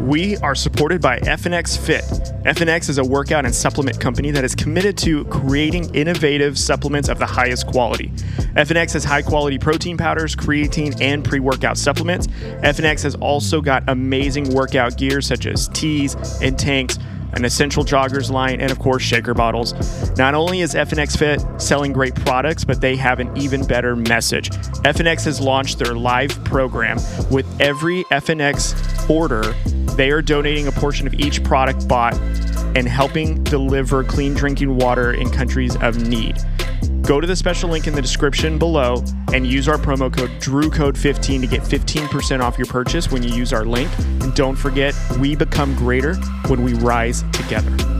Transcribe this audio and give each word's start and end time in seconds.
We 0.00 0.38
are 0.38 0.54
supported 0.54 1.02
by 1.02 1.18
FNX 1.18 1.76
Fit. 1.76 2.04
FNX 2.44 2.88
is 2.88 2.96
a 2.96 3.04
workout 3.04 3.44
and 3.44 3.54
supplement 3.54 4.00
company 4.00 4.30
that 4.30 4.44
is 4.44 4.54
committed 4.54 4.96
to 4.98 5.26
creating 5.26 5.94
innovative 5.94 6.58
supplements 6.58 7.10
of 7.10 7.18
the 7.18 7.26
highest 7.26 7.66
quality. 7.66 8.08
FNX 8.56 8.94
has 8.94 9.04
high 9.04 9.20
quality 9.20 9.58
protein 9.58 9.98
powders, 9.98 10.34
creatine, 10.34 10.98
and 11.02 11.22
pre 11.22 11.38
workout 11.38 11.76
supplements. 11.76 12.28
FNX 12.28 13.02
has 13.02 13.14
also 13.16 13.60
got 13.60 13.84
amazing 13.88 14.54
workout 14.54 14.96
gear 14.96 15.20
such 15.20 15.44
as 15.44 15.68
tees 15.68 16.16
and 16.40 16.58
tanks 16.58 16.98
an 17.34 17.44
essential 17.44 17.84
joggers 17.84 18.30
line, 18.30 18.60
and 18.60 18.72
of 18.72 18.78
course, 18.78 19.02
shaker 19.02 19.34
bottles. 19.34 19.74
Not 20.16 20.34
only 20.34 20.62
is 20.62 20.74
FNX 20.74 21.16
Fit 21.16 21.42
selling 21.60 21.92
great 21.92 22.14
products, 22.14 22.64
but 22.64 22.80
they 22.80 22.96
have 22.96 23.20
an 23.20 23.36
even 23.36 23.66
better 23.66 23.94
message. 23.94 24.50
FNX 24.50 25.24
has 25.26 25.40
launched 25.40 25.78
their 25.78 25.94
live 25.94 26.42
program. 26.44 26.96
With 27.30 27.46
every 27.60 28.04
FNX 28.04 29.08
order, 29.08 29.54
they 30.00 30.10
are 30.10 30.22
donating 30.22 30.66
a 30.66 30.72
portion 30.72 31.06
of 31.06 31.12
each 31.12 31.44
product 31.44 31.86
bought 31.86 32.14
and 32.74 32.88
helping 32.88 33.44
deliver 33.44 34.02
clean 34.02 34.32
drinking 34.32 34.74
water 34.74 35.12
in 35.12 35.28
countries 35.28 35.76
of 35.82 36.08
need. 36.08 36.38
Go 37.02 37.20
to 37.20 37.26
the 37.26 37.36
special 37.36 37.68
link 37.68 37.86
in 37.86 37.94
the 37.94 38.00
description 38.00 38.58
below 38.58 39.04
and 39.34 39.46
use 39.46 39.68
our 39.68 39.76
promo 39.76 40.10
code 40.10 40.30
DREWCODE15 40.40 41.42
to 41.42 41.46
get 41.46 41.60
15% 41.60 42.40
off 42.40 42.56
your 42.56 42.66
purchase 42.68 43.12
when 43.12 43.22
you 43.22 43.34
use 43.34 43.52
our 43.52 43.66
link. 43.66 43.90
And 44.22 44.34
don't 44.34 44.56
forget, 44.56 44.94
we 45.18 45.36
become 45.36 45.74
greater 45.74 46.14
when 46.46 46.62
we 46.62 46.72
rise 46.72 47.22
together. 47.32 47.99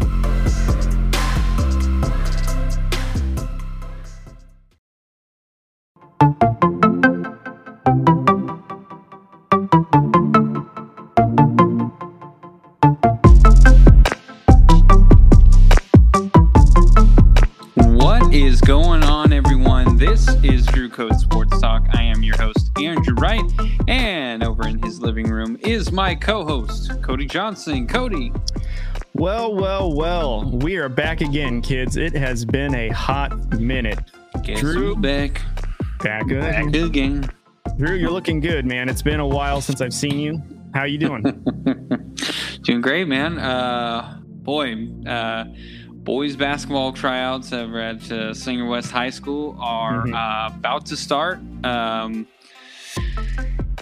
Is 25.71 25.93
my 25.93 26.17
co-host, 26.17 27.01
Cody 27.01 27.27
Johnson. 27.27 27.87
Cody, 27.87 28.33
Well, 29.15 29.55
well, 29.55 29.93
well, 29.95 30.51
we 30.51 30.77
are 30.79 30.89
back 30.89 31.21
again, 31.21 31.63
kids. 31.63 31.97
It 31.97 32.13
has 32.15 32.45
been 32.45 32.75
a 32.75 32.89
hot 32.89 33.61
minute. 33.61 34.01
guess 34.43 34.59
Drew. 34.59 34.97
back. 34.97 35.35
back? 35.35 35.43
Back 36.03 36.29
Back 36.29 36.67
again. 36.67 36.85
again. 36.87 37.31
Drew, 37.79 37.95
you're 37.95 38.11
looking 38.11 38.41
good, 38.41 38.67
man. 38.67 38.89
It's 38.89 39.03
been 39.03 39.21
a 39.21 39.27
while 39.27 39.61
since 39.61 39.81
I've 39.81 39.95
seen 39.95 40.19
you. 40.19 40.43
How 40.75 40.85
you 40.85 40.99
doing? 40.99 41.23
Doing 42.63 42.81
great, 42.81 43.07
man. 43.07 43.39
Uh, 43.39 44.19
boy, 44.25 44.89
uh, 45.07 45.45
boys 45.93 46.35
basketball 46.35 46.93
tryouts 46.93 47.53
over 47.53 47.81
at 47.81 48.11
uh, 48.11 48.35
Sanger 48.35 48.67
West 48.67 48.91
High 48.91 49.11
School 49.11 49.57
are 49.61 50.05
Mhm. 50.07 50.15
uh, 50.15 50.53
about 50.55 50.87
to 50.87 50.97
start. 50.97 51.39
Um, 51.65 52.27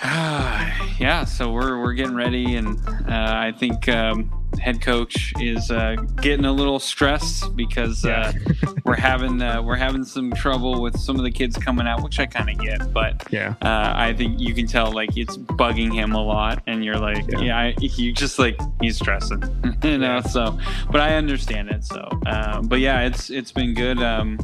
yeah, 0.05 1.25
so 1.25 1.51
we're 1.51 1.81
we're 1.81 1.95
getting 1.95 2.15
ready, 2.15 2.55
and 2.55 2.79
uh, 2.89 2.93
I 3.09 3.53
think 3.57 3.89
um, 3.89 4.31
head 4.61 4.81
coach 4.81 5.33
is 5.41 5.73
uh, 5.73 5.97
getting 6.21 6.45
a 6.45 6.53
little 6.53 6.79
stressed 6.79 7.57
because 7.57 8.05
uh, 8.05 8.33
we're 8.85 8.95
having 8.95 9.43
uh, 9.43 9.61
we're 9.61 9.77
having 9.77 10.05
some 10.05 10.31
trouble 10.33 10.81
with 10.81 10.97
some 10.97 11.17
of 11.17 11.25
the 11.25 11.33
kids 11.33 11.57
coming 11.57 11.89
out, 11.89 12.05
which 12.05 12.21
I 12.21 12.27
kind 12.27 12.49
of 12.49 12.59
get, 12.59 12.93
but 12.93 13.25
yeah. 13.31 13.55
uh, 13.61 13.93
I 13.97 14.15
think 14.15 14.39
you 14.39 14.55
can 14.55 14.69
tell 14.69 14.93
like 14.93 15.17
it's 15.17 15.37
bugging 15.37 15.93
him 15.93 16.13
a 16.13 16.23
lot, 16.23 16.63
and 16.69 16.85
you're 16.85 16.99
like, 16.99 17.25
Yeah. 17.33 17.41
yeah, 17.41 17.59
I, 17.59 17.75
you 17.81 18.13
just 18.13 18.39
like 18.39 18.57
he's 18.81 18.97
stressing, 18.99 19.43
you 19.83 19.99
know. 19.99 20.17
Yeah. 20.17 20.21
So, 20.23 20.59
but 20.93 21.01
I 21.01 21.17
understand 21.17 21.71
it. 21.71 21.85
So, 21.85 22.09
uh, 22.25 22.63
but 22.63 22.79
yeah, 22.79 23.01
it's 23.01 23.31
it's 23.31 23.51
been 23.51 23.75
good. 23.75 24.01
Um, 24.01 24.39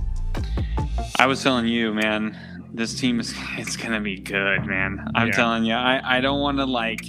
I 1.19 1.27
was 1.27 1.43
telling 1.45 1.69
you, 1.69 1.95
man, 1.95 2.37
this 2.75 2.95
team 2.99 3.21
is 3.21 3.33
it's 3.59 3.77
gonna 3.77 4.01
be 4.01 4.19
good, 4.19 4.67
man. 4.67 5.07
I'm 5.15 5.29
Yeah. 5.29 5.33
telling 5.33 5.65
you, 5.65 5.75
I 5.75 6.19
I 6.19 6.21
don't 6.21 6.41
want 6.41 6.59
to 6.59 6.65
like 6.67 7.01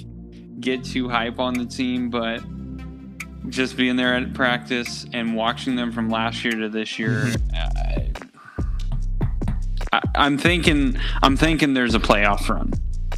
get 0.60 0.84
too 0.84 1.10
hype 1.10 1.40
on 1.40 1.54
the 1.56 1.66
team, 1.66 2.10
but 2.10 2.42
just 3.50 3.76
being 3.78 3.96
there 3.96 4.16
at 4.16 4.34
practice 4.34 5.06
and 5.14 5.36
watching 5.36 5.76
them 5.76 5.92
from 5.92 6.10
last 6.10 6.44
year 6.44 6.54
to 6.54 6.70
this 6.70 6.98
year. 6.98 7.26
Mm-hmm. 7.26 7.56
Uh, 7.56 8.70
I, 9.94 10.02
I'm 10.16 10.38
thinking, 10.38 10.98
I'm 11.22 11.38
thinking 11.38 11.74
there's 11.74 11.94
a 11.96 12.00
playoff 12.00 12.50
run. 12.50 12.72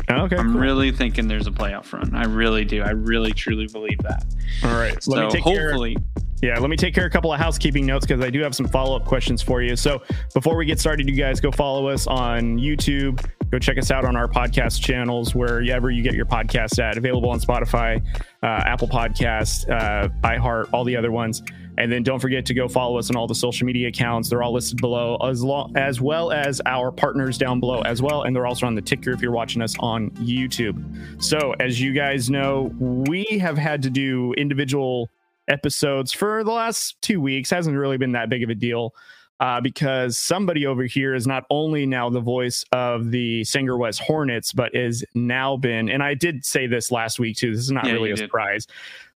Okay. 0.09 0.35
I'm 0.35 0.51
cool. 0.53 0.61
really 0.61 0.91
thinking 0.91 1.27
there's 1.27 1.47
a 1.47 1.51
playoff 1.51 1.91
run. 1.93 2.13
I 2.15 2.25
really 2.25 2.65
do. 2.65 2.81
I 2.81 2.91
really 2.91 3.31
truly 3.31 3.67
believe 3.67 3.97
that. 4.03 4.25
All 4.63 4.75
right. 4.77 5.01
So 5.01 5.15
me 5.25 5.29
take 5.31 5.43
care. 5.43 5.69
hopefully, 5.69 5.97
Yeah, 6.41 6.59
let 6.59 6.69
me 6.69 6.77
take 6.77 6.93
care 6.93 7.05
of 7.05 7.09
a 7.09 7.13
couple 7.13 7.33
of 7.33 7.39
housekeeping 7.39 7.85
notes 7.85 8.05
because 8.05 8.23
I 8.23 8.29
do 8.29 8.41
have 8.41 8.53
some 8.53 8.67
follow 8.67 8.95
up 8.95 9.05
questions 9.05 9.41
for 9.41 9.63
you. 9.63 9.75
So 9.75 10.03
before 10.35 10.55
we 10.55 10.65
get 10.65 10.79
started, 10.79 11.09
you 11.09 11.15
guys 11.15 11.41
go 11.41 11.51
follow 11.51 11.87
us 11.87 12.05
on 12.05 12.59
YouTube. 12.59 13.25
Go 13.49 13.57
check 13.57 13.79
us 13.79 13.89
out 13.89 14.05
on 14.05 14.15
our 14.15 14.27
podcast 14.27 14.79
channels 14.81 15.33
wherever 15.33 15.89
you 15.89 16.03
get 16.03 16.13
your 16.13 16.27
podcast 16.27 16.77
at. 16.77 16.95
Available 16.95 17.31
on 17.31 17.39
Spotify, 17.39 18.05
uh, 18.43 18.45
Apple 18.65 18.87
Podcast, 18.87 19.67
uh, 19.69 20.09
iHeart, 20.23 20.69
all 20.73 20.83
the 20.83 20.95
other 20.95 21.11
ones. 21.11 21.41
And 21.79 21.91
then 21.91 22.03
don't 22.03 22.19
forget 22.19 22.45
to 22.47 22.53
go 22.53 22.67
follow 22.67 22.97
us 22.99 23.09
on 23.09 23.15
all 23.15 23.27
the 23.27 23.35
social 23.35 23.65
media 23.65 23.87
accounts. 23.87 24.29
They're 24.29 24.43
all 24.43 24.53
listed 24.53 24.79
below, 24.79 25.15
as, 25.17 25.43
lo- 25.43 25.71
as 25.75 26.01
well 26.01 26.31
as 26.31 26.61
our 26.65 26.91
partners 26.91 27.37
down 27.37 27.59
below 27.59 27.81
as 27.81 28.01
well. 28.01 28.23
And 28.23 28.35
they're 28.35 28.47
also 28.47 28.67
on 28.67 28.75
the 28.75 28.81
ticker 28.81 29.11
if 29.11 29.21
you're 29.21 29.31
watching 29.31 29.61
us 29.61 29.75
on 29.79 30.11
YouTube. 30.11 31.23
So, 31.23 31.53
as 31.59 31.79
you 31.81 31.93
guys 31.93 32.29
know, 32.29 32.71
we 32.79 33.25
have 33.41 33.57
had 33.57 33.81
to 33.83 33.89
do 33.89 34.33
individual 34.33 35.09
episodes 35.47 36.11
for 36.11 36.43
the 36.43 36.51
last 36.51 37.01
two 37.01 37.21
weeks. 37.21 37.49
Hasn't 37.49 37.77
really 37.77 37.97
been 37.97 38.11
that 38.13 38.29
big 38.29 38.43
of 38.43 38.49
a 38.49 38.55
deal 38.55 38.93
uh, 39.39 39.61
because 39.61 40.17
somebody 40.17 40.65
over 40.65 40.83
here 40.83 41.13
is 41.13 41.27
not 41.27 41.45
only 41.49 41.85
now 41.85 42.09
the 42.09 42.19
voice 42.19 42.65
of 42.71 43.11
the 43.11 43.43
Sanger 43.43 43.77
West 43.77 43.99
Hornets, 43.99 44.51
but 44.51 44.73
is 44.75 45.05
now 45.13 45.57
been, 45.57 45.89
and 45.89 46.01
I 46.01 46.13
did 46.15 46.43
say 46.45 46.67
this 46.67 46.91
last 46.91 47.19
week 47.19 47.37
too. 47.37 47.51
This 47.51 47.61
is 47.61 47.71
not 47.71 47.85
Yeah, 47.85 47.93
really 47.93 48.11
a 48.11 48.15
did. 48.15 48.25
surprise. 48.25 48.67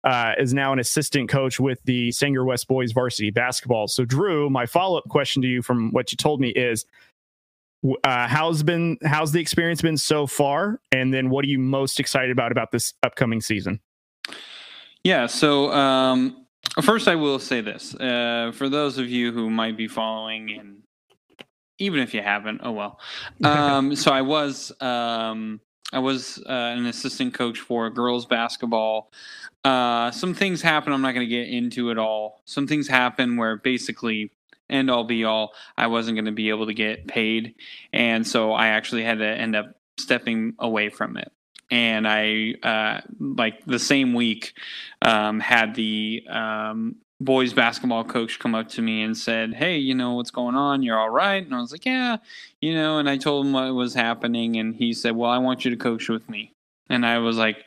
Uh, 0.03 0.33
is 0.39 0.55
now 0.55 0.73
an 0.73 0.79
assistant 0.79 1.29
coach 1.29 1.61
with 1.61 1.79
the 1.85 2.11
Sanger 2.13 2.43
West 2.45 2.69
boys 2.69 2.93
varsity 2.93 3.31
basketball. 3.31 3.87
So, 3.87 4.07
Drew, 4.07 4.49
my 4.49 4.65
follow 4.65 4.97
up 4.97 5.09
question 5.11 5.43
to 5.43 5.49
you 5.49 5.61
from 5.61 5.91
what 5.93 6.11
you 6.11 6.17
told 6.17 6.41
me 6.41 6.49
is, 6.51 6.87
uh, 8.05 8.27
how's 8.27 8.63
been 8.63 8.97
how's 9.05 9.33
the 9.33 9.41
experience 9.41 9.83
been 9.83 9.99
so 9.99 10.27
far, 10.27 10.81
and 10.93 11.13
then 11.13 11.29
what 11.29 11.45
are 11.45 11.49
you 11.49 11.59
most 11.59 12.01
excited 12.01 12.31
about 12.31 12.51
about 12.51 12.73
this 12.73 12.95
upcoming 13.03 13.41
season? 13.43 13.79
Yeah. 15.05 15.27
So 15.27 15.73
um, 15.73 16.47
first, 16.83 17.09
I 17.09 17.15
will 17.15 17.39
say 17.39 17.61
this 17.61 17.95
uh, 17.95 18.53
for 18.55 18.69
those 18.69 18.99
of 18.99 19.09
you 19.09 19.33
who 19.33 19.51
might 19.51 19.77
be 19.77 19.89
following, 19.89 20.59
and 20.59 20.83
even 21.79 22.01
if 22.01 22.15
you 22.15 22.23
haven't, 22.23 22.61
oh 22.63 22.73
well. 22.73 23.01
Um, 23.45 23.97
so 23.97 24.13
I 24.13 24.23
was 24.23 24.73
um, 24.81 25.61
I 25.93 25.99
was 25.99 26.43
uh, 26.47 26.53
an 26.53 26.87
assistant 26.87 27.35
coach 27.35 27.59
for 27.59 27.91
girls 27.91 28.27
basketball. 28.27 29.13
Uh, 29.65 30.11
some 30.11 30.35
things 30.35 30.63
happen. 30.63 30.93
I'm 30.93 31.03
not 31.03 31.13
going 31.13 31.27
to 31.27 31.31
get 31.31 31.49
into 31.49 31.91
it 31.91 31.99
all. 31.99 32.43
Some 32.45 32.67
things 32.67 32.89
happen 32.89 33.37
where 33.37 33.57
basically 33.57 34.31
end 34.71 34.91
all 34.91 35.05
be 35.05 35.25
all. 35.25 35.53
I 35.77 35.89
wasn't 35.89 36.17
going 36.17 36.27
to 36.27 36.33
be 36.33 36.49
able 36.49 36.67
to 36.67 36.75
get 36.75 37.09
paid, 37.09 37.55
and 37.93 38.27
so 38.27 38.53
I 38.53 38.69
actually 38.69 39.05
had 39.05 39.19
to 39.19 39.27
end 39.27 39.57
up 39.57 39.75
stepping 39.99 40.55
away 40.59 40.89
from 40.89 41.17
it. 41.17 41.33
And 41.71 42.07
I 42.09 42.55
uh, 42.63 43.01
like 43.21 43.65
the 43.65 43.79
same 43.79 44.13
week 44.13 44.55
um, 45.03 45.39
had 45.39 45.75
the 45.75 46.25
um, 46.29 46.97
boys 47.21 47.53
basketball 47.53 48.03
coach 48.03 48.39
come 48.39 48.55
up 48.55 48.69
to 48.71 48.83
me 48.83 49.03
and 49.03 49.17
said, 49.17 49.55
"Hey, 49.55 49.77
you 49.77 49.95
know 49.95 50.15
what's 50.15 50.31
going 50.31 50.57
on? 50.57 50.83
You're 50.83 50.99
all 50.99 51.11
right." 51.11 51.45
And 51.45 51.55
I 51.55 51.61
was 51.61 51.73
like, 51.73 51.87
"Yeah, 51.87 52.17
you 52.61 52.75
know." 52.75 52.99
And 52.99 53.09
I 53.09 53.19
told 53.19 53.47
him 53.47 53.53
what 53.53 53.73
was 53.75 53.95
happening, 53.95 54.57
and 54.57 54.75
he 54.75 54.93
said, 54.93 55.15
"Well, 55.15 55.31
I 55.31 55.39
want 55.39 55.65
you 55.65 55.71
to 55.71 55.77
coach 55.77 56.09
with 56.09 56.29
me." 56.29 56.53
And 56.89 57.07
I 57.07 57.19
was 57.19 57.37
like, 57.37 57.65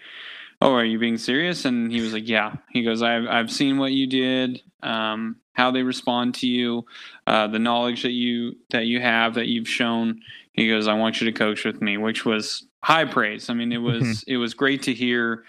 "Oh, 0.61 0.73
are 0.73 0.85
you 0.85 0.99
being 0.99 1.17
serious?" 1.17 1.65
And 1.65 1.91
he 1.91 2.01
was 2.01 2.13
like, 2.13 2.27
"Yeah." 2.27 2.55
He 2.71 2.83
goes, 2.83 3.01
"I've 3.01 3.27
I've 3.27 3.51
seen 3.51 3.77
what 3.77 3.91
you 3.91 4.07
did, 4.07 4.61
um, 4.81 5.37
how 5.53 5.71
they 5.71 5.83
respond 5.83 6.35
to 6.35 6.47
you, 6.47 6.85
uh, 7.27 7.47
the 7.47 7.59
knowledge 7.59 8.03
that 8.03 8.11
you 8.11 8.57
that 8.71 8.85
you 8.85 8.99
have 8.99 9.35
that 9.35 9.47
you've 9.47 9.69
shown." 9.69 10.21
He 10.51 10.67
goes, 10.67 10.87
"I 10.87 10.93
want 10.95 11.21
you 11.21 11.31
to 11.31 11.37
coach 11.37 11.63
with 11.63 11.81
me," 11.81 11.97
which 11.97 12.25
was 12.25 12.65
high 12.83 13.05
praise. 13.05 13.49
I 13.49 13.53
mean, 13.53 13.71
it 13.71 13.77
was 13.77 14.03
mm-hmm. 14.03 14.31
it 14.31 14.37
was 14.37 14.53
great 14.53 14.83
to 14.83 14.93
hear 14.93 15.43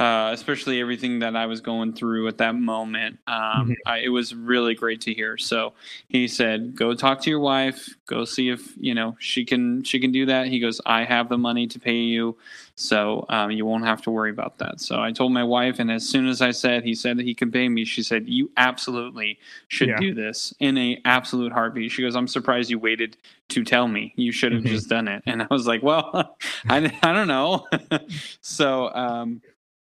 uh, 0.00 0.30
especially 0.32 0.80
everything 0.80 1.18
that 1.18 1.36
I 1.36 1.44
was 1.44 1.60
going 1.60 1.92
through 1.92 2.26
at 2.26 2.38
that 2.38 2.54
moment. 2.54 3.18
Um, 3.26 3.68
Mhm. 3.68 3.74
I, 3.84 3.98
it 3.98 4.08
was 4.08 4.34
really 4.34 4.74
great 4.74 5.02
to 5.02 5.12
hear. 5.12 5.36
So 5.36 5.74
he 6.08 6.26
said, 6.26 6.74
"Go 6.74 6.94
talk 6.94 7.20
to 7.22 7.30
your 7.30 7.40
wife. 7.40 7.86
Go 8.06 8.24
see 8.24 8.48
if 8.48 8.74
you 8.78 8.94
know 8.94 9.14
she 9.20 9.44
can 9.44 9.84
she 9.84 10.00
can 10.00 10.10
do 10.10 10.24
that." 10.26 10.46
He 10.46 10.58
goes, 10.58 10.80
"I 10.86 11.04
have 11.04 11.28
the 11.28 11.36
money 11.36 11.66
to 11.66 11.78
pay 11.78 11.96
you, 11.98 12.38
so 12.76 13.26
um, 13.28 13.50
you 13.50 13.66
won't 13.66 13.84
have 13.84 14.00
to 14.02 14.10
worry 14.10 14.30
about 14.30 14.56
that." 14.58 14.80
So 14.80 15.00
I 15.02 15.12
told 15.12 15.32
my 15.32 15.44
wife, 15.44 15.78
and 15.80 15.90
as 15.90 16.08
soon 16.08 16.26
as 16.28 16.40
I 16.40 16.50
said 16.52 16.82
he 16.82 16.94
said 16.94 17.18
that 17.18 17.26
he 17.26 17.34
could 17.34 17.52
pay 17.52 17.68
me, 17.68 17.84
she 17.84 18.02
said, 18.02 18.26
"You 18.26 18.50
absolutely 18.56 19.38
should 19.68 19.90
Yeah. 19.90 19.98
do 19.98 20.14
this 20.14 20.54
in 20.60 20.78
a 20.78 20.98
absolute 21.04 21.52
heartbeat." 21.52 21.92
She 21.92 22.00
goes, 22.02 22.16
"I'm 22.16 22.28
surprised 22.28 22.70
you 22.70 22.78
waited 22.78 23.18
to 23.50 23.64
tell 23.64 23.86
me. 23.86 24.14
You 24.16 24.32
should 24.32 24.52
have 24.52 24.62
Mhm. 24.62 24.68
just 24.68 24.88
done 24.88 25.08
it." 25.08 25.22
And 25.26 25.42
I 25.42 25.46
was 25.50 25.66
like, 25.66 25.82
"Well, 25.82 26.36
I 26.70 26.78
I 27.02 27.12
don't 27.12 27.28
know." 27.28 27.66
so 28.40 28.88
um, 28.94 29.42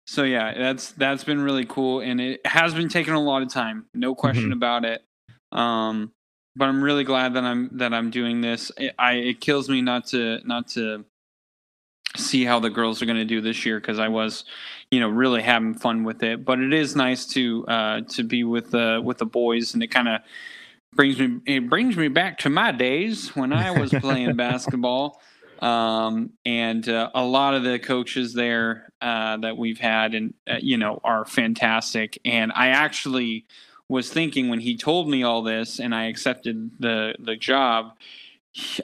so 0.08 0.24
yeah, 0.24 0.58
that's 0.58 0.92
that's 0.94 1.24
been 1.24 1.42
really 1.42 1.66
cool, 1.66 2.00
and 2.00 2.20
it 2.20 2.46
has 2.46 2.74
been 2.74 2.90
taking 2.90 3.14
a 3.14 3.22
lot 3.22 3.42
of 3.42 3.50
time, 3.50 3.86
no 3.94 4.16
question 4.16 4.50
Mhm. 4.50 4.54
about 4.54 4.86
it. 4.86 5.04
Um, 5.52 6.12
but 6.56 6.70
I'm 6.70 6.82
really 6.84 7.04
glad 7.04 7.34
that 7.36 7.44
I'm 7.44 7.70
that 7.78 7.94
I'm 7.94 8.10
doing 8.10 8.42
this. 8.42 8.72
It, 8.78 8.96
I 8.98 9.14
it 9.14 9.42
kills 9.42 9.70
me 9.70 9.82
not 9.82 10.08
to 10.08 10.40
not 10.46 10.68
to 10.70 11.06
see 12.16 12.46
how 12.46 12.60
the 12.60 12.70
girls 12.70 13.02
are 13.02 13.06
going 13.06 13.18
to 13.18 13.26
do 13.26 13.42
this 13.42 13.66
year 13.66 13.80
because 13.80 14.00
I 14.00 14.08
was, 14.08 14.46
you 14.90 15.00
know, 15.00 15.10
really 15.10 15.42
having 15.42 15.76
fun 15.76 16.04
with 16.04 16.24
it. 16.24 16.44
But 16.46 16.60
it 16.60 16.74
is 16.74 16.96
nice 16.96 17.26
to 17.28 17.66
uh, 17.68 18.02
to 18.10 18.24
be 18.24 18.44
with 18.44 18.72
the 18.72 19.02
with 19.04 19.18
the 19.18 19.26
boys, 19.26 19.74
and 19.74 19.84
it 19.84 19.88
kind 19.88 20.08
of 20.08 20.22
brings 20.96 21.20
me 21.20 21.40
it 21.46 21.70
brings 21.70 21.96
me 21.98 22.08
back 22.08 22.40
to 22.40 22.50
my 22.50 22.72
days 22.72 23.36
when 23.36 23.52
I 23.54 23.72
was 23.72 23.92
playing 23.94 24.36
basketball. 24.38 25.22
Um, 25.62 26.32
and 26.46 26.88
uh, 26.88 27.10
a 27.14 27.24
lot 27.24 27.54
of 27.54 27.64
the 27.64 27.80
coaches 27.80 28.34
there 28.34 28.92
uh, 29.02 29.38
that 29.38 29.58
we've 29.58 29.80
had, 29.80 30.14
and 30.14 30.34
uh, 30.50 30.58
you 30.60 30.78
know, 30.78 31.00
are 31.04 31.26
fantastic. 31.26 32.20
And 32.26 32.52
I 32.56 32.70
actually 32.70 33.46
was 33.90 34.10
thinking 34.10 34.50
when 34.50 34.60
he 34.60 34.78
told 34.78 35.10
me 35.10 35.24
all 35.24 35.42
this, 35.42 35.80
and 35.80 35.94
I 35.94 36.06
accepted 36.06 36.72
the 36.80 37.16
the 37.20 37.36
job. 37.36 37.94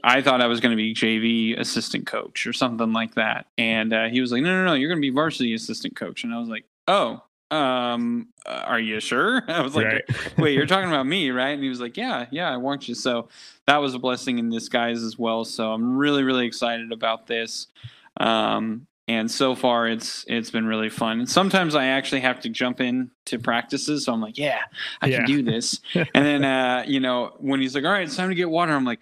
I 0.03 0.21
thought 0.21 0.41
I 0.41 0.47
was 0.47 0.59
going 0.59 0.71
to 0.71 0.77
be 0.77 0.93
JV 0.93 1.59
assistant 1.59 2.05
coach 2.05 2.45
or 2.45 2.53
something 2.53 2.93
like 2.93 3.15
that. 3.15 3.47
And 3.57 3.91
uh, 3.91 4.05
he 4.05 4.21
was 4.21 4.31
like, 4.31 4.43
no, 4.43 4.55
no, 4.55 4.65
no, 4.65 4.73
you're 4.73 4.89
going 4.89 5.01
to 5.01 5.01
be 5.01 5.09
varsity 5.09 5.55
assistant 5.55 5.95
coach. 5.95 6.23
And 6.23 6.31
I 6.31 6.37
was 6.37 6.47
like, 6.47 6.65
oh, 6.87 7.23
um, 7.53 8.27
uh, 8.45 8.63
are 8.65 8.79
you 8.79 8.99
sure? 8.99 9.43
I 9.47 9.61
was 9.61 9.75
like, 9.75 9.85
Right. 9.85 10.03
wait, 10.37 10.55
you're 10.55 10.65
talking 10.65 10.89
about 10.89 11.05
me, 11.05 11.29
right? 11.29 11.51
And 11.51 11.61
he 11.63 11.69
was 11.69 11.79
like, 11.79 11.97
yeah, 11.97 12.25
yeah, 12.31 12.51
I 12.51 12.57
want 12.57 12.87
you. 12.87 12.95
So 12.95 13.29
that 13.67 13.77
was 13.77 13.93
a 13.93 13.99
blessing 13.99 14.39
in 14.39 14.49
disguise 14.49 15.03
as 15.03 15.19
well. 15.19 15.45
So 15.45 15.71
I'm 15.71 15.95
really, 15.97 16.23
really 16.23 16.45
excited 16.45 16.91
about 16.91 17.27
this. 17.27 17.67
Um, 18.17 18.87
and 19.07 19.29
so 19.29 19.53
far 19.55 19.87
it's 19.87 20.23
it's 20.27 20.49
been 20.51 20.65
really 20.65 20.89
fun. 20.89 21.19
And 21.19 21.29
sometimes 21.29 21.75
I 21.75 21.87
actually 21.87 22.21
have 22.21 22.39
to 22.41 22.49
jump 22.49 22.79
in 22.81 23.11
to 23.25 23.37
practices, 23.39 24.05
so 24.05 24.13
I'm 24.13 24.21
like, 24.21 24.37
yeah, 24.37 24.59
I 25.01 25.07
Yeah. 25.07 25.17
can 25.17 25.25
do 25.25 25.43
this. 25.43 25.79
and 25.95 26.25
then 26.25 26.43
uh, 26.45 26.83
you 26.87 26.99
know, 26.99 27.33
when 27.39 27.59
he's 27.59 27.75
like, 27.75 27.83
all 27.83 27.91
right, 27.91 28.03
it's 28.03 28.15
time 28.15 28.29
to 28.29 28.35
get 28.35 28.49
water, 28.49 28.71
I'm 28.73 28.85
like, 28.85 28.99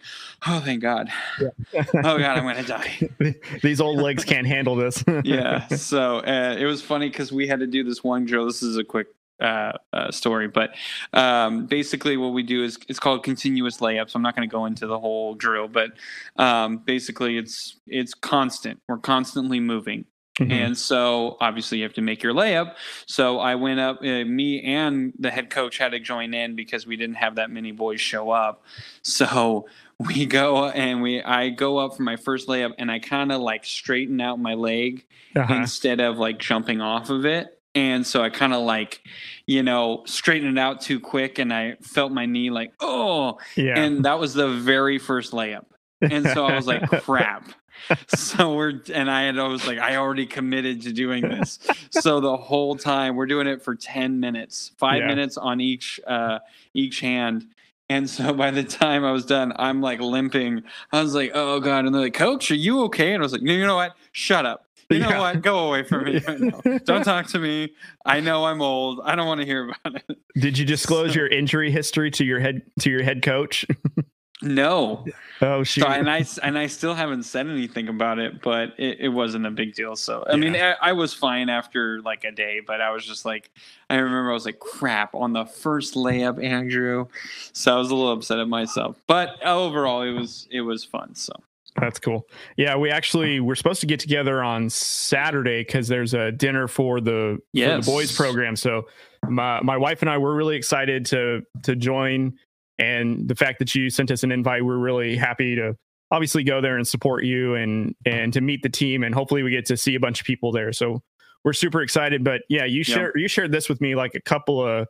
oh 0.48 0.60
thank 0.60 0.82
God. 0.82 1.10
oh 1.42 1.52
God, 1.94 2.22
I'm 2.24 2.44
gonna 2.44 2.64
die. 2.64 3.10
These 3.62 3.80
old 3.82 4.00
legs 4.00 4.26
can't 4.26 4.48
handle 4.48 4.76
this. 4.76 5.04
yeah. 5.24 5.68
So 5.76 6.18
uh, 6.20 6.56
it 6.60 6.66
was 6.66 6.82
funny 6.82 7.10
because 7.10 7.32
we 7.32 7.48
had 7.48 7.60
to 7.60 7.68
do 7.68 7.84
this 7.84 8.04
one 8.04 8.26
drill. 8.26 8.46
This 8.46 8.64
is 8.64 8.78
a 8.78 8.84
quick 8.84 9.08
uh, 9.42 9.74
uh, 9.94 10.12
story, 10.12 10.48
but 10.48 10.76
um, 11.14 11.66
basically 11.66 12.16
what 12.18 12.34
we 12.34 12.44
do 12.44 12.64
is 12.64 12.78
it's 12.88 13.00
called 13.00 13.24
continuous 13.24 13.78
layups. 13.78 14.16
I'm 14.16 14.22
not 14.22 14.36
going 14.36 14.48
to 14.48 14.52
go 14.52 14.66
into 14.66 14.88
the 14.88 15.00
whole 15.00 15.34
drill, 15.36 15.68
but 15.68 15.92
um, 16.38 16.78
basically 16.78 17.38
it's 17.38 17.80
it's 17.88 18.14
constant. 18.14 18.80
We're 18.88 19.00
constantly 19.00 19.60
moving. 19.60 20.06
Mhm. 20.40 20.52
And 20.52 20.78
so 20.78 21.36
obviously 21.42 21.80
you 21.80 21.84
have 21.84 21.94
to 21.96 22.02
make 22.02 22.24
your 22.24 22.34
layup. 22.34 22.76
So 23.06 23.40
I 23.40 23.56
went 23.56 23.82
up, 23.82 23.98
uh, 24.02 24.24
me 24.24 24.62
and 24.64 25.12
the 25.20 25.30
head 25.30 25.50
coach 25.50 25.78
had 25.78 25.92
to 25.92 26.00
join 26.00 26.34
in 26.34 26.56
because 26.56 26.88
we 26.88 26.96
didn't 26.96 27.16
have 27.18 27.36
that 27.36 27.50
many 27.52 27.74
boys 27.74 28.00
show 28.00 28.30
up. 28.32 28.64
So 29.04 29.68
we 30.00 30.26
go 30.26 30.70
and 30.70 31.02
we, 31.02 31.22
I 31.22 31.50
go 31.50 31.78
up 31.80 31.98
for 31.98 32.04
my 32.04 32.16
first 32.16 32.48
layup 32.48 32.72
and 32.80 32.90
I 32.90 33.00
kind 33.00 33.32
of 33.32 33.42
like 33.42 33.66
straighten 33.66 34.22
out 34.22 34.40
my 34.40 34.54
leg 34.54 35.06
Uh-huh. 35.36 35.54
instead 35.54 36.00
of 36.00 36.18
like 36.18 36.40
jumping 36.40 36.80
off 36.82 37.10
of 37.10 37.26
it. 37.26 37.61
And 37.74 38.06
so 38.06 38.22
I 38.22 38.30
kind 38.30 38.54
of 38.54 38.62
like, 38.64 39.02
you 39.46 39.64
know, 39.64 40.04
straightened 40.06 40.58
it 40.58 40.62
out 40.62 40.82
too 40.82 41.00
quick 41.00 41.40
and 41.40 41.54
I 41.54 41.76
felt 41.82 42.12
my 42.12 42.26
knee 42.26 42.50
like, 42.50 42.74
oh, 42.82 43.38
Yeah. 43.56 43.80
and 43.80 44.04
that 44.06 44.20
was 44.20 44.34
the 44.34 44.50
very 44.50 44.98
first 44.98 45.32
layup. 45.32 45.66
And 46.02 46.26
so 46.28 46.46
I 46.46 46.56
was 46.56 46.68
like, 46.68 46.88
crap. 47.02 47.50
So 48.10 48.54
we're, 48.56 48.80
and 48.94 49.10
I 49.10 49.24
had, 49.24 49.40
I 49.40 49.48
was 49.48 49.66
like, 49.66 49.80
I 49.80 49.96
already 49.96 50.28
committed 50.28 50.84
to 50.84 50.94
doing 50.94 51.28
this. 51.28 51.58
So 51.90 52.20
the 52.20 52.38
whole 52.38 52.76
time 52.76 53.16
we're 53.16 53.26
doing 53.26 53.48
it 53.48 53.64
for 53.64 53.74
10 53.76 54.20
minutes, 54.20 54.72
five 54.78 55.00
Yeah. 55.00 55.08
minutes 55.08 55.36
on 55.36 55.60
each, 55.60 56.00
uh, 56.06 56.40
each 56.76 57.00
hand. 57.00 57.48
And 57.90 58.08
so 58.08 58.34
by 58.34 58.52
the 58.52 58.64
time 58.64 59.04
I 59.04 59.12
was 59.12 59.26
done, 59.26 59.52
I'm 59.56 59.82
like 59.82 60.00
limping. 60.00 60.62
I 60.92 61.02
was 61.02 61.16
like, 61.16 61.32
oh 61.34 61.60
God. 61.60 61.86
And 61.86 61.94
they're 61.96 62.04
like, 62.04 62.14
coach, 62.14 62.52
are 62.52 62.56
you 62.56 62.84
okay? 62.84 63.14
And 63.14 63.24
I 63.24 63.26
was 63.26 63.32
like, 63.34 63.42
no, 63.42 63.52
you 63.52 63.66
know 63.66 63.76
what? 63.78 63.96
Shut 64.12 64.46
up. 64.46 64.68
You 64.92 65.00
know 65.00 65.10
Yeah. 65.10 65.20
what? 65.20 65.42
Go 65.42 65.68
away 65.68 65.84
from 65.84 66.04
me. 66.06 66.20
Don't 66.86 67.04
talk 67.04 67.28
to 67.28 67.40
me. 67.40 67.74
I 68.06 68.20
know 68.20 68.46
I'm 68.46 68.62
old. 68.62 69.00
I 69.04 69.16
don't 69.16 69.28
want 69.28 69.40
to 69.42 69.46
hear 69.46 69.66
about 69.84 70.02
it. 70.08 70.18
Did 70.36 70.58
you 70.58 70.66
disclose 70.66 71.14
So- 71.14 71.20
your 71.20 71.28
injury 71.28 71.72
history 71.72 72.12
to 72.12 72.24
your 72.26 72.40
head 72.40 72.62
to 72.80 72.90
your 72.90 73.04
head 73.04 73.22
coach? 73.22 73.66
No. 74.44 75.06
Oh 75.42 75.62
shoot. 75.64 75.82
So 75.84 75.88
and 75.88 76.10
I 76.10 76.26
and 76.42 76.58
I 76.58 76.66
still 76.66 76.96
haven't 76.96 77.24
said 77.24 77.46
anything 77.48 77.90
about 77.90 78.18
it, 78.18 78.42
but 78.42 78.74
it, 78.80 79.00
it 79.02 79.10
wasn't 79.10 79.46
a 79.46 79.52
big 79.52 79.76
deal. 79.76 79.96
So 79.96 80.26
I 80.28 80.36
mean, 80.36 80.56
I, 80.56 80.72
I 80.82 80.94
was 80.94 81.14
fine 81.14 81.48
after 81.48 82.02
like 82.02 82.24
a 82.24 82.32
day, 82.32 82.60
but 82.66 82.82
I 82.82 82.90
was 82.90 83.06
just 83.06 83.24
like, 83.24 83.52
I 83.92 83.98
remember 83.98 84.32
I 84.32 84.34
was 84.34 84.48
like, 84.48 84.58
crap 84.58 85.14
on 85.14 85.34
the 85.34 85.46
first 85.46 85.94
layup, 85.94 86.44
Andrew. 86.44 87.06
So 87.54 87.76
I 87.76 87.78
was 87.78 87.92
a 87.92 87.96
little 87.96 88.12
upset 88.14 88.40
at 88.40 88.48
myself, 88.48 89.00
but 89.06 89.40
overall, 89.46 90.02
it 90.02 90.14
was 90.14 90.48
it 90.50 90.62
was 90.62 90.84
fun. 90.84 91.14
So 91.14 91.34
That's 91.82 92.00
cool. 92.00 92.28
Yeah, 92.58 92.76
we 92.78 92.90
actually 92.92 93.40
we're 93.42 93.56
supposed 93.56 93.82
to 93.82 93.88
get 93.88 94.00
together 94.00 94.42
on 94.44 94.70
Saturday 94.70 95.62
because 95.62 95.88
there's 95.88 96.14
a 96.14 96.32
dinner 96.32 96.68
for 96.68 97.02
the 97.02 97.40
for 97.78 97.82
the 97.82 97.92
boys 97.92 98.16
program. 98.16 98.56
So 98.56 98.84
my 99.28 99.60
my 99.62 99.76
wife 99.78 100.02
and 100.02 100.10
I 100.10 100.18
were 100.20 100.36
really 100.36 100.56
excited 100.56 101.06
to 101.08 101.42
to 101.64 101.76
join, 101.76 102.34
and 102.78 103.28
the 103.28 103.36
fact 103.36 103.60
that 103.60 103.74
you 103.76 103.90
sent 103.90 104.12
us 104.12 104.24
an 104.24 104.32
invite, 104.32 104.64
we're 104.64 104.78
really 104.78 105.18
happy 105.18 105.56
to 105.56 105.76
obviously 106.12 106.44
go 106.44 106.62
there 106.62 106.78
and 106.78 106.88
support 106.88 107.24
you 107.24 107.56
and 107.56 107.96
and 108.06 108.32
to 108.34 108.42
meet 108.42 108.62
the 108.62 108.70
team, 108.70 109.04
and 109.04 109.14
hopefully 109.16 109.42
we 109.44 109.50
get 109.52 109.66
to 109.66 109.76
see 109.76 109.96
a 109.96 110.00
bunch 110.00 110.22
of 110.22 110.26
people 110.28 110.52
there. 110.52 110.72
So 110.72 111.02
we're 111.44 111.54
super 111.54 111.82
excited. 111.82 112.24
But 112.24 112.42
yeah, 112.48 112.66
you 112.66 112.84
Yeah. 112.88 112.96
shared 112.96 113.14
you 113.16 113.28
shared 113.28 113.52
this 113.52 113.68
with 113.70 113.82
me 113.82 113.96
like 113.96 114.14
a 114.16 114.22
couple 114.22 114.66
of. 114.66 114.88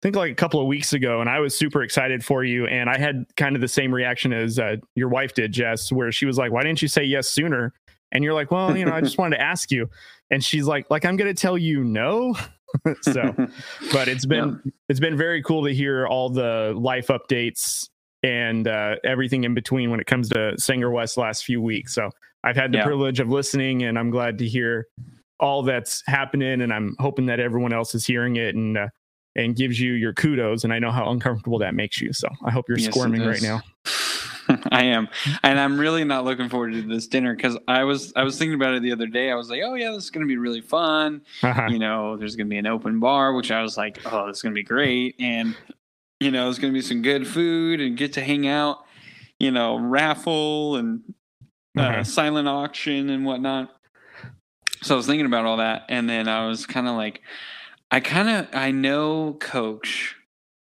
Think 0.00 0.14
like 0.14 0.30
a 0.30 0.34
couple 0.36 0.60
of 0.60 0.66
weeks 0.68 0.92
ago, 0.92 1.20
and 1.20 1.28
I 1.28 1.40
was 1.40 1.56
super 1.58 1.82
excited 1.82 2.24
for 2.24 2.44
you. 2.44 2.66
And 2.66 2.88
I 2.88 2.98
had 2.98 3.24
kind 3.36 3.56
of 3.56 3.60
the 3.60 3.66
same 3.68 3.92
reaction 3.92 4.32
as 4.32 4.58
uh, 4.58 4.76
your 4.94 5.08
wife 5.08 5.34
did, 5.34 5.50
Jess, 5.52 5.90
where 5.90 6.12
she 6.12 6.24
was 6.24 6.38
like, 6.38 6.52
"Why 6.52 6.62
didn't 6.62 6.80
you 6.82 6.88
say 6.88 7.02
yes 7.02 7.28
sooner?" 7.28 7.72
And 8.12 8.22
you're 8.22 8.34
like, 8.34 8.52
"Well, 8.52 8.76
you 8.76 8.84
know, 8.84 8.92
I 8.92 9.00
just 9.00 9.18
wanted 9.18 9.36
to 9.38 9.42
ask 9.44 9.72
you." 9.72 9.90
And 10.30 10.42
she's 10.44 10.66
like, 10.66 10.88
"Like 10.88 11.04
I'm 11.04 11.16
going 11.16 11.34
to 11.34 11.40
tell 11.40 11.58
you 11.58 11.82
no." 11.82 12.36
so, 13.00 13.34
but 13.92 14.08
it's 14.08 14.24
been 14.26 14.60
it's 14.88 15.00
been 15.00 15.16
very 15.16 15.42
cool 15.42 15.64
to 15.64 15.74
hear 15.74 16.06
all 16.06 16.28
the 16.30 16.74
life 16.76 17.08
updates 17.08 17.88
and 18.22 18.68
uh, 18.68 18.96
everything 19.04 19.42
in 19.44 19.54
between 19.54 19.90
when 19.90 19.98
it 20.00 20.06
comes 20.06 20.28
to 20.28 20.54
Sanger 20.58 20.90
West 20.90 21.16
last 21.16 21.44
few 21.44 21.60
weeks. 21.60 21.92
So 21.94 22.10
I've 22.44 22.56
had 22.56 22.70
the 22.72 22.78
Yeah. 22.78 22.84
privilege 22.84 23.18
of 23.18 23.30
listening, 23.30 23.82
and 23.82 23.98
I'm 23.98 24.10
glad 24.10 24.38
to 24.38 24.46
hear 24.46 24.86
all 25.40 25.62
that's 25.64 26.04
happening. 26.06 26.60
And 26.60 26.72
I'm 26.72 26.94
hoping 27.00 27.26
that 27.26 27.40
everyone 27.40 27.72
else 27.72 27.94
is 27.96 28.06
hearing 28.06 28.36
it 28.36 28.54
and 28.54 28.76
uh, 28.78 28.88
and 29.36 29.54
gives 29.56 29.78
you 29.80 29.92
your 29.92 30.12
kudos. 30.12 30.64
And 30.64 30.72
I 30.72 30.78
know 30.78 30.90
how 30.90 31.10
uncomfortable 31.10 31.58
that 31.60 31.74
makes 31.74 32.00
you. 32.00 32.12
So 32.12 32.28
I 32.44 32.50
hope 32.50 32.66
you're 32.68 32.78
Yes, 32.78 32.94
squirming 32.94 33.22
right 33.22 33.42
now. 33.42 33.62
I 34.72 34.84
am, 34.84 35.08
and 35.42 35.60
I'm 35.60 35.78
really 35.78 36.04
not 36.04 36.24
looking 36.24 36.48
forward 36.48 36.72
to 36.72 36.80
this 36.82 37.06
dinner 37.06 37.36
because 37.36 37.58
I 37.68 37.84
was 37.84 38.14
I 38.16 38.22
was 38.22 38.38
thinking 38.38 38.54
about 38.54 38.74
it 38.74 38.82
the 38.82 38.92
other 38.92 39.06
day. 39.06 39.30
I 39.30 39.34
was 39.34 39.50
like, 39.50 39.60
oh 39.62 39.74
yeah, 39.74 39.90
this 39.90 40.04
is 40.04 40.10
gonna 40.10 40.24
be 40.26 40.38
really 40.38 40.62
fun. 40.62 41.20
Uh-huh. 41.42 41.68
you 41.70 41.78
know, 41.78 42.16
there's 42.16 42.34
going 42.34 42.46
to 42.46 42.50
be 42.50 42.56
an 42.56 42.66
open 42.66 42.98
bar, 42.98 43.34
which 43.34 43.50
I 43.50 43.60
was 43.62 43.76
like, 43.76 44.00
oh, 44.06 44.26
this 44.26 44.38
is 44.38 44.42
going 44.42 44.54
to 44.54 44.58
be 44.58 44.62
great. 44.64 45.16
And, 45.20 45.54
you 46.18 46.30
know, 46.30 46.44
there's 46.44 46.58
going 46.58 46.72
to 46.72 46.76
be 46.78 46.82
some 46.82 47.02
good 47.02 47.26
food 47.26 47.80
and 47.80 47.96
get 47.96 48.14
to 48.14 48.22
hang 48.22 48.46
out, 48.48 48.84
you 49.38 49.50
know, 49.50 49.76
raffle 49.78 50.76
and 50.76 51.02
uh, 51.76 51.80
Uh-huh. 51.82 52.04
silent 52.04 52.48
auction 52.48 53.10
and 53.10 53.24
whatnot. 53.26 53.70
So 54.82 54.94
I 54.94 54.96
was 54.96 55.06
thinking 55.06 55.26
about 55.26 55.44
all 55.44 55.58
that. 55.58 55.84
And 55.90 56.08
then 56.08 56.26
I 56.26 56.46
was 56.46 56.64
kind 56.66 56.88
of 56.88 56.96
like, 56.96 57.20
I 57.90 58.00
kind 58.00 58.28
of, 58.28 58.48
I 58.52 58.70
know 58.70 59.36
Coach, 59.40 60.16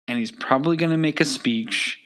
and 0.09 0.19
he's 0.19 0.33
probably 0.33 0.77
going 0.77 0.91
to 0.91 0.99
make 0.99 1.21
a 1.21 1.25
speech. 1.25 1.99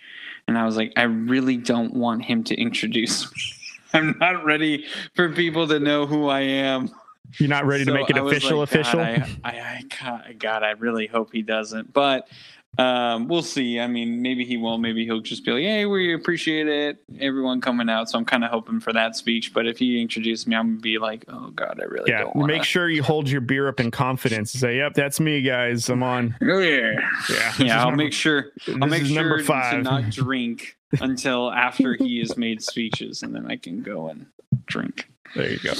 And 0.46 0.56
I 0.56 0.64
was 0.64 0.76
like, 0.76 0.92
I 0.96 1.02
really 1.02 1.56
don't 1.56 1.94
want 1.94 2.24
him 2.24 2.44
to 2.44 2.54
introduce 2.54 3.30
me. 3.30 3.42
I'm 3.92 4.16
not 4.18 4.44
ready 4.44 4.84
for 5.14 5.30
people 5.32 5.66
to 5.68 5.80
know 5.80 6.06
who 6.06 6.28
I 6.28 6.40
am. 6.40 6.90
You're 7.38 7.48
not 7.48 7.66
ready 7.66 7.84
to 7.84 7.92
make 7.92 8.10
it 8.10 8.16
official. 8.16 8.58
like, 8.60 8.70
God, 8.70 8.80
official. 8.80 9.00
I, 9.00 9.36
I, 9.44 9.50
I, 9.50 9.82
God, 10.02 10.34
God, 10.38 10.62
I 10.62 10.70
really 10.70 11.06
hope 11.06 11.32
he 11.32 11.42
doesn't. 11.42 11.92
But 11.92 12.28
um, 12.76 13.26
we'll 13.26 13.42
see. 13.42 13.80
I 13.80 13.86
mean, 13.88 14.22
maybe 14.22 14.44
he 14.44 14.56
won't. 14.56 14.82
Maybe 14.82 15.04
he'll 15.04 15.20
just 15.20 15.44
be 15.44 15.50
like, 15.50 15.62
"Hey, 15.62 15.84
we 15.86 16.14
appreciate 16.14 16.68
it, 16.68 17.02
everyone 17.18 17.60
coming 17.60 17.88
out." 17.88 18.08
So 18.08 18.18
I'm 18.18 18.24
kind 18.24 18.44
of 18.44 18.50
hoping 18.50 18.78
for 18.78 18.92
that 18.92 19.16
speech. 19.16 19.52
But 19.52 19.66
if 19.66 19.78
he 19.78 20.00
introduced 20.00 20.46
me, 20.46 20.54
I'm 20.54 20.68
gonna 20.72 20.80
be 20.80 20.98
like, 20.98 21.24
"Oh 21.28 21.50
God, 21.50 21.80
I 21.80 21.86
really 21.86 22.10
yeah, 22.10 22.20
don't 22.20 22.36
want 22.36 22.52
make 22.52 22.62
sure 22.62 22.88
you 22.88 23.02
hold 23.02 23.28
your 23.28 23.40
beer 23.40 23.68
up 23.68 23.80
in 23.80 23.90
confidence. 23.90 24.54
And 24.54 24.60
say, 24.60 24.76
"Yep, 24.76 24.94
that's 24.94 25.18
me, 25.18 25.42
guys. 25.42 25.88
I'm 25.88 26.02
on." 26.02 26.36
Oh 26.40 26.58
yeah, 26.58 26.92
Yeah, 27.28 27.52
yeah. 27.58 27.80
I'll 27.80 27.86
number- 27.86 28.04
make 28.04 28.12
sure. 28.12 28.52
I'll 28.68 28.88
make 28.88 29.06
sure 29.06 29.38
to 29.42 29.82
not 29.82 30.10
drink 30.10 30.76
until 31.00 31.50
after 31.50 31.94
he 31.94 32.20
has 32.20 32.36
made 32.36 32.62
speeches, 32.62 33.22
and 33.22 33.34
then 33.34 33.50
I 33.50 33.56
can 33.56 33.82
go 33.82 34.08
and 34.08 34.26
drink. 34.66 35.08
There 35.34 35.50
you 35.50 35.58
go. 35.58 35.72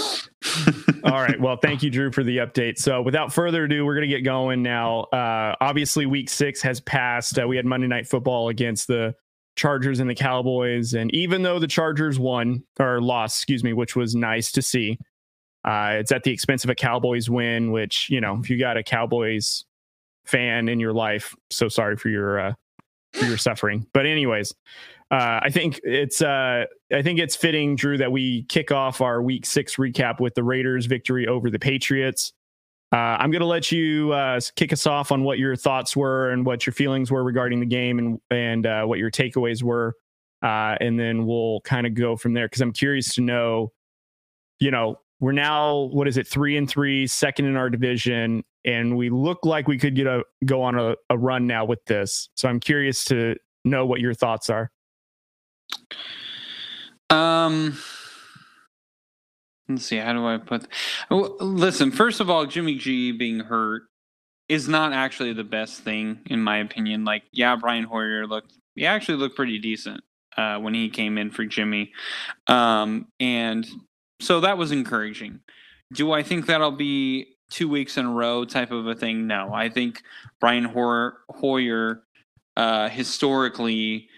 All 1.05 1.23
right. 1.23 1.41
Well, 1.41 1.57
thank 1.57 1.83
you, 1.83 1.91
Drew, 1.91 2.13
for 2.13 2.23
the 2.23 2.39
update. 2.39 2.79
So, 2.79 3.03
without 3.03 3.33
further 3.33 3.65
ado, 3.65 3.85
we're 3.85 3.95
going 3.95 4.09
to 4.09 4.15
get 4.15 4.25
going 4.25 4.63
now. 4.63 5.03
Uh, 5.05 5.55
obviously, 5.61 6.07
week 6.07 6.29
six 6.29 6.61
has 6.63 6.81
passed. 6.81 7.39
Uh, 7.39 7.47
we 7.47 7.57
had 7.57 7.65
Monday 7.67 7.87
Night 7.87 8.07
Football 8.07 8.49
against 8.49 8.89
the 8.89 9.15
Chargers 9.57 10.01
and 10.01 10.09
the 10.09 10.15
Cowboys. 10.15 10.95
And 10.95 11.13
even 11.15 11.43
though 11.43 11.59
the 11.59 11.67
Chargers 11.67 12.19
won 12.19 12.63
or 12.79 13.01
lost, 13.01 13.39
excuse 13.39 13.65
me, 13.65 13.73
which 13.73 13.97
was 13.97 14.15
nice 14.15 14.53
to 14.53 14.63
see, 14.63 14.99
Uh, 15.65 15.97
it's 15.99 16.13
at 16.13 16.23
the 16.23 16.31
expense 16.31 16.63
of 16.65 16.71
a 16.71 16.75
Cowboys 16.75 17.29
win, 17.29 17.73
which 17.73 18.09
you 18.11 18.21
know, 18.21 18.39
if 18.41 18.49
you 18.49 18.59
got 18.59 18.77
a 18.77 18.83
Cowboys 18.83 19.65
fan 20.25 20.69
in 20.69 20.79
your 20.79 20.93
life, 20.93 21.35
so 21.51 21.69
sorry 21.69 21.97
for 21.97 22.09
your 22.11 22.39
uh, 22.39 22.53
for 23.13 23.25
your 23.25 23.39
suffering. 23.39 23.87
But 23.93 24.07
anyways, 24.07 24.55
uh, 25.11 25.41
I 25.43 25.51
think 25.51 25.81
it's 25.85 26.21
uh, 26.21 26.65
I 26.93 27.03
think 27.03 27.19
it's 27.19 27.35
fitting, 27.35 27.77
Drew, 27.77 27.97
that 27.97 28.13
we 28.13 28.43
kick 28.45 28.71
off 28.71 29.01
our 29.01 29.23
Week 29.23 29.47
Six 29.47 29.77
recap 29.77 30.21
with 30.21 30.35
the 30.35 30.45
Raiders' 30.45 30.87
victory 30.87 31.27
over 31.27 31.49
the 31.49 31.59
Patriots. 31.59 32.33
Uh, 32.93 33.17
I'm 33.19 33.31
going 33.31 33.41
to 33.41 33.47
let 33.47 33.73
you 33.73 34.13
uh, 34.13 34.41
kick 34.57 34.73
us 34.73 34.87
off 34.87 35.11
on 35.11 35.23
what 35.25 35.39
your 35.39 35.57
thoughts 35.57 35.97
were 35.97 36.31
and 36.31 36.45
what 36.45 36.67
your 36.67 36.73
feelings 36.73 37.11
were 37.11 37.25
regarding 37.25 37.61
the 37.61 37.67
game 37.67 37.99
and 37.99 38.21
and 38.31 38.67
uh, 38.67 38.85
what 38.85 38.99
your 38.99 39.11
takeaways 39.11 39.63
were, 39.63 39.95
uh, 40.43 40.77
and 40.81 41.01
then 41.01 41.27
we'll 41.27 41.61
kind 41.63 41.87
of 41.87 41.95
go 41.95 42.15
from 42.17 42.35
there 42.35 42.47
because 42.47 42.61
I'm 42.61 42.73
curious 42.73 43.15
to 43.15 43.23
know, 43.23 43.73
you 44.61 44.71
know, 44.71 45.01
we're 45.21 45.33
now 45.33 45.89
what 45.93 46.07
is 46.07 46.19
it 46.19 46.27
three 46.27 46.59
and 46.59 46.69
three, 46.69 47.07
second 47.07 47.47
in 47.47 47.57
our 47.57 47.71
division, 47.71 48.45
and 48.67 48.95
we 48.95 49.09
look 49.09 49.47
like 49.47 49.69
we 49.69 49.79
could 49.79 49.95
get 49.95 50.07
a 50.07 50.23
go 50.45 50.61
on 50.61 50.79
a, 50.79 50.97
a 51.09 51.17
run 51.17 51.47
now 51.47 51.65
with 51.65 51.83
this. 51.87 52.29
So 52.35 52.47
I'm 52.47 52.61
curious 52.61 53.05
to 53.05 53.37
know 53.65 53.87
what 53.87 54.01
your 54.01 54.13
thoughts 54.13 54.51
are. 54.51 54.71
Um, 57.11 57.79
let's 59.69 59.87
see. 59.87 59.97
How 59.97 60.13
do 60.13 60.27
I 60.27 60.39
put? 60.39 60.67
Listen. 61.11 61.91
First 61.91 62.21
of 62.21 62.29
all, 62.31 62.47
Jimmy 62.47 62.77
G 62.77 63.13
being 63.13 63.41
hurt 63.41 63.83
is 64.49 64.69
not 64.69 64.93
actually 64.93 65.33
the 65.33 65.45
best 65.45 65.81
thing 65.83 66.21
in 66.27 66.43
my 66.43 66.59
opinion. 66.59 67.05
Like, 67.05 67.23
yeah, 67.33 67.57
Brian 67.57 67.85
Hoyer 67.85 68.27
looked. 68.27 68.53
He 68.75 68.87
actually 68.87 69.19
looked 69.19 69.37
pretty 69.37 69.59
decent 69.59 70.03
uh, 70.37 70.59
when 70.59 70.75
he 70.75 70.89
came 70.89 71.19
in 71.19 71.31
for 71.31 71.45
Jimmy, 71.45 71.93
um, 72.47 73.09
and 73.21 73.67
so 74.21 74.41
that 74.41 74.59
was 74.59 74.73
encouraging. 74.73 75.41
Do 75.93 76.13
I 76.13 76.23
think 76.23 76.47
that'll 76.47 76.71
be 76.71 77.37
two 77.51 77.69
weeks 77.69 77.97
in 77.97 78.05
a 78.05 78.13
row 78.13 78.45
type 78.45 78.71
of 78.71 78.87
a 78.87 78.95
thing? 78.95 79.27
No, 79.27 79.55
I 79.55 79.71
think 79.71 80.03
Brian 80.39 80.65
Hoyer 80.65 82.03
uh, 82.57 82.89
historically 82.91 84.09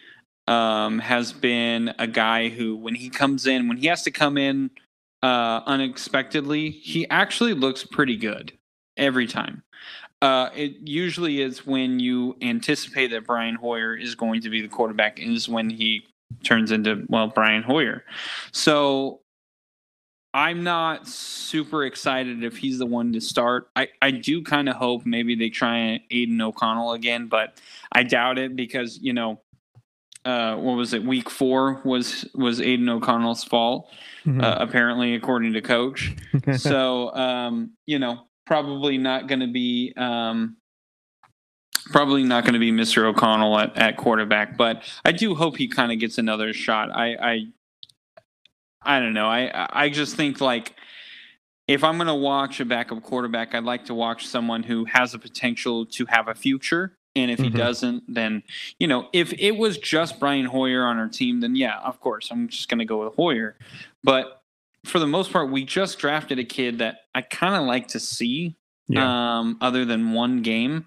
um, 0.51 0.99
has 0.99 1.33
been 1.33 1.95
a 2.01 2.09
guy 2.09 2.49
who, 2.49 2.77
when 2.77 2.97
he 2.97 3.09
comes 3.09 3.47
in, 3.47 3.69
when 3.69 3.77
he 3.77 3.87
has 3.87 4.03
to 4.03 4.11
come 4.11 4.37
in 4.37 4.71
uh, 5.23 5.61
unexpectedly, 5.65 6.71
he 6.71 7.09
actually 7.09 7.55
looks 7.55 7.85
pretty 7.85 8.17
good 8.17 8.53
every 8.97 9.29
time. 9.29 9.63
Uh, 10.21 10.51
it 10.55 10.75
usually 10.83 11.41
is 11.41 11.65
when 11.65 12.01
you 12.01 12.37
anticipate 12.43 13.13
that 13.13 13.27
Brian 13.27 13.55
Hoyer 13.55 13.95
is 13.95 14.17
going 14.17 14.41
to 14.43 14.51
be 14.51 14.61
the 14.61 14.69
quarterback, 14.69 15.21
is 15.21 15.49
when 15.49 15.71
he 15.71 16.05
turns 16.43 16.73
into 16.73 17.07
well 17.09 17.29
Brian 17.29 17.63
Hoyer. 17.63 18.05
So 18.51 19.21
I'm 20.35 20.65
not 20.65 21.07
super 21.07 21.85
excited 21.85 22.43
if 22.43 22.57
he's 22.57 22.79
the 22.79 22.87
one 22.87 23.13
to 23.13 23.21
start. 23.21 23.71
I, 23.77 23.89
I 24.03 24.11
do 24.11 24.43
kind 24.43 24.69
of 24.69 24.77
hope 24.77 25.07
maybe 25.07 25.37
they 25.37 25.49
try 25.49 26.01
Aidan 26.11 26.41
O'Connell 26.41 26.93
again, 26.93 27.29
but 27.29 27.61
I 27.93 28.03
doubt 28.03 28.37
it 28.37 28.57
because 28.57 28.99
you 29.01 29.13
know 29.13 29.41
uh, 30.25 30.57
what 30.57 30.75
was 30.77 30.93
it? 30.93 31.05
Week 31.05 31.31
four 31.31 31.81
was 31.85 32.29
was 32.35 32.61
Aidan 32.61 32.89
O'Connell's 32.89 33.45
fault, 33.45 33.89
mm-hmm. 34.25 34.41
uh, 34.41 34.57
apparently, 34.59 35.15
according 35.15 35.55
to 35.55 35.63
coach. 35.63 36.15
so 36.57 37.15
um, 37.15 37.73
you 37.87 37.99
know, 37.99 38.27
probably 38.47 38.99
not 38.99 39.29
going 39.29 39.41
to 39.41 39.51
be 39.51 39.95
um, 39.97 40.57
probably 41.87 42.23
not 42.23 42.45
going 42.45 42.55
to 42.55 42.61
be 42.61 42.71
Mr. 42.71 43.05
O'Connell 43.05 43.59
at, 43.59 43.77
at 43.77 43.97
quarterback, 43.97 44.57
but 44.57 44.83
I 45.05 45.13
do 45.13 45.35
hope 45.35 45.57
he 45.57 45.69
kind 45.69 45.91
of 45.91 45.99
gets 45.99 46.19
another 46.19 46.53
shot. 46.53 46.91
I, 46.91 47.15
I 47.15 47.39
I 48.83 49.01
don't 49.01 49.15
know. 49.15 49.27
I 49.27 49.69
I 49.85 49.89
just 49.89 50.17
think 50.17 50.41
like 50.41 50.75
if 51.67 51.83
I'm 51.83 51.97
going 51.97 52.09
to 52.09 52.15
watch 52.15 52.61
a 52.61 52.65
backup 52.65 53.03
quarterback, 53.03 53.55
I'd 53.55 53.65
like 53.65 53.85
to 53.87 53.95
watch 53.95 54.27
someone 54.27 54.65
who 54.65 54.85
has 54.87 55.15
a 55.15 55.19
potential 55.19 55.87
to 55.87 56.05
have 56.07 56.29
a 56.29 56.35
future 56.35 56.99
and 57.17 57.31
if 57.31 57.39
mm-hmm. 57.39 57.51
he 57.53 57.59
doesn't, 57.59 58.05
then, 58.09 58.43
you 58.79 58.87
know, 58.87 59.09
if 59.13 59.33
it 59.39 59.53
was 59.53 59.79
just 59.79 60.21
Brian 60.21 60.47
Hoyer 60.47 60.85
on 60.85 60.99
our 60.99 61.09
team, 61.09 61.41
then 61.41 61.57
yeah, 61.57 61.79
of 61.81 62.01
course, 62.01 62.31
I'm 62.31 62.49
just 62.49 62.69
going 62.69 62.79
to 62.79 62.85
go 62.85 63.05
with 63.05 63.15
Hoyer. 63.15 63.57
But 64.05 64.43
for 64.85 64.99
the 64.99 65.07
most 65.07 65.33
part, 65.33 65.51
we 65.51 65.65
just 65.65 65.99
drafted 65.99 66.39
a 66.39 66.45
kid 66.45 66.79
that 66.79 67.03
I 67.15 67.23
kind 67.23 67.55
of 67.55 67.63
like 67.63 67.89
to 67.89 68.01
see. 68.01 68.57
Yeah. 68.93 69.39
Um, 69.39 69.57
other 69.61 69.85
than 69.85 70.15
one 70.15 70.43
game. 70.43 70.85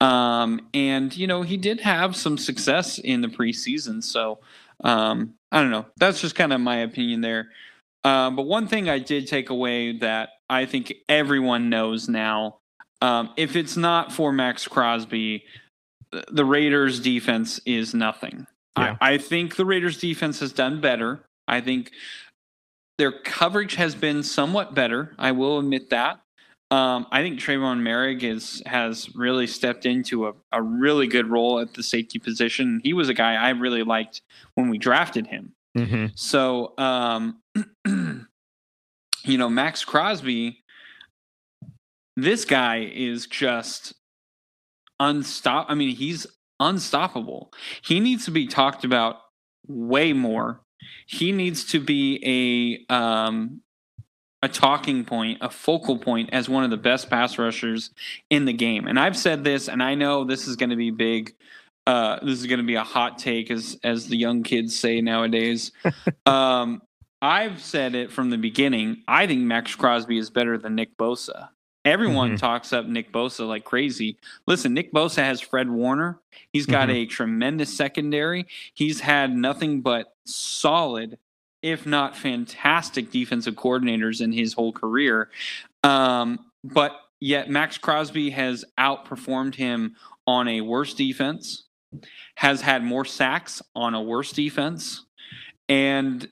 Um, 0.00 0.68
and, 0.72 1.16
you 1.16 1.26
know, 1.26 1.42
he 1.42 1.56
did 1.56 1.80
have 1.80 2.14
some 2.14 2.38
success 2.38 3.00
in 3.00 3.22
the 3.22 3.28
preseason. 3.28 4.04
So, 4.04 4.38
um, 4.84 5.34
I 5.50 5.60
don't 5.60 5.72
know. 5.72 5.86
That's 5.96 6.20
just 6.20 6.36
kind 6.36 6.52
of 6.52 6.60
my 6.60 6.76
opinion 6.76 7.22
there. 7.22 7.48
Uh, 8.04 8.30
but 8.30 8.42
one 8.42 8.68
thing 8.68 8.88
I 8.88 9.00
did 9.00 9.26
take 9.26 9.50
away 9.50 9.98
that 9.98 10.28
I 10.48 10.64
think 10.64 10.94
everyone 11.08 11.70
knows 11.70 12.08
now 12.08 12.58
um, 13.00 13.30
if 13.36 13.56
it's 13.56 13.76
not 13.76 14.12
for 14.12 14.32
Maxx 14.32 14.66
Crosby, 14.68 15.44
the 16.30 16.44
Raiders 16.44 17.00
defense 17.00 17.60
is 17.64 17.94
nothing. 17.94 18.46
Yeah. 18.76 18.96
I, 19.00 19.14
I 19.14 19.18
think 19.18 19.56
the 19.56 19.64
Raiders 19.64 19.98
defense 19.98 20.40
has 20.40 20.52
done 20.52 20.80
better. 20.80 21.24
I 21.46 21.60
think 21.60 21.92
their 22.98 23.12
coverage 23.12 23.76
has 23.76 23.94
been 23.94 24.22
somewhat 24.22 24.74
better. 24.74 25.14
I 25.18 25.32
will 25.32 25.58
admit 25.58 25.90
that. 25.90 26.20
Um, 26.70 27.06
I 27.10 27.22
think 27.22 27.40
Tre'von 27.40 27.80
Moehrig 27.80 28.22
is 28.22 28.62
has 28.64 29.12
really 29.16 29.48
stepped 29.48 29.86
into 29.86 30.28
a, 30.28 30.34
a 30.52 30.62
really 30.62 31.08
good 31.08 31.26
role 31.26 31.58
at 31.58 31.74
the 31.74 31.82
safety 31.82 32.20
position. 32.20 32.80
He 32.84 32.92
was 32.92 33.08
a 33.08 33.14
guy 33.14 33.34
I 33.34 33.50
really 33.50 33.82
liked 33.82 34.22
when 34.54 34.68
we 34.68 34.78
drafted 34.78 35.26
him. 35.26 35.52
Mm-hmm. 35.76 36.06
So, 36.14 36.74
um, 36.78 37.40
you 37.86 39.38
know, 39.38 39.48
Maxx 39.48 39.84
Crosby, 39.84 40.62
this 42.22 42.44
guy 42.44 42.90
is 42.92 43.26
just 43.26 43.94
unstop. 45.00 45.66
I 45.68 45.74
mean, 45.74 45.94
he's 45.94 46.26
unstoppable. 46.58 47.52
He 47.82 48.00
needs 48.00 48.24
to 48.26 48.30
be 48.30 48.46
talked 48.46 48.84
about 48.84 49.16
way 49.66 50.12
more. 50.12 50.60
He 51.06 51.32
needs 51.32 51.64
to 51.66 51.80
be 51.80 52.86
a 52.88 52.94
um, 52.94 53.62
a 54.42 54.48
talking 54.48 55.04
point, 55.04 55.38
a 55.40 55.50
focal 55.50 55.98
point 55.98 56.30
as 56.32 56.48
one 56.48 56.64
of 56.64 56.70
the 56.70 56.76
best 56.76 57.10
pass 57.10 57.38
rushers 57.38 57.90
in 58.30 58.46
the 58.46 58.52
game. 58.52 58.86
And 58.86 58.98
I've 58.98 59.16
said 59.16 59.44
this, 59.44 59.68
and 59.68 59.82
I 59.82 59.94
know 59.94 60.24
this 60.24 60.48
is 60.48 60.56
going 60.56 60.70
to 60.70 60.76
be 60.76 60.90
big. 60.90 61.34
Uh, 61.86 62.18
this 62.24 62.38
is 62.38 62.46
going 62.46 62.58
to 62.60 62.66
be 62.66 62.76
a 62.76 62.84
hot 62.84 63.18
take, 63.18 63.50
as 63.50 63.78
as 63.82 64.06
the 64.06 64.16
young 64.16 64.42
kids 64.42 64.78
say 64.78 65.00
nowadays. 65.00 65.72
um, 66.26 66.82
I've 67.22 67.60
said 67.60 67.94
it 67.94 68.10
from 68.10 68.30
the 68.30 68.38
beginning. 68.38 69.02
I 69.06 69.26
think 69.26 69.42
Maxx 69.42 69.74
Crosby 69.74 70.16
is 70.16 70.30
better 70.30 70.56
than 70.56 70.74
Nick 70.74 70.96
Bosa. 70.96 71.48
Everyone 71.84 72.30
mm-hmm. 72.30 72.36
talks 72.36 72.72
up 72.72 72.86
Nick 72.86 73.10
Bosa 73.10 73.48
like 73.48 73.64
crazy. 73.64 74.18
Listen, 74.46 74.74
Nick 74.74 74.92
Bosa 74.92 75.22
has 75.22 75.40
Fred 75.40 75.70
Warner. 75.70 76.18
He's 76.52 76.66
got 76.66 76.88
mm-hmm. 76.88 76.96
a 76.96 77.06
tremendous 77.06 77.74
secondary. 77.74 78.46
He's 78.74 79.00
had 79.00 79.34
nothing 79.34 79.80
but 79.80 80.14
solid, 80.26 81.18
if 81.62 81.86
not 81.86 82.16
fantastic, 82.16 83.10
defensive 83.10 83.54
coordinators 83.54 84.20
in 84.20 84.32
his 84.32 84.52
whole 84.52 84.72
career. 84.72 85.30
Um, 85.82 86.40
but 86.62 87.00
yet, 87.18 87.48
Maxx 87.48 87.78
Crosby 87.78 88.28
has 88.30 88.64
outperformed 88.78 89.54
him 89.54 89.96
on 90.26 90.48
a 90.48 90.60
worse 90.60 90.92
defense, 90.92 91.64
has 92.34 92.60
had 92.60 92.84
more 92.84 93.06
sacks 93.06 93.62
on 93.74 93.94
a 93.94 94.02
worse 94.02 94.32
defense, 94.32 95.06
and 95.68 96.28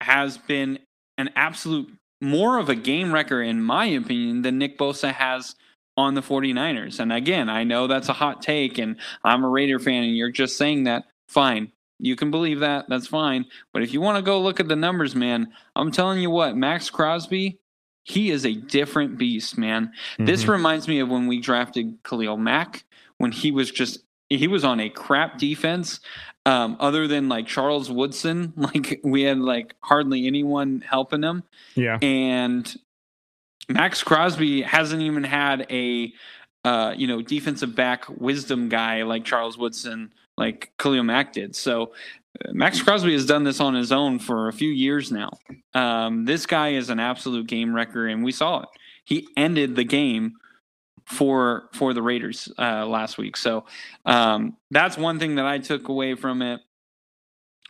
has 0.00 0.38
been 0.38 0.78
an 1.18 1.30
absolute 1.34 1.90
more 2.24 2.58
of 2.58 2.68
a 2.68 2.74
game 2.74 3.12
wrecker, 3.12 3.42
in 3.42 3.62
my 3.62 3.86
opinion, 3.86 4.42
than 4.42 4.58
Nick 4.58 4.78
Bosa 4.78 5.12
has 5.12 5.54
on 5.96 6.14
the 6.14 6.22
49ers. 6.22 6.98
And 6.98 7.12
again, 7.12 7.48
I 7.48 7.64
know 7.64 7.86
that's 7.86 8.08
a 8.08 8.14
hot 8.14 8.42
take, 8.42 8.78
and 8.78 8.96
I'm 9.22 9.44
a 9.44 9.48
Raider 9.48 9.78
fan, 9.78 10.02
and 10.02 10.16
you're 10.16 10.30
just 10.30 10.56
saying 10.56 10.84
that. 10.84 11.04
Fine. 11.28 11.70
You 11.98 12.16
can 12.16 12.30
believe 12.30 12.60
that. 12.60 12.86
That's 12.88 13.06
fine. 13.06 13.46
But 13.72 13.82
if 13.82 13.92
you 13.92 14.00
want 14.00 14.16
to 14.16 14.22
go 14.22 14.40
look 14.40 14.58
at 14.58 14.68
the 14.68 14.76
numbers, 14.76 15.14
man, 15.14 15.52
I'm 15.76 15.92
telling 15.92 16.20
you 16.20 16.30
what, 16.30 16.56
Maxx 16.56 16.90
Crosby, 16.90 17.60
he 18.02 18.30
is 18.30 18.44
a 18.44 18.54
different 18.54 19.16
beast, 19.16 19.56
man. 19.56 19.86
Mm-hmm. 19.86 20.26
This 20.26 20.46
reminds 20.46 20.88
me 20.88 20.98
of 21.00 21.08
when 21.08 21.26
we 21.26 21.40
drafted 21.40 21.98
Khalil 22.02 22.36
Mack 22.36 22.84
when 23.18 23.32
he 23.32 23.50
was 23.50 23.70
just 23.70 24.00
he 24.28 24.48
was 24.48 24.64
on 24.64 24.80
a 24.80 24.90
crap 24.90 25.38
defense 25.38 26.00
um, 26.46 26.76
other 26.80 27.06
than 27.06 27.28
like 27.28 27.46
Charles 27.46 27.90
Woodson, 27.90 28.52
like 28.56 29.00
we 29.02 29.22
had 29.22 29.38
like 29.38 29.74
hardly 29.80 30.26
anyone 30.26 30.82
helping 30.86 31.22
him. 31.22 31.42
Yeah. 31.74 31.98
And 32.02 32.74
Maxx 33.68 34.02
Crosby 34.02 34.62
hasn't 34.62 35.02
even 35.02 35.24
had 35.24 35.66
a 35.70 36.12
uh, 36.64 36.94
you 36.96 37.06
know, 37.06 37.20
defensive 37.20 37.74
back 37.74 38.06
wisdom 38.08 38.70
guy 38.70 39.02
like 39.02 39.24
Charles 39.24 39.58
Woodson, 39.58 40.12
like 40.38 40.72
Khalil 40.78 41.02
Mack 41.02 41.34
did. 41.34 41.54
So 41.54 41.92
Maxx 42.52 42.82
Crosby 42.82 43.12
has 43.12 43.26
done 43.26 43.44
this 43.44 43.60
on 43.60 43.74
his 43.74 43.92
own 43.92 44.18
for 44.18 44.48
a 44.48 44.52
few 44.52 44.70
years 44.70 45.12
now. 45.12 45.30
Um, 45.74 46.24
this 46.24 46.46
guy 46.46 46.70
is 46.70 46.90
an 46.90 46.98
absolute 46.98 47.46
game 47.46 47.74
wrecker, 47.74 48.06
and 48.06 48.24
we 48.24 48.32
saw 48.32 48.62
it. 48.62 48.68
He 49.04 49.28
ended 49.36 49.76
the 49.76 49.84
game 49.84 50.36
for 51.06 51.68
for 51.72 51.92
the 51.94 52.02
Raiders 52.02 52.48
uh, 52.58 52.86
last 52.86 53.18
week. 53.18 53.36
So 53.36 53.64
um, 54.06 54.56
that's 54.70 54.96
one 54.96 55.18
thing 55.18 55.36
that 55.36 55.46
I 55.46 55.58
took 55.58 55.88
away 55.88 56.14
from 56.14 56.42
it. 56.42 56.60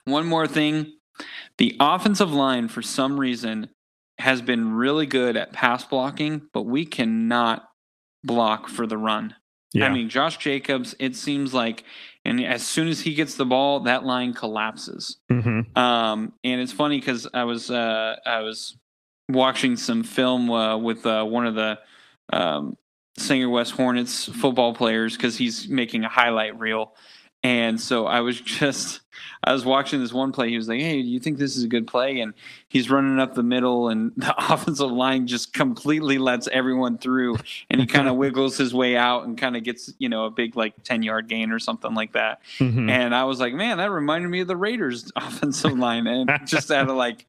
One 0.05 0.27
more 0.27 0.47
thing, 0.47 0.93
the 1.59 1.77
offensive 1.81 2.33
line 2.33 2.69
for 2.69 2.83
some 2.83 3.19
reason 3.19 3.71
has 4.19 4.43
been 4.43 4.73
really 4.73 5.07
good 5.07 5.37
at 5.37 5.53
pass 5.53 5.85
blocking, 5.85 6.43
but 6.53 6.63
we 6.63 6.85
cannot 6.85 7.69
block 8.23 8.69
for 8.69 8.87
the 8.87 8.99
run. 8.99 9.35
Yeah. 9.73 9.87
I 9.87 9.89
mean, 9.89 10.09
Josh 10.09 10.37
Jacobs, 10.37 10.95
it 11.01 11.17
seems 11.17 11.53
like, 11.53 11.83
and 12.25 12.41
as 12.45 12.65
soon 12.65 12.87
as 12.87 13.01
he 13.01 13.15
gets 13.15 13.35
the 13.35 13.45
ball, 13.45 13.81
that 13.81 14.05
line 14.05 14.33
collapses. 14.33 15.19
Mhm. 15.33 15.77
Um, 15.77 16.33
and 16.45 16.61
it's 16.61 16.73
funny 16.73 17.01
because 17.01 17.27
I 17.35 17.43
was 17.45 17.71
uh, 17.71 18.17
I 18.25 18.41
was 18.41 18.77
watching 19.29 19.77
some 19.77 20.05
film 20.05 20.51
uh, 20.51 20.77
with 20.77 21.05
uh, 21.07 21.25
one 21.25 21.47
of 21.47 21.55
the 21.55 21.79
um, 22.33 22.77
Sanger 23.17 23.49
West 23.49 23.73
Hornets 23.73 24.25
football 24.27 24.75
players 24.75 25.17
because 25.17 25.37
he's 25.37 25.69
making 25.69 26.05
a 26.05 26.09
highlight 26.09 26.59
reel. 26.59 26.95
And 27.43 27.79
so 27.79 28.07
I 28.07 28.21
was 28.21 28.41
just, 28.41 29.01
I 29.45 29.53
was 29.53 29.65
watching 29.65 30.01
this 30.01 30.13
one 30.13 30.33
play. 30.33 30.49
He 30.49 30.57
was 30.57 30.67
like, 30.67 30.81
"Hey, 30.81 31.03
do 31.03 31.09
you 31.09 31.21
think 31.21 31.37
this 31.39 31.57
is 31.57 31.63
a 31.63 31.69
good 31.69 31.87
play?" 31.87 32.21
And 32.21 32.33
he's 32.69 32.91
running 32.91 33.21
up 33.21 33.35
the 33.35 33.43
middle, 33.43 33.91
and 33.91 34.13
the 34.17 34.35
offensive 34.53 34.91
line 34.91 35.27
just 35.27 35.53
completely 35.53 36.17
lets 36.17 36.49
everyone 36.49 36.97
through, 36.97 37.37
and 37.69 37.81
he 37.81 37.87
kind 37.87 38.09
of 38.09 38.17
wiggles 38.17 38.57
his 38.57 38.73
way 38.73 38.97
out 38.97 39.27
and 39.27 39.37
kind 39.37 39.57
of 39.57 39.63
gets, 39.63 39.93
you 39.99 40.09
know, 40.09 40.25
a 40.25 40.31
big 40.31 40.57
like 40.57 40.83
ten 40.83 41.03
yard 41.03 41.29
gain 41.29 41.53
or 41.53 41.59
something 41.59 41.95
like 41.95 42.15
that. 42.15 42.41
Mhm. 42.59 42.91
And 42.91 43.15
I 43.15 43.25
was 43.25 43.39
like, 43.39 43.53
man, 43.53 43.77
that 43.77 43.91
reminded 43.91 44.29
me 44.29 44.41
of 44.41 44.49
the 44.49 44.57
Raiders 44.57 45.13
offensive 45.15 45.79
line, 45.79 46.07
and 46.07 46.31
just 46.47 46.71
out 46.71 46.89
of 46.89 46.97
like, 46.97 47.27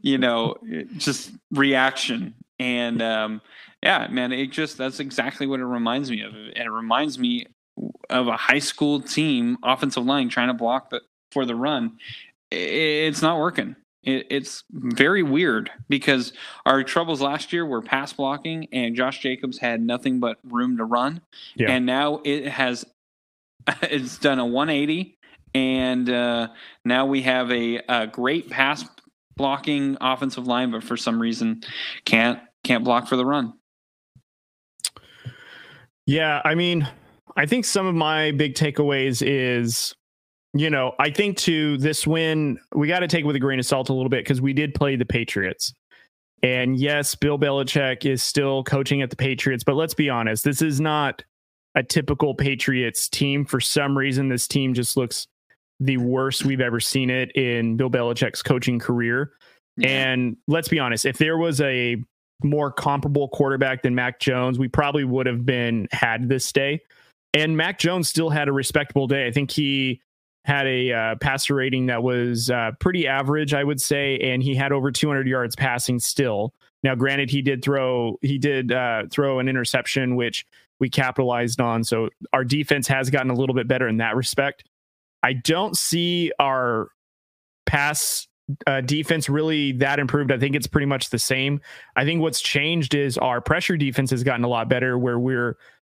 you 0.00 0.18
know, 0.18 0.56
just 0.96 1.32
reaction. 1.50 2.34
And 2.60 3.02
um, 3.02 3.40
yeah, 3.82 4.06
man, 4.10 4.32
it 4.32 4.50
just 4.50 4.76
that's 4.78 5.00
exactly 5.00 5.46
what 5.46 5.60
it 5.60 5.64
reminds 5.66 6.10
me 6.10 6.22
of, 6.22 6.34
it 6.34 6.70
reminds 6.70 7.18
me 7.18 7.46
of 8.10 8.26
a 8.28 8.36
high 8.36 8.58
school 8.58 9.00
team 9.00 9.56
offensive 9.62 10.04
line 10.04 10.28
trying 10.28 10.48
to 10.48 10.54
block 10.54 10.90
the, 10.90 11.00
for 11.32 11.44
the 11.44 11.54
run. 11.54 11.96
It's 12.50 13.22
not 13.22 13.38
working. 13.38 13.76
It's 14.04 14.64
very 14.70 15.22
weird 15.22 15.70
because 15.88 16.32
our 16.64 16.82
troubles 16.82 17.20
last 17.20 17.52
year 17.52 17.66
were 17.66 17.82
pass 17.82 18.12
blocking, 18.12 18.66
and 18.72 18.96
Josh 18.96 19.18
Jacobs 19.20 19.58
had 19.58 19.82
nothing 19.82 20.18
but 20.18 20.38
room 20.44 20.76
to 20.78 20.84
run, 20.84 21.20
Yeah. 21.56 21.70
and 21.72 21.84
now 21.84 22.20
it 22.24 22.46
has 22.48 22.84
it's 23.82 24.18
done 24.18 24.38
a 24.38 24.46
180 24.46 25.18
and 25.54 26.08
uh, 26.10 26.48
now 26.84 27.06
we 27.06 27.22
have 27.22 27.50
a, 27.50 27.76
a 27.88 28.06
great 28.06 28.48
pass 28.50 28.84
blocking 29.36 29.96
offensive 30.00 30.46
line 30.46 30.70
but 30.70 30.82
for 30.82 30.96
some 30.96 31.20
reason 31.20 31.62
can't 32.04 32.40
can't 32.64 32.84
block 32.84 33.06
for 33.08 33.16
the 33.16 33.24
run 33.26 33.52
Yeah, 36.08 36.40
I 36.42 36.54
mean, 36.54 36.88
I 37.36 37.44
think 37.44 37.66
some 37.66 37.86
of 37.86 37.94
my 37.94 38.30
big 38.30 38.54
takeaways 38.54 39.22
is, 39.22 39.94
you 40.54 40.70
know, 40.70 40.94
I 40.98 41.10
think 41.10 41.36
to 41.40 41.76
this 41.76 42.06
win, 42.06 42.58
we 42.74 42.88
got 42.88 43.00
to 43.00 43.08
take 43.08 43.24
it 43.24 43.26
with 43.26 43.36
a 43.36 43.40
grain 43.40 43.58
of 43.58 43.66
salt 43.66 43.90
a 43.90 43.92
little 43.92 44.08
bit 44.08 44.24
because 44.24 44.40
we 44.40 44.54
did 44.54 44.74
play 44.74 44.96
the 44.96 45.04
Patriots. 45.04 45.74
And 46.42 46.80
yes, 46.80 47.14
Bill 47.14 47.38
Belichick 47.38 48.06
is 48.06 48.22
still 48.22 48.64
coaching 48.64 49.02
at 49.02 49.10
the 49.10 49.16
Patriots, 49.16 49.62
but 49.62 49.74
let's 49.74 49.92
be 49.92 50.08
honest, 50.08 50.44
this 50.44 50.62
is 50.62 50.80
not 50.80 51.22
a 51.74 51.82
typical 51.82 52.34
Patriots 52.34 53.06
team. 53.10 53.44
For 53.44 53.60
some 53.60 53.96
reason, 53.96 54.30
this 54.30 54.48
team 54.48 54.72
just 54.72 54.96
looks 54.96 55.26
the 55.78 55.98
worst 55.98 56.46
we've 56.46 56.62
ever 56.62 56.80
seen 56.80 57.10
it 57.10 57.32
in 57.32 57.76
Bill 57.76 57.90
Belichick's 57.90 58.42
coaching 58.42 58.78
career. 58.78 59.32
And 59.84 60.38
let's 60.46 60.68
be 60.68 60.78
honest, 60.78 61.04
if 61.04 61.18
there 61.18 61.36
was 61.36 61.60
a 61.60 62.02
more 62.42 62.70
comparable 62.70 63.28
quarterback 63.28 63.82
than 63.82 63.94
Mac 63.94 64.20
Jones, 64.20 64.58
we 64.58 64.68
probably 64.68 65.04
would 65.04 65.26
have 65.26 65.44
been 65.44 65.88
had 65.92 66.28
this 66.28 66.50
day. 66.52 66.80
And 67.34 67.56
Mac 67.56 67.78
Jones 67.78 68.08
still 68.08 68.30
had 68.30 68.48
a 68.48 68.52
respectable 68.52 69.06
day. 69.06 69.26
I 69.26 69.32
think 69.32 69.50
he 69.50 70.00
had 70.44 70.66
a 70.66 70.92
uh, 70.92 71.14
passer 71.16 71.54
rating 71.54 71.86
that 71.86 72.02
was 72.02 72.48
uh, 72.48 72.70
pretty 72.80 73.06
average, 73.06 73.52
I 73.52 73.64
would 73.64 73.80
say, 73.80 74.18
and 74.18 74.42
he 74.42 74.54
had 74.54 74.72
over 74.72 74.90
200 74.90 75.26
yards 75.26 75.54
passing 75.56 75.98
still. 75.98 76.54
Now, 76.82 76.94
granted, 76.94 77.28
he 77.28 77.42
did 77.42 77.62
throw 77.62 78.18
he 78.22 78.38
did 78.38 78.72
uh, 78.72 79.04
throw 79.10 79.40
an 79.40 79.48
interception, 79.48 80.16
which 80.16 80.46
we 80.78 80.88
capitalized 80.88 81.60
on. 81.60 81.82
So 81.82 82.08
our 82.32 82.44
defense 82.44 82.86
has 82.88 83.10
gotten 83.10 83.30
a 83.30 83.34
little 83.34 83.54
bit 83.54 83.66
better 83.66 83.88
in 83.88 83.96
that 83.98 84.16
respect. 84.16 84.64
I 85.22 85.32
don't 85.32 85.76
see 85.76 86.32
our 86.38 86.88
pass 87.66 88.27
uh, 88.66 88.80
defense 88.80 89.28
really 89.28 89.72
that 89.72 89.98
improved. 89.98 90.32
I 90.32 90.38
think 90.38 90.56
it's 90.56 90.66
pretty 90.66 90.86
much 90.86 91.10
the 91.10 91.18
same. 91.18 91.60
I 91.96 92.04
think 92.04 92.20
what's 92.20 92.40
changed 92.40 92.94
is 92.94 93.18
our 93.18 93.40
pressure 93.40 93.76
defense 93.76 94.10
has 94.10 94.22
gotten 94.24 94.44
a 94.44 94.48
lot 94.48 94.68
better, 94.68 94.98
where 94.98 95.18
we're, 95.18 95.56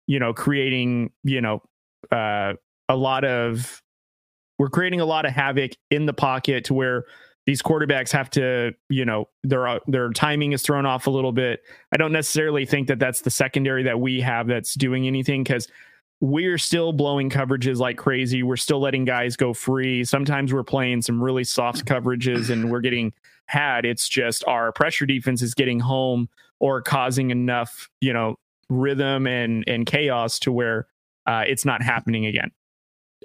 you 0.07 0.19
know, 0.19 0.33
creating, 0.33 1.11
you 1.23 1.41
know, 1.41 1.61
uh, 2.11 2.53
a 2.87 2.95
lot 2.95 3.23
of, 3.23 3.81
we're 4.57 4.69
creating 4.69 4.99
a 4.99 5.05
lot 5.05 5.25
of 5.25 5.31
havoc 5.31 5.71
in 5.91 6.05
the 6.05 6.13
pocket 6.13 6.65
to 6.65 6.73
where 6.73 7.05
these 7.45 7.61
quarterbacks 7.61 8.11
have 8.11 8.29
to, 8.29 8.73
you 8.89 9.05
know, 9.05 9.27
their 9.43 9.79
their 9.87 10.09
timing 10.11 10.51
is 10.51 10.61
thrown 10.61 10.85
off 10.85 11.07
a 11.07 11.09
little 11.09 11.31
bit. 11.31 11.61
I 11.91 11.97
don't 11.97 12.11
necessarily 12.11 12.65
think 12.65 12.87
that 12.89 12.99
that's 12.99 13.21
the 13.21 13.31
secondary 13.31 13.83
that 13.83 13.99
we 13.99 14.21
have 14.21 14.47
that's 14.47 14.75
doing 14.75 15.07
anything 15.07 15.43
because 15.43 15.67
we're 16.21 16.57
still 16.57 16.91
blowing 16.91 17.29
coverages 17.29 17.77
like 17.77 17.97
crazy. 17.97 18.43
We're 18.43 18.57
still 18.57 18.79
letting 18.79 19.05
guys 19.05 19.35
go 19.37 19.53
free. 19.53 20.03
Sometimes 20.03 20.53
we're 20.53 20.63
playing 20.63 21.01
some 21.01 21.23
really 21.23 21.45
soft 21.45 21.85
coverages 21.85 22.49
and 22.49 22.69
we're 22.69 22.81
getting 22.81 23.13
had. 23.45 23.85
It's 23.85 24.07
just 24.09 24.43
our 24.45 24.71
pressure 24.71 25.05
defense 25.05 25.41
is 25.41 25.53
getting 25.53 25.79
home 25.79 26.27
or 26.59 26.81
causing 26.81 27.31
enough, 27.31 27.89
you 28.01 28.11
know, 28.11 28.37
rhythm 28.69 29.25
and 29.27 29.63
and 29.67 29.85
chaos 29.85 30.39
to 30.39 30.51
where 30.51 30.87
uh, 31.25 31.43
it's 31.47 31.65
not 31.65 31.81
happening 31.81 32.25
again. 32.25 32.51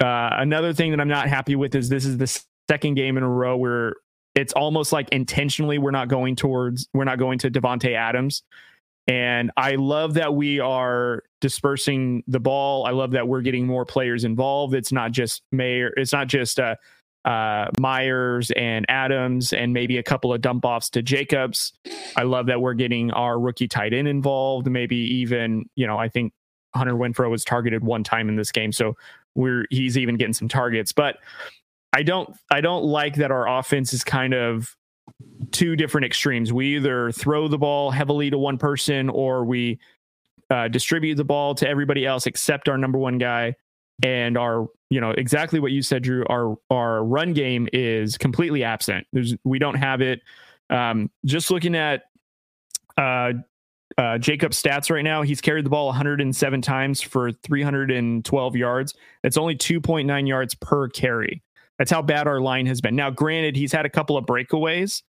Uh, 0.01 0.31
another 0.33 0.73
thing 0.73 0.91
that 0.91 1.01
I'm 1.01 1.09
not 1.09 1.29
happy 1.29 1.57
with 1.57 1.75
is 1.75 1.89
this 1.89 2.05
is 2.05 2.17
the 2.19 2.43
second 2.69 2.95
game 2.95 3.17
in 3.17 3.23
a 3.23 3.29
row 3.29 3.57
where 3.57 3.97
it's 4.35 4.53
almost 4.55 4.93
like 4.93 5.09
intentionally 5.11 5.79
we're 5.79 5.91
not 5.91 6.09
going 6.09 6.37
towards 6.37 6.89
we're 6.95 7.05
not 7.05 7.19
going 7.19 7.39
to 7.41 7.51
Davante 7.51 7.95
Adams. 7.95 8.43
And 9.07 9.51
I 9.57 9.75
love 9.75 10.15
that 10.15 10.35
we 10.35 10.61
are 10.61 11.25
dispersing 11.41 12.25
the 12.27 12.41
ball. 12.41 12.87
I 12.87 12.91
love 12.91 13.11
that 13.11 13.29
we're 13.29 13.43
getting 13.43 13.67
more 13.67 13.85
players 13.85 14.25
involved. 14.25 14.75
It's 14.75 14.93
not 14.93 15.13
just 15.13 15.43
Mayer. 15.53 15.93
It's 15.97 16.13
not 16.13 16.27
just 16.27 16.59
uh, 16.59 16.77
uh, 17.25 17.67
Meyers 17.79 18.51
and 18.53 18.87
Adams 18.89 19.53
and 19.53 19.73
maybe 19.73 19.99
a 19.99 20.03
couple 20.03 20.33
of 20.33 20.41
dump 20.41 20.65
offs 20.65 20.91
to 20.91 21.03
Jacobs. 21.03 21.73
I 22.17 22.23
love 22.23 22.47
that 22.47 22.61
we're 22.61 22.75
getting 22.75 23.11
our 23.13 23.39
rookie 23.39 23.69
tight 23.69 23.93
end 23.93 24.09
involved. 24.09 24.71
Maybe 24.71 24.97
even 24.97 25.69
you 25.75 25.87
know 25.87 25.99
I 25.99 26.09
think 26.09 26.33
Hunter 26.75 26.95
Renfrow 26.95 27.31
was 27.31 27.45
targeted 27.45 27.85
one 27.85 28.05
time 28.05 28.29
in 28.29 28.37
this 28.37 28.53
game, 28.53 28.73
so 28.73 28.97
we're 29.35 29.67
he's 29.71 29.97
even 29.97 30.17
getting 30.17 30.35
some 30.35 30.49
targets. 30.49 30.93
But 30.93 31.17
I 31.93 32.03
don't 32.03 32.35
I 32.51 32.61
don't 32.61 32.85
like 32.85 33.17
that 33.17 33.31
our 33.31 33.49
offense 33.49 33.93
is 33.93 34.05
kind 34.05 34.35
of 34.35 34.77
two 35.53 35.77
different 35.77 36.05
extremes. 36.05 36.53
We 36.53 36.77
either 36.77 37.13
throw 37.13 37.49
the 37.49 37.59
ball 37.59 37.91
heavily 37.91 38.31
to 38.31 38.39
one 38.39 38.59
person 38.59 39.09
or 39.09 39.45
we 39.45 39.79
uh, 40.51 40.69
distribute 40.69 41.15
the 41.17 41.25
ball 41.25 41.55
to 41.57 41.69
everybody 41.69 42.07
else 42.07 42.27
except 42.27 42.69
our 42.69 42.79
number 42.79 42.99
one 42.99 43.19
guy. 43.19 43.55
And 44.03 44.37
our, 44.37 44.67
you 44.91 45.01
know, 45.01 45.11
exactly 45.11 45.61
what 45.61 45.71
you 45.71 45.81
said, 45.81 46.03
Drew. 46.03 46.25
Our 46.27 46.57
our 46.69 47.05
run 47.05 47.33
game 47.33 47.69
is 47.73 48.19
completely 48.19 48.65
absent. 48.65 49.07
There's 49.13 49.37
we 49.45 49.61
don't 49.61 49.77
have 49.77 50.01
it. 50.01 50.21
Um, 50.69 51.11
just 51.25 51.53
looking 51.53 51.77
at 51.77 52.03
uh, 52.99 53.35
uh, 53.97 54.19
Jacob's 54.19 54.61
stats 54.61 54.91
right 54.91 55.05
now, 55.05 55.23
he's 55.23 55.41
carried 55.41 55.65
the 55.65 55.71
ball 55.71 55.87
107 55.87 56.63
times 56.63 57.01
for 57.01 57.31
312 57.31 58.57
yards. 58.57 58.95
It's 59.23 59.37
only 59.37 59.55
2.9 59.55 60.27
yards 60.27 60.55
per 60.57 60.89
carry. 60.89 61.43
That's 61.79 61.91
how 61.91 62.03
bad 62.03 62.27
our 62.27 62.41
line 62.41 62.67
has 62.67 62.81
been. 62.81 62.95
Now, 62.97 63.11
granted, 63.11 63.57
he's 63.57 63.73
had 63.73 63.85
a 63.87 63.91
couple 63.91 64.17
of 64.17 64.27
breakaways, 64.27 65.03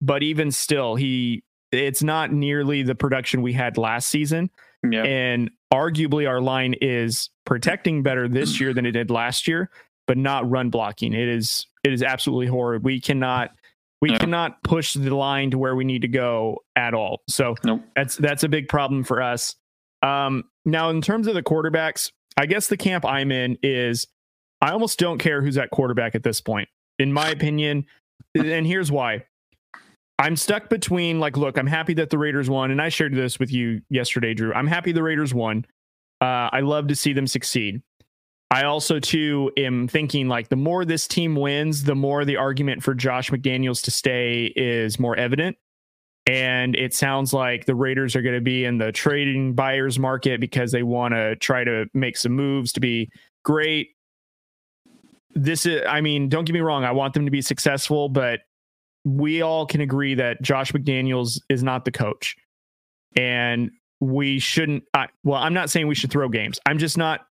but 0.00 0.22
even 0.22 0.50
still, 0.50 0.94
he 0.94 1.42
it's 1.70 2.02
not 2.02 2.32
nearly 2.32 2.82
the 2.82 2.94
production 2.94 3.40
we 3.40 3.54
had 3.54 3.78
last 3.78 4.08
season. 4.08 4.50
yeah 4.88 5.04
And 5.04 5.50
arguably, 5.72 6.28
our 6.28 6.40
line 6.40 6.74
is 6.80 7.30
protecting 7.46 8.02
better 8.02 8.28
this 8.28 8.60
year 8.60 8.74
than 8.74 8.84
it 8.84 8.92
did 8.92 9.10
last 9.10 9.48
year, 9.48 9.70
but 10.06 10.18
not 10.18 10.48
run 10.50 10.68
blocking. 10.68 11.14
It 11.14 11.28
is 11.28 11.66
it 11.82 11.92
is 11.92 12.02
absolutely 12.02 12.46
horrid. 12.46 12.84
We 12.84 13.00
cannot 13.00 13.52
we 14.02 14.16
cannot 14.18 14.62
push 14.64 14.94
the 14.94 15.14
line 15.14 15.52
to 15.52 15.58
where 15.58 15.76
we 15.76 15.84
need 15.84 16.02
to 16.02 16.08
go 16.08 16.58
at 16.76 16.92
all. 16.92 17.22
So 17.28 17.54
Nope. 17.64 17.82
that's 17.96 18.16
that's 18.16 18.42
a 18.42 18.48
big 18.48 18.68
problem 18.68 19.04
for 19.04 19.22
us. 19.22 19.54
Um, 20.02 20.44
now, 20.64 20.90
in 20.90 21.00
terms 21.00 21.28
of 21.28 21.34
the 21.34 21.42
quarterbacks, 21.42 22.10
I 22.36 22.46
guess 22.46 22.66
the 22.66 22.76
camp 22.76 23.04
I'm 23.04 23.30
in 23.30 23.58
is 23.62 24.06
I 24.62 24.70
almost 24.70 24.98
don't 24.98 25.18
care 25.18 25.42
who's 25.42 25.58
at 25.58 25.70
quarterback 25.70 26.14
at 26.14 26.22
this 26.22 26.40
point. 26.40 26.68
In 26.98 27.12
my 27.12 27.28
opinion, 27.30 27.84
and 28.34 28.66
here's 28.66 28.92
why. 28.92 29.24
I'm 30.18 30.36
stuck 30.36 30.68
between 30.68 31.18
like, 31.18 31.36
look, 31.36 31.58
I'm 31.58 31.66
happy 31.66 31.94
that 31.94 32.10
the 32.10 32.18
Raiders 32.18 32.48
won, 32.48 32.70
and 32.70 32.80
I 32.80 32.88
shared 32.88 33.12
this 33.12 33.40
with 33.40 33.52
you 33.52 33.82
yesterday, 33.90 34.34
Drew. 34.34 34.54
I'm 34.54 34.68
happy 34.68 34.92
the 34.92 35.02
Raiders 35.02 35.34
won. 35.34 35.66
Uh, 36.20 36.48
I 36.52 36.60
love 36.60 36.86
to 36.88 36.96
see 36.96 37.12
them 37.12 37.26
succeed. 37.26 37.82
I 38.52 38.64
also 38.64 39.00
too 39.00 39.50
am 39.56 39.88
thinking 39.88 40.28
like 40.28 40.48
the 40.48 40.56
more 40.56 40.84
this 40.84 41.08
team 41.08 41.34
wins, 41.34 41.82
the 41.84 41.94
more 41.94 42.24
the 42.24 42.36
argument 42.36 42.82
for 42.82 42.94
Josh 42.94 43.30
McDaniels 43.30 43.82
to 43.84 43.90
stay 43.90 44.52
is 44.54 45.00
more 45.00 45.16
evident. 45.16 45.56
And 46.26 46.76
it 46.76 46.94
sounds 46.94 47.32
like 47.32 47.64
the 47.64 47.74
Raiders 47.74 48.14
are 48.14 48.22
going 48.22 48.36
to 48.36 48.40
be 48.42 48.64
in 48.64 48.78
the 48.78 48.92
trading 48.92 49.54
buyers 49.54 49.98
market 49.98 50.38
because 50.38 50.70
they 50.70 50.84
want 50.84 51.14
to 51.14 51.34
try 51.36 51.64
to 51.64 51.86
make 51.94 52.16
some 52.16 52.32
moves 52.32 52.72
to 52.74 52.80
be 52.80 53.10
great. 53.42 53.91
This 55.34 55.66
is, 55.66 55.82
I 55.88 56.00
mean, 56.00 56.28
don't 56.28 56.44
get 56.44 56.52
me 56.52 56.60
wrong. 56.60 56.84
I 56.84 56.92
want 56.92 57.14
them 57.14 57.24
to 57.24 57.30
be 57.30 57.42
successful, 57.42 58.08
but 58.08 58.40
we 59.04 59.42
all 59.42 59.66
can 59.66 59.80
agree 59.80 60.14
that 60.14 60.42
Josh 60.42 60.72
McDaniels 60.72 61.40
is 61.48 61.62
not 61.62 61.84
the 61.84 61.90
coach, 61.90 62.36
and 63.16 63.70
we 64.00 64.38
shouldn't. 64.38 64.84
I, 64.94 65.08
well, 65.24 65.40
I'm 65.40 65.54
not 65.54 65.70
saying 65.70 65.86
we 65.86 65.94
should 65.94 66.10
throw 66.10 66.28
games. 66.28 66.60
I'm 66.66 66.78
just 66.78 66.98
not. 66.98 67.26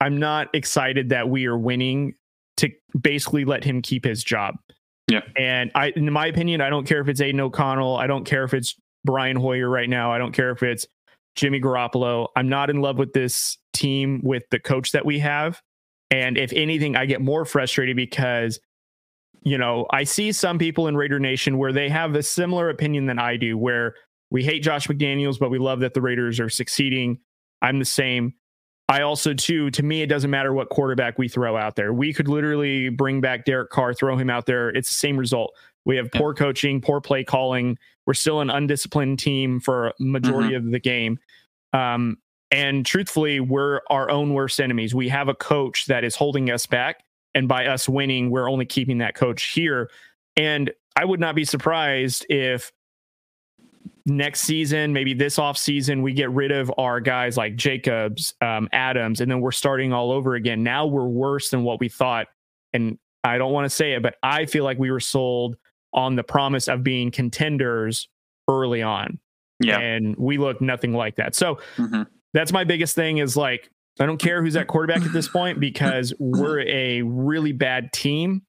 I'm 0.00 0.18
not 0.18 0.48
excited 0.54 1.10
that 1.10 1.28
we 1.28 1.46
are 1.46 1.56
winning 1.56 2.14
to 2.58 2.70
basically 3.00 3.44
let 3.44 3.64
him 3.64 3.80
keep 3.80 4.04
his 4.04 4.22
job. 4.22 4.56
Yeah. 5.08 5.20
And 5.36 5.70
I, 5.74 5.92
in 5.96 6.10
my 6.12 6.26
opinion, 6.26 6.60
I 6.60 6.70
don't 6.70 6.86
care 6.86 7.00
if 7.00 7.08
it's 7.08 7.20
Aidan 7.20 7.40
O'Connell. 7.40 7.96
I 7.96 8.06
don't 8.06 8.24
care 8.24 8.44
if 8.44 8.54
it's 8.54 8.74
Brian 9.04 9.36
Hoyer 9.36 9.68
right 9.68 9.88
now. 9.88 10.12
I 10.12 10.18
don't 10.18 10.32
care 10.32 10.50
if 10.50 10.62
it's 10.62 10.86
Jimmy 11.36 11.60
Garoppolo. 11.60 12.28
I'm 12.36 12.48
not 12.48 12.70
in 12.70 12.80
love 12.80 12.98
with 12.98 13.12
this 13.12 13.58
team 13.72 14.20
with 14.24 14.44
the 14.50 14.58
coach 14.58 14.92
that 14.92 15.04
we 15.04 15.18
have. 15.20 15.60
And 16.10 16.38
if 16.38 16.52
anything, 16.52 16.96
I 16.96 17.06
get 17.06 17.20
more 17.20 17.44
frustrated 17.44 17.96
because, 17.96 18.60
you 19.42 19.58
know, 19.58 19.86
I 19.90 20.04
see 20.04 20.32
some 20.32 20.58
people 20.58 20.86
in 20.86 20.96
Raider 20.96 21.18
Nation 21.18 21.58
where 21.58 21.72
they 21.72 21.88
have 21.88 22.14
a 22.14 22.22
similar 22.22 22.68
opinion 22.70 23.06
than 23.06 23.18
I 23.18 23.36
do, 23.36 23.58
where 23.58 23.94
we 24.30 24.44
hate 24.44 24.62
Josh 24.62 24.86
McDaniels, 24.86 25.38
but 25.38 25.50
we 25.50 25.58
love 25.58 25.80
that 25.80 25.94
the 25.94 26.00
Raiders 26.00 26.40
are 26.40 26.48
succeeding. 26.48 27.18
I'm 27.62 27.78
the 27.78 27.84
same. 27.84 28.34
I 28.88 29.00
also, 29.00 29.32
too, 29.32 29.70
to 29.70 29.82
me, 29.82 30.02
it 30.02 30.08
doesn't 30.08 30.30
matter 30.30 30.52
what 30.52 30.68
quarterback 30.68 31.18
we 31.18 31.28
throw 31.28 31.56
out 31.56 31.74
there. 31.74 31.92
We 31.92 32.12
could 32.12 32.28
literally 32.28 32.90
bring 32.90 33.20
back 33.20 33.46
Derek 33.46 33.70
Carr, 33.70 33.94
throw 33.94 34.16
him 34.16 34.28
out 34.28 34.46
there. 34.46 34.68
It's 34.68 34.90
the 34.90 34.94
same 34.94 35.16
result. 35.16 35.54
We 35.86 35.96
have 35.96 36.10
poor 36.12 36.34
coaching, 36.34 36.80
poor 36.80 37.00
play 37.00 37.24
calling. 37.24 37.78
We're 38.06 38.14
still 38.14 38.40
an 38.40 38.50
undisciplined 38.50 39.18
team 39.18 39.60
for 39.60 39.88
a 39.88 39.92
majority 39.98 40.54
mm-hmm. 40.54 40.66
of 40.66 40.72
the 40.72 40.80
game. 40.80 41.18
Um, 41.72 42.18
and 42.54 42.86
truthfully, 42.86 43.40
we're 43.40 43.80
our 43.90 44.08
own 44.10 44.32
worst 44.32 44.60
enemies. 44.60 44.94
We 44.94 45.08
have 45.08 45.26
a 45.28 45.34
coach 45.34 45.86
that 45.86 46.04
is 46.04 46.14
holding 46.14 46.52
us 46.52 46.66
back. 46.66 47.02
And 47.34 47.48
by 47.48 47.66
us 47.66 47.88
winning, 47.88 48.30
we're 48.30 48.48
only 48.48 48.64
keeping 48.64 48.98
that 48.98 49.16
coach 49.16 49.50
here. 49.50 49.90
And 50.36 50.70
I 50.94 51.04
would 51.04 51.18
not 51.18 51.34
be 51.34 51.44
surprised 51.44 52.24
if 52.28 52.70
next 54.06 54.42
season, 54.42 54.92
maybe 54.92 55.14
this 55.14 55.36
off 55.36 55.58
season, 55.58 56.00
we 56.00 56.12
get 56.12 56.30
rid 56.30 56.52
of 56.52 56.70
our 56.78 57.00
guys 57.00 57.36
like 57.36 57.56
Jacobs, 57.56 58.34
um, 58.40 58.68
Adams, 58.72 59.20
and 59.20 59.28
then 59.28 59.40
we're 59.40 59.50
starting 59.50 59.92
all 59.92 60.12
over 60.12 60.36
again. 60.36 60.62
Now 60.62 60.86
we're 60.86 61.08
worse 61.08 61.50
than 61.50 61.64
what 61.64 61.80
we 61.80 61.88
thought. 61.88 62.28
And 62.72 62.98
I 63.24 63.36
don't 63.36 63.52
want 63.52 63.64
to 63.64 63.70
say 63.70 63.94
it, 63.94 64.02
but 64.02 64.14
I 64.22 64.46
feel 64.46 64.62
like 64.62 64.78
we 64.78 64.92
were 64.92 65.00
sold 65.00 65.56
on 65.92 66.14
the 66.14 66.22
promise 66.22 66.68
of 66.68 66.84
being 66.84 67.10
contenders 67.10 68.08
early 68.48 68.82
on. 68.82 69.18
Yeah. 69.58 69.80
And 69.80 70.14
we 70.16 70.38
look 70.38 70.60
nothing 70.60 70.92
like 70.92 71.16
that. 71.16 71.34
So 71.34 71.58
mm-hmm. 71.76 72.02
That's 72.34 72.52
my 72.52 72.64
biggest 72.64 72.94
thing 72.94 73.18
is 73.18 73.36
like, 73.36 73.70
I 73.98 74.06
don't 74.06 74.18
care 74.18 74.42
who's 74.42 74.56
at 74.56 74.66
quarterback 74.66 75.02
at 75.02 75.12
this 75.12 75.28
point 75.28 75.60
because 75.60 76.12
we're 76.18 76.60
a 76.62 77.02
really 77.02 77.52
bad 77.52 77.92
team. 77.92 78.42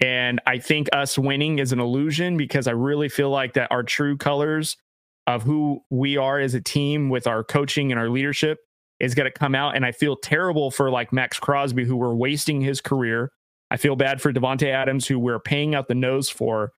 And 0.00 0.40
I 0.46 0.58
think 0.58 0.88
us 0.94 1.18
winning 1.18 1.58
is 1.58 1.72
an 1.72 1.80
illusion 1.80 2.38
because 2.38 2.66
I 2.66 2.72
really 2.72 3.10
feel 3.10 3.28
like 3.28 3.52
that 3.54 3.70
our 3.70 3.82
true 3.82 4.16
colors 4.16 4.78
of 5.26 5.42
who 5.42 5.82
we 5.90 6.16
are 6.16 6.40
as 6.40 6.54
a 6.54 6.60
team 6.60 7.10
with 7.10 7.26
our 7.26 7.44
coaching 7.44 7.92
and 7.92 8.00
our 8.00 8.08
leadership 8.08 8.58
is 8.98 9.14
going 9.14 9.30
to 9.30 9.38
come 9.38 9.54
out. 9.54 9.76
And 9.76 9.84
I 9.84 9.92
feel 9.92 10.16
terrible 10.16 10.70
for 10.70 10.90
like 10.90 11.12
Maxx 11.12 11.38
Crosby, 11.38 11.84
who 11.84 11.96
we're 11.96 12.14
wasting 12.14 12.62
his 12.62 12.80
career. 12.80 13.30
I 13.70 13.76
feel 13.76 13.96
bad 13.96 14.22
for 14.22 14.32
Davante 14.32 14.66
Adams, 14.66 15.06
who 15.06 15.18
we're 15.18 15.38
paying 15.38 15.74
out 15.74 15.88
the 15.88 15.94
nose 15.94 16.30
for, 16.30 16.72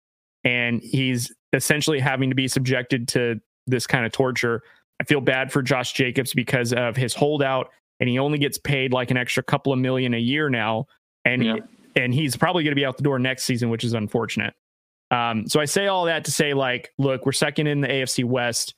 and 0.45 0.83
he's 0.83 1.33
essentially 1.53 2.01
having 2.01 2.31
to 2.31 2.35
be 2.35 2.49
subjected 2.49 3.09
to 3.09 3.41
this 3.67 3.87
kind 3.87 4.05
of 4.05 4.13
torture. 4.13 4.63
I 5.03 5.05
feel 5.05 5.21
bad 5.21 5.51
for 5.51 5.62
Josh 5.62 5.95
Jacobs 5.95 6.33
because 6.33 6.73
of 6.73 6.95
his 6.95 7.12
holdout, 7.12 7.71
and 7.99 8.09
he 8.09 8.21
only 8.21 8.38
gets 8.38 8.57
paid 8.57 8.93
like 8.93 9.11
an 9.11 9.17
extra 9.17 9.43
couple 9.43 9.73
of 9.73 9.81
million 9.81 10.15
a 10.15 10.19
year 10.19 10.49
now, 10.49 10.87
and 11.25 11.45
yeah. 11.45 11.57
and 11.97 12.15
he's 12.15 12.37
probably 12.37 12.62
going 12.62 12.71
to 12.71 12.77
be 12.77 12.87
out 12.87 12.99
the 12.99 13.03
door 13.03 13.19
next 13.19 13.43
season, 13.43 13.69
which 13.69 13.83
is 13.83 13.95
unfortunate. 13.95 14.55
Um, 15.11 15.49
so 15.49 15.59
I 15.59 15.65
say 15.65 15.88
all 15.88 16.05
that 16.05 16.25
to 16.27 16.31
say, 16.31 16.55
like, 16.55 16.93
look, 16.99 17.27
we're 17.27 17.33
second 17.33 17.67
in 17.67 17.81
the 17.81 17.88
AFC 17.88 18.25
West. 18.25 18.77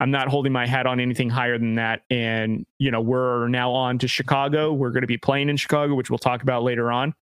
I'm 0.00 0.10
not 0.10 0.28
holding 0.28 0.50
my 0.50 0.66
hat 0.66 0.86
on 0.86 0.98
anything 0.98 1.28
higher 1.28 1.58
than 1.58 1.74
that. 1.74 2.04
And, 2.08 2.64
you 2.78 2.90
know, 2.90 3.02
we're 3.02 3.48
now 3.48 3.72
on 3.72 3.98
to 3.98 4.08
Chicago. 4.08 4.72
We're 4.72 4.92
going 4.92 5.02
to 5.02 5.06
be 5.06 5.18
playing 5.18 5.50
in 5.50 5.58
Chicago, 5.58 5.94
which 5.94 6.08
we'll 6.08 6.18
talk 6.18 6.42
about 6.42 6.62
later 6.62 6.90
on. 6.90 7.14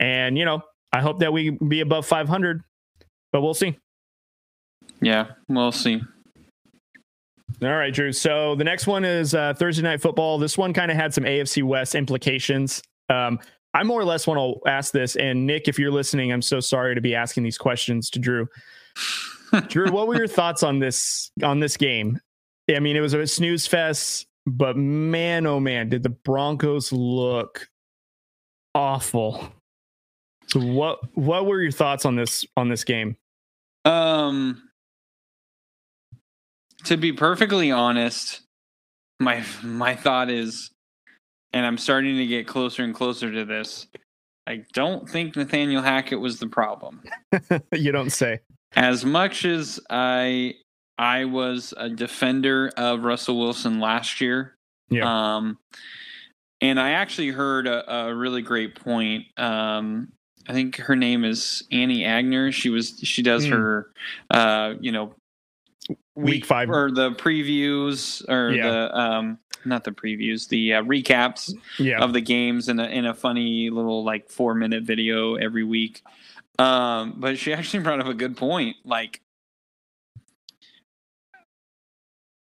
And, 0.00 0.38
you 0.38 0.46
know, 0.46 0.62
I 0.90 1.02
hope 1.02 1.18
that 1.18 1.34
we 1.34 1.50
be 1.50 1.82
above 1.82 2.06
500, 2.06 2.62
but 3.30 3.42
we'll 3.42 3.52
see. 3.52 3.78
Yeah, 5.02 5.32
we'll 5.48 5.70
see. 5.70 6.00
All 7.62 7.76
right, 7.76 7.94
Drew. 7.94 8.12
So 8.12 8.54
the 8.56 8.64
next 8.64 8.86
one 8.86 9.04
is 9.04 9.34
uh, 9.34 9.54
Thursday 9.54 9.82
Night 9.82 10.00
Football. 10.00 10.38
This 10.38 10.58
one 10.58 10.72
kind 10.72 10.90
of 10.90 10.96
had 10.96 11.14
some 11.14 11.24
AFC 11.24 11.62
West 11.62 11.94
implications. 11.94 12.82
Um, 13.08 13.38
I 13.74 13.82
more 13.82 14.00
or 14.00 14.04
less 14.04 14.26
want 14.26 14.38
to 14.38 14.68
ask 14.68 14.92
this. 14.92 15.16
And 15.16 15.46
Nick, 15.46 15.68
if 15.68 15.78
you're 15.78 15.90
listening, 15.90 16.32
I'm 16.32 16.42
so 16.42 16.60
sorry 16.60 16.94
to 16.94 17.00
be 17.00 17.14
asking 17.14 17.42
these 17.42 17.58
questions 17.58 18.10
to 18.10 18.18
Drew. 18.18 18.48
Drew, 19.68 19.90
what 19.90 20.08
were 20.08 20.16
your 20.16 20.28
thoughts 20.28 20.62
on 20.62 20.78
this 20.78 21.30
on 21.42 21.60
this 21.60 21.76
game? 21.76 22.20
I 22.74 22.80
mean, 22.80 22.96
it 22.96 23.00
was 23.00 23.14
a 23.14 23.26
snooze 23.26 23.66
fest, 23.66 24.26
but 24.46 24.76
man, 24.76 25.46
oh 25.46 25.60
man, 25.60 25.88
did 25.88 26.02
the 26.02 26.10
Broncos 26.10 26.92
look 26.92 27.68
awful. 28.74 29.52
So 30.48 30.60
what 30.60 31.00
what 31.16 31.46
were 31.46 31.60
your 31.60 31.72
thoughts 31.72 32.04
on 32.04 32.16
this 32.16 32.44
on 32.56 32.68
this 32.68 32.84
game? 32.84 33.16
Um 33.84 34.62
to 36.84 36.96
be 36.96 37.12
perfectly 37.12 37.70
honest, 37.70 38.42
my 39.20 39.44
my 39.62 39.94
thought 39.94 40.30
is 40.30 40.70
and 41.54 41.64
I'm 41.64 41.78
starting 41.78 42.16
to 42.18 42.26
get 42.26 42.48
closer 42.48 42.82
and 42.82 42.92
closer 42.92 43.30
to 43.30 43.44
this. 43.44 43.86
I 44.46 44.64
don't 44.72 45.08
think 45.08 45.36
Nathaniel 45.36 45.82
Hackett 45.82 46.20
was 46.20 46.38
the 46.38 46.48
problem. 46.48 47.02
you 47.72 47.92
don't 47.92 48.10
say. 48.10 48.40
As 48.76 49.04
much 49.04 49.44
as 49.44 49.80
I 49.88 50.54
I 50.98 51.24
was 51.24 51.72
a 51.76 51.88
defender 51.88 52.72
of 52.76 53.04
Russell 53.04 53.38
Wilson 53.38 53.80
last 53.80 54.20
year. 54.20 54.56
Yeah. 54.90 55.36
Um 55.36 55.58
and 56.60 56.80
I 56.80 56.90
actually 56.90 57.28
heard 57.28 57.66
a, 57.66 58.08
a 58.08 58.14
really 58.14 58.42
great 58.42 58.74
point. 58.74 59.26
Um 59.38 60.12
I 60.46 60.52
think 60.52 60.76
her 60.76 60.96
name 60.96 61.24
is 61.24 61.62
Annie 61.72 62.04
Agar. 62.04 62.52
She 62.52 62.68
was 62.68 62.98
she 63.02 63.22
does 63.22 63.46
mm. 63.46 63.50
her 63.50 63.92
uh 64.30 64.74
you 64.80 64.90
know 64.90 65.14
week, 66.14 66.26
week 66.26 66.46
five 66.46 66.70
or 66.70 66.90
the 66.90 67.12
previews 67.12 68.26
or 68.28 68.52
yeah. 68.52 68.70
the 68.70 68.98
um 68.98 69.38
not 69.66 69.84
the 69.84 69.92
previews, 69.92 70.48
the 70.48 70.74
uh, 70.74 70.82
recaps 70.82 71.54
yeah. 71.78 71.98
of 71.98 72.12
the 72.12 72.20
games 72.20 72.68
in 72.68 72.78
a 72.78 72.84
in 72.84 73.06
a 73.06 73.14
funny 73.14 73.70
little 73.70 74.04
like 74.04 74.30
four 74.30 74.54
minute 74.54 74.84
video 74.84 75.36
every 75.36 75.64
week. 75.64 76.02
Um, 76.58 77.14
but 77.16 77.38
she 77.38 77.52
actually 77.52 77.82
brought 77.82 78.00
up 78.00 78.06
a 78.06 78.14
good 78.14 78.36
point. 78.36 78.76
Like 78.84 79.20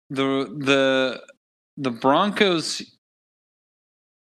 the 0.09 0.47
the 0.57 1.23
the 1.77 1.91
Broncos. 1.91 2.83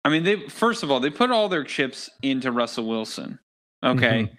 I 0.04 0.08
mean, 0.08 0.24
they 0.24 0.48
first 0.48 0.82
of 0.82 0.90
all 0.90 1.00
they 1.00 1.10
put 1.10 1.30
all 1.30 1.48
their 1.48 1.64
chips 1.64 2.10
into 2.22 2.50
Russell 2.50 2.86
Wilson. 2.86 3.38
Okay. 3.82 4.24
Mm-hmm. 4.24 4.34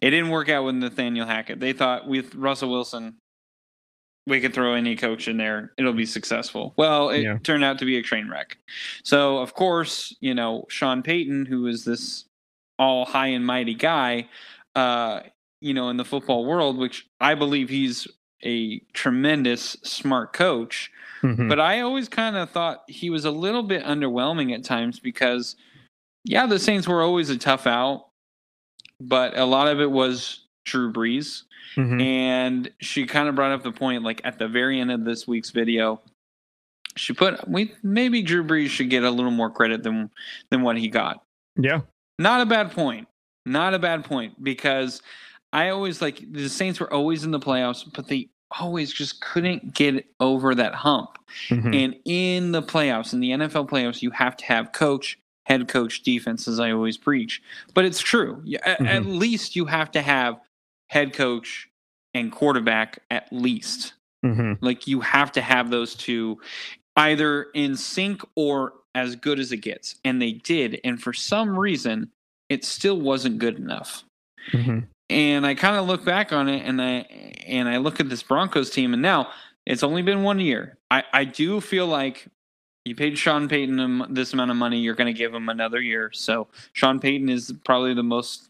It 0.00 0.10
didn't 0.10 0.30
work 0.30 0.48
out 0.48 0.64
with 0.64 0.74
Nathaniel 0.74 1.26
Hackett. 1.26 1.60
They 1.60 1.72
thought 1.72 2.08
with 2.08 2.34
Russell 2.34 2.70
Wilson, 2.70 3.18
we 4.26 4.40
could 4.40 4.54
throw 4.54 4.74
any 4.74 4.96
coach 4.96 5.28
in 5.28 5.36
there 5.36 5.72
it'll 5.78 5.92
be 5.92 6.06
successful 6.06 6.74
well 6.76 7.10
it 7.10 7.22
yeah. 7.22 7.38
turned 7.42 7.64
out 7.64 7.78
to 7.78 7.84
be 7.84 7.98
a 7.98 8.02
train 8.02 8.28
wreck 8.28 8.56
so 9.02 9.38
of 9.38 9.54
course 9.54 10.14
you 10.20 10.34
know 10.34 10.64
sean 10.68 11.02
payton 11.02 11.44
who 11.44 11.66
is 11.66 11.84
this 11.84 12.24
all 12.78 13.04
high 13.04 13.28
and 13.28 13.46
mighty 13.46 13.74
guy 13.74 14.26
uh 14.74 15.20
you 15.60 15.74
know 15.74 15.88
in 15.88 15.96
the 15.96 16.04
football 16.04 16.44
world 16.44 16.78
which 16.78 17.06
i 17.20 17.34
believe 17.34 17.68
he's 17.68 18.06
a 18.44 18.80
tremendous 18.92 19.76
smart 19.82 20.32
coach 20.32 20.90
mm-hmm. 21.22 21.48
but 21.48 21.60
i 21.60 21.80
always 21.80 22.08
kind 22.08 22.36
of 22.36 22.50
thought 22.50 22.82
he 22.88 23.10
was 23.10 23.24
a 23.24 23.30
little 23.30 23.62
bit 23.62 23.84
underwhelming 23.84 24.54
at 24.54 24.64
times 24.64 24.98
because 24.98 25.56
yeah 26.24 26.46
the 26.46 26.58
saints 26.58 26.88
were 26.88 27.02
always 27.02 27.30
a 27.30 27.38
tough 27.38 27.66
out 27.66 28.06
but 29.00 29.36
a 29.36 29.44
lot 29.44 29.68
of 29.68 29.80
it 29.80 29.90
was 29.90 30.46
drew 30.64 30.92
brees 30.92 31.42
Mm-hmm. 31.76 32.00
And 32.00 32.70
she 32.80 33.06
kind 33.06 33.28
of 33.28 33.34
brought 33.34 33.52
up 33.52 33.62
the 33.62 33.72
point, 33.72 34.02
like 34.02 34.20
at 34.24 34.38
the 34.38 34.48
very 34.48 34.80
end 34.80 34.90
of 34.90 35.04
this 35.04 35.26
week's 35.26 35.50
video, 35.50 36.00
she 36.96 37.12
put 37.12 37.48
we 37.48 37.72
maybe 37.82 38.22
Drew 38.22 38.44
Brees 38.44 38.68
should 38.68 38.90
get 38.90 39.04
a 39.04 39.10
little 39.10 39.30
more 39.30 39.50
credit 39.50 39.82
than 39.82 40.10
than 40.50 40.62
what 40.62 40.76
he 40.76 40.88
got. 40.88 41.22
Yeah. 41.56 41.80
Not 42.18 42.40
a 42.40 42.46
bad 42.46 42.72
point. 42.72 43.08
Not 43.46 43.74
a 43.74 43.78
bad 43.78 44.04
point 44.04 44.42
because 44.42 45.02
I 45.52 45.70
always 45.70 46.00
like 46.00 46.22
the 46.32 46.48
Saints 46.48 46.80
were 46.80 46.92
always 46.92 47.24
in 47.24 47.30
the 47.30 47.40
playoffs, 47.40 47.84
but 47.92 48.08
they 48.08 48.28
always 48.60 48.92
just 48.92 49.20
couldn't 49.20 49.74
get 49.74 50.06
over 50.20 50.54
that 50.54 50.74
hump. 50.74 51.18
Mm-hmm. 51.48 51.74
And 51.74 51.96
in 52.04 52.52
the 52.52 52.62
playoffs, 52.62 53.12
in 53.12 53.20
the 53.20 53.30
NFL 53.30 53.68
playoffs, 53.68 54.02
you 54.02 54.10
have 54.10 54.36
to 54.36 54.44
have 54.44 54.72
coach, 54.72 55.18
head 55.46 55.68
coach, 55.68 56.02
defense, 56.02 56.46
as 56.46 56.60
I 56.60 56.72
always 56.72 56.96
preach. 56.96 57.42
But 57.74 57.84
it's 57.84 58.00
true. 58.00 58.42
Mm-hmm. 58.44 58.86
At 58.86 59.06
least 59.06 59.56
you 59.56 59.64
have 59.64 59.90
to 59.92 60.02
have 60.02 60.38
head 60.92 61.14
coach 61.14 61.70
and 62.12 62.30
quarterback 62.30 62.98
at 63.10 63.32
least. 63.32 63.94
Mm-hmm. 64.24 64.64
Like 64.64 64.86
you 64.86 65.00
have 65.00 65.32
to 65.32 65.40
have 65.40 65.70
those 65.70 65.94
two 65.94 66.38
either 66.96 67.44
in 67.54 67.76
sync 67.76 68.22
or 68.36 68.74
as 68.94 69.16
good 69.16 69.38
as 69.38 69.52
it 69.52 69.58
gets. 69.58 69.96
And 70.04 70.20
they 70.20 70.32
did. 70.32 70.80
And 70.84 71.02
for 71.02 71.14
some 71.14 71.58
reason, 71.58 72.10
it 72.50 72.62
still 72.62 73.00
wasn't 73.00 73.38
good 73.38 73.56
enough. 73.56 74.04
Mm-hmm. 74.52 74.80
and 75.08 75.46
I 75.46 75.54
kind 75.54 75.76
of 75.76 75.86
look 75.86 76.04
back 76.04 76.32
on 76.32 76.48
it 76.48 76.66
and 76.66 76.82
I 76.82 77.06
and 77.46 77.68
I 77.68 77.76
look 77.76 78.00
at 78.00 78.08
this 78.08 78.24
Broncos 78.24 78.70
team 78.70 78.92
and 78.92 79.00
now 79.00 79.30
it's 79.66 79.84
only 79.84 80.02
been 80.02 80.24
one 80.24 80.40
year. 80.40 80.78
I, 80.90 81.04
I 81.12 81.24
do 81.24 81.60
feel 81.60 81.86
like 81.86 82.26
you 82.84 82.96
paid 82.96 83.16
Sean 83.16 83.48
Payton 83.48 84.12
this 84.12 84.32
amount 84.32 84.50
of 84.50 84.56
money, 84.56 84.80
you're 84.80 84.96
going 84.96 85.12
to 85.14 85.16
give 85.16 85.32
him 85.32 85.48
another 85.48 85.80
year. 85.80 86.10
So 86.12 86.48
Sean 86.72 86.98
Payton 86.98 87.28
is 87.28 87.54
probably 87.64 87.94
the 87.94 88.02
most 88.02 88.48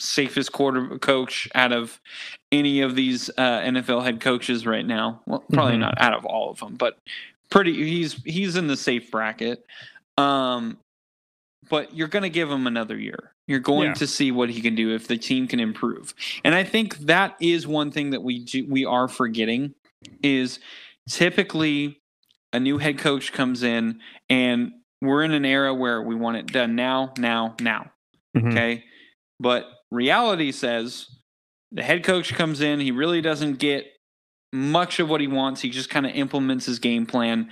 safest 0.00 0.52
quarter 0.52 0.98
coach 0.98 1.48
out 1.54 1.72
of 1.72 2.00
any 2.50 2.80
of 2.80 2.94
these 2.96 3.30
uh, 3.36 3.60
NFL 3.60 4.02
head 4.02 4.20
coaches 4.20 4.66
right 4.66 4.86
now. 4.86 5.20
Well, 5.26 5.44
probably 5.52 5.72
mm-hmm. 5.72 5.82
not 5.82 6.00
out 6.00 6.14
of 6.14 6.24
all 6.24 6.50
of 6.50 6.58
them, 6.58 6.74
but 6.74 6.98
pretty. 7.50 7.74
He's 7.74 8.14
he's 8.24 8.56
in 8.56 8.66
the 8.66 8.76
safe 8.76 9.10
bracket. 9.10 9.64
Um, 10.18 10.78
but 11.68 11.94
you're 11.94 12.08
going 12.08 12.24
to 12.24 12.30
give 12.30 12.50
him 12.50 12.66
another 12.66 12.98
year. 12.98 13.32
You're 13.46 13.60
going 13.60 13.88
yeah. 13.88 13.94
to 13.94 14.06
see 14.06 14.32
what 14.32 14.50
he 14.50 14.60
can 14.60 14.74
do 14.74 14.94
if 14.94 15.08
the 15.08 15.16
team 15.16 15.46
can 15.46 15.60
improve. 15.60 16.14
And 16.44 16.54
I 16.54 16.64
think 16.64 16.98
that 16.98 17.36
is 17.40 17.66
one 17.66 17.90
thing 17.90 18.10
that 18.10 18.22
we 18.22 18.40
do, 18.40 18.66
we 18.68 18.84
are 18.84 19.08
forgetting 19.08 19.74
is 20.22 20.58
typically 21.08 22.00
a 22.52 22.60
new 22.60 22.78
head 22.78 22.98
coach 22.98 23.32
comes 23.32 23.62
in 23.62 24.00
and 24.28 24.72
we're 25.00 25.22
in 25.22 25.32
an 25.32 25.44
era 25.44 25.72
where 25.72 26.02
we 26.02 26.14
want 26.14 26.36
it 26.36 26.46
done 26.46 26.74
now, 26.74 27.12
now, 27.18 27.54
now. 27.60 27.90
Mm-hmm. 28.36 28.48
Okay? 28.48 28.84
But 29.38 29.66
reality 29.90 30.52
says 30.52 31.08
the 31.72 31.82
head 31.82 32.04
coach 32.04 32.34
comes 32.34 32.60
in, 32.60 32.80
he 32.80 32.90
really 32.90 33.20
doesn't 33.20 33.58
get 33.58 33.86
much 34.52 34.98
of 34.98 35.08
what 35.08 35.20
he 35.20 35.28
wants. 35.28 35.60
He 35.60 35.70
just 35.70 35.90
kind 35.90 36.06
of 36.06 36.12
implements 36.12 36.66
his 36.66 36.78
game 36.80 37.06
plan. 37.06 37.50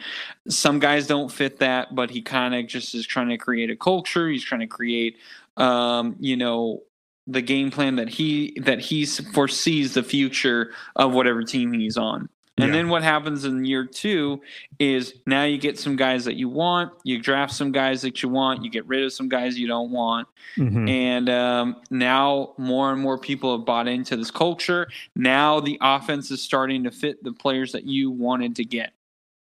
Some 0.48 0.80
guys 0.80 1.06
don't 1.06 1.30
fit 1.30 1.58
that, 1.60 1.94
but 1.94 2.10
he 2.10 2.22
kind 2.22 2.54
of 2.54 2.66
just 2.66 2.94
is 2.94 3.06
trying 3.06 3.28
to 3.28 3.38
create 3.38 3.70
a 3.70 3.76
culture. 3.76 4.28
He's 4.28 4.44
trying 4.44 4.62
to 4.62 4.66
create 4.66 5.16
um, 5.58 6.16
you 6.20 6.36
know, 6.36 6.82
the 7.26 7.42
game 7.42 7.70
plan 7.70 7.96
that 7.96 8.08
he 8.08 8.58
that 8.62 8.80
he 8.80 9.04
foresees 9.04 9.92
the 9.92 10.02
future 10.02 10.72
of 10.96 11.12
whatever 11.12 11.42
team 11.42 11.72
he's 11.72 11.98
on. 11.98 12.28
And 12.58 12.68
yeah. 12.68 12.72
then 12.72 12.88
what 12.88 13.04
happens 13.04 13.44
in 13.44 13.64
year 13.64 13.84
two 13.84 14.40
is 14.80 15.14
now 15.26 15.44
you 15.44 15.58
get 15.58 15.78
some 15.78 15.94
guys 15.94 16.24
that 16.24 16.34
you 16.34 16.48
want, 16.48 16.92
you 17.04 17.20
draft 17.20 17.54
some 17.54 17.70
guys 17.70 18.02
that 18.02 18.20
you 18.20 18.28
want, 18.28 18.64
you 18.64 18.70
get 18.70 18.84
rid 18.86 19.04
of 19.04 19.12
some 19.12 19.28
guys 19.28 19.56
you 19.56 19.68
don't 19.68 19.92
want, 19.92 20.26
mm-hmm. 20.56 20.88
and 20.88 21.28
um, 21.28 21.76
now 21.90 22.54
more 22.58 22.92
and 22.92 23.00
more 23.00 23.16
people 23.16 23.56
have 23.56 23.64
bought 23.64 23.86
into 23.86 24.16
this 24.16 24.32
culture. 24.32 24.88
Now 25.14 25.60
the 25.60 25.78
offense 25.80 26.32
is 26.32 26.42
starting 26.42 26.82
to 26.84 26.90
fit 26.90 27.22
the 27.22 27.32
players 27.32 27.70
that 27.72 27.84
you 27.84 28.10
wanted 28.10 28.56
to 28.56 28.64
get. 28.64 28.92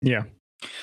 Yeah. 0.02 0.24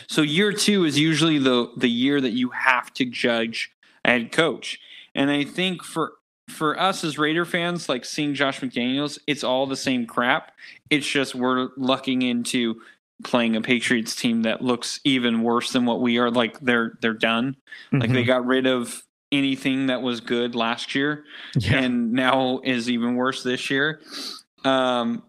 So 0.08 0.22
year 0.24 0.52
two 0.52 0.86
is 0.86 0.98
usually 0.98 1.38
the 1.38 1.72
the 1.78 1.90
year 1.90 2.20
that 2.22 2.32
you 2.32 2.50
have 2.50 2.92
to 2.96 3.06
judge 3.06 3.72
a 4.04 4.10
head 4.10 4.32
coach. 4.32 4.80
And 5.14 5.30
I 5.30 5.44
think 5.44 5.84
for 5.84 6.14
for 6.48 6.80
us 6.80 7.04
as 7.04 7.18
Raider 7.18 7.46
fans, 7.46 7.90
like 7.90 8.06
seeing 8.06 8.34
Josh 8.34 8.60
McDaniels, 8.62 9.18
it's 9.28 9.44
all 9.44 9.66
the 9.66 9.76
same 9.76 10.06
crap. 10.06 10.52
It's 10.90 11.08
just 11.08 11.36
we're 11.36 11.70
lucking 11.78 12.22
into 12.22 12.82
playing 13.24 13.56
a 13.56 13.62
Patriots 13.62 14.16
team 14.16 14.44
that 14.44 14.62
looks 14.62 15.00
even 15.04 15.42
worse 15.42 15.72
than 15.72 15.86
what 15.86 16.02
we 16.02 16.18
are. 16.18 16.30
Like 16.30 16.60
they're 16.60 16.98
they're 17.02 17.14
done. 17.14 17.56
Mm-hmm. 17.88 18.00
Like 18.00 18.10
they 18.12 18.20
mm-hmm. 18.20 18.28
got 18.28 18.46
rid 18.46 18.68
of 18.68 19.04
anything 19.32 19.88
that 19.88 20.02
was 20.02 20.22
good 20.22 20.56
last 20.56 20.96
year, 20.96 21.26
yeah. 21.56 21.80
and 21.80 22.14
now 22.14 22.62
is 22.64 22.90
even 22.90 23.16
worse 23.16 23.44
this 23.44 23.70
year. 23.70 24.02
Um, 24.64 25.24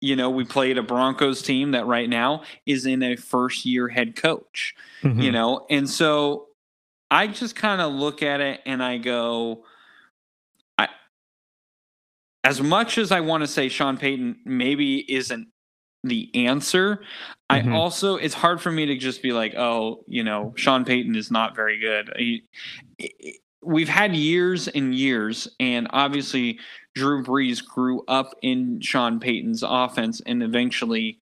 you 0.00 0.16
know, 0.16 0.30
we 0.30 0.44
played 0.44 0.78
a 0.78 0.82
Broncos 0.82 1.42
team 1.42 1.70
that 1.72 1.86
right 1.86 2.08
now 2.08 2.42
is 2.66 2.86
in 2.86 3.02
a 3.02 3.16
first 3.16 3.64
year 3.64 3.88
head 3.88 4.16
coach. 4.16 4.74
Mm-hmm. 5.02 5.20
You 5.20 5.32
know, 5.32 5.66
and 5.70 5.88
so 5.88 6.48
I 7.10 7.28
just 7.28 7.54
kind 7.54 7.80
of 7.80 7.92
look 7.92 8.22
at 8.22 8.40
it 8.40 8.60
and 8.66 8.82
I 8.82 8.98
go, 8.98 9.64
as 12.46 12.62
much 12.62 12.96
as 12.96 13.10
I 13.10 13.18
want 13.20 13.42
to 13.42 13.48
say 13.48 13.68
Sean 13.68 13.98
Payton 13.98 14.36
maybe 14.44 15.04
isn't 15.12 15.48
the 16.04 16.30
answer, 16.46 17.00
mm-hmm. 17.50 17.72
I 17.72 17.76
also 17.76 18.16
it's 18.16 18.34
hard 18.34 18.60
for 18.60 18.70
me 18.70 18.86
to 18.86 18.96
just 18.96 19.20
be 19.20 19.32
like, 19.32 19.54
oh, 19.56 20.04
you 20.06 20.22
know, 20.22 20.54
Sean 20.56 20.84
Payton 20.84 21.16
is 21.16 21.32
not 21.32 21.56
very 21.56 21.80
good. 21.80 22.12
He, 22.16 22.44
we've 23.64 23.88
had 23.88 24.14
years 24.14 24.68
and 24.68 24.94
years, 24.94 25.48
and 25.58 25.88
obviously 25.90 26.60
Drew 26.94 27.24
Brees 27.24 27.64
grew 27.64 28.04
up 28.06 28.30
in 28.42 28.80
Sean 28.80 29.18
Payton's 29.18 29.64
offense 29.66 30.22
and 30.24 30.40
eventually 30.40 31.18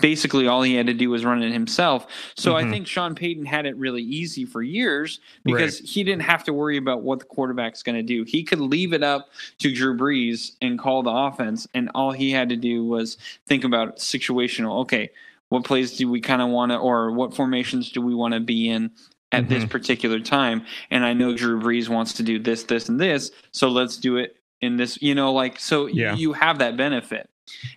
basically 0.00 0.46
all 0.46 0.62
he 0.62 0.74
had 0.74 0.86
to 0.86 0.94
do 0.94 1.10
was 1.10 1.24
run 1.24 1.42
it 1.42 1.52
himself. 1.52 2.06
So 2.36 2.54
mm-hmm. 2.54 2.66
I 2.66 2.70
think 2.70 2.86
Sean 2.86 3.14
Payton 3.14 3.44
had 3.44 3.66
it 3.66 3.76
really 3.76 4.02
easy 4.02 4.44
for 4.44 4.62
years 4.62 5.20
because 5.44 5.80
right. 5.80 5.88
he 5.88 6.04
didn't 6.04 6.22
have 6.22 6.44
to 6.44 6.52
worry 6.52 6.76
about 6.76 7.02
what 7.02 7.20
the 7.20 7.24
quarterback's 7.24 7.82
going 7.82 7.96
to 7.96 8.02
do. 8.02 8.24
He 8.24 8.42
could 8.42 8.60
leave 8.60 8.92
it 8.92 9.02
up 9.02 9.30
to 9.58 9.72
Drew 9.72 9.96
Brees 9.96 10.52
and 10.60 10.78
call 10.78 11.02
the 11.02 11.10
offense, 11.10 11.66
and 11.74 11.90
all 11.94 12.12
he 12.12 12.30
had 12.30 12.48
to 12.50 12.56
do 12.56 12.84
was 12.84 13.18
think 13.46 13.64
about 13.64 13.98
situational. 13.98 14.80
Okay, 14.80 15.10
what 15.48 15.64
plays 15.64 15.96
do 15.96 16.10
we 16.10 16.20
kind 16.20 16.42
of 16.42 16.48
want 16.48 16.72
to, 16.72 16.76
or 16.78 17.12
what 17.12 17.34
formations 17.34 17.90
do 17.90 18.00
we 18.00 18.14
want 18.14 18.34
to 18.34 18.40
be 18.40 18.68
in? 18.68 18.90
At 19.32 19.42
mm-hmm. 19.42 19.54
this 19.54 19.64
particular 19.64 20.20
time, 20.20 20.64
and 20.88 21.04
I 21.04 21.12
know 21.12 21.36
Drew 21.36 21.60
Brees 21.60 21.88
wants 21.88 22.12
to 22.14 22.22
do 22.22 22.38
this, 22.38 22.62
this, 22.62 22.88
and 22.88 22.98
this, 22.98 23.32
so 23.50 23.68
let's 23.68 23.96
do 23.96 24.18
it 24.18 24.36
in 24.60 24.76
this. 24.76 25.02
You 25.02 25.16
know, 25.16 25.32
like 25.32 25.58
so 25.58 25.86
yeah. 25.86 26.14
you 26.14 26.32
have 26.32 26.60
that 26.60 26.76
benefit. 26.76 27.28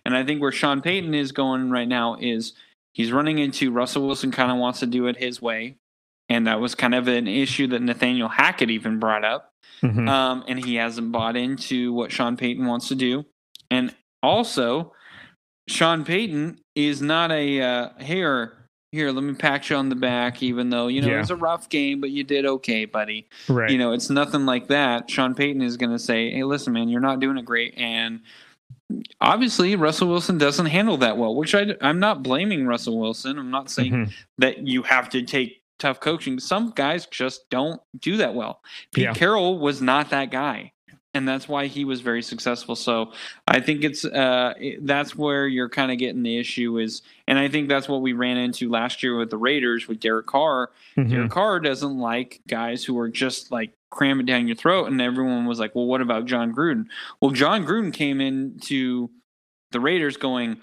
And 0.05 0.15
I 0.15 0.23
think 0.23 0.41
where 0.41 0.51
Sean 0.51 0.81
Payton 0.81 1.13
is 1.13 1.31
going 1.31 1.69
right 1.69 1.87
now 1.87 2.15
is 2.19 2.53
he's 2.93 3.11
running 3.11 3.39
into 3.39 3.71
Russell 3.71 4.05
Wilson 4.05 4.31
kind 4.31 4.51
of 4.51 4.57
wants 4.57 4.79
to 4.79 4.85
do 4.85 5.07
it 5.07 5.17
his 5.17 5.41
way. 5.41 5.77
And 6.27 6.47
that 6.47 6.59
was 6.59 6.75
kind 6.75 6.93
of 6.93 7.07
an 7.07 7.27
issue 7.27 7.67
that 7.67 7.81
Nathaniel 7.81 8.29
Hackett 8.29 8.69
even 8.69 8.99
brought 8.99 9.25
up. 9.25 9.51
Mm-hmm. 9.81 10.07
Um, 10.07 10.43
and 10.47 10.63
he 10.63 10.75
hasn't 10.75 11.11
bought 11.11 11.35
into 11.35 11.93
what 11.93 12.11
Sean 12.11 12.37
Payton 12.37 12.65
wants 12.65 12.87
to 12.89 12.95
do. 12.95 13.25
And 13.71 13.95
also, 14.21 14.93
Sean 15.67 16.03
Payton 16.03 16.59
is 16.75 17.01
not 17.01 17.31
a 17.31 17.61
uh, 17.61 17.89
here. 17.99 18.55
Here, 18.91 19.11
let 19.11 19.23
me 19.23 19.35
pat 19.35 19.69
you 19.69 19.75
on 19.75 19.89
the 19.89 19.95
back, 19.95 20.41
even 20.41 20.71
though 20.71 20.87
you 20.87 21.01
know 21.01 21.09
yeah. 21.09 21.17
it 21.17 21.19
was 21.19 21.29
a 21.29 21.35
rough 21.35 21.69
game, 21.69 22.01
but 22.01 22.09
you 22.09 22.23
did 22.23 22.43
okay, 22.43 22.85
buddy. 22.85 23.29
Right. 23.47 23.69
You 23.69 23.77
know, 23.77 23.91
it's 23.91 24.09
nothing 24.09 24.47
like 24.47 24.67
that. 24.69 25.11
Sean 25.11 25.35
Payton 25.35 25.61
is 25.61 25.77
going 25.77 25.91
to 25.91 25.99
say, 25.99 26.31
"Hey, 26.31 26.43
listen, 26.43 26.73
man, 26.73 26.89
you're 26.89 26.99
not 26.99 27.19
doing 27.19 27.37
it 27.37 27.45
great, 27.45 27.77
and 27.77 28.21
obviously 29.21 29.75
Russell 29.75 30.09
Wilson 30.09 30.37
doesn't 30.37 30.67
handle 30.67 30.97
that 30.97 31.17
well, 31.17 31.35
which 31.35 31.53
I, 31.55 31.75
I'm 31.81 31.99
not 31.99 32.23
blaming 32.23 32.65
Russell 32.65 32.99
Wilson. 32.99 33.37
I'm 33.37 33.51
not 33.51 33.69
saying 33.69 33.91
mm-hmm. 33.93 34.11
that 34.39 34.67
you 34.67 34.83
have 34.83 35.09
to 35.09 35.21
take 35.21 35.61
tough 35.77 35.99
coaching. 35.99 36.39
Some 36.39 36.71
guys 36.71 37.05
just 37.05 37.49
don't 37.49 37.81
do 37.99 38.17
that 38.17 38.33
well. 38.35 38.61
Pete 38.93 39.05
yeah. 39.05 39.13
Carroll 39.13 39.59
was 39.59 39.81
not 39.81 40.09
that 40.09 40.31
guy 40.31 40.73
and 41.13 41.27
that's 41.27 41.47
why 41.47 41.67
he 41.67 41.85
was 41.85 42.01
very 42.01 42.21
successful. 42.21 42.75
So 42.75 43.11
I 43.47 43.59
think 43.59 43.83
it's 43.83 44.05
uh, 44.05 44.53
that's 44.81 45.15
where 45.15 45.47
you're 45.47 45.69
kind 45.69 45.91
of 45.91 45.97
getting 45.97 46.23
the 46.23 46.37
issue 46.37 46.77
is, 46.77 47.01
and 47.27 47.39
I 47.39 47.47
think 47.47 47.67
that's 47.67 47.89
what 47.89 48.01
we 48.01 48.13
ran 48.13 48.37
into 48.37 48.69
last 48.69 49.01
year 49.01 49.17
with 49.17 49.29
the 49.29 49.37
Raiders 49.37 49.87
with 49.87 49.99
Derek 49.99 50.27
Carr. 50.27 50.71
Mm-hmm. 50.97 51.09
Derek 51.09 51.31
Carr 51.31 51.59
doesn't 51.59 51.97
like 51.97 52.41
guys 52.47 52.83
who 52.83 52.97
are 52.99 53.09
just 53.09 53.51
like 53.51 53.71
cram 53.89 54.19
it 54.19 54.25
down 54.25 54.47
your 54.47 54.55
throat, 54.55 54.85
and 54.85 55.01
everyone 55.01 55.45
was 55.45 55.59
like, 55.59 55.75
"Well, 55.75 55.85
what 55.85 56.01
about 56.01 56.25
Jon 56.25 56.53
Gruden?" 56.53 56.85
Well, 57.21 57.31
Jon 57.31 57.65
Gruden 57.65 57.93
came 57.93 58.21
into 58.21 59.09
the 59.71 59.79
Raiders 59.79 60.17
going, 60.17 60.57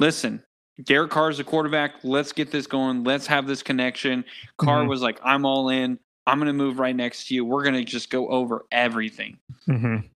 "Listen." 0.00 0.42
Derek 0.84 1.10
Carr 1.10 1.30
is 1.30 1.38
a 1.38 1.44
quarterback. 1.44 1.96
Let's 2.02 2.32
get 2.32 2.50
this 2.50 2.66
going. 2.66 3.04
Let's 3.04 3.26
have 3.26 3.46
this 3.46 3.62
connection. 3.62 4.24
Carr 4.56 4.80
mm-hmm. 4.80 4.88
was 4.88 5.02
like, 5.02 5.20
I'm 5.22 5.44
all 5.44 5.68
in. 5.68 5.98
I'm 6.26 6.38
going 6.38 6.46
to 6.46 6.52
move 6.52 6.78
right 6.78 6.96
next 6.96 7.28
to 7.28 7.34
you. 7.34 7.44
We're 7.44 7.62
going 7.62 7.74
to 7.74 7.84
just 7.84 8.10
go 8.10 8.28
over 8.28 8.64
everything. 8.72 9.38
Mm-hmm. 9.68 10.06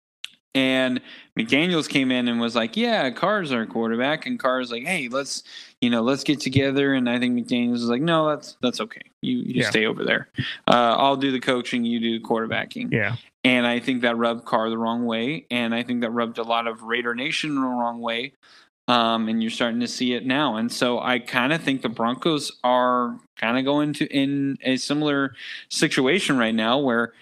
And 0.54 1.02
McDaniels 1.38 1.88
came 1.88 2.10
in 2.10 2.28
and 2.28 2.40
was 2.40 2.56
like, 2.56 2.78
"Yeah, 2.78 3.10
Carr's 3.10 3.52
our 3.52 3.66
quarterback," 3.66 4.24
and 4.24 4.38
Carr's 4.38 4.70
like, 4.70 4.84
"Hey, 4.84 5.08
let's, 5.08 5.42
you 5.80 5.90
know, 5.90 6.02
let's 6.02 6.24
get 6.24 6.40
together." 6.40 6.94
And 6.94 7.08
I 7.08 7.18
think 7.18 7.36
McDaniels 7.36 7.72
was 7.72 7.84
like, 7.84 8.02
"No, 8.02 8.28
that's 8.28 8.56
that's 8.62 8.80
okay. 8.80 9.02
You 9.22 9.38
you 9.38 9.62
yeah. 9.62 9.70
stay 9.70 9.86
over 9.86 10.04
there. 10.04 10.28
Uh, 10.66 10.96
I'll 10.98 11.16
do 11.16 11.32
the 11.32 11.40
coaching. 11.40 11.84
You 11.84 12.00
do 12.00 12.18
the 12.18 12.24
quarterbacking." 12.24 12.92
Yeah. 12.92 13.16
And 13.44 13.64
I 13.66 13.78
think 13.78 14.02
that 14.02 14.16
rubbed 14.16 14.44
Carr 14.44 14.70
the 14.70 14.78
wrong 14.78 15.06
way, 15.06 15.46
and 15.50 15.74
I 15.74 15.84
think 15.84 16.00
that 16.00 16.10
rubbed 16.10 16.38
a 16.38 16.42
lot 16.42 16.66
of 16.66 16.82
Raider 16.82 17.14
Nation 17.14 17.54
the 17.54 17.60
wrong 17.60 18.00
way 18.00 18.32
um, 18.88 19.28
and 19.28 19.42
you're 19.42 19.50
starting 19.50 19.80
to 19.80 19.88
see 19.88 20.14
it 20.14 20.24
now. 20.26 20.56
And 20.56 20.70
so 20.70 21.00
I 21.00 21.18
kind 21.18 21.52
of 21.52 21.62
think 21.62 21.82
the 21.82 21.88
Broncos 21.88 22.52
are 22.62 23.18
kind 23.36 23.58
of 23.58 23.64
going 23.64 23.92
to 23.94 24.06
in 24.06 24.58
a 24.62 24.76
similar 24.76 25.34
situation 25.68 26.38
right 26.38 26.54
now 26.54 26.78
where 26.78 27.12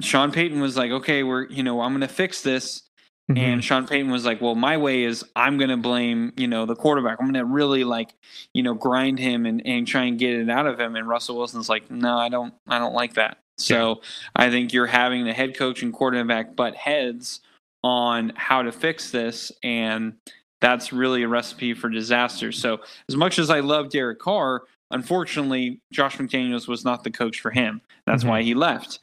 Sean 0.00 0.30
Payton 0.30 0.60
was 0.60 0.76
like, 0.76 0.90
okay, 0.92 1.22
we're 1.22 1.46
you 1.46 1.62
know 1.62 1.80
I'm 1.80 1.92
going 1.92 2.02
to 2.02 2.08
fix 2.08 2.42
this. 2.42 2.82
Mm-hmm. 3.30 3.38
And 3.38 3.64
Sean 3.64 3.86
Payton 3.86 4.10
was 4.10 4.24
like, 4.24 4.40
"Well, 4.40 4.54
my 4.54 4.76
way 4.76 5.04
is 5.04 5.24
I'm 5.36 5.58
going 5.58 5.70
to 5.70 5.76
blame, 5.76 6.32
you 6.36 6.48
know, 6.48 6.64
the 6.64 6.74
quarterback. 6.74 7.18
I'm 7.20 7.26
going 7.26 7.34
to 7.34 7.44
really 7.44 7.84
like, 7.84 8.14
you 8.54 8.62
know, 8.62 8.72
grind 8.72 9.18
him 9.18 9.44
and, 9.44 9.64
and 9.66 9.86
try 9.86 10.04
and 10.04 10.18
get 10.18 10.34
it 10.34 10.48
out 10.48 10.66
of 10.66 10.80
him." 10.80 10.96
And 10.96 11.06
Russell 11.06 11.36
Wilson's 11.36 11.68
like, 11.68 11.90
"No, 11.90 12.16
I 12.16 12.30
don't. 12.30 12.54
I 12.66 12.78
don't 12.78 12.94
like 12.94 13.14
that." 13.14 13.38
So 13.58 13.88
yeah. 13.88 13.94
I 14.36 14.50
think 14.50 14.72
you're 14.72 14.86
having 14.86 15.24
the 15.24 15.32
head 15.34 15.56
coach 15.56 15.82
and 15.82 15.92
quarterback 15.92 16.56
butt 16.56 16.74
heads 16.74 17.40
on 17.84 18.32
how 18.34 18.62
to 18.62 18.72
fix 18.72 19.10
this, 19.10 19.52
and 19.62 20.14
that's 20.60 20.92
really 20.92 21.22
a 21.22 21.28
recipe 21.28 21.74
for 21.74 21.88
disaster. 21.88 22.50
So, 22.50 22.80
as 23.08 23.16
much 23.16 23.38
as 23.38 23.50
I 23.50 23.60
love 23.60 23.90
Derek 23.90 24.18
Carr, 24.18 24.62
unfortunately, 24.90 25.80
Josh 25.92 26.16
McDaniels 26.16 26.66
was 26.66 26.84
not 26.84 27.04
the 27.04 27.10
coach 27.10 27.40
for 27.40 27.50
him. 27.50 27.80
That's 28.06 28.22
mm-hmm. 28.22 28.30
why 28.30 28.42
he 28.42 28.54
left. 28.54 29.00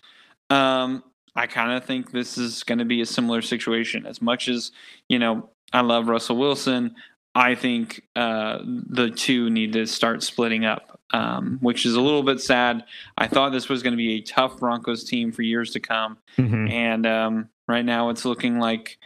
Um, 0.50 1.04
I 1.36 1.48
kind 1.48 1.72
of 1.72 1.84
think 1.86 2.12
this 2.12 2.38
is 2.38 2.64
going 2.64 2.80
to 2.80 2.86
be 2.86 3.02
a 3.02 3.06
similar 3.06 3.42
situation. 3.42 4.06
As 4.06 4.22
much 4.22 4.48
as 4.48 4.72
you 5.10 5.20
know, 5.20 5.50
I 5.74 5.82
love 5.82 6.08
Russell 6.08 6.38
Wilson. 6.38 6.96
I 7.38 7.54
think 7.56 8.02
uh, 8.16 8.60
the 8.64 9.10
two 9.10 9.50
need 9.50 9.74
to 9.74 9.86
start 9.86 10.24
splitting 10.24 10.64
up, 10.64 11.00
um, 11.12 11.58
which 11.62 11.86
is 11.86 11.96
a 11.96 12.02
little 12.02 12.24
bit 12.24 12.40
sad. 12.40 12.86
I 13.18 13.28
thought 13.28 13.52
this 13.52 13.68
was 13.68 13.84
going 13.84 13.92
to 13.92 13.98
be 13.98 14.14
a 14.14 14.22
tough 14.22 14.58
Broncos 14.58 15.04
team 15.04 15.34
for 15.34 15.42
years 15.42 15.72
to 15.72 15.82
come, 15.82 16.18
Mhm. 16.38 16.72
and 16.72 17.06
um, 17.06 17.50
right 17.68 17.84
now 17.84 18.10
it's 18.10 18.24
looking 18.24 18.58
like 18.60 18.98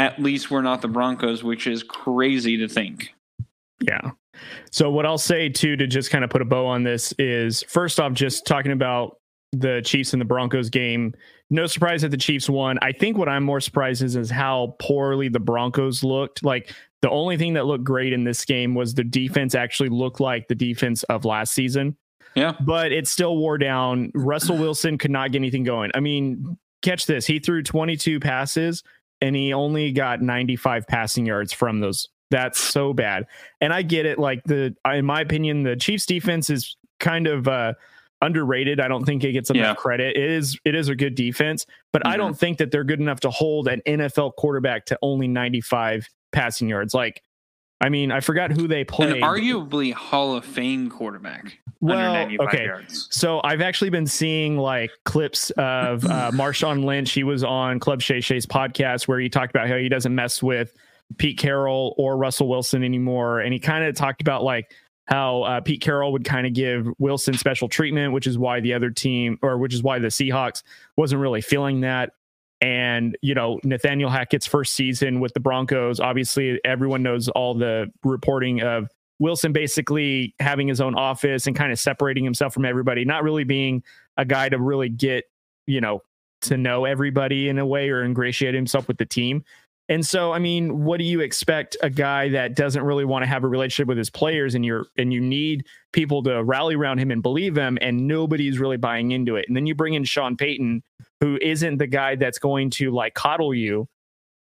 at 0.00 0.20
least 0.20 0.50
we're 0.50 0.62
not 0.62 0.82
the 0.82 0.88
Broncos, 0.88 1.44
which 1.44 1.68
is 1.68 1.84
crazy 1.84 2.56
to 2.56 2.68
think. 2.68 3.14
Yeah. 3.80 4.10
So 4.72 4.90
what 4.90 5.06
I'll 5.06 5.16
say 5.16 5.48
too 5.48 5.76
to 5.76 5.86
just 5.86 6.10
kind 6.10 6.24
of 6.24 6.28
put 6.30 6.42
a 6.42 6.44
bow 6.44 6.66
on 6.66 6.82
this 6.82 7.14
is 7.18 7.62
first 7.68 8.00
off, 8.00 8.12
just 8.12 8.46
talking 8.46 8.72
about 8.72 9.18
the 9.52 9.80
Chiefs 9.84 10.12
and 10.12 10.20
the 10.20 10.26
Broncos 10.26 10.68
game. 10.70 11.14
No 11.48 11.66
surprise 11.66 12.02
that 12.02 12.10
the 12.10 12.16
Chiefs 12.16 12.48
won. 12.48 12.78
I 12.82 12.92
think 12.92 13.16
what 13.16 13.28
I'm 13.28 13.44
more 13.44 13.60
surprised 13.60 14.02
is 14.02 14.16
is 14.16 14.30
how 14.30 14.74
poorly 14.80 15.28
the 15.28 15.38
Broncos 15.38 16.02
looked. 16.02 16.44
Like 16.44 16.74
the 17.02 17.10
only 17.10 17.36
thing 17.36 17.54
that 17.54 17.66
looked 17.66 17.84
great 17.84 18.12
in 18.12 18.24
this 18.24 18.44
game 18.44 18.74
was 18.74 18.94
the 18.94 19.04
defense 19.04 19.54
actually 19.54 19.90
looked 19.90 20.18
like 20.18 20.48
the 20.48 20.54
defense 20.54 21.02
of 21.04 21.24
last 21.24 21.52
season. 21.52 21.96
Yeah. 22.34 22.54
But 22.60 22.92
it 22.92 23.06
still 23.06 23.36
wore 23.36 23.58
down. 23.58 24.10
Russell 24.14 24.58
Wilson 24.58 24.98
could 24.98 25.10
not 25.10 25.32
get 25.32 25.38
anything 25.38 25.64
going. 25.64 25.90
I 25.94 26.00
mean, 26.00 26.58
catch 26.82 27.06
this. 27.06 27.26
He 27.26 27.38
threw 27.38 27.62
22 27.62 28.20
passes 28.20 28.82
and 29.20 29.34
he 29.34 29.52
only 29.52 29.92
got 29.92 30.20
95 30.22 30.86
passing 30.86 31.26
yards 31.26 31.52
from 31.52 31.80
those. 31.80 32.08
That's 32.30 32.58
so 32.58 32.92
bad. 32.92 33.26
And 33.60 33.72
I 33.72 33.82
get 33.82 34.04
it. 34.04 34.18
Like 34.18 34.42
the, 34.44 34.74
in 34.84 35.06
my 35.06 35.20
opinion, 35.20 35.62
the 35.62 35.76
Chiefs 35.76 36.06
defense 36.06 36.50
is 36.50 36.76
kind 36.98 37.26
of 37.26 37.46
uh, 37.48 37.74
underrated. 38.22 38.80
I 38.80 38.88
don't 38.88 39.04
think 39.04 39.24
it 39.24 39.32
gets 39.32 39.50
enough 39.50 39.62
Yeah. 39.62 39.74
credit. 39.74 40.16
It 40.16 40.30
is, 40.30 40.58
it 40.64 40.74
is 40.74 40.88
a 40.88 40.94
good 40.94 41.14
defense, 41.14 41.66
but 41.92 42.06
I 42.06 42.14
Mhm. 42.14 42.18
don't 42.18 42.38
think 42.38 42.58
that 42.58 42.70
they're 42.70 42.84
good 42.84 43.00
enough 43.00 43.20
to 43.20 43.30
hold 43.30 43.68
an 43.68 43.82
NFL 43.86 44.32
quarterback 44.32 44.86
to 44.86 44.98
only 45.02 45.28
95 45.28 46.08
passing 46.32 46.68
yards. 46.68 46.94
Like, 46.94 47.22
I 47.80 47.90
mean, 47.90 48.10
I 48.10 48.20
forgot 48.20 48.52
who 48.52 48.66
they 48.66 48.84
played. 48.84 49.16
An 49.16 49.22
arguably 49.22 49.92
Hall 49.92 50.34
of 50.34 50.46
Fame 50.46 50.88
quarterback 50.88 51.58
well, 51.80 52.26
okay. 52.40 52.64
yards. 52.64 53.06
So 53.10 53.40
I've 53.44 53.60
actually 53.60 53.90
been 53.90 54.06
seeing 54.06 54.56
like 54.56 54.90
clips 55.04 55.50
of 55.58 56.04
uh, 56.06 56.30
Marshawn 56.34 56.84
Lynch. 56.84 57.12
He 57.12 57.22
was 57.22 57.44
on 57.44 57.78
Club 57.80 58.00
Shay 58.00 58.20
Shay's 58.22 58.46
podcast 58.46 59.06
where 59.08 59.20
he 59.20 59.28
talked 59.28 59.54
about 59.54 59.68
how 59.68 59.76
he 59.76 59.90
doesn't 59.90 60.14
mess 60.14 60.42
with 60.42 60.72
Pete 61.18 61.36
Carroll 61.38 61.94
or 61.98 62.16
Russell 62.16 62.48
Wilson 62.48 62.82
anymore, 62.82 63.40
and 63.40 63.52
he 63.52 63.58
kind 63.60 63.84
of 63.84 63.94
talked 63.94 64.22
about 64.22 64.42
like 64.42 64.70
how 65.06 65.42
uh, 65.42 65.60
Pete 65.60 65.80
Carroll 65.80 66.12
would 66.12 66.24
kind 66.24 66.46
of 66.46 66.52
give 66.52 66.88
Wilson 66.98 67.34
special 67.34 67.68
treatment, 67.68 68.12
which 68.12 68.26
is 68.26 68.36
why 68.38 68.60
the 68.60 68.74
other 68.74 68.90
team, 68.90 69.38
or 69.42 69.58
which 69.58 69.72
is 69.72 69.82
why 69.82 69.98
the 69.98 70.08
Seahawks 70.08 70.62
wasn't 70.96 71.20
really 71.20 71.40
feeling 71.40 71.80
that. 71.80 72.12
And 72.60 73.18
you 73.20 73.34
know 73.34 73.60
Nathaniel 73.64 74.10
Hackett's 74.10 74.46
first 74.46 74.74
season 74.74 75.20
with 75.20 75.34
the 75.34 75.40
Broncos, 75.40 76.00
obviously 76.00 76.60
everyone 76.64 77.02
knows 77.02 77.28
all 77.28 77.54
the 77.54 77.92
reporting 78.02 78.62
of 78.62 78.88
Wilson 79.18 79.52
basically 79.52 80.34
having 80.40 80.68
his 80.68 80.80
own 80.80 80.94
office 80.94 81.46
and 81.46 81.56
kind 81.56 81.72
of 81.72 81.78
separating 81.78 82.24
himself 82.24 82.52
from 82.52 82.64
everybody, 82.64 83.04
not 83.04 83.22
really 83.22 83.44
being 83.44 83.82
a 84.16 84.24
guy 84.24 84.48
to 84.48 84.58
really 84.58 84.88
get, 84.88 85.24
you 85.66 85.80
know, 85.80 86.02
to 86.42 86.56
know 86.56 86.84
everybody 86.84 87.48
in 87.48 87.58
a 87.58 87.66
way 87.66 87.88
or 87.88 88.02
ingratiate 88.02 88.54
himself 88.54 88.88
with 88.88 88.98
the 88.98 89.06
team. 89.06 89.44
And 89.88 90.04
so, 90.04 90.32
I 90.32 90.40
mean, 90.40 90.84
what 90.84 90.98
do 90.98 91.04
you 91.04 91.20
expect 91.20 91.76
a 91.80 91.88
guy 91.88 92.28
that 92.30 92.56
doesn't 92.56 92.82
really 92.82 93.04
want 93.04 93.22
to 93.22 93.26
have 93.26 93.44
a 93.44 93.48
relationship 93.48 93.86
with 93.86 93.98
his 93.98 94.10
players 94.10 94.54
and 94.54 94.64
you're 94.64 94.86
and 94.98 95.12
you 95.12 95.20
need 95.20 95.64
people 95.92 96.22
to 96.24 96.42
rally 96.42 96.74
around 96.74 96.98
him 96.98 97.10
and 97.10 97.22
believe 97.22 97.56
him 97.56 97.78
and 97.80 98.06
nobody's 98.06 98.58
really 98.58 98.76
buying 98.76 99.12
into 99.12 99.36
it. 99.36 99.44
And 99.46 99.56
then 99.56 99.66
you 99.66 99.74
bring 99.74 99.94
in 99.94 100.02
Sean 100.04 100.36
Payton, 100.36 100.82
who 101.20 101.38
isn't 101.40 101.78
the 101.78 101.86
guy 101.86 102.16
that's 102.16 102.38
going 102.38 102.70
to 102.70 102.90
like 102.90 103.14
coddle 103.14 103.54
you. 103.54 103.88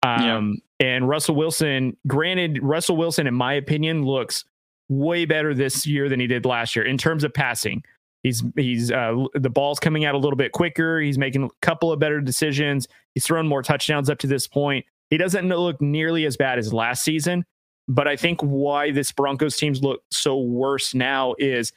Um 0.01 0.61
and 0.79 1.07
Russell 1.07 1.35
Wilson, 1.35 1.95
granted, 2.07 2.61
Russell 2.61 2.97
Wilson, 2.97 3.27
in 3.27 3.33
my 3.33 3.53
opinion, 3.53 4.03
looks 4.03 4.43
way 4.89 5.25
better 5.25 5.53
this 5.53 5.85
year 5.85 6.09
than 6.09 6.19
he 6.19 6.27
did 6.27 6.45
last 6.45 6.75
year 6.75 6.85
in 6.85 6.97
terms 6.97 7.23
of 7.23 7.33
passing. 7.33 7.83
He's 8.23 8.43
he's 8.55 8.91
uh, 8.91 9.25
the 9.35 9.51
ball's 9.51 9.79
coming 9.79 10.03
out 10.03 10.15
a 10.15 10.17
little 10.17 10.35
bit 10.35 10.51
quicker. 10.51 10.99
He's 10.99 11.17
making 11.17 11.43
a 11.43 11.49
couple 11.61 11.91
of 11.91 11.99
better 11.99 12.19
decisions. 12.19 12.87
He's 13.13 13.23
thrown 13.23 13.47
more 13.47 13.61
touchdowns 13.61 14.09
up 14.09 14.17
to 14.19 14.27
this 14.27 14.47
point. 14.47 14.83
He 15.09 15.17
doesn't 15.17 15.47
look 15.47 15.81
nearly 15.81 16.25
as 16.25 16.37
bad 16.37 16.59
as 16.59 16.73
last 16.73 17.03
season, 17.03 17.45
but 17.87 18.07
I 18.07 18.15
think 18.15 18.41
why 18.41 18.91
this 18.91 19.11
Broncos 19.11 19.57
teams 19.57 19.83
look 19.83 20.01
so 20.11 20.39
worse 20.39 20.93
now 20.93 21.35
is 21.37 21.71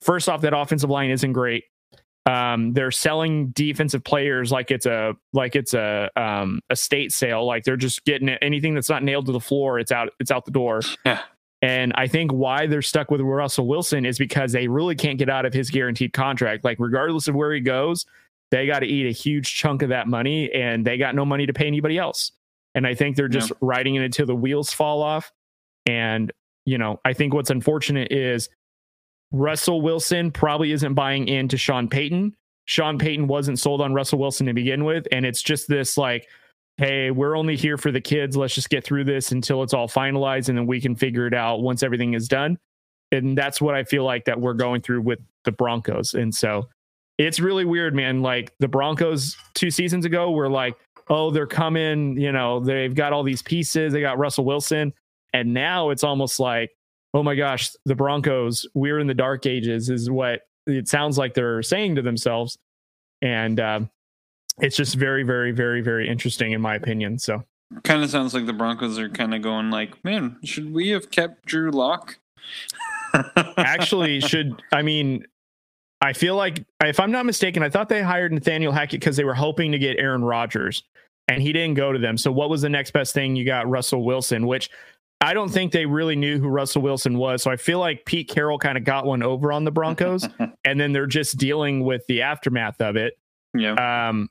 first 0.00 0.28
off 0.28 0.42
that 0.42 0.56
offensive 0.56 0.90
line 0.90 1.10
isn't 1.10 1.32
great. 1.32 1.64
Um, 2.26 2.72
they're 2.72 2.90
selling 2.90 3.48
defensive 3.48 4.02
players 4.02 4.50
like 4.50 4.70
it's 4.70 4.86
a 4.86 5.14
like 5.34 5.54
it's 5.56 5.74
a 5.74 6.10
um, 6.16 6.60
a 6.70 6.76
state 6.76 7.12
sale. 7.12 7.44
Like 7.46 7.64
they're 7.64 7.76
just 7.76 8.04
getting 8.04 8.28
it. 8.28 8.38
anything 8.40 8.74
that's 8.74 8.88
not 8.88 9.02
nailed 9.02 9.26
to 9.26 9.32
the 9.32 9.40
floor. 9.40 9.78
It's 9.78 9.92
out. 9.92 10.08
It's 10.20 10.30
out 10.30 10.44
the 10.44 10.50
door. 10.50 10.80
Yeah. 11.04 11.20
And 11.62 11.94
I 11.96 12.08
think 12.08 12.30
why 12.30 12.66
they're 12.66 12.82
stuck 12.82 13.10
with 13.10 13.22
Russell 13.22 13.66
Wilson 13.66 14.04
is 14.04 14.18
because 14.18 14.52
they 14.52 14.68
really 14.68 14.94
can't 14.94 15.18
get 15.18 15.30
out 15.30 15.46
of 15.46 15.54
his 15.54 15.70
guaranteed 15.70 16.12
contract. 16.12 16.62
Like, 16.62 16.76
regardless 16.78 17.26
of 17.26 17.34
where 17.34 17.54
he 17.54 17.60
goes, 17.60 18.04
they 18.50 18.66
got 18.66 18.80
to 18.80 18.86
eat 18.86 19.06
a 19.06 19.12
huge 19.12 19.54
chunk 19.54 19.80
of 19.80 19.88
that 19.88 20.06
money 20.06 20.52
and 20.52 20.86
they 20.86 20.98
got 20.98 21.14
no 21.14 21.24
money 21.24 21.46
to 21.46 21.54
pay 21.54 21.66
anybody 21.66 21.96
else. 21.96 22.32
And 22.74 22.86
I 22.86 22.94
think 22.94 23.16
they're 23.16 23.28
just 23.28 23.52
riding 23.60 23.94
it 23.94 24.02
until 24.02 24.26
the 24.26 24.34
wheels 24.34 24.72
fall 24.72 25.02
off. 25.02 25.32
And, 25.86 26.32
you 26.64 26.78
know, 26.78 27.00
I 27.04 27.12
think 27.12 27.34
what's 27.34 27.50
unfortunate 27.50 28.10
is 28.10 28.48
Russell 29.30 29.80
Wilson 29.80 30.30
probably 30.30 30.72
isn't 30.72 30.94
buying 30.94 31.28
into 31.28 31.56
Sean 31.56 31.88
Payton. 31.88 32.34
Sean 32.66 32.98
Payton 32.98 33.26
wasn't 33.26 33.58
sold 33.58 33.80
on 33.80 33.94
Russell 33.94 34.18
Wilson 34.18 34.46
to 34.46 34.54
begin 34.54 34.84
with. 34.84 35.06
And 35.12 35.24
it's 35.24 35.42
just 35.42 35.68
this 35.68 35.96
like, 35.96 36.26
hey, 36.78 37.10
we're 37.10 37.36
only 37.36 37.56
here 37.56 37.76
for 37.76 37.92
the 37.92 38.00
kids. 38.00 38.36
Let's 38.36 38.54
just 38.54 38.70
get 38.70 38.84
through 38.84 39.04
this 39.04 39.30
until 39.30 39.62
it's 39.62 39.74
all 39.74 39.88
finalized 39.88 40.48
and 40.48 40.58
then 40.58 40.66
we 40.66 40.80
can 40.80 40.96
figure 40.96 41.26
it 41.26 41.34
out 41.34 41.62
once 41.62 41.82
everything 41.82 42.14
is 42.14 42.26
done. 42.26 42.58
And 43.12 43.38
that's 43.38 43.60
what 43.60 43.74
I 43.74 43.84
feel 43.84 44.04
like 44.04 44.24
that 44.24 44.40
we're 44.40 44.54
going 44.54 44.80
through 44.80 45.02
with 45.02 45.20
the 45.44 45.52
Broncos. 45.52 46.14
And 46.14 46.34
so 46.34 46.68
it's 47.18 47.38
really 47.38 47.64
weird, 47.64 47.94
man. 47.94 48.22
Like 48.22 48.52
the 48.58 48.66
Broncos 48.66 49.36
two 49.54 49.70
seasons 49.70 50.04
ago 50.04 50.32
were 50.32 50.48
like, 50.48 50.74
oh, 51.08 51.30
they're 51.30 51.46
coming, 51.46 52.18
you 52.18 52.32
know, 52.32 52.60
they've 52.60 52.94
got 52.94 53.12
all 53.12 53.22
these 53.22 53.42
pieces. 53.42 53.92
They 53.92 54.00
got 54.00 54.18
Russell 54.18 54.44
Wilson. 54.44 54.92
And 55.32 55.52
now 55.52 55.90
it's 55.90 56.04
almost 56.04 56.40
like, 56.40 56.70
oh 57.12 57.22
my 57.22 57.34
gosh, 57.34 57.70
the 57.84 57.94
Broncos, 57.94 58.66
we're 58.74 58.98
in 58.98 59.06
the 59.06 59.14
dark 59.14 59.46
ages, 59.46 59.90
is 59.90 60.10
what 60.10 60.40
it 60.66 60.88
sounds 60.88 61.18
like 61.18 61.34
they're 61.34 61.62
saying 61.62 61.96
to 61.96 62.02
themselves. 62.02 62.56
And 63.20 63.60
um, 63.60 63.90
it's 64.58 64.76
just 64.76 64.94
very, 64.94 65.22
very, 65.22 65.52
very, 65.52 65.80
very 65.80 66.08
interesting 66.08 66.52
in 66.52 66.60
my 66.60 66.74
opinion. 66.74 67.18
So 67.18 67.44
Kind 67.82 68.04
of 68.04 68.10
sounds 68.10 68.34
like 68.34 68.46
the 68.46 68.52
Broncos 68.52 68.98
are 68.98 69.08
kind 69.08 69.34
of 69.34 69.42
going 69.42 69.70
like, 69.70 70.04
man, 70.04 70.36
should 70.44 70.72
we 70.72 70.90
have 70.90 71.10
kept 71.10 71.46
Drew 71.46 71.70
Lock? 71.70 72.18
actually 73.56 74.20
should 74.20 74.60
I 74.72 74.82
mean 74.82 75.24
I 76.04 76.12
feel 76.12 76.36
like 76.36 76.62
if 76.82 77.00
I'm 77.00 77.10
not 77.10 77.24
mistaken, 77.24 77.62
I 77.62 77.70
thought 77.70 77.88
they 77.88 78.02
hired 78.02 78.30
Nathaniel 78.30 78.72
Hackett 78.72 79.00
because 79.00 79.16
they 79.16 79.24
were 79.24 79.34
hoping 79.34 79.72
to 79.72 79.78
get 79.78 79.98
Aaron 79.98 80.22
Rodgers 80.22 80.82
and 81.28 81.40
he 81.40 81.50
didn't 81.50 81.74
go 81.74 81.92
to 81.92 81.98
them. 81.98 82.18
So 82.18 82.30
what 82.30 82.50
was 82.50 82.60
the 82.60 82.68
next 82.68 82.90
best 82.90 83.14
thing? 83.14 83.34
You 83.36 83.46
got 83.46 83.68
Russell 83.68 84.04
Wilson, 84.04 84.46
which 84.46 84.68
I 85.22 85.32
don't 85.32 85.48
think 85.48 85.72
they 85.72 85.86
really 85.86 86.14
knew 86.14 86.38
who 86.38 86.48
Russell 86.48 86.82
Wilson 86.82 87.16
was. 87.16 87.42
So 87.42 87.50
I 87.50 87.56
feel 87.56 87.78
like 87.78 88.04
Pete 88.04 88.28
Carroll 88.28 88.58
kind 88.58 88.76
of 88.76 88.84
got 88.84 89.06
one 89.06 89.22
over 89.22 89.50
on 89.50 89.64
the 89.64 89.70
Broncos 89.70 90.28
and 90.64 90.78
then 90.78 90.92
they're 90.92 91.06
just 91.06 91.38
dealing 91.38 91.84
with 91.84 92.06
the 92.06 92.20
aftermath 92.20 92.82
of 92.82 92.96
it. 92.96 93.14
yeah. 93.54 94.08
Um, 94.08 94.28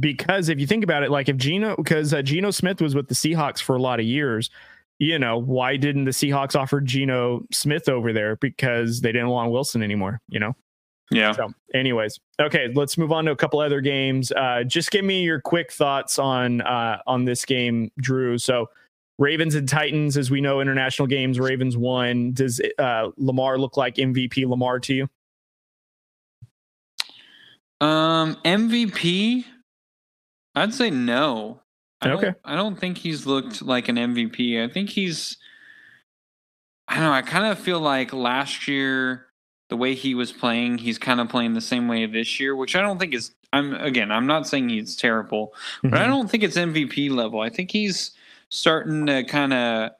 because 0.00 0.48
if 0.48 0.58
you 0.58 0.66
think 0.66 0.82
about 0.82 1.04
it, 1.04 1.12
like 1.12 1.28
if 1.28 1.36
Geno, 1.36 1.76
because 1.76 2.12
uh, 2.12 2.22
Geno 2.22 2.50
Smith 2.50 2.82
was 2.82 2.94
with 2.94 3.08
the 3.08 3.14
Seahawks 3.14 3.62
for 3.62 3.76
a 3.76 3.80
lot 3.80 4.00
of 4.00 4.04
years, 4.04 4.50
you 4.98 5.18
know, 5.18 5.38
why 5.38 5.76
didn't 5.76 6.06
the 6.06 6.10
Seahawks 6.10 6.56
offer 6.56 6.80
Geno 6.80 7.44
Smith 7.52 7.88
over 7.88 8.12
there? 8.12 8.36
Because 8.36 9.00
they 9.00 9.12
didn't 9.12 9.28
want 9.28 9.52
Wilson 9.52 9.82
anymore, 9.82 10.20
you 10.28 10.40
know? 10.40 10.54
Yeah. 11.10 11.32
So, 11.32 11.52
anyways, 11.74 12.18
okay, 12.40 12.68
let's 12.74 12.98
move 12.98 13.12
on 13.12 13.24
to 13.26 13.30
a 13.30 13.36
couple 13.36 13.60
other 13.60 13.80
games. 13.80 14.32
Uh, 14.32 14.64
just 14.64 14.90
give 14.90 15.04
me 15.04 15.22
your 15.22 15.40
quick 15.40 15.72
thoughts 15.72 16.18
on 16.18 16.60
uh, 16.62 17.00
on 17.06 17.24
this 17.24 17.44
game, 17.44 17.90
Drew. 17.98 18.38
So, 18.38 18.68
Ravens 19.18 19.54
and 19.54 19.68
Titans, 19.68 20.16
as 20.16 20.30
we 20.30 20.40
know, 20.40 20.60
international 20.60 21.08
games. 21.08 21.40
Ravens 21.40 21.76
won. 21.76 22.32
Does 22.32 22.60
uh, 22.78 23.08
Lamar 23.16 23.58
look 23.58 23.76
like 23.76 23.96
MVP 23.96 24.46
Lamar 24.48 24.78
to 24.80 24.94
you? 24.94 25.08
Um, 27.80 28.36
MVP, 28.44 29.44
I'd 30.54 30.74
say 30.74 30.90
no. 30.90 31.60
I 32.00 32.10
Okay. 32.10 32.26
Don't, 32.26 32.36
I 32.44 32.54
don't 32.56 32.76
think 32.76 32.98
he's 32.98 33.26
looked 33.26 33.62
like 33.62 33.88
an 33.88 33.96
MVP. 33.96 34.62
I 34.62 34.72
think 34.72 34.90
he's. 34.90 35.36
I 36.86 36.94
don't 36.94 37.04
know. 37.04 37.12
I 37.12 37.22
kind 37.22 37.46
of 37.46 37.58
feel 37.58 37.80
like 37.80 38.12
last 38.12 38.66
year, 38.66 39.26
the 39.68 39.76
way 39.76 39.94
he 39.94 40.14
was 40.14 40.32
playing, 40.32 40.78
he's 40.78 40.98
kind 40.98 41.20
of 41.20 41.28
playing 41.28 41.54
the 41.54 41.60
same 41.60 41.88
way 41.88 42.06
this 42.06 42.40
year, 42.40 42.56
which 42.56 42.74
I 42.76 42.80
don't 42.80 42.98
think 42.98 43.14
is. 43.14 43.32
I'm 43.52 43.74
again. 43.74 44.10
I'm 44.12 44.26
not 44.26 44.46
saying 44.46 44.68
he's 44.68 44.94
terrible, 44.96 45.54
but 45.82 45.94
I 45.94 46.04
Mhm. 46.04 46.08
don't 46.08 46.30
think 46.30 46.42
it's 46.42 46.56
MVP 46.56 47.08
level. 47.10 47.40
I 47.40 47.48
think 47.48 47.70
he's 47.70 48.10
starting 48.50 49.06
to 49.06 49.24
kind 49.24 49.52
of 49.54 49.90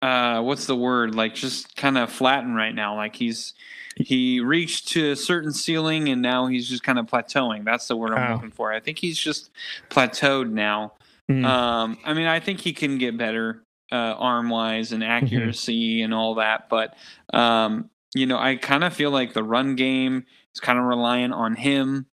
uh, 0.00 0.40
what's 0.42 0.66
the 0.66 0.76
word? 0.76 1.14
Like 1.16 1.34
just 1.34 1.74
kind 1.76 1.98
of 1.98 2.10
flattened 2.12 2.54
right 2.54 2.74
now. 2.74 2.94
Like 2.96 3.16
he's 3.16 3.54
he 3.96 4.38
reached 4.38 4.86
to 4.88 5.10
a 5.10 5.16
certain 5.16 5.52
ceiling 5.52 6.08
and 6.08 6.22
now 6.22 6.46
he's 6.46 6.68
just 6.68 6.84
kind 6.84 7.00
of 7.00 7.06
plateauing. 7.06 7.64
That's 7.64 7.88
the 7.88 7.96
word 7.96 8.12
I'm 8.12 8.30
Oh. 8.30 8.34
looking 8.36 8.52
for. 8.52 8.72
I 8.72 8.78
think 8.78 8.98
he's 8.98 9.18
just 9.18 9.50
plateaued 9.90 10.50
now. 10.50 10.92
Mm. 11.28 11.44
Um, 11.44 11.98
I 12.04 12.14
mean, 12.14 12.28
I 12.28 12.38
think 12.38 12.60
he 12.60 12.72
can 12.72 12.98
get 12.98 13.16
better 13.18 13.64
uh, 13.90 13.94
arm 14.18 14.50
wise 14.50 14.92
and 14.92 15.02
accuracy 15.04 16.02
and 16.02 16.12
all 16.14 16.34
that, 16.36 16.68
but 16.68 16.94
um, 17.32 17.90
you 18.14 18.26
know, 18.26 18.38
I 18.38 18.56
kind 18.56 18.84
of 18.84 18.92
feel 18.94 19.10
like 19.10 19.32
the 19.34 19.42
run 19.44 19.76
game 19.76 20.24
is 20.54 20.60
kind 20.60 20.78
of 20.78 20.84
reliant 20.84 21.32
on 21.34 21.54
him. 21.56 22.06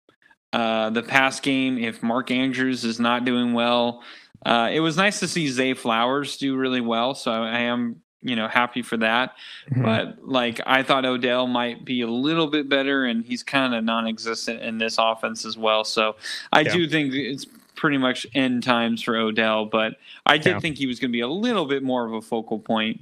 Uh, 0.52 0.90
the 0.90 1.02
pass 1.02 1.40
game, 1.40 1.78
if 1.78 2.02
Mark 2.02 2.30
Andrews 2.30 2.84
is 2.84 3.00
not 3.00 3.24
doing 3.24 3.54
well, 3.54 4.02
uh, 4.46 4.68
it 4.72 4.80
was 4.80 4.96
nice 4.96 5.18
to 5.20 5.28
see 5.28 5.48
Zay 5.48 5.74
Flowers 5.74 6.36
do 6.36 6.56
really 6.56 6.80
well. 6.80 7.14
So 7.14 7.32
I 7.32 7.60
am, 7.60 8.02
you 8.22 8.36
know, 8.36 8.46
happy 8.46 8.82
for 8.82 8.96
that. 8.98 9.32
Mhm. 9.72 9.82
But 9.82 10.28
like 10.28 10.60
I 10.66 10.82
thought 10.82 11.04
Odell 11.04 11.46
might 11.46 11.84
be 11.84 12.02
a 12.02 12.06
little 12.06 12.46
bit 12.48 12.68
better, 12.68 13.04
and 13.04 13.24
he's 13.24 13.42
kind 13.42 13.74
of 13.74 13.82
non-existent 13.84 14.62
in 14.62 14.78
this 14.78 14.96
offense 14.98 15.44
as 15.44 15.56
well. 15.56 15.82
So 15.84 16.16
I 16.52 16.60
Yeah. 16.60 16.72
do 16.72 16.88
think 16.88 17.14
it's 17.14 17.46
pretty 17.84 17.98
much 17.98 18.26
end 18.34 18.62
times 18.62 19.02
for 19.02 19.14
Odell. 19.14 19.66
But 19.66 19.96
I 20.24 20.38
did 20.38 20.52
Yeah. 20.54 20.58
think 20.60 20.78
he 20.78 20.86
was 20.86 20.98
going 20.98 21.10
to 21.10 21.12
be 21.12 21.20
a 21.20 21.28
little 21.28 21.66
bit 21.66 21.82
more 21.82 22.06
of 22.06 22.14
a 22.14 22.22
focal 22.22 22.58
point. 22.58 22.98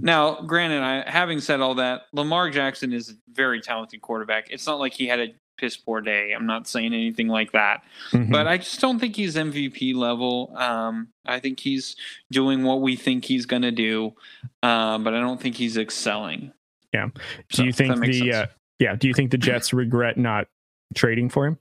Now, 0.00 0.40
granted, 0.42 0.82
I 0.82 1.08
having 1.08 1.38
said 1.40 1.60
all 1.60 1.76
that, 1.76 2.06
Lamar 2.12 2.50
Jackson 2.50 2.92
is 2.92 3.10
a 3.10 3.12
very 3.32 3.60
talented 3.60 4.00
quarterback. 4.02 4.50
It's 4.50 4.66
not 4.66 4.80
like 4.80 4.94
he 4.94 5.06
had 5.06 5.20
a 5.20 5.28
piss 5.58 5.76
poor 5.76 6.00
day. 6.00 6.32
I'm 6.32 6.44
not 6.44 6.66
saying 6.66 6.92
anything 6.92 7.28
like 7.28 7.52
that 7.52 7.84
Mhm. 8.10 8.32
but 8.32 8.48
I 8.48 8.56
just 8.56 8.80
don't 8.80 8.98
think 8.98 9.14
he's 9.14 9.36
MVP 9.36 9.94
level. 9.94 10.52
Um, 10.56 11.08
I 11.24 11.38
think 11.38 11.60
he's 11.60 11.94
doing 12.32 12.64
what 12.64 12.80
we 12.80 12.96
think 12.96 13.24
he's 13.26 13.46
going 13.46 13.62
to 13.62 13.70
do, 13.70 14.14
uh, 14.64 14.98
but 14.98 15.14
I 15.14 15.20
don't 15.20 15.40
think 15.40 15.54
he's 15.54 15.76
excelling. 15.76 16.52
Yeah. 16.92 17.10
do 17.14 17.20
So, 17.52 17.62
you 17.62 17.72
think 17.72 18.00
the 18.00 18.32
uh, 18.32 18.46
yeah? 18.80 18.96
Do 18.96 19.06
you 19.06 19.14
think 19.14 19.30
the 19.30 19.38
Jets 19.38 19.72
regret 19.72 20.16
not 20.16 20.48
trading 20.96 21.28
for 21.28 21.46
him? 21.46 21.58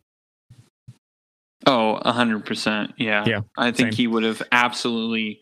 Oh, 1.66 1.96
a 1.96 2.12
hundred 2.12 2.46
percent, 2.46 2.94
yeah, 2.98 3.26
Yeah, 3.26 3.42
I 3.58 3.72
think 3.72 3.94
same. 3.94 3.98
he 3.98 4.08
would 4.08 4.24
have 4.24 4.42
absolutely. 4.52 5.42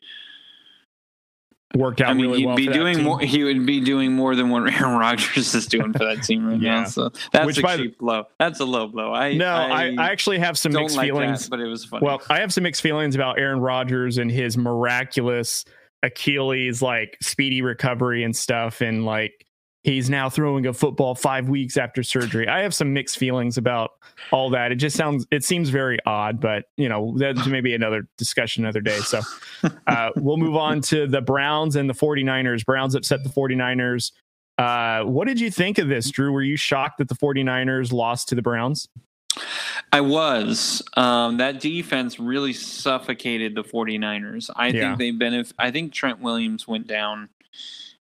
Worked 1.75 1.99
out 1.99 2.09
I 2.11 2.13
mean, 2.13 2.27
really 2.27 2.37
he'd 2.39 2.45
well. 2.45 2.55
be 2.55 2.67
doing 2.67 3.03
more. 3.03 3.19
He 3.19 3.43
would 3.43 3.65
be 3.65 3.81
doing 3.81 4.13
more 4.13 4.35
than 4.37 4.49
what 4.49 4.73
Aaron 4.73 4.97
Rodgers 4.97 5.53
is 5.53 5.67
doing 5.67 5.91
for 5.91 5.99
that 6.05 6.23
team 6.23 6.47
right 6.47 6.59
Yeah. 6.61 6.79
now. 6.81 6.85
So 6.85 7.09
that's 7.33 7.45
Which 7.45 7.57
a 7.57 7.61
by 7.61 7.75
the- 7.75 7.83
cheap 7.83 7.99
blow. 7.99 8.23
That's 8.39 8.61
a 8.61 8.65
low 8.65 8.87
blow. 8.87 9.13
I 9.13 9.33
No, 9.33 9.47
I, 9.53 9.93
I 9.97 10.09
actually 10.11 10.39
have 10.39 10.57
some 10.57 10.71
mixed 10.71 10.95
like 10.95 11.07
feelings. 11.07 11.43
that, 11.43 11.49
but 11.49 11.59
it 11.59 11.67
was 11.67 11.83
funny. 11.83 12.05
Well, 12.05 12.21
I 12.29 12.39
have 12.39 12.53
some 12.53 12.63
mixed 12.63 12.81
feelings 12.81 13.15
about 13.15 13.37
Aaron 13.37 13.59
Rodgers 13.59 14.17
and 14.17 14.31
his 14.31 14.57
miraculous 14.57 15.65
Achilles 16.03 16.81
like 16.81 17.17
speedy 17.21 17.61
recovery 17.61 18.23
and 18.23 18.33
stuff 18.33 18.79
and 18.79 19.05
like 19.05 19.45
he's 19.91 20.09
now 20.09 20.29
throwing 20.29 20.65
a 20.67 20.73
football 20.73 21.15
5 21.15 21.49
weeks 21.49 21.77
after 21.77 22.03
surgery. 22.03 22.47
I 22.47 22.61
have 22.61 22.73
some 22.73 22.93
mixed 22.93 23.17
feelings 23.17 23.57
about 23.57 23.91
all 24.31 24.49
that. 24.51 24.71
It 24.71 24.75
just 24.75 24.95
sounds 24.95 25.25
it 25.31 25.43
seems 25.43 25.69
very 25.69 25.97
odd, 26.05 26.39
but 26.39 26.65
you 26.77 26.89
know, 26.89 27.15
that's 27.17 27.47
maybe 27.47 27.73
another 27.73 28.07
discussion 28.17 28.63
another 28.65 28.81
day. 28.81 28.97
So, 28.99 29.21
uh, 29.87 30.09
we'll 30.17 30.37
move 30.37 30.55
on 30.55 30.81
to 30.81 31.07
the 31.07 31.21
Browns 31.21 31.75
and 31.75 31.89
the 31.89 31.93
49ers. 31.93 32.65
Browns 32.65 32.95
upset 32.95 33.23
the 33.23 33.29
49ers. 33.29 34.11
Uh, 34.57 35.03
what 35.03 35.27
did 35.27 35.39
you 35.39 35.51
think 35.51 35.77
of 35.77 35.87
this, 35.87 36.09
Drew? 36.11 36.31
Were 36.31 36.41
you 36.41 36.57
shocked 36.57 36.97
that 36.97 37.07
the 37.07 37.15
49ers 37.15 37.91
lost 37.91 38.27
to 38.29 38.35
the 38.35 38.41
Browns? 38.41 38.89
I 39.93 40.01
was. 40.01 40.81
Um, 40.95 41.37
that 41.37 41.59
defense 41.59 42.19
really 42.19 42.53
suffocated 42.53 43.53
the 43.55 43.63
49ers. 43.63 44.49
I 44.55 44.67
Yeah. 44.69 44.81
think 44.95 44.97
they 44.99 45.11
benefit. 45.11 45.53
I 45.59 45.69
think 45.71 45.93
Trent 45.93 46.19
Williams 46.21 46.67
went 46.67 46.87
down 46.87 47.29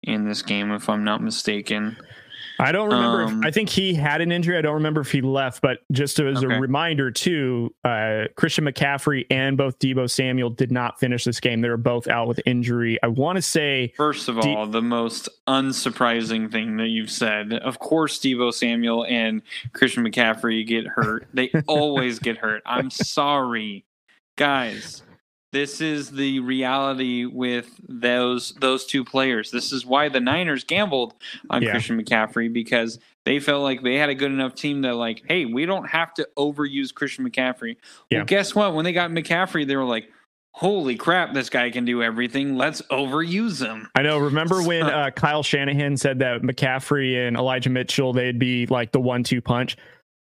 in 0.02 0.24
this 0.24 0.42
game, 0.42 0.70
if 0.72 0.88
I'm 0.88 1.04
not 1.04 1.22
mistaken. 1.22 1.96
I 2.60 2.72
don't 2.72 2.90
remember. 2.90 3.22
Um, 3.22 3.40
if, 3.42 3.46
I 3.46 3.50
think 3.52 3.68
he 3.68 3.94
had 3.94 4.20
an 4.20 4.32
injury. 4.32 4.58
I 4.58 4.62
don't 4.62 4.74
remember 4.74 5.00
if 5.00 5.12
he 5.12 5.20
left, 5.20 5.62
but 5.62 5.78
just 5.92 6.18
as 6.18 6.42
Okay. 6.42 6.56
a 6.56 6.60
reminder, 6.60 7.08
too, 7.12 7.72
uh, 7.84 8.24
Christian 8.34 8.64
McCaffrey 8.64 9.26
and 9.30 9.56
both 9.56 9.78
Deebo 9.78 10.10
Samuel 10.10 10.50
did 10.50 10.72
not 10.72 10.98
finish 10.98 11.22
this 11.22 11.38
game. 11.38 11.60
They 11.60 11.68
were 11.68 11.76
both 11.76 12.08
out 12.08 12.26
with 12.26 12.40
injury. 12.46 12.98
I 13.00 13.06
want 13.08 13.36
to 13.36 13.42
say, 13.42 13.92
First 13.96 14.28
of 14.28 14.40
Do- 14.40 14.52
all, 14.56 14.66
the 14.66 14.82
most 14.82 15.28
unsurprising 15.46 16.50
thing 16.50 16.78
that 16.78 16.88
you've 16.88 17.12
said. 17.12 17.52
Of 17.52 17.78
course, 17.78 18.18
Deebo 18.18 18.52
Samuel 18.52 19.04
and 19.08 19.42
Christian 19.72 20.04
McCaffrey 20.04 20.66
get 20.66 20.84
hurt. 20.88 21.28
They 21.32 21.50
always 21.68 22.18
get 22.18 22.38
hurt. 22.38 22.62
I'm 22.66 22.90
sorry, 22.90 23.84
guys. 24.34 25.02
This 25.52 25.80
is 25.80 26.10
the 26.10 26.40
reality 26.40 27.24
with 27.24 27.70
those 27.88 28.52
those 28.60 28.84
two 28.84 29.02
players. 29.04 29.50
This 29.50 29.72
is 29.72 29.86
why 29.86 30.08
the 30.10 30.20
Niners 30.20 30.64
gambled 30.64 31.14
on 31.48 31.62
Yeah. 31.62 31.70
Christian 31.70 32.02
McCaffrey 32.02 32.52
because 32.52 32.98
they 33.24 33.40
felt 33.40 33.62
like 33.62 33.82
they 33.82 33.96
had 33.96 34.10
a 34.10 34.14
good 34.14 34.30
enough 34.30 34.54
team 34.54 34.82
that 34.82 34.94
like, 34.94 35.22
hey, 35.26 35.46
we 35.46 35.64
don't 35.64 35.88
have 35.88 36.12
to 36.14 36.28
overuse 36.36 36.92
Christian 36.94 37.28
McCaffrey. 37.28 37.76
Yeah. 38.10 38.18
Well, 38.18 38.26
guess 38.26 38.54
what? 38.54 38.74
When 38.74 38.84
they 38.84 38.92
got 38.92 39.10
McCaffrey, 39.10 39.66
they 39.66 39.76
were 39.76 39.84
like, 39.84 40.10
holy 40.52 40.96
crap, 40.96 41.32
this 41.34 41.48
guy 41.48 41.70
can 41.70 41.84
do 41.84 42.02
everything. 42.02 42.56
Let's 42.56 42.82
overuse 42.90 43.64
him. 43.64 43.88
I 43.94 44.02
know. 44.02 44.18
Remember 44.18 44.62
when 44.66 44.82
uh, 44.82 45.10
Kyle 45.12 45.42
Shanahan 45.42 45.96
said 45.96 46.18
that 46.18 46.42
McCaffrey 46.42 47.26
and 47.26 47.36
Elijah 47.36 47.70
Mitchell 47.70 48.12
they'd 48.12 48.38
be 48.38 48.66
like 48.66 48.92
the 48.92 49.00
one-two 49.00 49.40
punch? 49.40 49.76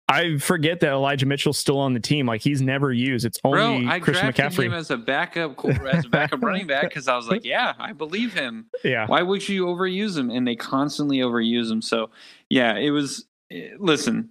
I 0.08 0.36
forget 0.36 0.80
that 0.80 0.90
Elijah 0.92 1.24
Mitchell's 1.26 1.58
still 1.58 1.78
on 1.78 1.94
the 1.94 2.00
team. 2.00 2.26
Like 2.26 2.42
he's 2.42 2.60
never 2.60 2.92
used. 2.92 3.24
It's 3.24 3.40
Bro, 3.40 3.52
only 3.60 3.86
I 3.88 4.00
Christian 4.00 4.26
drafted 4.32 4.44
McCaffrey. 4.58 4.64
him 4.66 4.74
as 4.74 4.90
a 4.90 4.98
backup 4.98 5.64
as 5.86 6.04
a 6.04 6.08
backup 6.08 6.42
running 6.42 6.66
back 6.66 6.82
because 6.90 7.08
I 7.08 7.16
was 7.16 7.26
like, 7.28 7.42
yeah, 7.44 7.72
I 7.78 7.92
believe 7.92 8.34
him. 8.34 8.66
yeah, 8.84 9.06
Why 9.06 9.22
would 9.22 9.48
you 9.48 9.64
overuse 9.66 10.16
him? 10.18 10.30
And 10.30 10.46
they 10.46 10.56
constantly 10.56 11.18
overuse 11.18 11.70
him. 11.70 11.80
So 11.80 12.10
yeah, 12.50 12.76
it 12.76 12.90
was. 12.90 13.24
eh, 13.50 13.70
Listen, 13.78 14.28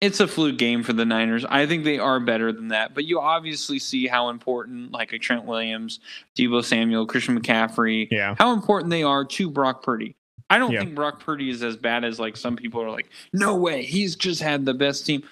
it's 0.00 0.18
a 0.18 0.26
fluke 0.26 0.56
game 0.56 0.82
for 0.82 0.94
the 0.94 1.04
Niners. 1.04 1.44
I 1.44 1.66
think 1.66 1.84
they 1.84 1.98
are 1.98 2.18
better 2.18 2.50
than 2.50 2.68
that. 2.68 2.94
But 2.94 3.04
you 3.04 3.20
obviously 3.20 3.78
see 3.78 4.06
how 4.06 4.30
important, 4.30 4.92
like 4.92 5.12
a 5.12 5.18
Trent 5.18 5.44
Williams, 5.44 6.00
Deebo 6.38 6.64
Samuel, 6.64 7.06
Christian 7.06 7.38
McCaffrey, 7.38 8.08
yeah, 8.10 8.34
how 8.38 8.54
important 8.54 8.90
they 8.90 9.02
are 9.02 9.26
to 9.26 9.50
Brock 9.50 9.82
Purdy. 9.82 10.16
I 10.50 10.58
don't 10.58 10.72
Yeah. 10.72 10.80
think 10.80 10.94
Brock 10.94 11.20
Purdy 11.20 11.48
is 11.48 11.62
as 11.62 11.76
bad 11.76 12.04
as 12.04 12.18
like 12.20 12.36
some 12.36 12.56
people 12.56 12.82
are 12.82 12.90
like, 12.90 13.08
no 13.32 13.56
way, 13.56 13.82
he's 13.84 14.16
just 14.16 14.42
had 14.42 14.64
the 14.66 14.74
best 14.74 15.06
team. 15.06 15.22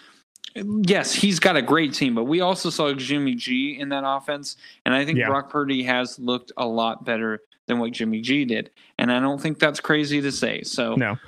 Yes, 0.55 1.13
he's 1.13 1.39
got 1.39 1.57
a 1.57 1.63
great 1.63 1.93
team, 1.93 2.15
but 2.15 2.25
we 2.25 2.41
also 2.41 2.71
saw 2.71 2.93
Jimmy 2.95 3.35
G 3.35 3.77
in 3.79 3.91
that 3.91 4.05
offense, 4.07 4.57
and 4.87 4.95
I 4.95 5.05
think 5.05 5.19
Yeah. 5.19 5.27
Brock 5.29 5.51
Purdy 5.51 5.83
has 5.83 6.19
looked 6.19 6.53
a 6.57 6.67
lot 6.67 7.05
better 7.05 7.43
than 7.67 7.79
what 7.79 7.93
Jimmy 7.93 8.21
G 8.23 8.45
did, 8.47 8.71
and 8.99 9.13
I 9.13 9.21
don't 9.21 9.41
think 9.41 9.59
that's 9.59 9.79
crazy 9.81 10.21
to 10.23 10.33
say. 10.33 10.63
So, 10.63 10.95
no. 10.95 11.19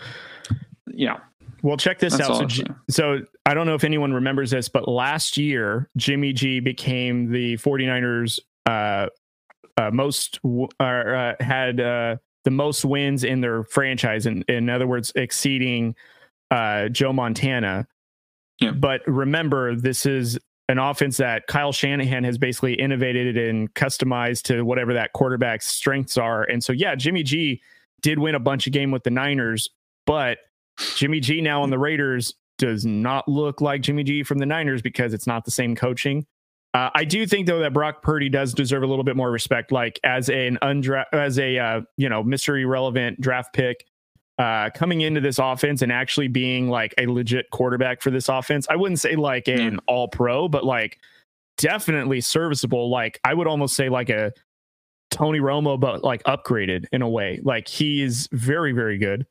yeah, 0.87 1.19
Well, 1.63 1.77
check 1.77 1.99
this 1.99 2.17
That's 2.17 2.31
out. 2.31 2.37
So, 2.39 2.45
G- 2.47 2.65
so 2.89 3.21
I 3.45 3.53
don't 3.53 3.67
know 3.67 3.75
if 3.75 3.85
anyone 3.85 4.15
remembers 4.15 4.51
this, 4.51 4.69
but 4.71 4.89
last 4.89 5.37
year, 5.37 5.91
Jimmy 5.99 6.33
G 6.33 6.59
became 6.61 7.31
the 7.31 7.59
49ers 7.59 8.41
uh, 8.67 9.09
uh, 9.77 9.91
most 9.93 10.41
or, 10.43 11.15
uh, 11.15 11.35
had 11.41 11.79
uh, 11.81 12.17
the 12.45 12.51
most 12.51 12.85
wins 12.85 13.25
in 13.25 13.41
their 13.41 13.65
franchise. 13.65 14.27
In, 14.27 14.43
in 14.49 14.69
other 14.71 14.87
words, 14.87 15.13
exceeding 15.15 15.95
uh, 16.51 16.89
Joe 16.89 17.13
Montana. 17.13 17.87
Yeah. 18.61 18.73
But 18.73 19.03
remember, 19.07 19.75
this 19.75 20.07
is 20.07 20.39
an 20.69 20.79
offense 20.79 21.17
that 21.17 21.47
Kyle 21.49 21.73
Shanahan 21.73 22.25
has 22.25 22.39
basically 22.39 22.75
innovated 22.75 23.37
and 23.37 23.73
customized 23.75 24.43
to 24.43 24.63
whatever 24.63 24.95
that 24.95 25.13
quarterback's 25.13 25.67
strengths 25.67 26.17
are. 26.17 26.45
And 26.45 26.63
so, 26.63 26.73
yeah, 26.73 26.95
Jimmy 26.95 27.23
G 27.23 27.61
did 28.03 28.19
win 28.19 28.35
a 28.35 28.41
bunch 28.41 28.67
of 28.67 28.73
game 28.73 28.91
with 28.91 29.03
the 29.03 29.11
Niners, 29.11 29.69
but 30.07 30.39
Jimmy 30.97 31.21
G 31.21 31.41
now 31.41 31.63
on 31.63 31.71
the 31.71 31.79
Raiders 31.79 32.35
does 32.57 32.85
not 32.87 33.27
look 33.29 33.61
like 33.61 33.83
Jimmy 33.83 34.05
G 34.05 34.23
from 34.23 34.39
the 34.39 34.47
Niners 34.47 34.81
because 34.83 35.13
it's 35.13 35.27
not 35.27 35.45
the 35.45 35.51
same 35.51 35.75
coaching. 35.75 36.27
Uh, 36.73 36.91
I 36.95 37.05
do 37.05 37.27
think 37.27 37.47
though 37.47 37.59
that 37.61 37.73
Brock 37.73 38.03
Purdy 38.03 38.29
does 38.29 38.55
deserve 38.55 38.83
a 38.83 38.87
little 38.87 39.03
bit 39.05 39.17
more 39.17 39.31
respect, 39.31 39.73
like 39.73 39.99
as 40.05 40.29
an 40.29 40.57
undra- 40.63 41.07
as 41.13 41.39
a 41.39 41.59
uh, 41.59 41.81
you 41.97 42.09
know 42.09 42.23
Mr. 42.23 42.61
Irrelevant 42.61 43.21
draft 43.21 43.53
pick 43.53 43.87
uh, 44.39 44.71
coming 44.71 45.01
into 45.01 45.21
this 45.21 45.39
offense 45.39 45.83
and 45.83 45.91
actually 45.91 46.29
being 46.29 46.69
like 46.71 46.95
a 46.97 47.07
legit 47.07 47.51
quarterback 47.51 48.01
for 48.01 48.11
this 48.11 48.29
offense. 48.29 48.67
I 48.71 48.77
wouldn't 48.77 49.01
say 49.01 49.17
like 49.17 49.49
an 49.49 49.81
all 49.87 50.09
pro, 50.09 50.49
but 50.49 50.65
like 50.65 50.99
definitely 51.59 52.21
serviceable. 52.21 52.89
Like 52.89 53.21
I 53.25 53.35
would 53.35 53.49
almost 53.49 53.75
say 53.75 53.89
like 53.89 54.09
a 54.09 54.33
Tony 55.11 55.41
Romo, 55.41 55.79
but 55.79 56.05
like 56.05 56.23
upgraded 56.23 56.87
in 56.93 57.03
a 57.03 57.09
way. 57.09 57.41
Like 57.43 57.67
he 57.67 58.01
is 58.01 58.29
very 58.31 58.71
very 58.73 58.97
good. 58.97 59.27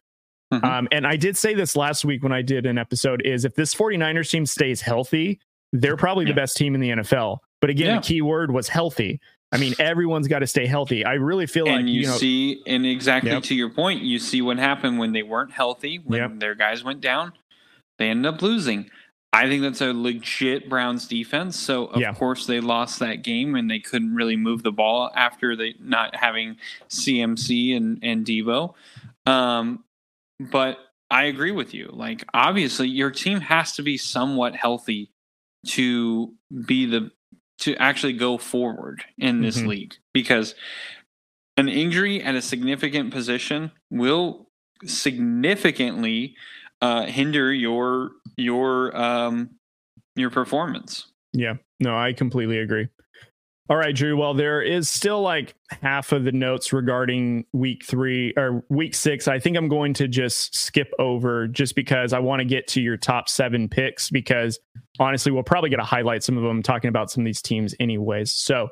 Mhm. 0.54 0.64
Um, 0.64 0.88
and 0.92 1.08
I 1.08 1.16
did 1.16 1.38
say 1.38 1.54
this 1.54 1.76
last 1.76 2.04
week 2.04 2.22
when 2.22 2.34
I 2.34 2.42
did 2.42 2.66
an 2.66 2.78
episode 2.78 3.22
is 3.24 3.46
if 3.46 3.56
this 3.56 3.74
49ers 3.74 4.30
team 4.30 4.46
stays 4.46 4.82
healthy, 4.82 5.40
they're 5.74 5.98
probably 5.98 6.26
Yeah. 6.26 6.32
the 6.32 6.36
best 6.36 6.58
team 6.58 6.76
in 6.76 6.82
the 6.82 6.90
NFL. 6.90 7.40
But 7.62 7.70
again, 7.70 7.88
Yeah. 7.88 7.96
the 7.98 8.02
key 8.02 8.22
word 8.22 8.52
was 8.52 8.68
healthy. 8.70 9.20
I 9.52 9.58
mean, 9.58 9.74
everyone's 9.80 10.28
got 10.28 10.40
to 10.40 10.48
stay 10.48 10.68
healthy. 10.68 11.04
I 11.04 11.14
really 11.14 11.48
feel 11.48 11.66
like, 11.66 11.86
you, 11.86 12.02
you 12.02 12.06
know, 12.08 12.18
see, 12.18 12.62
and 12.68 12.86
exactly 12.86 13.32
Yep. 13.32 13.44
to 13.44 13.56
your 13.56 13.70
point, 13.72 14.04
you 14.04 14.20
see 14.20 14.42
what 14.44 14.58
happened 14.58 15.00
when 15.00 15.12
they 15.12 15.24
weren't 15.24 15.52
healthy, 15.52 15.98
when 15.98 16.20
Yep. 16.20 16.40
their 16.40 16.56
guys 16.56 16.84
went 16.84 17.02
down, 17.02 17.34
they 17.98 18.10
ended 18.10 18.32
up 18.34 18.42
losing. 18.44 18.90
I 19.34 19.48
think 19.48 19.62
that's 19.62 19.82
a 19.82 19.94
legit 19.94 20.70
Browns 20.70 21.08
defense. 21.08 21.56
So 21.56 21.86
of 21.88 22.00
Yeah. 22.02 22.14
course 22.14 22.46
they 22.48 22.60
lost 22.60 23.00
that 23.00 23.24
game 23.24 23.56
and 23.56 23.70
they 23.70 23.80
couldn't 23.80 24.14
really 24.16 24.36
move 24.36 24.64
the 24.64 24.72
ball 24.72 25.12
after 25.16 25.56
they 25.56 25.76
not 25.80 26.16
having 26.16 26.58
CMC 26.88 27.74
and 27.76 28.00
and 28.04 28.26
Deebo. 28.26 28.74
Um, 29.26 29.84
but 30.40 30.80
I 31.12 31.26
agree 31.26 31.52
with 31.52 31.74
you. 31.74 31.90
Like 31.92 32.24
obviously 32.34 32.88
your 32.88 33.12
team 33.12 33.40
has 33.42 33.76
to 33.76 33.84
be 33.84 33.98
somewhat 33.98 34.56
healthy 34.56 35.10
to 35.68 36.34
be 36.66 36.86
the 36.86 37.12
to 37.60 37.76
actually 37.76 38.14
go 38.14 38.38
forward 38.38 39.04
in 39.18 39.42
this 39.42 39.58
Mhm. 39.60 39.68
league 39.68 39.94
because 40.14 40.56
an 41.58 41.68
injury 41.68 42.24
at 42.24 42.34
a 42.36 42.42
significant 42.42 43.12
position 43.12 43.72
will 43.90 44.50
significantly 44.86 46.36
uh, 46.82 47.06
hinder 47.06 47.54
your 47.54 48.12
your 48.38 48.96
um, 48.96 49.50
your 50.16 50.30
performance. 50.30 51.08
Yeah, 51.34 51.56
no, 51.82 51.98
I 51.98 52.14
completely 52.14 52.60
agree. 52.60 52.88
All 53.70 53.76
right, 53.78 53.94
Drew. 53.94 54.18
Well, 54.18 54.34
there 54.34 54.62
is 54.62 54.90
still 54.90 55.22
like 55.22 55.54
half 55.84 56.12
of 56.12 56.24
the 56.24 56.32
notes 56.32 56.74
regarding 56.74 57.46
week 57.54 57.86
three 57.86 58.34
or 58.36 58.64
week 58.70 58.96
six. 58.96 59.28
I 59.28 59.38
think 59.40 59.58
I'm 59.58 59.68
going 59.68 59.94
to 59.96 60.08
just 60.08 60.56
skip 60.56 60.90
over 60.98 61.48
just 61.48 61.76
because 61.76 62.14
I 62.14 62.20
want 62.20 62.40
to 62.40 62.46
get 62.46 62.66
to 62.70 62.82
your 62.82 62.98
top 62.98 63.30
seven 63.30 63.68
picks 63.70 64.10
because 64.10 64.58
honestly, 65.00 65.32
we'll 65.32 65.44
probably 65.44 65.70
get 65.70 65.78
to 65.78 65.84
highlight 65.84 66.24
some 66.24 66.38
of 66.38 66.44
them 66.44 66.62
talking 66.62 66.90
about 66.90 67.10
some 67.12 67.22
of 67.22 67.26
these 67.26 67.42
teams 67.42 67.74
anyways. 67.80 68.32
So, 68.32 68.70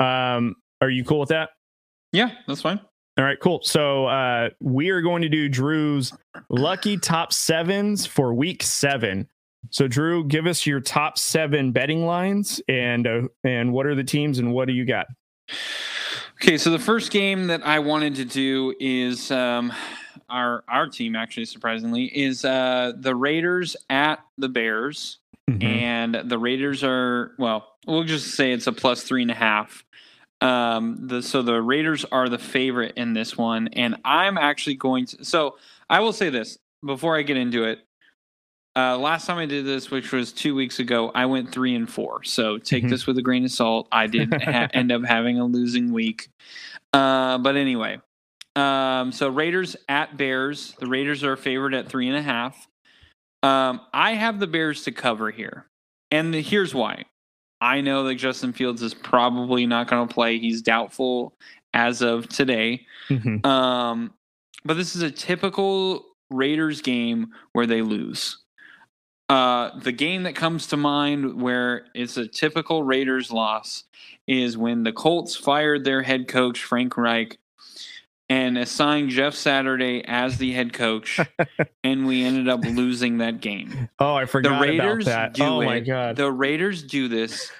um, 0.00 0.56
are 0.80 0.90
you 0.90 1.04
cool 1.04 1.20
with 1.20 1.30
that? 1.30 1.50
Yeah, 2.12 2.30
that's 2.46 2.62
fine. 2.62 2.80
All 3.18 3.24
right, 3.24 3.38
cool. 3.40 3.60
So 3.64 4.06
uh, 4.06 4.50
we 4.60 4.90
are 4.90 5.00
going 5.00 5.22
to 5.22 5.28
do 5.28 5.48
Drew's 5.48 6.12
lucky 6.50 6.96
top 6.96 7.32
sevens 7.32 8.06
for 8.06 8.32
week 8.32 8.62
seven. 8.62 9.28
So 9.70 9.88
Drew, 9.88 10.24
give 10.24 10.46
us 10.46 10.64
your 10.66 10.80
top 10.80 11.18
seven 11.18 11.72
betting 11.72 12.06
lines 12.06 12.60
and 12.68 13.06
uh, 13.06 13.22
and 13.42 13.72
what 13.72 13.86
are 13.86 13.96
the 13.96 14.04
teams 14.04 14.38
and 14.38 14.52
what 14.52 14.68
do 14.68 14.72
you 14.72 14.84
got? 14.84 15.06
Okay, 16.40 16.56
so 16.56 16.70
the 16.70 16.78
first 16.78 17.10
game 17.10 17.48
that 17.48 17.66
I 17.66 17.80
wanted 17.80 18.14
to 18.16 18.24
do 18.24 18.72
is 18.78 19.32
um, 19.32 19.72
our 20.28 20.62
our 20.68 20.88
team 20.88 21.16
actually 21.16 21.46
surprisingly 21.46 22.04
is 22.16 22.44
uh, 22.44 22.92
the 22.96 23.16
Raiders 23.16 23.76
at 23.90 24.20
the 24.38 24.48
Bears, 24.48 25.18
Mhm. 25.48 25.64
and 25.64 26.14
the 26.30 26.38
Raiders 26.38 26.84
are 26.84 27.32
well, 27.38 27.76
we'll 27.86 28.04
just 28.04 28.34
say 28.34 28.52
it's 28.52 28.66
a 28.66 28.72
plus 28.72 29.02
three 29.02 29.22
and 29.22 29.30
a 29.30 29.34
half. 29.34 29.84
Um, 30.40 31.08
the 31.08 31.22
so 31.22 31.42
the 31.42 31.60
Raiders 31.60 32.04
are 32.04 32.28
the 32.28 32.38
favorite 32.38 32.94
in 32.96 33.12
this 33.14 33.36
one, 33.36 33.68
and 33.72 33.96
I'm 34.04 34.38
actually 34.38 34.76
going 34.76 35.06
to. 35.06 35.24
So 35.24 35.56
I 35.90 36.00
will 36.00 36.12
say 36.12 36.30
this 36.30 36.58
before 36.84 37.16
I 37.16 37.22
get 37.22 37.36
into 37.36 37.64
it. 37.64 37.80
Uh, 38.76 38.96
last 38.96 39.26
time 39.26 39.38
I 39.38 39.46
did 39.46 39.64
this, 39.66 39.90
which 39.90 40.12
was 40.12 40.32
two 40.32 40.54
weeks 40.54 40.78
ago, 40.78 41.10
I 41.12 41.26
went 41.26 41.50
three 41.50 41.74
and 41.74 41.90
four. 41.90 42.22
So 42.22 42.58
take 42.58 42.84
Mhm. 42.84 42.90
this 42.90 43.06
with 43.08 43.18
a 43.18 43.22
grain 43.22 43.44
of 43.44 43.50
salt. 43.50 43.88
I 43.90 44.06
did 44.06 44.32
ha- 44.42 44.68
end 44.72 44.92
up 44.92 45.02
having 45.04 45.40
a 45.40 45.44
losing 45.44 45.92
week. 45.92 46.28
Uh, 46.92 47.38
but 47.38 47.56
anyway, 47.56 47.98
um, 48.54 49.10
so 49.10 49.28
Raiders 49.30 49.74
at 49.88 50.16
Bears. 50.16 50.74
The 50.78 50.86
Raiders 50.86 51.24
are 51.24 51.34
favored 51.36 51.74
at 51.74 51.88
three 51.88 52.06
and 52.06 52.16
a 52.16 52.22
half. 52.22 52.67
Um, 53.42 53.80
I 53.92 54.14
have 54.14 54.40
the 54.40 54.46
Bears 54.46 54.84
to 54.84 54.92
cover 54.92 55.30
here, 55.30 55.66
and 56.10 56.34
the, 56.34 56.42
here's 56.42 56.74
why. 56.74 57.04
I 57.60 57.80
know 57.80 58.04
that 58.04 58.14
Justin 58.16 58.52
Fields 58.52 58.82
is 58.82 58.94
probably 58.94 59.66
not 59.66 59.88
going 59.88 60.06
to 60.06 60.14
play. 60.14 60.38
He's 60.38 60.62
doubtful 60.62 61.34
as 61.74 62.02
of 62.02 62.28
today. 62.28 62.86
Mhm. 63.08 63.44
Um, 63.44 64.12
but 64.64 64.76
this 64.76 64.94
is 64.94 65.02
a 65.02 65.10
typical 65.10 66.04
Raiders 66.30 66.80
game 66.80 67.32
where 67.52 67.66
they 67.66 67.82
lose. 67.82 68.38
Uh, 69.28 69.78
the 69.80 69.92
game 69.92 70.22
that 70.22 70.34
comes 70.34 70.66
to 70.68 70.76
mind 70.76 71.40
where 71.40 71.86
it's 71.94 72.16
a 72.16 72.26
typical 72.26 72.82
Raiders 72.82 73.30
loss 73.30 73.84
is 74.26 74.56
when 74.56 74.84
the 74.84 74.92
Colts 74.92 75.36
fired 75.36 75.84
their 75.84 76.02
head 76.02 76.28
coach, 76.28 76.62
Frank 76.64 76.96
Reich, 76.96 77.38
and 78.30 78.58
assigned 78.58 79.10
Jeff 79.10 79.34
Saturday 79.34 80.04
as 80.06 80.38
the 80.38 80.52
head 80.52 80.72
coach, 80.72 81.18
and 81.84 82.06
we 82.06 82.24
ended 82.24 82.48
up 82.48 82.64
losing 82.64 83.18
that 83.18 83.40
game. 83.40 83.88
Oh, 83.98 84.14
I 84.14 84.22
The 84.24 84.26
forgot 84.28 84.62
Raiders 84.62 85.06
about 85.06 85.32
that. 85.32 85.34
do 85.34 85.42
oh 85.44 85.60
it. 85.60 85.66
my 85.66 85.80
god. 85.80 86.16
The 86.16 86.30
Raiders 86.30 86.82
do 86.82 87.08
this 87.08 87.50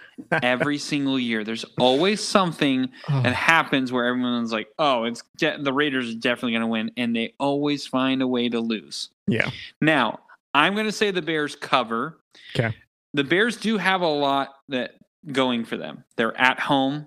every 0.42 0.78
single 0.90 1.18
year. 1.18 1.44
There's 1.44 1.64
always 1.78 2.22
something 2.22 2.88
Oh, 3.08 3.22
that 3.22 3.34
happens 3.34 3.92
where 3.92 4.06
everyone's 4.06 4.52
like, 4.52 4.68
"Oh, 4.78 5.04
it's 5.04 5.22
de- 5.36 5.62
the 5.62 5.72
Raiders 5.72 6.10
are 6.10 6.18
definitely 6.18 6.52
going 6.52 6.62
to 6.62 6.66
win," 6.66 6.90
and 6.96 7.14
they 7.16 7.34
always 7.38 7.86
find 7.86 8.20
a 8.22 8.26
way 8.26 8.48
to 8.48 8.60
lose. 8.60 9.10
yeah. 9.26 9.50
Now, 9.80 10.20
I'm 10.54 10.74
going 10.74 10.86
to 10.86 10.92
say 10.92 11.10
the 11.10 11.22
Bears 11.22 11.54
cover. 11.56 12.18
Okay. 12.58 12.74
The 13.14 13.24
Bears 13.24 13.56
do 13.56 13.78
have 13.78 14.00
a 14.02 14.06
lot 14.08 14.54
that 14.68 14.94
going 15.32 15.64
for 15.64 15.76
them. 15.76 16.04
They're 16.16 16.38
at 16.38 16.58
home. 16.60 17.06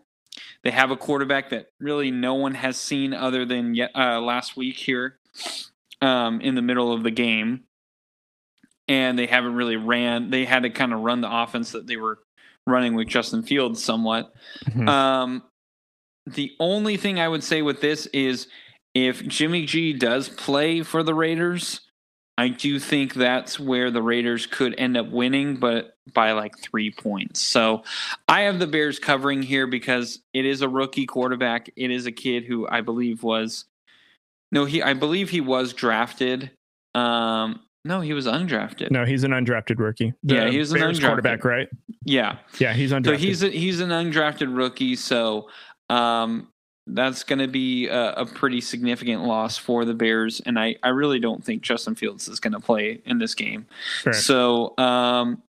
They 0.64 0.72
have 0.72 0.91
a 0.91 0.97
quarterback 0.97 1.49
that 1.49 1.68
really 1.80 2.12
no 2.12 2.36
one 2.36 2.53
has 2.53 2.78
seen 2.78 3.14
other 3.14 3.45
than 3.45 3.74
yet, 3.74 3.91
uh, 3.95 4.20
last 4.22 4.55
week 4.55 4.78
here 4.78 5.18
um, 6.01 6.39
in 6.41 6.55
the 6.55 6.62
middle 6.62 6.93
of 6.93 7.03
the 7.03 7.12
game, 7.12 7.62
and 8.88 9.18
they 9.18 9.26
haven't 9.26 9.55
really 9.55 9.76
ran. 9.76 10.30
They 10.30 10.45
had 10.45 10.64
to 10.64 10.70
kind 10.70 10.93
of 10.93 10.99
run 11.01 11.22
the 11.22 11.32
offense 11.32 11.72
that 11.72 11.88
they 11.88 11.97
were 11.97 12.20
running 12.68 12.93
with 12.93 13.07
Justin 13.07 13.41
Fields 13.41 13.84
somewhat. 13.84 14.32
Mhm. 14.66 14.88
Um, 14.88 15.43
the 16.28 16.51
only 16.59 16.97
thing 16.97 17.20
I 17.20 17.28
would 17.28 17.43
say 17.43 17.64
with 17.64 17.82
this 17.82 18.05
is 18.07 18.47
if 18.93 19.26
Jimmy 19.28 19.66
G 19.66 19.93
does 19.93 20.30
play 20.30 20.84
for 20.84 21.01
the 21.01 21.16
Raiders, 21.16 21.82
I 22.38 22.49
do 22.49 22.80
think 22.80 23.14
that's 23.14 23.59
where 23.59 23.89
the 23.89 24.01
Raiders 24.03 24.45
could 24.45 24.76
end 24.78 24.97
up 24.97 25.09
winning, 25.09 25.57
but 25.57 25.97
by 26.14 26.32
like 26.32 26.57
three 26.59 26.91
points. 26.91 27.41
So 27.41 27.84
I 28.28 28.41
have 28.41 28.59
the 28.59 28.68
Bears 28.68 28.99
covering 28.99 29.41
here 29.41 29.68
because 29.68 30.20
it 30.34 30.45
is 30.45 30.62
a 30.62 30.70
rookie 30.70 31.05
quarterback. 31.05 31.70
It 31.76 31.91
is 31.91 32.05
a 32.05 32.12
kid 32.12 32.45
who 32.45 32.68
I 32.68 32.82
believe 32.82 33.24
was 33.24 33.66
no, 34.51 34.66
he 34.66 34.82
I 34.84 34.93
believe 34.93 35.30
he 35.30 35.41
was 35.41 35.74
drafted. 35.74 36.51
Um, 36.93 37.62
no, 37.84 38.01
he 38.01 38.14
was 38.14 38.28
undrafted. 38.28 38.91
No, 38.91 39.05
he's 39.05 39.24
an 39.24 39.32
undrafted 39.32 39.80
rookie. 39.80 40.14
The 40.24 40.36
Yeah, 40.36 40.49
he 40.49 40.59
was 40.59 40.72
an 40.72 40.80
Bears 40.80 40.99
undrafted. 40.99 41.05
quarterback, 41.05 41.45
right? 41.45 41.70
Yeah. 42.03 42.38
Yeah, 42.59 42.74
he's 42.74 42.91
undrafted. 42.91 43.05
So 43.05 43.18
he's 43.18 43.43
a, 43.43 43.49
he's 43.49 43.80
an 43.80 43.89
undrafted 43.89 44.55
rookie, 44.55 44.95
so 44.95 45.49
um, 45.89 46.47
that's 46.86 47.24
going 47.24 47.39
to 47.39 47.47
be 47.47 47.88
a, 47.88 48.14
a 48.14 48.26
pretty 48.26 48.62
significant 48.62 49.24
loss 49.24 49.57
for 49.57 49.86
the 49.86 49.93
Bears, 49.93 50.41
and 50.45 50.59
I, 50.59 50.76
I 50.84 50.89
really 50.89 51.20
don't 51.20 51.43
think 51.43 51.64
Justin 51.64 51.95
Fields 51.95 52.28
is 52.28 52.39
going 52.39 52.53
to 52.53 52.59
play 52.59 53.01
in 53.05 53.18
this 53.18 53.34
game. 53.34 53.66
So 54.12 54.78
um, 54.78 55.41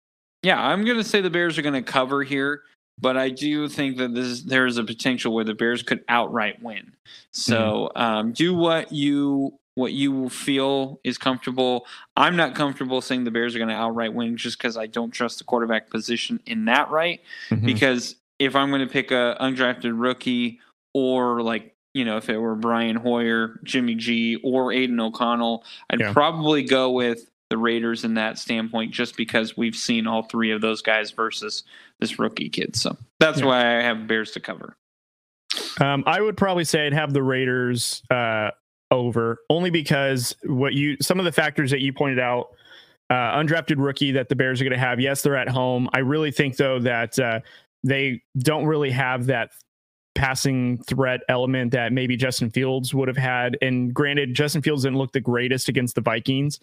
yeah, 0.42 0.60
I'm 0.60 0.84
going 0.84 0.98
to 0.98 1.04
say 1.04 1.20
the 1.20 1.30
Bears 1.30 1.58
are 1.58 1.62
going 1.62 1.74
to 1.74 1.82
cover 1.82 2.22
here, 2.22 2.62
but 3.00 3.16
I 3.16 3.30
do 3.30 3.68
think 3.68 3.96
that 3.98 4.14
this 4.14 4.42
there 4.42 4.66
is 4.66 4.76
a 4.78 4.84
potential 4.84 5.34
where 5.34 5.44
the 5.44 5.54
Bears 5.54 5.82
could 5.82 6.04
outright 6.08 6.62
win. 6.62 6.92
So 7.32 7.90
Mm-hmm. 7.96 8.02
um, 8.02 8.32
do 8.32 8.54
what 8.54 8.92
you 8.92 9.54
what 9.74 9.92
you 9.94 10.28
feel 10.28 11.00
is 11.02 11.16
comfortable. 11.16 11.86
I'm 12.14 12.36
not 12.36 12.54
comfortable 12.54 13.00
saying 13.00 13.24
the 13.24 13.30
Bears 13.30 13.54
are 13.54 13.58
going 13.58 13.70
to 13.70 13.74
outright 13.74 14.12
win 14.12 14.36
just 14.36 14.58
because 14.58 14.76
I 14.76 14.86
don't 14.86 15.10
trust 15.10 15.38
the 15.38 15.44
quarterback 15.44 15.88
position 15.88 16.40
in 16.44 16.66
that 16.66 16.90
right 16.90 17.20
Mhm. 17.50 17.64
because 17.64 18.16
if 18.38 18.54
I'm 18.54 18.68
going 18.68 18.86
to 18.86 18.92
pick 18.92 19.10
a 19.12 19.36
undrafted 19.40 19.92
rookie 19.98 20.60
or 20.92 21.40
like 21.42 21.74
you 21.94 22.04
know 22.04 22.18
if 22.18 22.28
it 22.28 22.36
were 22.36 22.54
Brian 22.54 22.96
Hoyer, 22.96 23.60
Jimmy 23.64 23.94
G, 23.94 24.36
or 24.44 24.72
Aidan 24.72 25.00
O'Connell, 25.00 25.64
I'd 25.88 26.00
Yeah. 26.00 26.12
probably 26.12 26.62
go 26.64 26.90
with 26.90 27.30
the 27.52 27.58
Raiders 27.58 28.02
in 28.02 28.14
that 28.14 28.38
standpoint 28.38 28.92
just 28.92 29.14
because 29.14 29.58
we've 29.58 29.76
seen 29.76 30.06
all 30.06 30.22
three 30.22 30.52
of 30.52 30.62
those 30.62 30.80
guys 30.80 31.10
versus 31.10 31.64
this 32.00 32.18
rookie 32.18 32.48
kid. 32.48 32.74
So 32.74 32.96
that's 33.20 33.40
Yeah. 33.40 33.44
why 33.46 33.78
I 33.78 33.82
have 33.82 34.06
Bears 34.06 34.30
to 34.30 34.40
cover. 34.40 34.74
Um, 35.82 36.02
I 36.06 36.22
would 36.22 36.38
probably 36.38 36.64
say 36.64 36.86
I'd 36.86 36.94
have 36.94 37.12
the 37.12 37.22
Raiders 37.22 38.02
uh, 38.10 38.52
over 38.90 39.40
only 39.50 39.68
because 39.68 40.34
what 40.44 40.72
you 40.72 40.96
some 41.02 41.18
of 41.18 41.26
the 41.26 41.32
factors 41.32 41.70
that 41.70 41.80
you 41.80 41.92
pointed 41.92 42.18
out. 42.18 42.48
Uh, 43.10 43.36
undrafted 43.36 43.74
rookie 43.76 44.12
that 44.12 44.30
the 44.30 44.34
Bears 44.34 44.58
are 44.58 44.64
going 44.64 44.72
to 44.72 44.78
have. 44.78 44.98
Yes, 44.98 45.20
they're 45.20 45.36
at 45.36 45.48
home. 45.48 45.86
I 45.92 45.98
really 45.98 46.30
think 46.30 46.56
though 46.56 46.78
that 46.78 47.18
uh, 47.18 47.40
they 47.84 48.22
don't 48.38 48.64
really 48.64 48.90
have 48.90 49.26
that 49.26 49.50
passing 50.14 50.78
threat 50.84 51.20
element 51.28 51.72
that 51.72 51.92
maybe 51.92 52.16
Justin 52.16 52.48
Fields 52.48 52.94
would 52.94 53.08
have 53.08 53.16
had. 53.18 53.58
And 53.60 53.92
granted, 53.92 54.32
Justin 54.32 54.62
Fields 54.62 54.84
didn't 54.84 54.96
look 54.96 55.12
the 55.12 55.20
greatest 55.20 55.68
against 55.68 55.94
the 55.94 56.00
Vikings, 56.00 56.58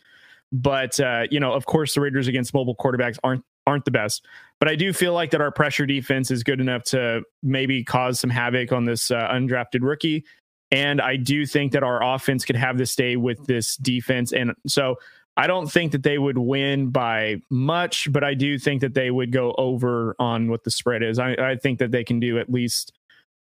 but 0.52 1.00
uh, 1.00 1.28
you 1.30 1.40
know, 1.40 1.54
of 1.54 1.66
course, 1.66 1.94
the 1.94 2.02
Raiders 2.02 2.28
against 2.28 2.54
mobile 2.54 2.76
quarterbacks 2.76 3.18
aren't 3.24 3.44
aren't 3.68 3.86
the 3.86 3.92
best. 3.92 4.26
But 4.60 4.68
I 4.68 4.76
do 4.76 4.92
feel 4.92 5.14
like 5.14 5.32
that 5.32 5.42
our 5.42 5.52
pressure 5.52 5.86
defense 5.86 6.32
is 6.32 6.44
good 6.44 6.60
enough 6.60 6.84
to 6.86 7.24
maybe 7.44 7.84
cause 7.84 8.20
some 8.20 8.30
havoc 8.30 8.72
on 8.72 8.86
this 8.86 9.12
uh, 9.12 9.30
undrafted 9.30 9.82
rookie. 9.82 10.26
And 10.72 11.02
I 11.02 11.16
do 11.16 11.46
think 11.46 11.72
that 11.72 11.84
our 11.84 12.04
offense 12.04 12.46
could 12.46 12.56
have 12.56 12.78
this 12.78 12.96
day 12.96 13.16
with 13.16 13.46
this 13.48 13.76
defense. 13.78 14.34
And 14.34 14.54
so 14.68 14.98
I 15.38 15.48
don't 15.48 15.72
think 15.72 15.94
that 15.94 16.04
they 16.04 16.18
would 16.18 16.38
win 16.38 16.90
by 16.90 17.38
much, 17.50 18.12
but 18.12 18.24
I 18.24 18.34
do 18.34 18.60
think 18.60 18.82
that 18.82 18.94
they 18.94 19.10
would 19.10 19.32
go 19.32 19.56
over 19.58 20.16
on 20.20 20.50
what 20.50 20.64
the 20.64 20.72
spread 20.72 21.02
is. 21.02 21.18
I, 21.18 21.32
I 21.34 21.56
think 21.56 21.80
that 21.80 21.92
they 21.92 22.04
can 22.04 22.20
do 22.20 22.38
at 22.38 22.52
least, 22.52 22.92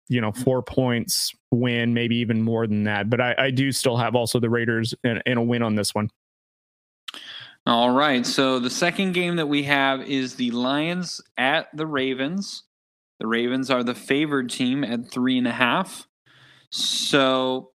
you 0.07 0.21
know, 0.21 0.31
four 0.31 0.61
points 0.61 1.33
win, 1.51 1.93
maybe 1.93 2.17
even 2.17 2.41
more 2.41 2.67
than 2.67 2.83
that. 2.83 3.09
But 3.09 3.19
I, 3.19 3.35
I 3.37 3.51
do 3.51 3.71
still 3.71 3.97
have 3.97 4.15
also 4.15 4.39
the 4.39 4.49
Raiders 4.49 4.93
in 5.03 5.37
a 5.37 5.41
win 5.41 5.63
on 5.63 5.75
this 5.75 5.95
one. 5.95 6.11
All 7.67 7.91
right. 7.91 8.25
So 8.25 8.59
the 8.59 8.69
second 8.69 9.11
game 9.11 9.35
that 9.35 9.47
we 9.47 9.63
have 9.63 10.01
is 10.01 10.35
the 10.35 10.51
Lions 10.51 11.19
at 11.37 11.67
the 11.75 11.85
Ravens. 11.85 12.63
The 13.19 13.27
Ravens 13.27 13.69
are 13.69 13.83
the 13.83 13.93
favored 13.93 14.49
team 14.49 14.85
at 14.85 15.11
three 15.11 15.37
and 15.37 15.45
a 15.45 15.51
half. 15.51 16.07
So 16.71 17.71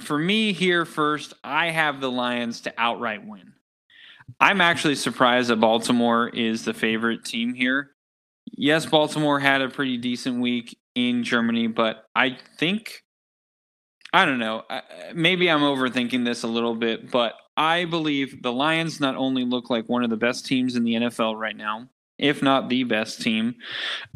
for 0.00 0.18
me 0.18 0.52
here 0.52 0.84
first, 0.84 1.32
I 1.42 1.70
have 1.70 2.02
the 2.02 2.10
Lions 2.10 2.60
to 2.62 2.74
outright 2.76 3.26
win. 3.26 3.54
I'm 4.38 4.60
actually 4.60 4.96
surprised 4.96 5.48
that 5.48 5.56
Baltimore 5.56 6.28
is 6.28 6.66
the 6.66 6.74
favorite 6.74 7.24
team 7.24 7.54
here. 7.54 7.92
Yes, 8.52 8.84
Baltimore 8.84 9.40
had 9.40 9.62
a 9.62 9.70
pretty 9.70 9.96
decent 9.96 10.42
week 10.42 10.76
in 10.94 11.24
Germany, 11.24 11.68
but 11.68 12.04
I 12.14 12.36
think 12.58 13.02
I 14.12 14.24
don't 14.24 14.38
know. 14.38 14.64
Maybe 15.14 15.50
I'm 15.50 15.60
overthinking 15.60 16.24
this 16.24 16.42
a 16.42 16.48
little 16.48 16.74
bit, 16.74 17.10
but 17.10 17.34
I 17.58 17.86
believe 17.86 18.40
the 18.42 18.52
Lions 18.52 19.00
not 19.00 19.16
only 19.16 19.44
look 19.44 19.68
like 19.68 19.88
one 19.88 20.04
of 20.04 20.10
the 20.10 20.16
best 20.16 20.46
teams 20.46 20.76
in 20.76 20.84
the 20.84 20.94
NFL 20.94 21.36
right 21.36 21.56
now, 21.56 21.88
if 22.16 22.40
not 22.40 22.68
the 22.68 22.84
best 22.84 23.20
team. 23.20 23.56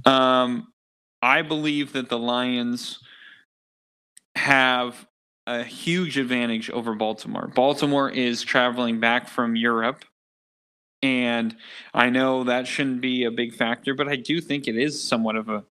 Um, 0.05 0.73
I 1.21 1.43
believe 1.43 1.93
that 1.93 2.09
the 2.09 2.19
Lions 2.19 3.01
have 4.37 5.07
a 5.49 5.65
huge 5.65 6.19
advantage 6.19 6.71
over 6.71 6.95
Baltimore. 6.95 7.51
Baltimore 7.53 8.09
is 8.09 8.43
traveling 8.43 9.01
back 9.01 9.29
from 9.29 9.57
Europe. 9.57 10.05
And 11.03 11.57
I 11.93 12.11
know 12.11 12.45
that 12.45 12.69
shouldn't 12.69 13.01
be 13.01 13.25
a 13.25 13.31
big 13.33 13.57
factor, 13.57 13.93
but 13.93 14.09
I 14.09 14.15
do 14.15 14.41
think 14.41 14.69
it 14.69 14.77
is 14.77 15.03
somewhat 15.03 15.35
of 15.35 15.49
a 15.49 15.65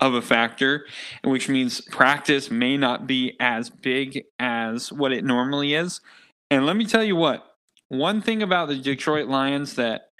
of 0.00 0.12
a 0.12 0.20
factor, 0.20 0.84
which 1.24 1.48
means 1.48 1.80
practice 1.80 2.50
may 2.50 2.76
not 2.76 3.06
be 3.06 3.34
as 3.40 3.70
big 3.70 4.24
as 4.38 4.92
what 4.92 5.10
it 5.10 5.24
normally 5.24 5.72
is. 5.72 6.02
And 6.50 6.66
let 6.66 6.76
me 6.76 6.86
tell 6.86 7.02
you 7.02 7.16
what, 7.16 7.44
one 7.88 8.20
thing 8.20 8.42
about 8.42 8.68
the 8.68 8.76
Detroit 8.76 9.28
Lions 9.28 9.74
that 9.74 10.10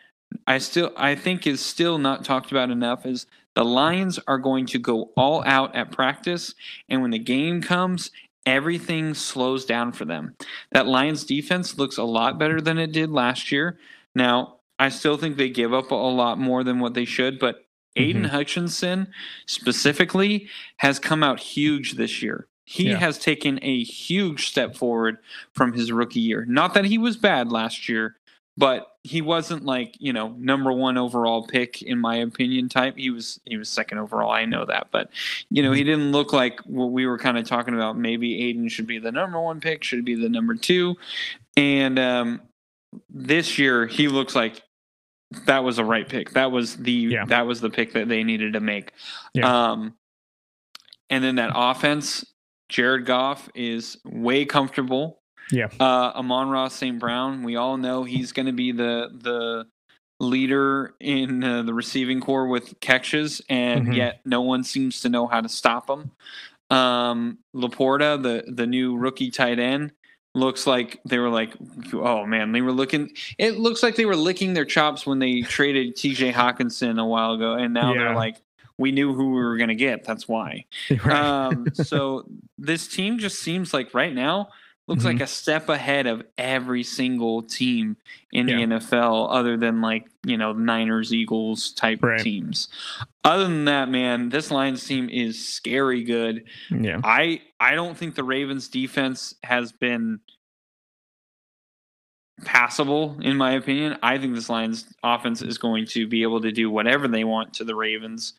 I 0.47 0.59
still 0.59 0.93
I 0.97 1.14
think 1.14 1.47
is 1.47 1.61
still 1.61 1.99
not 1.99 2.24
talked 2.24 2.51
about 2.51 2.70
enough 2.70 3.07
is 3.07 3.27
the 3.55 3.64
Lions 3.64 4.18
are 4.27 4.39
going 4.39 4.66
to 4.66 4.79
go 4.79 5.12
all 5.16 5.43
out 5.45 5.74
at 5.74 5.93
practice 5.93 6.55
and 6.89 7.01
when 7.01 7.11
the 7.11 7.18
game 7.18 7.62
comes 7.62 8.11
everything 8.47 9.12
slows 9.12 9.64
down 9.64 9.93
for 9.93 10.05
them. 10.05 10.37
That 10.70 10.87
Lions 10.87 11.24
defense 11.24 11.77
looks 11.77 11.99
a 11.99 12.05
lot 12.05 12.39
better 12.39 12.61
than 12.61 12.79
it 12.79 12.93
did 12.93 13.11
last 13.11 13.51
year. 13.51 13.79
Now, 14.14 14.59
I 14.79 14.89
still 14.89 15.16
think 15.16 15.37
they 15.37 15.49
give 15.49 15.74
up 15.74 15.91
a 15.91 15.95
lot 15.95 16.39
more 16.39 16.62
than 16.62 16.79
what 16.79 16.95
they 16.95 17.05
should, 17.05 17.39
but 17.39 17.66
Aidan 17.97 18.22
mm-hmm. 18.22 18.31
Hutchinson 18.31 19.09
specifically 19.47 20.49
has 20.77 20.99
come 20.99 21.22
out 21.22 21.41
huge 21.41 21.95
this 21.95 22.22
year. 22.22 22.47
He 22.69 22.91
yeah. 22.91 22.99
has 22.99 23.17
taken 23.17 23.61
a 23.62 23.85
huge 23.85 24.49
step 24.49 24.75
forward 24.75 25.19
from 25.55 25.73
his 25.73 25.93
rookie 25.93 26.21
year. 26.21 26.45
Not 26.47 26.75
that 26.75 26.85
he 26.85 26.99
was 26.99 27.17
bad 27.17 27.53
last 27.53 27.89
year, 27.89 28.17
but 28.59 28.89
he 29.05 29.23
wasn't 29.23 29.64
like 29.64 29.95
you 30.01 30.12
know 30.12 30.35
number 30.39 30.73
one 30.73 30.99
overall 30.99 31.47
pick 31.47 31.81
in 31.83 31.97
my 31.99 32.17
opinion 32.17 32.69
type. 32.69 32.97
He 32.97 33.11
was 33.11 33.41
he 33.45 33.57
was 33.57 33.69
second 33.69 33.99
overall. 33.99 34.33
I 34.33 34.47
know 34.47 34.64
that, 34.64 34.89
but 34.91 35.11
you 35.49 35.62
know 35.62 35.71
he 35.71 35.83
mm-hmm. 35.83 35.91
didn't 35.91 36.12
look 36.12 36.33
like 36.33 36.59
what 36.61 36.91
we 36.91 37.07
were 37.07 37.19
kind 37.19 37.39
of 37.39 37.47
talking 37.47 37.75
about. 37.75 37.97
Maybe 37.97 38.49
Aidan 38.49 38.69
should 38.69 38.89
be 38.89 38.99
the 38.99 39.12
number 39.12 39.41
one 39.41 39.61
pick, 39.61 39.85
should 39.85 40.05
be 40.05 40.17
the 40.17 40.29
number 40.29 40.57
two, 40.57 40.97
and 41.57 42.01
um, 42.01 42.41
this 43.09 43.61
year 43.61 43.87
he 43.87 44.09
looks 44.09 44.35
like 44.35 44.61
that 45.45 45.62
was 45.62 45.79
a 45.79 45.85
right 45.85 46.09
pick. 46.09 46.31
That 46.31 46.51
was 46.51 46.77
the 46.77 46.93
yeah. 46.93 47.27
that 47.27 47.47
was 47.47 47.61
the 47.61 47.71
pick 47.71 47.93
that 47.93 48.09
they 48.09 48.25
needed 48.25 48.55
to 48.55 48.61
make. 48.61 48.91
Yeah. 49.35 49.71
Um, 49.71 49.95
and 51.11 51.23
then 51.23 51.37
that 51.37 51.53
offense, 51.55 52.25
Jared 52.69 53.07
Goff 53.07 53.49
is 53.55 53.99
way 54.05 54.45
comfortable. 54.45 55.21
Yeah. 55.51 55.69
Uh, 55.79 56.12
Amon-Ra 56.17 56.69
St. 56.69 56.99
Brown, 56.99 57.43
we 57.43 57.57
all 57.57 57.77
know 57.77 58.05
he's 58.05 58.33
going 58.33 58.47
to 58.47 58.53
be 58.53 58.73
the 58.73 59.11
the 59.12 59.67
leader 60.19 60.95
in 60.99 61.45
uh, 61.45 61.62
the 61.62 61.75
receiving 61.75 62.21
corps 62.21 62.47
with 62.47 62.79
catches, 62.81 63.41
and 63.49 63.85
mm-hmm. 63.85 63.93
yet 63.93 64.21
no 64.25 64.43
one 64.43 64.64
seems 64.64 65.01
to 65.03 65.09
know 65.09 65.27
how 65.27 65.41
to 65.41 65.49
stop 65.49 65.89
him. 65.89 66.11
Um, 66.71 67.39
LaPorta, 67.55 68.23
the 68.23 68.51
the 68.51 68.67
new 68.67 68.97
rookie 68.97 69.31
tight 69.31 69.59
end, 69.59 69.93
looks 70.35 70.67
like 70.67 71.01
they 71.05 71.19
were 71.19 71.29
like, 71.29 71.55
oh 71.93 72.27
man, 72.27 72.53
they 72.53 72.61
were 72.61 72.73
looking. 72.73 73.11
It 73.39 73.59
looks 73.59 73.83
like 73.83 73.95
they 73.97 74.05
were 74.05 74.17
licking 74.17 74.55
their 74.55 74.64
chops 74.64 75.07
when 75.07 75.19
they 75.19 75.43
traded 75.43 75.97
T.J. 75.97 76.33
Hockenson 76.33 77.01
a 77.01 77.05
while 77.05 77.33
ago, 77.33 77.55
and 77.55 77.73
now 77.73 77.93
yeah. 77.93 77.99
they're 78.01 78.14
like, 78.14 78.37
we 78.79 78.93
knew 78.93 79.14
who 79.14 79.31
we 79.31 79.43
were 79.43 79.57
going 79.57 79.68
to 79.68 79.74
get. 79.74 80.05
That's 80.05 80.29
why. 80.29 80.64
Right. 81.05 81.16
Um, 81.16 81.66
so 81.74 82.27
this 82.59 82.89
team 82.89 83.18
just 83.18 83.41
seems 83.41 83.72
like 83.72 83.95
right 83.95 84.14
now 84.14 84.49
looks 84.87 85.01
mm-hmm. 85.01 85.18
like 85.18 85.20
a 85.20 85.27
step 85.27 85.68
ahead 85.68 86.07
of 86.07 86.22
every 86.39 86.83
single 86.83 87.43
team 87.43 87.97
in 88.33 88.49
yeah. 88.49 88.57
the 88.57 88.62
NFL, 88.62 89.29
other 89.31 89.57
than 89.57 89.81
like 89.81 90.09
you 90.24 90.37
know 90.37 90.53
Niners, 90.53 91.12
Eagles 91.12 91.72
type 91.72 92.03
right. 92.03 92.20
teams. 92.20 92.68
Other 93.24 93.45
than 93.45 93.64
that, 93.66 93.89
man, 93.89 94.29
this 94.29 94.51
Lions 94.51 94.85
team 94.85 95.09
is 95.11 95.47
scary 95.47 96.05
good. 96.05 96.45
Yeah, 96.70 97.01
I 97.05 97.43
I 97.61 97.74
don't 97.74 97.97
think 97.97 98.14
the 98.14 98.24
Ravens 98.24 98.68
defense 98.68 99.35
has 99.43 99.72
been 99.72 100.20
passable 102.45 103.16
in 103.20 103.37
my 103.37 103.53
opinion. 103.53 103.97
I 104.03 104.18
think 104.18 104.34
this 104.34 104.49
Lions 104.49 104.87
offense 105.03 105.43
is 105.43 105.59
going 105.59 105.87
to 105.87 106.07
be 106.07 106.22
able 106.22 106.41
to 106.43 106.53
do 106.53 106.70
whatever 106.70 107.09
they 107.09 107.24
want 107.24 107.55
to 107.55 107.64
the 107.64 107.74
Ravens. 107.74 108.34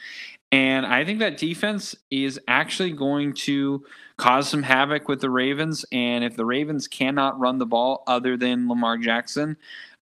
And 0.51 0.85
I 0.85 1.03
think 1.03 1.19
that 1.19 1.37
defense 1.37 1.95
is 2.09 2.39
actually 2.47 2.91
going 2.91 3.33
to 3.33 3.83
cause 4.17 4.47
some 4.47 4.63
havoc 4.63 5.07
with 5.07 5.19
the 5.19 5.29
Ravens. 5.29 5.85
And 5.91 6.23
if 6.23 6.35
the 6.35 6.45
Ravens 6.45 6.87
cannot 6.87 7.39
run 7.39 7.57
the 7.57 7.65
ball 7.65 8.03
other 8.07 8.37
than 8.37 8.69
Lamar 8.69 8.97
Jackson, 8.97 9.57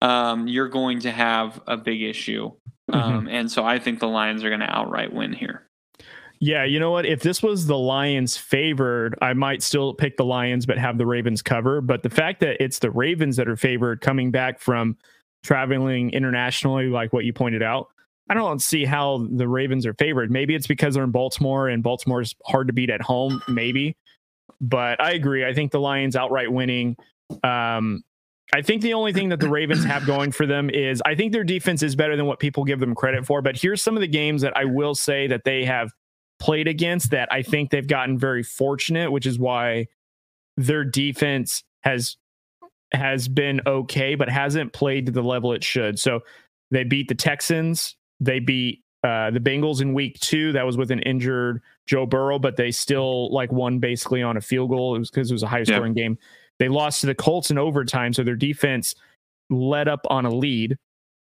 um, 0.02 0.46
you're 0.46 0.68
going 0.68 1.00
to 1.00 1.10
have 1.10 1.60
a 1.66 1.76
big 1.76 2.02
issue. 2.02 2.52
Mm-hmm. 2.90 2.94
Um, 2.94 3.28
and 3.28 3.50
so 3.50 3.64
I 3.64 3.78
think 3.78 3.98
the 3.98 4.08
Lions 4.08 4.44
are 4.44 4.50
going 4.50 4.60
to 4.60 4.70
outright 4.70 5.12
win 5.12 5.32
here. 5.32 5.65
Yeah, 6.46 6.62
you 6.62 6.78
know 6.78 6.92
what? 6.92 7.06
If 7.06 7.22
this 7.22 7.42
was 7.42 7.66
the 7.66 7.76
Lions 7.76 8.36
favored, 8.36 9.18
I 9.20 9.32
might 9.32 9.64
still 9.64 9.92
pick 9.92 10.16
the 10.16 10.24
Lions, 10.24 10.64
but 10.64 10.78
have 10.78 10.96
the 10.96 11.04
Ravens 11.04 11.42
cover. 11.42 11.80
But 11.80 12.04
the 12.04 12.08
fact 12.08 12.38
that 12.38 12.62
it's 12.62 12.78
the 12.78 12.92
Ravens 12.92 13.34
that 13.34 13.48
are 13.48 13.56
favored 13.56 14.00
coming 14.00 14.30
back 14.30 14.60
from 14.60 14.96
traveling 15.42 16.10
internationally, 16.10 16.86
like 16.86 17.12
what 17.12 17.24
you 17.24 17.32
pointed 17.32 17.64
out, 17.64 17.88
I 18.30 18.34
don't 18.34 18.62
see 18.62 18.84
how 18.84 19.26
the 19.28 19.48
Ravens 19.48 19.86
are 19.86 19.94
favored. 19.94 20.30
Maybe 20.30 20.54
it's 20.54 20.68
because 20.68 20.94
they're 20.94 21.02
in 21.02 21.10
Baltimore 21.10 21.66
and 21.66 21.82
Baltimore's 21.82 22.36
hard 22.46 22.68
to 22.68 22.72
beat 22.72 22.90
at 22.90 23.02
home, 23.02 23.42
maybe. 23.48 23.96
But 24.60 25.02
I 25.02 25.14
agree. 25.14 25.44
I 25.44 25.52
think 25.52 25.72
the 25.72 25.80
Lions 25.80 26.14
outright 26.14 26.52
winning. 26.52 26.96
Um, 27.42 28.04
I 28.54 28.62
think 28.62 28.82
the 28.82 28.94
only 28.94 29.12
thing 29.12 29.30
that 29.30 29.40
the 29.40 29.48
Ravens 29.48 29.82
have 29.82 30.06
going 30.06 30.30
for 30.30 30.46
them 30.46 30.70
is 30.70 31.02
I 31.04 31.16
think 31.16 31.32
their 31.32 31.42
defense 31.42 31.82
is 31.82 31.96
better 31.96 32.16
than 32.16 32.26
what 32.26 32.38
people 32.38 32.62
give 32.62 32.78
them 32.78 32.94
credit 32.94 33.26
for. 33.26 33.42
But 33.42 33.56
here's 33.56 33.82
some 33.82 33.96
of 33.96 34.00
the 34.00 34.06
games 34.06 34.42
that 34.42 34.56
I 34.56 34.64
will 34.64 34.94
say 34.94 35.26
that 35.26 35.42
they 35.42 35.64
have 35.64 35.90
played 36.38 36.68
against 36.68 37.10
that 37.10 37.32
I 37.32 37.42
think 37.42 37.70
they've 37.70 37.86
gotten 37.86 38.18
very 38.18 38.42
fortunate, 38.42 39.10
which 39.10 39.26
is 39.26 39.38
why 39.38 39.86
their 40.56 40.84
defense 40.84 41.62
has 41.82 42.16
has 42.92 43.28
been 43.28 43.60
okay, 43.66 44.14
but 44.14 44.28
hasn't 44.28 44.72
played 44.72 45.06
to 45.06 45.12
the 45.12 45.22
level 45.22 45.52
it 45.52 45.64
should. 45.64 45.98
So 45.98 46.20
they 46.70 46.84
beat 46.84 47.08
the 47.08 47.14
Texans 47.14 47.96
they 48.20 48.38
beat 48.38 48.82
uh, 49.04 49.30
the 49.30 49.40
Bengals 49.40 49.80
in 49.80 49.94
week 49.94 50.18
two. 50.20 50.52
That 50.52 50.66
was 50.66 50.76
with 50.76 50.90
an 50.90 51.00
injured 51.00 51.62
Joe 51.86 52.06
Burrow, 52.06 52.38
but 52.38 52.56
they 52.56 52.70
still 52.70 53.32
like 53.32 53.52
won 53.52 53.78
basically 53.78 54.22
on 54.22 54.36
a 54.36 54.40
field 54.40 54.70
goal. 54.70 54.96
It 54.96 54.98
was 54.98 55.10
because 55.10 55.30
it 55.30 55.34
was 55.34 55.42
a 55.42 55.48
high 55.48 55.64
scoring 55.64 55.96
yeah. 55.96 56.04
game. 56.04 56.18
They 56.58 56.68
lost 56.68 57.02
to 57.02 57.06
the 57.06 57.14
Colts 57.14 57.50
in 57.50 57.58
overtime, 57.58 58.12
so 58.12 58.22
their 58.22 58.36
defense 58.36 58.94
led 59.50 59.88
up 59.88 60.00
on 60.08 60.24
a 60.24 60.30
lead. 60.30 60.78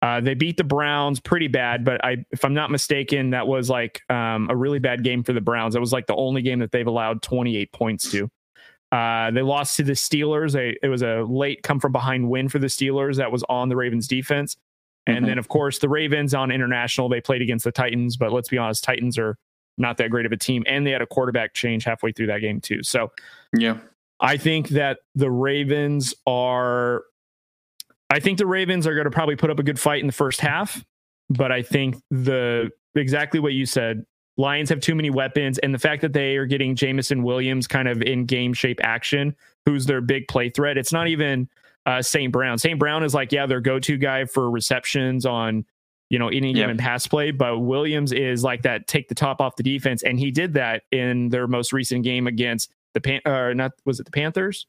Uh, 0.03 0.21
they 0.21 0.35
beat 0.35 0.57
the 0.57 0.65
Browns 0.65 1.21
pretty 1.21 1.49
bad, 1.49 1.85
but 1.85 2.03
I, 2.05 2.25
if 2.31 2.45
I'm 2.45 2.55
not 2.55 2.71
mistaken, 2.71 3.31
that 3.31 3.47
was 3.47 3.69
like 3.69 4.01
um, 4.09 4.49
a 4.51 4.57
really 4.57 4.79
bad 4.79 5.05
game 5.05 5.23
for 5.23 5.35
the 5.35 5.43
Browns. 5.43 5.75
That 5.75 5.81
was 5.81 5.93
like 5.93 6.07
the 6.07 6.17
only 6.17 6.41
game 6.41 6.61
that 6.61 6.73
they've 6.73 6.87
allowed 6.87 7.21
28 7.23 7.71
points 7.73 8.11
to. 8.13 8.31
Uh, 8.93 9.31
they 9.31 9.43
lost 9.43 9.77
to 9.77 9.85
the 9.85 9.93
Steelers. 9.93 10.53
They, 10.53 10.77
it 10.83 10.89
was 10.89 11.03
a 11.03 11.23
late 11.29 11.63
come 11.63 11.79
from 11.79 11.93
behind 11.93 12.29
win 12.29 12.49
for 12.49 12.59
the 12.59 12.67
Steelers 12.67 13.17
that 13.17 13.31
was 13.31 13.45
on 13.49 13.69
the 13.69 13.77
Ravens 13.77 14.09
defense. 14.09 14.57
And 15.07 15.19
mm-hmm. 15.19 15.27
then, 15.27 15.39
of 15.39 15.49
course, 15.49 15.79
the 15.79 15.89
Ravens 15.89 16.35
on 16.35 16.51
international, 16.51 17.09
they 17.09 17.21
played 17.21 17.43
against 17.43 17.65
the 17.65 17.73
Titans, 17.73 18.17
but 18.17 18.33
let's 18.33 18.49
be 18.49 18.59
honest, 18.59 18.83
Titans 18.83 19.19
are 19.19 19.37
not 19.79 19.97
that 19.99 20.11
great 20.11 20.27
of 20.27 20.33
a 20.33 20.37
team. 20.37 20.65
And 20.67 20.87
they 20.87 20.91
had 20.91 21.03
a 21.03 21.07
quarterback 21.07 21.55
change 21.55 21.85
halfway 21.85 22.13
through 22.13 22.27
that 22.29 22.41
game, 22.41 22.61
too. 22.61 22.83
So, 22.83 23.13
yeah, 23.57 23.79
I 24.19 24.37
think 24.37 24.71
that 24.71 24.99
the 25.15 25.31
Ravens 25.31 26.15
are, 26.27 27.05
I 28.11 28.21
think 28.21 28.39
the 28.39 28.47
Ravens 28.47 28.87
are 28.87 28.95
going 28.95 29.05
to 29.05 29.11
probably 29.11 29.37
put 29.37 29.51
up 29.51 29.59
a 29.59 29.63
good 29.63 29.79
fight 29.79 30.01
in 30.01 30.07
the 30.07 30.13
first 30.13 30.41
half. 30.41 30.85
But 31.31 31.53
I 31.53 31.63
think 31.63 31.97
the 32.11 32.71
exactly 32.95 33.39
what 33.39 33.53
you 33.53 33.65
said, 33.67 34.05
Lions 34.37 34.69
have 34.69 34.81
too 34.81 34.95
many 34.95 35.11
weapons. 35.11 35.59
And 35.59 35.73
the 35.73 35.79
fact 35.79 36.03
that 36.03 36.13
they 36.13 36.37
are 36.37 36.47
getting 36.47 36.75
Jameson 36.75 37.23
Williams 37.23 37.67
kind 37.67 37.87
of 37.87 38.03
in 38.03 38.27
game 38.27 38.53
shape 38.53 38.81
action, 38.83 39.37
who's 39.65 39.87
their 39.87 40.01
big 40.01 40.27
play 40.27 40.51
threat, 40.51 40.77
it's 40.77 40.93
not 40.93 41.07
even 41.07 41.49
uh, 41.87 42.03
St. 42.03 42.33
Brown. 42.33 42.59
St. 42.59 42.79
Brown 42.79 43.05
is 43.05 43.15
like, 43.15 43.31
yeah, 43.31 43.47
their 43.47 43.61
go 43.61 43.79
to 43.79 43.97
guy 43.97 44.25
for 44.25 44.51
receptions 44.51 45.25
on, 45.25 45.65
you 46.09 46.19
know, 46.19 46.29
any 46.29 46.53
given 46.53 46.77
yep. 46.77 46.85
pass 46.85 47.07
play. 47.07 47.31
But 47.31 47.61
Williams 47.61 48.13
is 48.13 48.43
like 48.43 48.63
that, 48.63 48.89
take 48.89 49.09
the 49.09 49.15
top 49.15 49.41
off 49.41 49.55
the 49.55 49.63
defense. 49.63 50.03
And 50.03 50.19
he 50.19 50.33
did 50.33 50.55
that 50.55 50.83
in 50.91 51.29
their 51.29 51.47
most 51.47 51.73
recent 51.73 52.03
game 52.03 52.27
against 52.27 52.73
the 52.95 53.01
Pan, 53.01 53.21
or 53.25 53.55
not, 53.55 53.73
was 53.85 54.01
it 54.01 54.05
the 54.05 54.11
Panthers? 54.11 54.67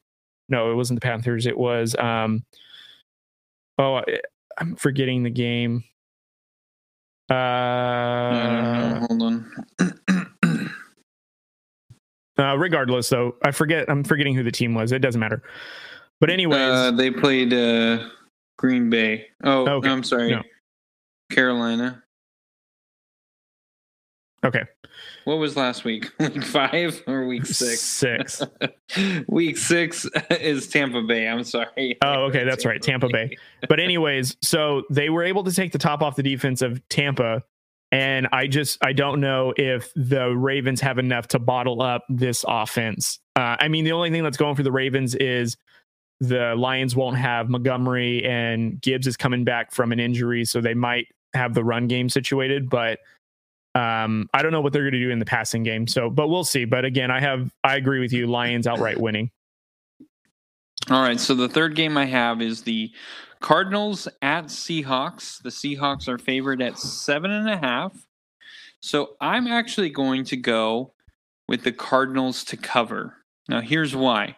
no, 0.48 0.70
it 0.70 0.74
wasn't 0.74 1.00
the 1.00 1.04
Panthers. 1.04 1.46
It 1.46 1.58
was 1.58 1.96
um. 1.96 2.44
Oh, 3.78 3.96
I- 3.96 4.20
I'm 4.58 4.76
forgetting 4.76 5.22
the 5.22 5.30
game. 5.30 5.82
Uh, 7.30 7.34
I 7.34 8.68
don't 8.78 8.90
know. 8.90 9.06
Hold 9.08 9.22
on. 9.22 10.70
uh, 12.38 12.56
regardless, 12.58 13.08
though, 13.08 13.36
I 13.42 13.50
forget. 13.52 13.88
I'm 13.88 14.04
forgetting 14.04 14.34
who 14.34 14.42
the 14.42 14.50
team 14.52 14.74
was. 14.74 14.92
It 14.92 14.98
doesn't 15.00 15.20
matter. 15.20 15.42
But 16.20 16.30
anyways, 16.30 16.58
Uh, 16.60 16.90
they 16.90 17.10
played 17.10 17.52
uh, 17.54 18.08
Green 18.58 18.90
Bay. 18.90 19.26
Oh, 19.44 19.66
Okay. 19.68 19.88
I'm 19.88 20.02
sorry. 20.04 20.30
No. 20.32 20.42
Carolina. 21.30 22.02
okay, 24.44 24.64
What 25.24 25.36
was 25.36 25.56
last 25.56 25.84
week? 25.84 26.10
Week 26.18 26.42
five 26.42 27.02
or 27.06 27.26
week 27.26 27.46
six? 27.46 27.80
Six. 27.80 28.42
week 29.28 29.56
six 29.56 30.06
is 30.30 30.68
Tampa 30.68 31.02
Bay. 31.02 31.28
I'm 31.28 31.44
sorry. 31.44 31.96
Oh, 32.02 32.24
okay, 32.24 32.44
that's 32.44 32.64
right, 32.64 32.82
Tampa 32.82 33.08
Bay. 33.08 33.36
but 33.68 33.78
anyways, 33.78 34.36
so 34.42 34.82
they 34.90 35.10
were 35.10 35.22
able 35.22 35.44
to 35.44 35.52
take 35.52 35.72
the 35.72 35.78
top 35.78 36.02
off 36.02 36.16
the 36.16 36.22
defense 36.22 36.60
of 36.60 36.86
Tampa, 36.88 37.44
and 37.92 38.26
I 38.32 38.48
just 38.48 38.84
I 38.84 38.92
don't 38.92 39.20
know 39.20 39.54
if 39.56 39.92
the 39.94 40.30
Ravens 40.30 40.80
have 40.80 40.98
enough 40.98 41.28
to 41.28 41.38
bottle 41.38 41.82
up 41.82 42.04
this 42.08 42.44
offense. 42.48 43.20
Uh, 43.36 43.56
I 43.60 43.68
mean, 43.68 43.84
the 43.84 43.92
only 43.92 44.10
thing 44.10 44.24
that's 44.24 44.36
going 44.36 44.56
for 44.56 44.64
the 44.64 44.72
Ravens 44.72 45.14
is 45.14 45.56
the 46.20 46.54
Lions 46.56 46.96
won't 46.96 47.16
have 47.16 47.48
Montgomery 47.48 48.24
and 48.24 48.80
Gibbs 48.80 49.06
is 49.06 49.16
coming 49.16 49.44
back 49.44 49.72
from 49.72 49.92
an 49.92 50.00
injury, 50.00 50.44
so 50.44 50.60
they 50.60 50.74
might 50.74 51.06
have 51.34 51.54
the 51.54 51.62
run 51.64 51.86
game 51.86 52.08
situated, 52.08 52.68
but. 52.68 52.98
Um, 53.74 54.28
I 54.34 54.42
don't 54.42 54.52
know 54.52 54.60
what 54.60 54.72
they're 54.72 54.82
going 54.82 54.92
to 54.92 54.98
do 54.98 55.10
in 55.10 55.18
the 55.18 55.24
passing 55.24 55.62
game. 55.62 55.86
So, 55.86 56.10
but 56.10 56.28
we'll 56.28 56.44
see. 56.44 56.64
But 56.64 56.84
again, 56.84 57.10
I 57.10 57.20
have 57.20 57.50
I 57.64 57.76
agree 57.76 58.00
with 58.00 58.12
you. 58.12 58.26
Lions 58.26 58.66
outright 58.66 59.00
winning. 59.00 59.30
All 60.90 61.02
right. 61.02 61.18
So 61.18 61.34
the 61.34 61.48
third 61.48 61.74
game 61.74 61.96
I 61.96 62.04
have 62.06 62.42
is 62.42 62.62
the 62.62 62.90
Cardinals 63.40 64.08
at 64.20 64.46
Seahawks. 64.46 65.42
The 65.42 65.48
Seahawks 65.50 66.08
are 66.08 66.18
favored 66.18 66.60
at 66.60 66.78
seven 66.78 67.30
and 67.30 67.48
a 67.48 67.56
half. 67.56 68.06
So 68.80 69.16
I'm 69.20 69.46
actually 69.46 69.90
going 69.90 70.24
to 70.24 70.36
go 70.36 70.92
with 71.48 71.62
the 71.62 71.72
Cardinals 71.72 72.44
to 72.44 72.56
cover. 72.56 73.16
Now, 73.48 73.60
here's 73.60 73.94
why. 73.94 74.36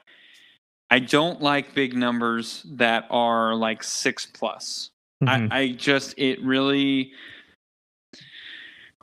I 0.90 0.98
don't 0.98 1.40
like 1.40 1.74
big 1.74 1.94
numbers 1.96 2.64
that 2.70 3.06
are 3.10 3.54
like 3.54 3.82
six 3.82 4.26
plus. 4.26 4.90
Mhm. 5.22 5.50
I, 5.50 5.60
I 5.60 5.72
just 5.72 6.14
it 6.18 6.42
really 6.42 7.12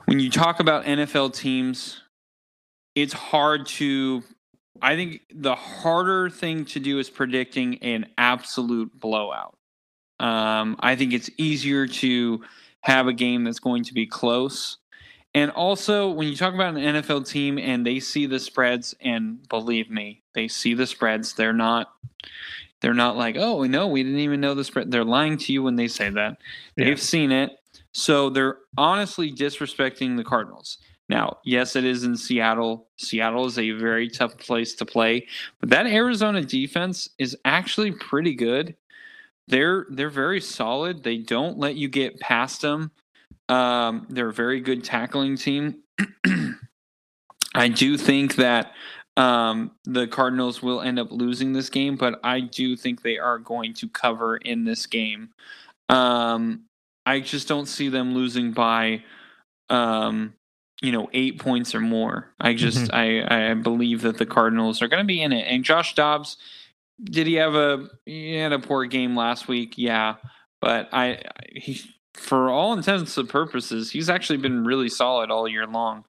when 0.06 0.20
you 0.20 0.30
talk 0.30 0.60
about 0.60 0.84
NFL 0.84 1.34
teams, 1.34 2.02
it's 2.94 3.12
hard 3.12 3.66
to 3.66 4.22
I 4.82 4.96
think 4.96 5.22
the 5.32 5.54
harder 5.54 6.28
thing 6.28 6.64
to 6.66 6.80
do 6.80 6.98
is 6.98 7.08
predicting 7.08 7.78
an 7.82 8.06
absolute 8.18 8.98
blowout. 8.98 9.56
Um, 10.18 10.76
I 10.80 10.96
think 10.96 11.12
it's 11.12 11.30
easier 11.38 11.86
to 11.86 12.42
have 12.80 13.06
a 13.06 13.12
game 13.12 13.44
that's 13.44 13.60
going 13.60 13.84
to 13.84 13.94
be 13.94 14.06
close. 14.06 14.78
And 15.34 15.50
also, 15.52 16.10
when 16.10 16.28
you 16.28 16.36
talk 16.36 16.52
about 16.52 16.76
an 16.76 16.96
NFL 16.96 17.28
team 17.28 17.58
and 17.58 17.86
they 17.86 18.00
see 18.00 18.26
the 18.26 18.40
spreads, 18.40 18.94
and 19.00 19.48
believe 19.48 19.88
me, 19.88 20.22
they 20.34 20.48
see 20.48 20.74
the 20.74 20.86
spreads. 20.86 21.32
They're 21.34 21.52
not, 21.52 21.92
they're 22.80 22.92
not 22.92 23.16
like, 23.16 23.36
oh 23.36 23.62
no, 23.62 23.86
we 23.86 24.02
didn't 24.02 24.18
even 24.18 24.40
know 24.40 24.54
the 24.54 24.64
spread. 24.64 24.90
They're 24.90 25.04
lying 25.04 25.38
to 25.38 25.52
you 25.52 25.62
when 25.62 25.76
they 25.76 25.88
say 25.88 26.10
that. 26.10 26.38
Yeah. 26.76 26.86
They've 26.86 27.00
seen 27.00 27.30
it, 27.30 27.52
so 27.92 28.30
they're 28.30 28.58
honestly 28.76 29.32
disrespecting 29.32 30.16
the 30.16 30.24
Cardinals. 30.24 30.78
Now, 31.08 31.38
yes, 31.44 31.76
it 31.76 31.84
is 31.84 32.04
in 32.04 32.16
Seattle. 32.16 32.88
Seattle 32.96 33.46
is 33.46 33.58
a 33.58 33.72
very 33.72 34.08
tough 34.08 34.36
place 34.38 34.74
to 34.76 34.86
play, 34.86 35.26
but 35.60 35.68
that 35.68 35.86
Arizona 35.86 36.42
defense 36.42 37.10
is 37.18 37.36
actually 37.44 37.92
pretty 37.92 38.34
good. 38.34 38.74
They're 39.48 39.86
they're 39.90 40.08
very 40.08 40.40
solid. 40.40 41.02
They 41.02 41.18
don't 41.18 41.58
let 41.58 41.76
you 41.76 41.88
get 41.88 42.20
past 42.20 42.62
them. 42.62 42.92
Um, 43.48 44.06
they're 44.08 44.30
a 44.30 44.32
very 44.32 44.60
good 44.60 44.84
tackling 44.84 45.36
team. 45.36 45.82
I 47.54 47.68
do 47.68 47.98
think 47.98 48.36
that 48.36 48.72
um, 49.16 49.72
the 49.84 50.06
Cardinals 50.06 50.62
will 50.62 50.80
end 50.80 50.98
up 50.98 51.08
losing 51.10 51.52
this 51.52 51.68
game, 51.68 51.96
but 51.96 52.18
I 52.24 52.40
do 52.40 52.76
think 52.76 53.02
they 53.02 53.18
are 53.18 53.38
going 53.38 53.74
to 53.74 53.88
cover 53.88 54.38
in 54.38 54.64
this 54.64 54.86
game. 54.86 55.30
Um, 55.90 56.62
I 57.06 57.20
just 57.20 57.48
don't 57.48 57.66
see 57.66 57.88
them 57.88 58.14
losing 58.14 58.52
by, 58.52 59.02
um, 59.68 60.34
you 60.80 60.92
know, 60.92 61.08
eight 61.12 61.38
points 61.38 61.74
or 61.74 61.80
more. 61.80 62.32
I 62.40 62.54
just 62.54 62.92
I 62.92 63.50
I 63.50 63.54
believe 63.54 64.02
that 64.02 64.18
the 64.18 64.26
Cardinals 64.26 64.82
are 64.82 64.88
going 64.88 65.02
to 65.02 65.06
be 65.06 65.22
in 65.22 65.32
it. 65.32 65.46
And 65.48 65.64
Josh 65.64 65.94
Dobbs, 65.94 66.36
did 67.02 67.26
he 67.26 67.34
have 67.34 67.54
a 67.54 67.88
he 68.04 68.34
had 68.34 68.52
a 68.52 68.58
poor 68.58 68.84
game 68.86 69.16
last 69.16 69.48
week? 69.48 69.74
Yeah, 69.76 70.16
but 70.60 70.88
I 70.92 71.22
he 71.54 71.80
for 72.14 72.50
all 72.50 72.72
intents 72.72 73.16
and 73.16 73.28
purposes, 73.28 73.90
he's 73.90 74.10
actually 74.10 74.36
been 74.36 74.64
really 74.64 74.88
solid 74.88 75.30
all 75.30 75.48
year 75.48 75.66
long. 75.66 76.04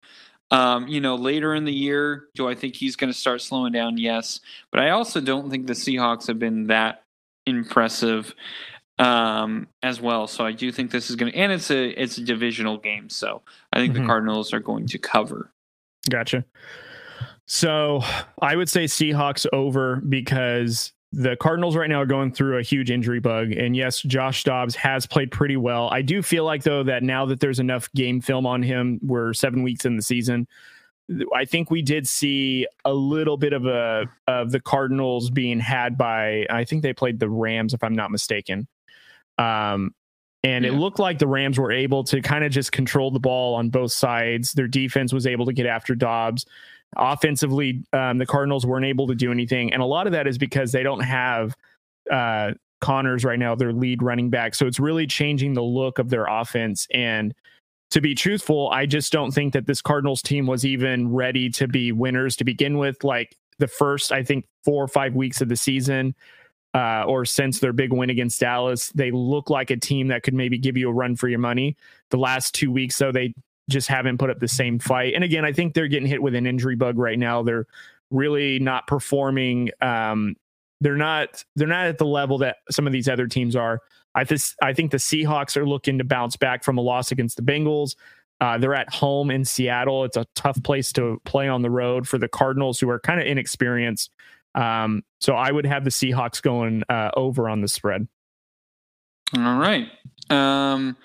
Um, 0.52 0.88
you 0.88 1.02
know, 1.02 1.16
later 1.16 1.56
in 1.56 1.66
the 1.66 1.74
year, 1.74 2.28
do 2.36 2.48
I 2.48 2.54
think 2.54 2.76
he's 2.76 2.96
going 2.96 3.12
to 3.12 3.18
start 3.18 3.42
slowing 3.42 3.72
down? 3.72 3.98
Yes, 3.98 4.40
but 4.72 4.82
I 4.82 4.92
also 4.92 5.20
don't 5.20 5.50
think 5.50 5.66
the 5.66 5.74
Seahawks 5.74 6.28
have 6.28 6.38
been 6.38 6.68
that 6.68 7.04
impressive 7.46 8.36
um, 9.00 9.68
as 9.82 10.00
well. 10.02 10.28
So 10.28 10.46
I 10.46 10.52
do 10.52 10.72
think 10.72 10.92
this 10.92 11.10
is 11.10 11.16
going 11.16 11.32
to, 11.32 11.38
and 11.38 11.52
it's 11.52 11.72
a 11.72 11.90
it's 12.02 12.18
a 12.18 12.22
divisional 12.24 12.78
game, 12.78 13.10
so 13.10 13.42
I 13.72 13.80
think 13.80 13.94
Mhm. 13.94 14.02
the 14.02 14.06
Cardinals 14.06 14.54
are 14.54 14.60
going 14.60 14.88
to 14.88 14.98
cover. 14.98 15.52
Gotcha. 16.10 16.46
So 17.46 18.02
I 18.42 18.56
would 18.56 18.70
say 18.70 18.86
Seahawks 18.86 19.46
over 19.52 19.98
because 19.98 20.94
the 21.12 21.36
Cardinals 21.36 21.76
right 21.76 21.90
now 21.90 22.02
are 22.02 22.06
going 22.08 22.32
through 22.32 22.58
a 22.58 22.64
huge 22.64 22.90
injury 22.90 23.20
bug. 23.20 23.52
And 23.52 23.76
yes, 23.76 24.02
Josh 24.02 24.44
Dobbs 24.44 24.76
has 24.76 25.06
played 25.06 25.30
pretty 25.30 25.58
well. 25.58 25.90
I 25.92 26.02
do 26.02 26.24
feel 26.24 26.44
like, 26.44 26.64
though, 26.64 26.82
that 26.84 27.04
now 27.04 27.26
that 27.28 27.40
there's 27.40 27.60
enough 27.60 27.92
game 27.94 28.20
film 28.20 28.48
on 28.48 28.64
him, 28.64 29.00
we're 29.04 29.34
seven 29.34 29.62
weeks 29.62 29.86
in 29.86 29.96
the 29.96 30.02
season. 30.02 30.48
I 31.36 31.46
think 31.46 31.70
we 31.70 31.82
did 31.82 32.08
see 32.08 32.66
a 32.86 32.94
little 32.94 33.38
bit 33.38 33.54
of 33.54 33.66
a 33.66 34.06
of 34.28 34.52
the 34.52 34.60
Cardinals 34.62 35.30
being 35.30 35.60
had 35.60 35.98
by 35.98 36.48
I 36.50 36.64
think 36.64 36.82
they 36.82 36.94
played 36.94 37.20
the 37.20 37.30
Rams 37.30 37.74
if 37.74 37.84
I'm 37.84 37.94
not 37.94 38.10
mistaken. 38.10 38.68
Um 39.38 39.94
and 40.46 40.66
it 40.66 40.74
looked 40.74 41.00
like 41.00 41.20
the 41.20 41.28
Rams 41.28 41.58
were 41.58 41.72
able 41.72 42.04
to 42.04 42.22
kind 42.22 42.44
of 42.44 42.52
just 42.52 42.74
control 42.74 43.12
the 43.12 43.20
ball 43.20 43.56
on 43.56 43.70
both 43.70 43.94
sides. 43.94 44.52
Their 44.52 44.68
defense 44.68 45.14
was 45.14 45.26
able 45.26 45.46
to 45.46 45.54
get 45.54 45.66
after 45.66 45.96
Dobbs. 45.96 46.46
Offensively, 46.98 47.82
um, 47.94 48.18
the 48.18 48.26
Cardinals 48.26 48.66
weren't 48.66 48.86
able 48.86 49.08
to 49.08 49.16
do 49.16 49.32
anything, 49.32 49.72
and 49.72 49.82
a 49.82 49.86
lot 49.86 50.06
of 50.06 50.12
that 50.12 50.28
is 50.28 50.38
because 50.38 50.74
they 50.74 50.84
don't 50.84 51.00
have 51.00 51.56
uh, 52.12 52.52
Connors 52.84 53.24
right 53.24 53.40
now, 53.40 53.56
their 53.56 53.72
lead 53.72 54.04
running 54.04 54.30
back. 54.30 54.54
So 54.54 54.68
it's 54.68 54.80
really 54.80 55.08
changing 55.08 55.54
the 55.54 55.64
look 55.64 56.00
of 56.00 56.10
their 56.10 56.26
offense. 56.26 56.86
And 56.94 57.34
to 57.92 58.02
be 58.02 58.14
truthful, 58.14 58.70
I 58.72 58.86
just 58.86 59.14
don't 59.14 59.32
think 59.32 59.54
that 59.54 59.66
this 59.66 59.82
Cardinals 59.82 60.22
team 60.22 60.48
was 60.48 60.66
even 60.66 61.14
ready 61.14 61.50
to 61.52 61.68
be 61.70 61.94
winners 61.94 62.36
to 62.36 62.44
begin 62.44 62.78
with. 62.78 63.02
Like 63.06 63.38
the 63.58 63.70
first, 63.70 64.12
I 64.12 64.22
think, 64.22 64.46
four 64.66 64.84
or 64.84 64.90
five 64.90 65.16
weeks 65.16 65.40
of 65.40 65.48
the 65.48 65.56
season, 65.56 66.14
uh, 66.74 67.04
or 67.08 67.26
since 67.26 67.60
their 67.60 67.74
big 67.74 67.94
win 67.94 68.10
against 68.10 68.40
Dallas, 68.40 68.90
they 68.90 69.12
look 69.12 69.50
like 69.50 69.70
a 69.70 69.78
team 69.78 70.08
that 70.08 70.24
could 70.24 70.34
maybe 70.34 70.58
give 70.58 70.76
you 70.76 70.90
a 70.90 70.94
run 70.94 71.16
for 71.16 71.28
your 71.28 71.40
money. 71.40 71.78
The 72.10 72.18
last 72.18 72.56
two 72.56 72.72
weeks, 72.72 72.98
though, 72.98 73.12
they 73.12 73.34
just 73.70 73.88
haven't 73.88 74.18
put 74.18 74.30
up 74.30 74.40
the 74.40 74.48
same 74.48 74.80
fight. 74.80 75.14
And 75.14 75.24
again, 75.24 75.46
I 75.46 75.54
think 75.54 75.74
they're 75.74 75.88
getting 75.88 76.08
hit 76.08 76.22
with 76.22 76.36
an 76.36 76.48
injury 76.48 76.76
bug 76.76 76.98
right 76.98 77.20
now. 77.20 77.44
They're 77.44 77.68
really 78.12 78.60
not 78.60 78.88
performing. 78.88 79.70
Um, 79.82 80.36
they're 80.82 80.98
not. 80.98 81.44
They're 81.56 81.68
not 81.68 81.88
at 81.88 81.98
the 81.98 82.06
level 82.06 82.40
that 82.40 82.58
some 82.70 82.88
of 82.88 82.94
these 82.94 83.08
other 83.08 83.28
teams 83.28 83.56
are. 83.56 83.80
I 84.16 84.24
think. 84.26 84.42
I 84.62 84.74
think 84.74 84.92
the 84.92 84.98
Seahawks 84.98 85.56
are 85.56 85.66
looking 85.66 85.98
to 86.00 86.04
bounce 86.04 86.36
back 86.36 86.64
from 86.64 86.78
a 86.78 86.82
loss 86.82 87.12
against 87.12 87.38
the 87.38 87.44
Bengals. 87.44 87.96
Uh, 88.42 88.58
they're 88.58 88.76
at 88.76 88.94
home 88.94 89.32
in 89.32 89.46
Seattle. 89.46 90.04
It's 90.04 90.18
a 90.18 90.26
tough 90.36 90.62
place 90.64 90.92
to 90.94 91.22
play 91.24 91.48
on 91.48 91.62
the 91.62 91.70
road 91.70 92.08
for 92.08 92.18
the 92.18 92.28
Cardinals, 92.28 92.80
who 92.80 92.90
are 92.90 93.00
kind 93.00 93.22
of 93.22 93.28
inexperienced. 93.28 94.12
Um, 94.56 95.04
so 95.20 95.34
I 95.36 95.52
would 95.52 95.66
have 95.66 95.84
the 95.84 95.90
Seahawks 95.90 96.42
going 96.42 96.84
uh, 96.90 97.12
over 97.16 97.50
on 97.50 97.62
the 97.62 97.68
spread. 97.68 98.08
All 99.36 99.58
right. 99.58 99.88
Um, 100.30 100.96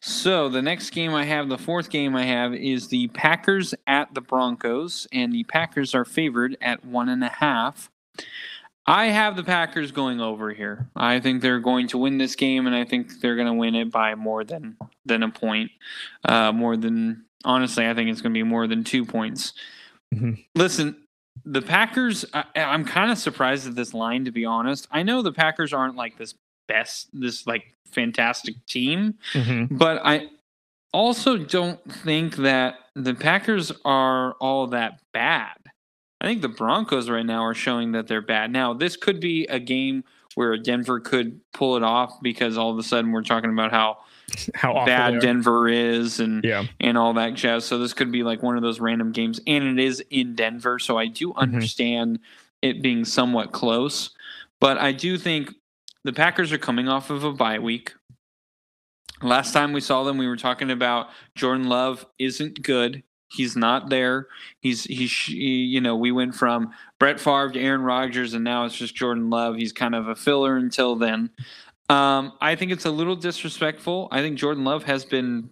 so 0.00 0.48
the 0.48 0.62
next 0.62 0.90
game 0.90 1.14
I 1.14 1.24
have, 1.24 1.48
the 1.48 1.58
fourth 1.58 1.90
game 1.90 2.14
I 2.14 2.24
have, 2.26 2.54
is 2.54 2.88
the 2.88 3.08
Packers 3.08 3.74
at 3.86 4.14
the 4.14 4.20
Broncos, 4.20 5.06
and 5.12 5.32
the 5.32 5.44
Packers 5.44 5.94
are 5.94 6.04
favored 6.04 6.56
at 6.60 6.84
one 6.84 7.08
and 7.08 7.24
a 7.24 7.28
half. 7.28 7.90
I 8.86 9.06
have 9.06 9.34
the 9.34 9.42
Packers 9.42 9.90
going 9.90 10.20
over 10.20 10.52
here. 10.52 10.88
I 10.94 11.18
think 11.18 11.42
they're 11.42 11.58
going 11.58 11.88
to 11.88 11.98
win 11.98 12.18
this 12.18 12.36
game, 12.36 12.68
and 12.68 12.76
I 12.76 12.84
think 12.84 13.20
they're 13.20 13.34
going 13.34 13.48
to 13.48 13.52
win 13.52 13.74
it 13.74 13.90
by 13.90 14.14
more 14.14 14.44
than 14.44 14.76
than 15.04 15.24
a 15.24 15.28
point. 15.28 15.72
Uh, 16.24 16.52
more 16.52 16.76
than 16.76 17.24
honestly, 17.44 17.88
I 17.88 17.94
think 17.94 18.10
it's 18.10 18.20
going 18.20 18.32
to 18.32 18.38
be 18.38 18.44
more 18.44 18.68
than 18.68 18.84
two 18.84 19.04
points. 19.04 19.54
Mhm. 20.14 20.44
Listen, 20.54 20.96
the 21.44 21.62
Packers. 21.62 22.24
I, 22.32 22.44
I'm 22.56 22.84
kind 22.84 23.10
of 23.10 23.18
surprised 23.18 23.66
at 23.66 23.74
this 23.74 23.94
line, 23.94 24.24
to 24.24 24.30
be 24.30 24.44
honest. 24.44 24.88
I 24.90 25.02
know 25.02 25.22
the 25.22 25.32
Packers 25.32 25.72
aren't 25.72 25.96
like 25.96 26.16
this 26.18 26.34
best, 26.68 27.08
this 27.12 27.46
like 27.46 27.74
fantastic 27.90 28.54
team, 28.66 29.14
Mm-hmm. 29.32 29.76
but 29.76 30.00
I 30.04 30.28
also 30.92 31.36
don't 31.36 31.80
think 31.92 32.36
that 32.36 32.76
the 32.94 33.14
Packers 33.14 33.70
are 33.84 34.32
all 34.40 34.66
that 34.68 35.00
bad. 35.12 35.56
I 36.20 36.24
think 36.26 36.40
the 36.42 36.48
Broncos 36.48 37.10
right 37.10 37.26
now 37.26 37.42
are 37.44 37.54
showing 37.54 37.92
that 37.92 38.06
they're 38.08 38.22
bad. 38.22 38.50
Now, 38.50 38.72
this 38.72 38.96
could 38.96 39.20
be 39.20 39.44
a 39.46 39.58
game 39.60 40.02
where 40.34 40.56
Denver 40.56 40.98
could 41.00 41.40
pull 41.52 41.76
it 41.76 41.82
off 41.82 42.20
because 42.22 42.56
all 42.56 42.70
of 42.70 42.78
a 42.78 42.82
sudden 42.82 43.12
we're 43.12 43.22
talking 43.22 43.50
about 43.50 43.70
how 43.70 43.98
How 44.54 44.84
bad 44.86 45.20
Denver 45.20 45.68
is 45.68 46.20
and 46.20 46.44
Yeah. 46.44 46.64
and 46.80 46.96
all 46.98 47.14
that 47.14 47.34
jazz. 47.34 47.64
So 47.64 47.78
this 47.78 47.92
could 47.92 48.10
be 48.12 48.22
like 48.22 48.42
one 48.42 48.56
of 48.56 48.62
those 48.62 48.80
random 48.80 49.12
games, 49.12 49.40
and 49.46 49.64
it 49.78 49.84
is 49.84 50.02
in 50.10 50.34
Denver, 50.34 50.78
so 50.78 50.98
I 50.98 51.06
do 51.06 51.32
understand 51.34 52.18
it 52.62 52.82
being 52.82 53.04
somewhat 53.04 53.52
close. 53.52 54.10
But 54.60 54.78
I 54.78 54.92
do 54.92 55.18
think 55.18 55.52
the 56.04 56.12
Packers 56.12 56.52
are 56.52 56.58
coming 56.58 56.88
off 56.88 57.10
of 57.10 57.24
a 57.24 57.32
bye 57.32 57.58
week. 57.58 57.92
Last 59.22 59.52
time 59.52 59.72
we 59.72 59.80
saw 59.80 60.04
them, 60.04 60.18
we 60.18 60.26
were 60.28 60.36
talking 60.36 60.70
about 60.70 61.08
Jordan 61.34 61.68
Love 61.68 62.04
isn't 62.18 62.62
good. 62.62 63.02
He's 63.28 63.56
not 63.56 63.88
there. 63.88 64.28
He's 64.60 64.84
he's 64.84 65.10
he, 65.12 65.34
you 65.64 65.80
know 65.80 65.96
we 65.96 66.12
went 66.12 66.34
from 66.34 66.72
Brett 67.00 67.18
Favre 67.18 67.50
to 67.50 67.60
Aaron 67.60 67.80
Rodgers, 67.82 68.34
and 68.34 68.44
now 68.44 68.64
it's 68.66 68.76
just 68.76 68.94
Jordan 68.94 69.30
Love. 69.30 69.56
He's 69.56 69.72
kind 69.72 69.94
of 69.94 70.06
a 70.06 70.14
filler 70.14 70.56
until 70.56 70.94
then. 70.96 71.30
Um, 71.88 72.32
I 72.40 72.56
think 72.56 72.72
it's 72.72 72.84
a 72.84 72.90
little 72.90 73.16
disrespectful. 73.16 74.08
I 74.10 74.20
think 74.20 74.38
Jordan 74.38 74.64
Love 74.64 74.84
has 74.84 75.04
been 75.04 75.50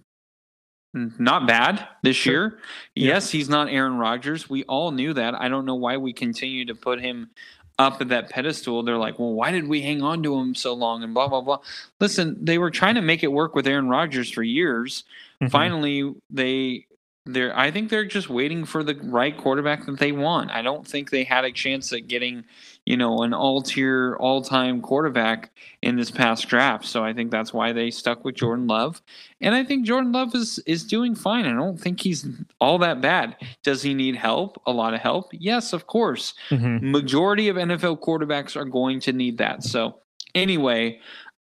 not 0.93 1.47
bad 1.47 1.89
this 2.03 2.17
Sure. 2.17 2.33
year. 2.33 2.59
Yeah. 2.95 3.09
Yes, 3.15 3.31
he's 3.31 3.49
not 3.49 3.69
Aaron 3.69 3.97
Rodgers. 3.99 4.49
We 4.49 4.65
all 4.65 4.91
knew 4.93 5.13
that. 5.15 5.35
I 5.41 5.49
don't 5.49 5.65
know 5.65 5.75
why 5.75 5.97
we 5.97 6.13
continue 6.13 6.65
to 6.67 6.75
put 6.75 7.01
him 7.01 7.31
up 7.79 8.01
at 8.01 8.09
that 8.09 8.31
pedestal. 8.31 8.85
They're 8.85 8.97
like, 8.99 9.19
well, 9.19 9.33
why 9.33 9.51
did 9.51 9.67
we 9.67 9.81
hang 9.83 10.03
on 10.03 10.23
to 10.23 10.37
him 10.37 10.55
so 10.55 10.73
long 10.75 11.03
and 11.03 11.13
blah, 11.13 11.27
blah, 11.27 11.41
blah. 11.41 11.59
Listen, 12.01 12.37
they 12.45 12.59
were 12.59 12.71
trying 12.71 12.95
to 12.95 13.03
make 13.03 13.25
it 13.25 13.33
work 13.33 13.57
with 13.57 13.67
Aaron 13.67 13.89
Rodgers 13.89 14.31
for 14.31 14.43
years. 14.45 15.05
Mhm. 15.43 15.51
Finally, 15.51 16.15
they. 16.31 16.87
They're, 17.27 17.59
I 17.59 17.71
think 17.71 17.89
they're 17.89 18.05
just 18.05 18.29
waiting 18.29 18.67
for 18.67 18.85
the 18.85 18.97
right 18.97 19.35
quarterback 19.35 19.87
that 19.87 19.99
they 19.99 20.13
want. 20.13 20.51
I 20.51 20.61
don't 20.61 20.87
think 20.87 21.09
they 21.09 21.25
had 21.25 21.47
a 21.47 21.51
chance 21.53 21.91
at 21.95 22.07
getting, 22.07 22.45
you 22.87 22.97
know, 22.97 23.23
an 23.23 23.33
all-tier, 23.33 24.17
all-time 24.21 24.83
quarterback 24.83 25.51
in 25.83 25.97
this 25.97 26.11
past 26.11 26.49
draft. 26.49 26.85
So 26.85 27.03
I 27.03 27.13
think 27.15 27.31
that's 27.31 27.53
why 27.53 27.73
they 27.73 27.91
stuck 27.91 28.25
with 28.25 28.35
Jordan 28.35 28.67
Love. 28.67 29.01
And 29.41 29.55
I 29.55 29.65
think 29.65 29.87
Jordan 29.87 30.13
Love 30.13 30.35
is 30.35 30.59
is 30.67 30.85
doing 30.85 31.15
fine. 31.15 31.47
I 31.47 31.53
don't 31.53 31.81
think 31.81 32.01
he's 32.01 32.27
all 32.61 32.79
that 32.79 33.01
bad. 33.01 33.37
Does 33.63 33.83
he 33.83 33.95
need 33.95 34.17
help? 34.17 34.61
A 34.67 34.73
lot 34.73 34.95
of 34.95 35.01
help? 35.01 35.31
Yes, 35.33 35.73
of 35.73 35.87
course. 35.87 36.35
Mhm. 36.51 36.83
Majority 36.83 37.49
of 37.49 37.57
NFL 37.57 38.01
quarterbacks 38.03 38.57
are 38.57 38.65
going 38.65 39.01
to 39.01 39.13
need 39.13 39.39
that. 39.39 39.63
So 39.63 40.01
anyway, 40.35 41.01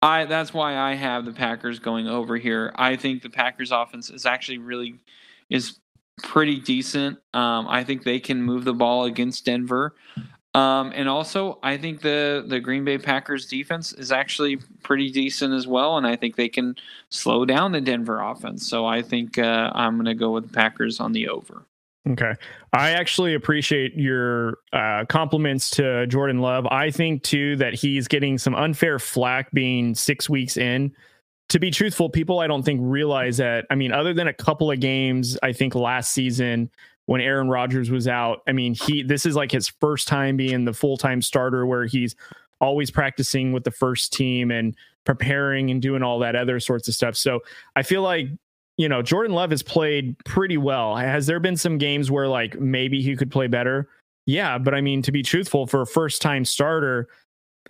I 0.02 0.24
that's 0.24 0.54
why 0.54 0.76
I 0.78 0.94
have 0.94 1.24
the 1.24 1.32
Packers 1.32 1.78
going 1.78 2.06
over 2.08 2.36
here. 2.36 2.72
I 2.76 2.96
think 2.96 3.22
the 3.22 3.30
Packers 3.30 3.72
offense 3.72 4.10
is 4.10 4.24
actually 4.26 4.58
really 4.58 4.94
is 5.50 5.78
pretty 6.22 6.60
decent. 6.60 7.18
Um, 7.34 7.66
I 7.68 7.84
think 7.84 8.04
they 8.04 8.18
can 8.20 8.42
move 8.42 8.64
the 8.64 8.72
ball 8.72 9.04
against 9.04 9.44
Denver. 9.44 9.94
Um, 10.56 10.90
and 10.94 11.06
also, 11.06 11.58
I 11.62 11.76
think 11.76 12.00
the 12.00 12.42
the 12.46 12.58
Green 12.60 12.82
Bay 12.82 12.96
Packers 12.96 13.44
defense 13.44 13.92
is 13.92 14.10
actually 14.10 14.56
pretty 14.82 15.10
decent 15.10 15.52
as 15.52 15.66
well, 15.66 15.98
and 15.98 16.06
I 16.06 16.16
think 16.16 16.36
they 16.36 16.48
can 16.48 16.76
slow 17.10 17.44
down 17.44 17.72
the 17.72 17.80
Denver 17.80 18.22
offense. 18.22 18.66
So 18.66 18.86
I 18.86 19.02
think 19.02 19.38
uh, 19.38 19.70
I'm 19.74 19.96
going 19.96 20.06
to 20.06 20.14
go 20.14 20.30
with 20.30 20.46
the 20.46 20.54
Packers 20.54 20.98
on 20.98 21.12
the 21.12 21.28
over. 21.28 21.66
Okay. 22.08 22.32
I 22.72 22.92
actually 22.92 23.34
appreciate 23.34 23.94
your 23.96 24.58
uh, 24.72 25.04
compliments 25.08 25.68
to 25.70 26.06
Jordan 26.06 26.40
Love. 26.40 26.66
I 26.68 26.90
think, 26.90 27.22
too, 27.22 27.56
that 27.56 27.74
he's 27.74 28.08
getting 28.08 28.38
some 28.38 28.54
unfair 28.54 28.98
flack 28.98 29.50
being 29.52 29.94
six 29.94 30.30
weeks 30.30 30.56
in. 30.56 30.90
To 31.50 31.58
be 31.58 31.70
truthful, 31.70 32.08
people 32.08 32.38
I 32.38 32.46
don't 32.46 32.62
think 32.62 32.80
realize 32.82 33.36
that. 33.36 33.66
I 33.70 33.74
mean, 33.74 33.92
other 33.92 34.14
than 34.14 34.26
a 34.26 34.32
couple 34.32 34.70
of 34.70 34.80
games, 34.80 35.36
I 35.42 35.52
think 35.52 35.74
last 35.74 36.12
season 36.12 36.70
when 37.06 37.20
Aaron 37.20 37.48
Rodgers 37.48 37.90
was 37.90 38.06
out, 38.06 38.42
I 38.46 38.52
mean, 38.52 38.74
he 38.74 39.02
this 39.02 39.26
is 39.26 39.34
like 39.34 39.50
his 39.50 39.68
first 39.68 40.06
time 40.06 40.36
being 40.36 40.64
the 40.64 40.72
full 40.72 40.96
time 40.96 41.22
starter 41.22 41.66
where 41.66 41.86
he's 41.86 42.14
always 42.60 42.90
practicing 42.90 43.52
with 43.52 43.64
the 43.64 43.70
first 43.70 44.12
team 44.12 44.50
and 44.50 44.74
preparing 45.04 45.70
and 45.70 45.80
doing 45.80 46.02
all 46.02 46.18
that 46.18 46.34
other 46.36 46.58
sorts 46.58 46.88
of 46.88 46.94
stuff. 46.94 47.16
So 47.16 47.40
I 47.74 47.82
feel 47.82 48.02
like 48.02 48.28
you 48.76 48.88
know, 48.88 49.00
Jordan 49.00 49.34
Love 49.34 49.50
has 49.50 49.62
played 49.62 50.16
pretty 50.24 50.58
well. 50.58 50.96
Has 50.96 51.26
there 51.26 51.40
been 51.40 51.56
some 51.56 51.78
games 51.78 52.10
where 52.10 52.28
like 52.28 52.60
maybe 52.60 53.00
he 53.00 53.16
could 53.16 53.30
play 53.30 53.46
better? 53.46 53.88
Yeah, 54.26 54.58
but 54.58 54.74
I 54.74 54.80
mean, 54.80 55.02
to 55.02 55.12
be 55.12 55.22
truthful, 55.22 55.66
for 55.66 55.82
a 55.82 55.86
first 55.86 56.20
time 56.20 56.44
starter, 56.44 57.08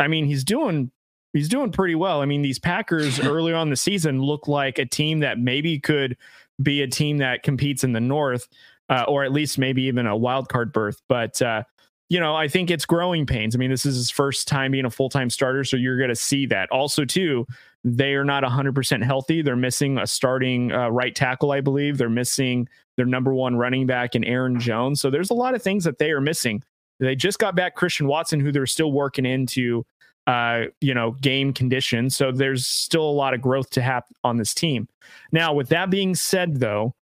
I 0.00 0.08
mean, 0.08 0.24
he's 0.24 0.42
doing 0.42 0.90
he's 1.32 1.48
doing 1.48 1.70
pretty 1.70 1.94
well. 1.94 2.22
I 2.22 2.24
mean, 2.24 2.42
these 2.42 2.58
Packers 2.58 3.20
early 3.24 3.52
on 3.52 3.70
the 3.70 3.76
season 3.76 4.20
look 4.20 4.48
like 4.48 4.78
a 4.78 4.86
team 4.86 5.20
that 5.20 5.38
maybe 5.38 5.78
could 5.78 6.16
be 6.62 6.82
a 6.82 6.88
team 6.88 7.18
that 7.18 7.42
competes 7.42 7.84
in 7.84 7.92
the 7.92 8.00
North, 8.00 8.48
uh, 8.88 9.04
or 9.08 9.24
at 9.24 9.32
least 9.32 9.58
maybe 9.58 9.82
even 9.82 10.06
a 10.06 10.16
wild 10.16 10.48
card 10.48 10.72
berth. 10.72 11.00
But 11.08 11.40
uh, 11.42 11.64
you 12.08 12.20
know, 12.20 12.36
I 12.36 12.46
think 12.48 12.70
it's 12.70 12.86
growing 12.86 13.26
pains. 13.26 13.56
I 13.56 13.58
mean, 13.58 13.70
this 13.70 13.84
is 13.84 13.96
his 13.96 14.10
first 14.10 14.46
time 14.46 14.72
being 14.72 14.84
a 14.84 14.90
full 14.90 15.08
time 15.08 15.30
starter, 15.30 15.64
so 15.64 15.76
you're 15.76 15.96
going 15.98 16.08
to 16.08 16.14
see 16.16 16.46
that. 16.46 16.70
Also, 16.70 17.04
too, 17.04 17.46
they 17.84 18.14
are 18.14 18.24
not 18.24 18.42
100% 18.42 19.04
healthy. 19.04 19.42
They're 19.42 19.56
missing 19.56 19.98
a 19.98 20.06
starting 20.06 20.72
uh, 20.72 20.88
right 20.88 21.14
tackle, 21.14 21.52
I 21.52 21.60
believe. 21.60 21.98
They're 21.98 22.08
missing 22.08 22.68
their 22.96 23.06
number 23.06 23.32
one 23.32 23.54
running 23.54 23.86
back 23.86 24.16
in 24.16 24.24
Aaron 24.24 24.58
Jones. 24.58 25.00
So 25.00 25.08
there's 25.08 25.30
a 25.30 25.34
lot 25.34 25.54
of 25.54 25.62
things 25.62 25.84
that 25.84 25.98
they 25.98 26.10
are 26.10 26.20
missing. 26.20 26.64
They 26.98 27.14
just 27.14 27.38
got 27.38 27.54
back 27.54 27.76
Christian 27.76 28.08
Watson, 28.08 28.40
who 28.40 28.50
they're 28.50 28.66
still 28.66 28.90
working 28.90 29.24
into, 29.24 29.86
uh, 30.26 30.62
you 30.80 30.94
know, 30.94 31.12
game 31.12 31.52
conditions. 31.52 32.16
So 32.16 32.32
there's 32.32 32.66
still 32.66 33.08
a 33.08 33.12
lot 33.12 33.34
of 33.34 33.40
growth 33.40 33.70
to 33.70 33.82
have 33.82 34.02
on 34.24 34.36
this 34.36 34.52
team. 34.52 34.88
Now, 35.30 35.54
with 35.54 35.68
that 35.68 35.88
being 35.88 36.16
said, 36.16 36.58
though, 36.58 36.95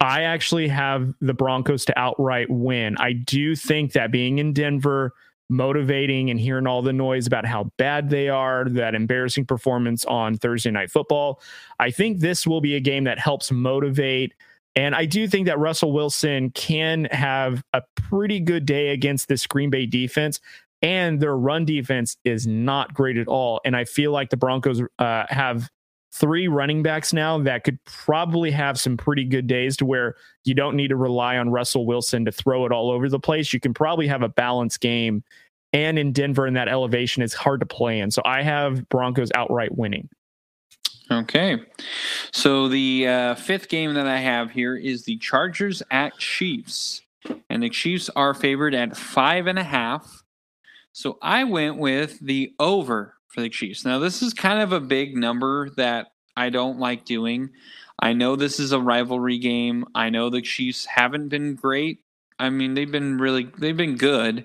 I 0.00 0.22
actually 0.22 0.68
have 0.68 1.12
the 1.20 1.34
Broncos 1.34 1.84
to 1.86 1.98
outright 1.98 2.48
win. 2.48 2.96
I 2.98 3.12
do 3.12 3.56
think 3.56 3.92
that 3.92 4.12
being 4.12 4.38
in 4.38 4.52
Denver, 4.52 5.12
motivating 5.50 6.30
and 6.30 6.38
hearing 6.38 6.66
all 6.66 6.82
the 6.82 6.92
noise 6.92 7.26
about 7.26 7.46
how 7.46 7.64
bad 7.78 8.10
they 8.10 8.28
are, 8.28 8.68
that 8.68 8.94
embarrassing 8.94 9.46
performance 9.46 10.04
on 10.04 10.36
Thursday 10.36 10.70
Night 10.70 10.90
Football, 10.90 11.40
I 11.80 11.90
think 11.90 12.20
this 12.20 12.46
will 12.46 12.60
be 12.60 12.76
a 12.76 12.80
game 12.80 13.04
that 13.04 13.18
helps 13.18 13.50
motivate. 13.50 14.34
And 14.76 14.94
I 14.94 15.06
do 15.06 15.26
think 15.26 15.46
that 15.46 15.58
Russell 15.58 15.92
Wilson 15.92 16.50
can 16.50 17.06
have 17.06 17.64
a 17.72 17.82
pretty 17.96 18.38
good 18.38 18.66
day 18.66 18.90
against 18.90 19.28
this 19.28 19.46
Green 19.46 19.70
Bay 19.70 19.86
defense. 19.86 20.40
And 20.80 21.18
their 21.18 21.36
run 21.36 21.64
defense 21.64 22.16
is 22.24 22.46
not 22.46 22.94
great 22.94 23.18
at 23.18 23.26
all. 23.26 23.60
And 23.64 23.74
I 23.74 23.84
feel 23.84 24.12
like 24.12 24.30
the 24.30 24.36
Broncos 24.36 24.80
uh, 25.00 25.24
have 25.28 25.68
three 26.12 26.48
running 26.48 26.82
backs 26.82 27.12
now 27.12 27.38
that 27.38 27.64
could 27.64 27.82
probably 27.84 28.50
have 28.50 28.78
some 28.78 28.96
pretty 28.96 29.24
good 29.24 29.46
days 29.46 29.76
to 29.76 29.84
where 29.84 30.16
you 30.44 30.54
don't 30.54 30.76
need 30.76 30.88
to 30.88 30.96
rely 30.96 31.36
on 31.36 31.50
Russell 31.50 31.86
Wilson 31.86 32.24
to 32.24 32.32
throw 32.32 32.64
it 32.66 32.72
all 32.72 32.90
over 32.90 33.08
the 33.08 33.20
place. 33.20 33.52
You 33.52 33.60
can 33.60 33.74
probably 33.74 34.06
have 34.06 34.22
a 34.22 34.28
balanced 34.28 34.80
game. 34.80 35.22
And 35.72 35.98
in 35.98 36.12
Denver, 36.12 36.46
in 36.46 36.54
that 36.54 36.68
elevation, 36.68 37.22
it's 37.22 37.34
hard 37.34 37.60
to 37.60 37.66
play 37.66 38.00
in. 38.00 38.10
So 38.10 38.22
I 38.24 38.42
have 38.42 38.88
Broncos 38.88 39.30
outright 39.34 39.76
winning. 39.76 40.08
Okay. 41.10 41.58
So 42.32 42.68
the 42.68 43.06
uh, 43.06 43.34
fifth 43.34 43.68
game 43.68 43.94
that 43.94 44.06
I 44.06 44.18
have 44.18 44.50
here 44.50 44.76
is 44.76 45.04
the 45.04 45.18
Chargers 45.18 45.82
at 45.90 46.16
Chiefs. 46.18 47.02
And 47.50 47.62
the 47.62 47.70
Chiefs 47.70 48.08
are 48.16 48.32
favored 48.32 48.74
at 48.74 48.96
five 48.96 49.46
and 49.46 49.58
a 49.58 49.64
half. 49.64 50.22
So 50.92 51.18
I 51.20 51.44
went 51.44 51.76
with 51.76 52.18
the 52.20 52.54
over 52.58 53.17
for 53.28 53.40
the 53.40 53.48
Chiefs. 53.48 53.84
Now, 53.84 53.98
this 53.98 54.22
is 54.22 54.34
kind 54.34 54.60
of 54.60 54.72
a 54.72 54.80
big 54.80 55.16
number 55.16 55.70
that 55.76 56.08
I 56.36 56.50
don't 56.50 56.78
like 56.78 57.04
doing. 57.04 57.50
I 58.00 58.12
know 58.12 58.36
this 58.36 58.60
is 58.60 58.72
a 58.72 58.80
rivalry 58.80 59.38
game. 59.38 59.84
I 59.94 60.10
know 60.10 60.30
the 60.30 60.42
Chiefs 60.42 60.84
haven't 60.86 61.28
been 61.28 61.54
great. 61.54 62.00
I 62.38 62.50
mean, 62.50 62.74
they've 62.74 62.90
been 62.90 63.18
really, 63.18 63.50
they've 63.58 63.76
been 63.76 63.96
good, 63.96 64.44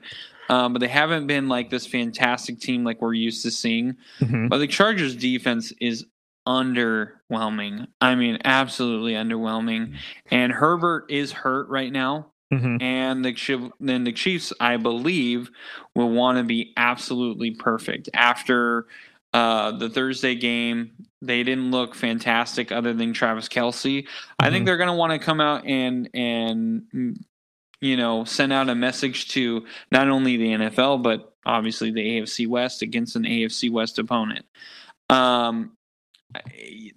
um, 0.49 0.73
but 0.73 0.79
they 0.79 0.87
haven't 0.87 1.27
been 1.27 1.47
like 1.47 1.69
this 1.69 1.85
fantastic 1.85 2.59
team 2.59 2.83
like 2.83 3.01
we're 3.01 3.13
used 3.13 3.43
to 3.43 3.51
seeing. 3.51 3.95
Mhm. 4.19 4.49
But 4.49 4.57
the 4.57 4.67
Chargers 4.67 5.15
defense 5.15 5.71
is 5.79 6.05
underwhelming. 6.47 7.87
I 8.01 8.15
mean, 8.15 8.39
absolutely 8.43 9.13
underwhelming. 9.13 9.95
And 10.31 10.51
Herbert 10.51 11.05
is 11.09 11.31
hurt 11.31 11.69
right 11.69 11.91
now. 11.91 12.32
Mhm. 12.53 12.81
And 12.81 13.25
the 13.25 13.71
then 13.79 14.03
the 14.03 14.11
Chiefs, 14.11 14.53
I 14.59 14.77
believe, 14.77 15.49
will 15.95 16.09
want 16.09 16.37
to 16.37 16.43
be 16.43 16.73
absolutely 16.77 17.51
perfect 17.51 18.09
after 18.13 18.87
uh, 19.33 19.71
the 19.71 19.89
Thursday 19.89 20.35
game. 20.35 20.91
They 21.21 21.41
didn't 21.41 21.71
look 21.71 21.95
fantastic, 21.95 22.71
other 22.71 22.93
than 22.93 23.13
Travis 23.13 23.47
Kelce. 23.49 24.07
I 24.39 24.51
think 24.51 24.61
Mhm. 24.61 24.65
they're 24.67 24.77
going 24.77 24.89
to 24.89 24.93
want 24.93 25.11
to 25.13 25.17
come 25.19 25.41
out 25.41 25.65
and 25.65 26.07
and 26.13 26.83
mm, 26.93 27.15
you 27.81 27.97
know 27.97 28.25
send 28.25 28.53
out 28.53 28.69
a 28.69 28.75
message 28.75 29.29
to 29.29 29.65
not 29.91 30.07
only 30.07 30.37
the 30.37 30.49
NFL 30.53 30.99
but 30.99 31.33
obviously 31.47 31.89
the 31.91 32.01
AFC 32.19 32.45
West 32.47 32.81
against 32.83 33.15
an 33.15 33.25
AFC 33.25 33.69
West 33.71 33.97
opponent. 33.97 34.45
Um, 35.09 35.71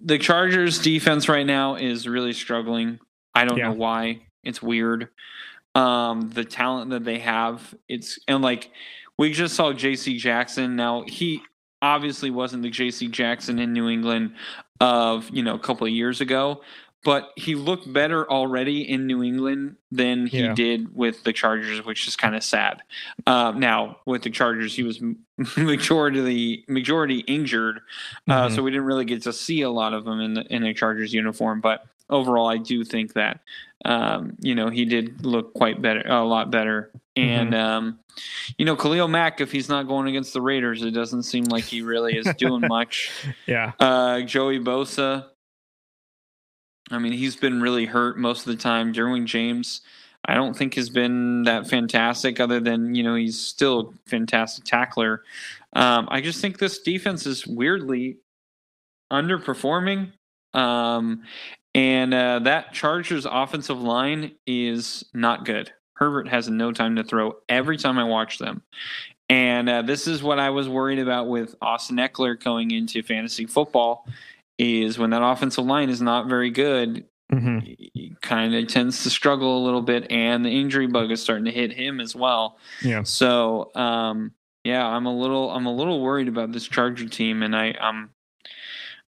the 0.01 0.17
Chargers 0.19 0.79
defense 0.79 1.27
right 1.27 1.45
now 1.45 1.75
is 1.75 2.07
really 2.07 2.33
struggling. 2.33 2.99
I 3.35 3.45
don't 3.45 3.57
Yeah. 3.57 3.69
know 3.69 3.73
why. 3.73 4.26
It's 4.43 4.61
weird. 4.61 5.09
Um, 5.75 6.29
the 6.33 6.45
talent 6.45 6.89
that 6.91 7.03
they 7.03 7.19
have, 7.19 7.75
it's 7.87 8.17
and 8.27 8.41
like 8.41 8.71
we 9.17 9.31
just 9.31 9.55
saw 9.55 9.73
J.C. 9.73 10.17
Jackson. 10.17 10.75
Now 10.75 11.03
he 11.07 11.41
obviously 11.81 12.31
wasn't 12.31 12.63
the 12.63 12.69
J.C. 12.69 13.07
Jackson 13.09 13.59
in 13.59 13.73
New 13.73 13.87
England 13.89 14.33
of 14.81 15.29
you 15.29 15.43
know 15.43 15.53
a 15.55 15.59
couple 15.59 15.85
of 15.85 15.93
years 15.93 16.19
ago, 16.21 16.61
but 17.03 17.29
he 17.35 17.53
looked 17.53 17.91
better 17.93 18.27
already 18.31 18.89
in 18.89 19.05
New 19.05 19.21
England 19.21 19.75
than 19.91 20.25
he 20.25 20.39
Yeah. 20.41 20.53
did 20.55 20.95
with 20.95 21.23
the 21.23 21.33
Chargers, 21.33 21.85
which 21.85 22.07
is 22.07 22.15
kind 22.15 22.35
of 22.35 22.43
sad. 22.43 22.81
Uh, 23.27 23.51
now 23.55 23.97
with 24.07 24.23
the 24.23 24.29
Chargers, 24.31 24.75
he 24.75 24.81
was 24.83 24.99
majority 25.57 26.65
majority 26.67 27.19
injured, 27.27 27.81
uh, 28.27 28.47
Mhm. 28.47 28.55
so 28.55 28.63
we 28.63 28.71
didn't 28.71 28.85
really 28.85 29.05
get 29.05 29.21
to 29.23 29.33
see 29.33 29.61
a 29.61 29.69
lot 29.69 29.93
of 29.93 30.07
him 30.07 30.19
in 30.21 30.33
the 30.33 30.41
in 30.53 30.63
a 30.63 30.73
Chargers 30.73 31.13
uniform. 31.13 31.61
But 31.61 31.85
overall, 32.09 32.47
I 32.47 32.57
do 32.57 32.83
think 32.83 33.13
that 33.13 33.41
um, 33.85 34.35
you 34.39 34.55
know 34.55 34.69
he 34.69 34.85
did 34.85 35.25
look 35.25 35.53
quite 35.53 35.81
better, 35.81 36.03
a 36.05 36.23
lot 36.23 36.51
better. 36.51 36.91
And 37.15 37.55
um, 37.55 37.99
you 38.57 38.65
know, 38.65 38.75
Khalil 38.75 39.07
Mack, 39.07 39.41
if 39.41 39.51
he's 39.51 39.69
not 39.69 39.87
going 39.87 40.07
against 40.07 40.33
the 40.33 40.41
Raiders, 40.41 40.83
it 40.83 40.91
doesn't 40.91 41.23
seem 41.23 41.45
like 41.45 41.63
he 41.63 41.81
really 41.81 42.15
is 42.15 42.27
doing 42.37 42.61
much. 42.67 43.11
Yeah. 43.47 43.71
Uh, 43.79 44.21
Joey 44.21 44.59
Bosa. 44.59 45.25
I 46.89 46.99
mean, 46.99 47.13
he's 47.13 47.35
been 47.35 47.61
really 47.61 47.85
hurt 47.85 48.17
most 48.17 48.41
of 48.41 48.45
the 48.45 48.61
time. 48.61 48.93
Derwin 48.93 49.25
James, 49.25 49.81
I 50.25 50.35
don't 50.35 50.55
think 50.55 50.75
has 50.75 50.89
been 50.89 51.43
that 51.43 51.67
fantastic. 51.67 52.39
Other 52.39 52.59
than 52.59 52.93
you 52.93 53.03
know, 53.03 53.15
he's 53.15 53.39
still 53.39 53.93
a 53.93 54.09
fantastic 54.09 54.63
tackler. 54.63 55.23
Um, 55.73 56.07
I 56.11 56.21
just 56.21 56.39
think 56.39 56.59
this 56.59 56.79
defense 56.79 57.25
is 57.25 57.45
weirdly 57.47 58.17
underperforming. 59.11 60.11
Um, 60.53 61.23
and 61.77 62.11
uh, 62.11 62.39
that 62.39 62.73
Chargers 62.73 63.27
offensive 63.29 63.79
line 63.79 64.31
is 64.47 65.05
not 65.13 65.45
good. 65.45 65.71
Herbert 65.93 66.27
has 66.27 66.49
no 66.49 66.71
time 66.71 66.95
to 66.95 67.03
throw 67.03 67.35
every 67.47 67.77
time 67.77 67.99
I 67.99 68.03
watch 68.03 68.39
them. 68.39 68.63
And 69.29 69.69
uh, 69.69 69.81
this 69.83 70.07
is 70.07 70.23
what 70.23 70.39
I 70.39 70.49
was 70.49 70.67
worried 70.67 70.99
about 70.99 71.27
with 71.27 71.53
Austin 71.61 71.97
Ekeler 71.97 72.41
going 72.41 72.71
into 72.71 73.03
fantasy 73.03 73.45
football 73.45 74.07
is 74.57 74.97
when 74.97 75.11
that 75.11 75.21
offensive 75.21 75.65
line 75.65 75.89
is 75.89 76.01
not 76.01 76.27
very 76.27 76.49
good, 76.49 77.05
hmm 77.29 77.59
he 77.59 78.15
kind 78.21 78.55
of 78.55 78.67
tends 78.67 79.03
to 79.03 79.09
struggle 79.09 79.57
a 79.57 79.63
little 79.63 79.81
bit 79.81 80.09
and 80.09 80.45
the 80.45 80.49
injury 80.49 80.87
bug 80.87 81.11
is 81.11 81.21
starting 81.21 81.45
to 81.45 81.51
hit 81.51 81.73
him 81.73 81.99
as 81.99 82.15
well. 82.15 82.57
Yeah. 82.81 83.03
So, 83.03 83.69
um, 83.75 84.31
yeah, 84.63 84.87
I'm 84.87 85.05
a 85.05 85.13
little 85.13 85.51
I'm 85.51 85.65
a 85.65 85.73
little 85.73 86.01
worried 86.01 86.29
about 86.29 86.53
this 86.53 86.65
Charger 86.67 87.07
team 87.07 87.43
and 87.43 87.53
I 87.55 87.75
I'm 87.79 88.11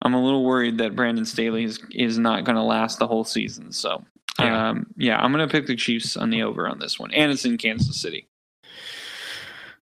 I'm 0.02 0.14
a 0.14 0.24
little 0.24 0.46
worried 0.46 0.78
that 0.78 0.96
Brandon 0.96 1.26
Staley 1.26 1.64
is 1.66 1.80
is 1.92 2.18
not 2.18 2.44
going 2.46 2.56
to 2.56 2.64
last 2.64 3.00
the 3.00 3.08
whole 3.08 3.24
season. 3.26 3.72
So, 3.72 4.04
Yeah. 4.40 4.70
um, 4.70 4.88
yeah, 4.98 5.18
I'm 5.20 5.32
going 5.34 5.48
to 5.48 5.52
pick 5.52 5.68
the 5.68 5.76
Chiefs 5.76 6.16
on 6.16 6.30
the 6.30 6.44
over 6.44 6.68
on 6.68 6.80
this 6.80 7.00
one 7.00 7.12
and 7.14 7.32
it's 7.32 7.46
in 7.46 7.58
Kansas 7.58 8.00
City. 8.02 8.28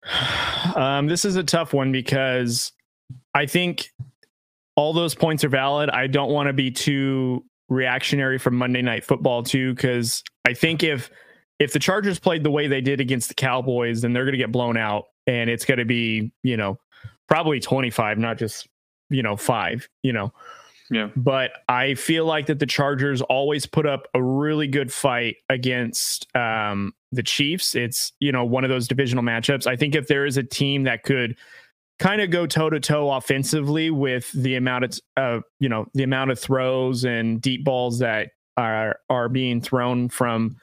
Um, 0.76 1.08
this 1.08 1.24
is 1.26 1.36
a 1.38 1.44
tough 1.44 1.74
one 1.74 1.92
because 1.92 2.74
I 3.34 3.46
think 3.46 3.92
all 4.76 4.92
those 4.94 5.16
points 5.16 5.44
are 5.44 5.50
valid. 5.50 5.90
I 5.90 6.08
don't 6.08 6.32
want 6.32 6.48
to 6.48 6.54
be 6.54 6.70
too 6.70 7.46
reactionary 7.70 8.38
from 8.40 8.56
Monday 8.56 8.82
Night 8.82 9.06
Football 9.06 9.44
too, 9.44 9.74
because 9.74 10.22
I 10.46 10.54
think 10.54 10.84
if 10.84 11.10
if 11.60 11.72
the 11.72 11.80
Chargers 11.80 12.20
played 12.20 12.44
the 12.44 12.52
way 12.52 12.68
they 12.68 12.82
did 12.82 13.00
against 13.00 13.30
the 13.30 13.36
Cowboys, 13.36 14.02
then 14.02 14.12
they're 14.12 14.26
going 14.26 14.34
to 14.34 14.38
get 14.38 14.52
blown 14.52 14.76
out, 14.76 15.06
and 15.28 15.50
it's 15.50 15.64
going 15.66 15.78
to 15.78 15.86
be 15.86 16.32
you 16.44 16.58
know 16.58 16.78
probably 17.30 17.60
twenty 17.62 17.90
five, 17.90 18.18
not 18.18 18.38
just 18.38 18.68
you 19.10 19.24
know 19.24 19.36
five. 19.36 19.88
You 20.04 20.14
know, 20.14 20.34
Yeah. 20.90 21.10
but 21.16 21.52
I 21.70 21.96
feel 21.96 22.26
like 22.26 22.46
that 22.48 22.60
the 22.60 22.66
Chargers 22.66 23.22
always 23.22 23.66
put 23.66 23.86
up 23.86 24.08
a 24.14 24.22
really 24.24 24.68
good 24.68 24.92
fight 24.92 25.38
against 25.50 26.28
um, 26.36 26.94
the 27.12 27.24
Chiefs. 27.24 27.76
It's 27.76 28.12
you 28.20 28.32
know 28.32 28.46
one 28.46 28.64
of 28.64 28.70
those 28.70 28.88
divisional 28.88 29.24
matchups. 29.24 29.68
I 29.68 29.76
think 29.76 29.96
if 29.96 30.08
there 30.08 30.26
is 30.26 30.38
a 30.38 30.44
team 30.44 30.84
that 30.84 31.04
could 31.04 31.36
kind 31.98 32.20
of 32.20 32.30
go 32.30 32.46
toe 32.46 32.70
to 32.70 32.80
toe 32.80 33.10
offensively 33.12 33.90
with 33.90 34.32
the 34.34 34.56
amount 34.56 34.84
of 34.84 35.00
uh, 35.18 35.40
you 35.60 35.70
know 35.70 35.88
the 35.94 36.04
amount 36.04 36.32
of 36.32 36.40
throws 36.40 37.06
and 37.06 37.42
deep 37.42 37.64
balls 37.64 38.00
that 38.00 38.32
are 38.58 39.00
are 39.10 39.30
being 39.30 39.62
thrown 39.62 40.10
from 40.10 40.58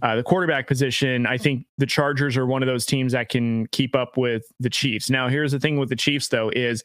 uh, 0.00 0.16
the 0.16 0.22
quarterback 0.22 0.66
position, 0.66 1.26
I 1.26 1.36
think 1.36 1.66
the 1.76 1.84
Chargers 1.86 2.36
are 2.38 2.46
one 2.46 2.62
of 2.62 2.66
those 2.66 2.86
teams 2.86 3.12
that 3.12 3.28
can 3.28 3.66
keep 3.68 3.94
up 3.94 4.16
with 4.16 4.44
the 4.58 4.70
Chiefs. 4.70 5.10
Now, 5.10 5.28
here's 5.28 5.52
the 5.52 5.60
thing 5.60 5.76
with 5.76 5.90
the 5.90 5.96
Chiefs, 5.96 6.28
though, 6.28 6.48
is 6.48 6.82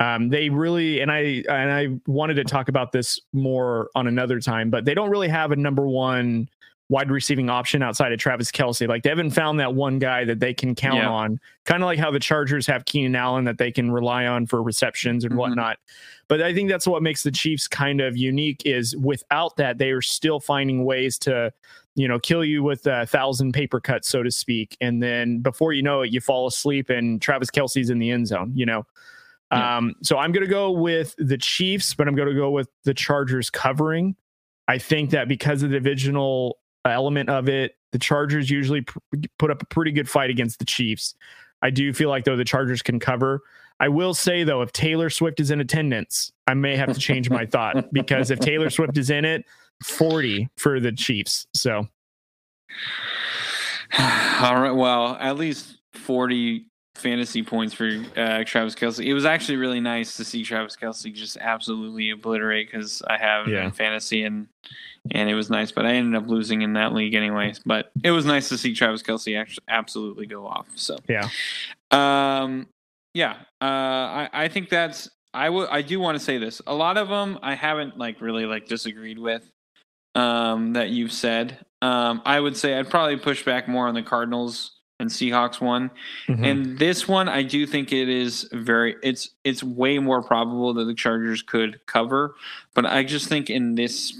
um, 0.00 0.28
they 0.30 0.48
really 0.48 1.00
and 1.00 1.12
I 1.12 1.44
and 1.48 1.70
I 1.70 1.88
wanted 2.10 2.34
to 2.34 2.44
talk 2.44 2.68
about 2.68 2.90
this 2.90 3.20
more 3.32 3.90
on 3.94 4.06
another 4.08 4.40
time, 4.40 4.70
but 4.70 4.84
they 4.84 4.94
don't 4.94 5.10
really 5.10 5.28
have 5.28 5.52
a 5.52 5.56
number 5.56 5.86
one 5.86 6.48
wide 6.88 7.08
receiving 7.08 7.48
option 7.48 7.84
outside 7.84 8.10
of 8.12 8.18
Travis 8.18 8.50
Kelce. 8.50 8.88
Like 8.88 9.04
they 9.04 9.10
haven't 9.10 9.30
found 9.30 9.60
that 9.60 9.74
one 9.76 10.00
guy 10.00 10.24
that 10.24 10.40
they 10.40 10.52
can 10.52 10.74
count 10.74 10.96
Yeah. 10.96 11.08
on, 11.08 11.38
kind 11.64 11.84
of 11.84 11.86
like 11.86 12.00
how 12.00 12.10
the 12.10 12.18
Chargers 12.18 12.66
have 12.66 12.84
Keenan 12.84 13.14
Allen 13.14 13.44
that 13.44 13.58
they 13.58 13.70
can 13.70 13.92
rely 13.92 14.26
on 14.26 14.44
for 14.48 14.60
receptions 14.60 15.22
and 15.22 15.34
Mhm. 15.34 15.36
whatnot. 15.36 15.78
But 16.26 16.42
I 16.42 16.52
think 16.52 16.68
that's 16.68 16.88
what 16.88 17.00
makes 17.00 17.22
the 17.22 17.30
Chiefs 17.30 17.68
kind 17.68 18.00
of 18.00 18.16
unique 18.16 18.62
is 18.64 18.96
without 18.96 19.56
that, 19.56 19.78
they 19.78 19.92
are 19.92 20.02
still 20.02 20.40
finding 20.40 20.84
ways 20.84 21.16
to, 21.20 21.52
you 21.94 22.08
know, 22.08 22.18
kill 22.18 22.44
you 22.44 22.64
with 22.64 22.84
a 22.88 23.06
thousand 23.06 23.52
paper 23.52 23.78
cuts, 23.78 24.08
so 24.08 24.24
to 24.24 24.30
speak. 24.32 24.76
And 24.80 25.00
then 25.00 25.38
before 25.38 25.72
you 25.72 25.82
know 25.84 26.00
it, 26.02 26.10
you 26.12 26.20
fall 26.20 26.48
asleep 26.48 26.90
and 26.90 27.22
Travis 27.22 27.52
Kelce's 27.52 27.90
in 27.90 28.00
the 28.00 28.10
end 28.10 28.26
zone, 28.26 28.50
you 28.56 28.66
know. 28.66 28.84
Um, 29.50 29.94
so 30.02 30.16
I'm 30.16 30.32
going 30.32 30.44
to 30.44 30.50
go 30.50 30.70
with 30.70 31.14
the 31.18 31.38
Chiefs, 31.38 31.94
but 31.94 32.06
I'm 32.06 32.14
going 32.14 32.28
to 32.28 32.34
go 32.34 32.50
with 32.50 32.68
the 32.84 32.94
Chargers 32.94 33.50
covering. 33.50 34.14
I 34.68 34.78
think 34.78 35.10
that 35.10 35.28
because 35.28 35.62
of 35.62 35.70
the 35.70 35.76
divisional 35.76 36.58
element 36.84 37.28
of 37.28 37.48
it, 37.48 37.76
the 37.92 37.98
Chargers 37.98 38.48
usually 38.48 38.82
pr- 38.82 38.98
put 39.38 39.50
up 39.50 39.62
a 39.62 39.66
pretty 39.66 39.90
good 39.90 40.08
fight 40.08 40.30
against 40.30 40.60
the 40.60 40.64
Chiefs. 40.64 41.14
I 41.62 41.70
do 41.70 41.92
feel 41.92 42.08
like 42.08 42.24
though 42.24 42.36
the 42.36 42.44
Chargers 42.44 42.82
can 42.82 43.00
cover. 43.00 43.42
I 43.80 43.88
will 43.88 44.14
say 44.14 44.44
though, 44.44 44.62
if 44.62 44.72
Taylor 44.72 45.10
Swift 45.10 45.40
is 45.40 45.50
in 45.50 45.60
attendance, 45.60 46.32
I 46.46 46.54
may 46.54 46.76
have 46.76 46.92
to 46.92 47.00
change 47.00 47.30
my 47.30 47.46
thought 47.46 47.92
because 47.92 48.30
if 48.30 48.38
Taylor 48.38 48.70
Swift 48.70 48.96
is 48.96 49.10
in 49.10 49.24
it, 49.24 49.44
40 49.82 50.48
for 50.56 50.78
the 50.78 50.92
Chiefs. 50.92 51.46
So 51.54 51.88
All 53.98 54.60
right. 54.60 54.70
Well, 54.70 55.16
at 55.20 55.36
least 55.36 55.78
40 55.94 56.66
fantasy 57.00 57.42
points 57.42 57.74
for 57.74 57.88
uh, 58.16 58.44
Travis 58.44 58.74
Kelce. 58.74 59.04
It 59.04 59.14
was 59.14 59.24
actually 59.24 59.56
really 59.56 59.80
nice 59.80 60.16
to 60.18 60.24
see 60.24 60.44
Travis 60.44 60.76
Kelce 60.76 61.12
just 61.12 61.36
absolutely 61.40 62.10
obliterate 62.10 62.70
because 62.70 63.02
I 63.02 63.16
have 63.18 63.48
Yeah. 63.48 63.64
in 63.64 63.72
fantasy 63.72 64.22
and 64.24 64.46
and 65.12 65.28
it 65.30 65.34
was 65.34 65.48
nice. 65.50 65.72
But 65.72 65.86
I 65.86 65.94
ended 65.94 66.22
up 66.22 66.28
losing 66.28 66.62
in 66.62 66.74
that 66.74 66.92
league 66.92 67.14
anyways. 67.14 67.60
But 67.64 67.90
it 68.04 68.10
was 68.10 68.24
nice 68.26 68.48
to 68.50 68.58
see 68.58 68.74
Travis 68.74 69.02
Kelce 69.02 69.38
actually 69.40 69.64
absolutely 69.68 70.26
go 70.26 70.46
off. 70.46 70.66
So 70.76 70.96
yeah, 71.08 71.28
um, 71.90 72.68
yeah, 73.14 73.36
uh, 73.60 73.64
I, 73.64 74.28
I 74.32 74.48
think 74.48 74.68
that's 74.68 75.10
I 75.34 75.48
would 75.48 75.68
I 75.70 75.82
do 75.82 75.98
want 76.00 76.18
to 76.18 76.24
say 76.24 76.38
this. 76.38 76.60
A 76.66 76.74
lot 76.74 76.96
of 76.98 77.08
them 77.08 77.38
I 77.42 77.54
haven't 77.54 77.98
like 77.98 78.20
really 78.20 78.46
like 78.46 78.66
disagreed 78.66 79.18
with 79.18 79.42
um, 80.14 80.74
that 80.74 80.90
you've 80.90 81.12
said. 81.12 81.64
Um, 81.82 82.20
I 82.26 82.38
would 82.38 82.56
say 82.56 82.78
I'd 82.78 82.90
probably 82.90 83.16
push 83.16 83.44
back 83.44 83.66
more 83.68 83.88
on 83.88 83.94
the 83.94 84.02
Cardinals 84.02 84.79
and 85.00 85.10
Seahawks 85.10 85.60
one. 85.60 85.90
Mhm. 86.28 86.46
And 86.46 86.78
this 86.78 87.08
one, 87.08 87.28
I 87.28 87.42
do 87.42 87.66
think 87.66 87.92
it 87.92 88.08
is 88.08 88.48
very. 88.52 88.96
It's 89.02 89.30
it's 89.42 89.62
way 89.62 89.98
more 89.98 90.22
probable 90.22 90.74
that 90.74 90.84
the 90.84 90.94
Chargers 90.94 91.42
could 91.42 91.80
cover, 91.86 92.34
but 92.74 92.86
I 92.86 93.02
just 93.02 93.28
think 93.28 93.50
in 93.50 93.74
this 93.74 94.12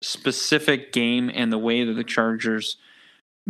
specific 0.00 0.92
game 0.92 1.30
and 1.34 1.52
the 1.52 1.58
way 1.58 1.84
that 1.84 1.94
the 1.94 2.04
Chargers 2.04 2.76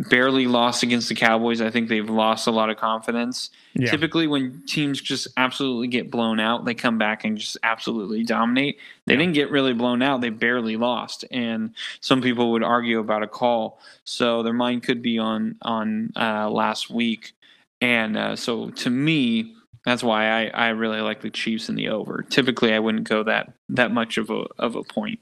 barely 0.09 0.47
lost 0.47 0.81
against 0.81 1.09
the 1.09 1.15
Cowboys, 1.15 1.59
I 1.61 1.69
think 1.69 1.89
they've 1.89 2.09
lost 2.09 2.47
a 2.47 2.51
lot 2.51 2.69
of 2.69 2.77
confidence. 2.77 3.49
yeah, 3.73 3.91
Typically, 3.91 4.27
when 4.27 4.63
teams 4.65 5.01
just 5.01 5.27
absolutely 5.35 5.87
get 5.87 6.09
blown 6.09 6.39
out, 6.39 6.63
they 6.65 6.73
come 6.73 6.97
back 6.97 7.25
and 7.25 7.37
just 7.37 7.57
absolutely 7.63 8.23
dominate. 8.23 8.77
They 9.05 9.13
Yeah. 9.13 9.19
didn't 9.19 9.33
get 9.33 9.51
really 9.51 9.73
blown 9.73 10.01
out; 10.01 10.21
they 10.21 10.29
barely 10.29 10.77
lost. 10.77 11.25
And 11.31 11.71
some 11.99 12.21
people 12.21 12.51
would 12.53 12.63
argue 12.63 12.99
about 12.99 13.23
a 13.23 13.27
call, 13.27 13.79
so 14.05 14.41
their 14.41 14.53
mind 14.53 14.83
could 14.83 15.01
be 15.01 15.17
on 15.19 15.55
on 15.63 16.11
uh, 16.15 16.49
last 16.49 16.89
week. 16.89 17.33
And 17.81 18.17
uh, 18.17 18.35
so, 18.35 18.69
to 18.71 18.89
me, 18.89 19.53
that's 19.85 20.03
why 20.03 20.29
I, 20.29 20.47
I 20.47 20.67
really 20.69 21.01
like 21.01 21.21
the 21.21 21.29
Chiefs 21.29 21.69
in 21.69 21.75
the 21.75 21.89
over. 21.89 22.25
Typically, 22.29 22.73
I 22.73 22.79
wouldn't 22.79 23.07
go 23.07 23.23
that 23.23 23.53
that 23.69 23.91
much 23.91 24.17
of 24.17 24.29
a 24.29 24.45
of 24.57 24.75
a 24.75 24.83
point. 24.83 25.19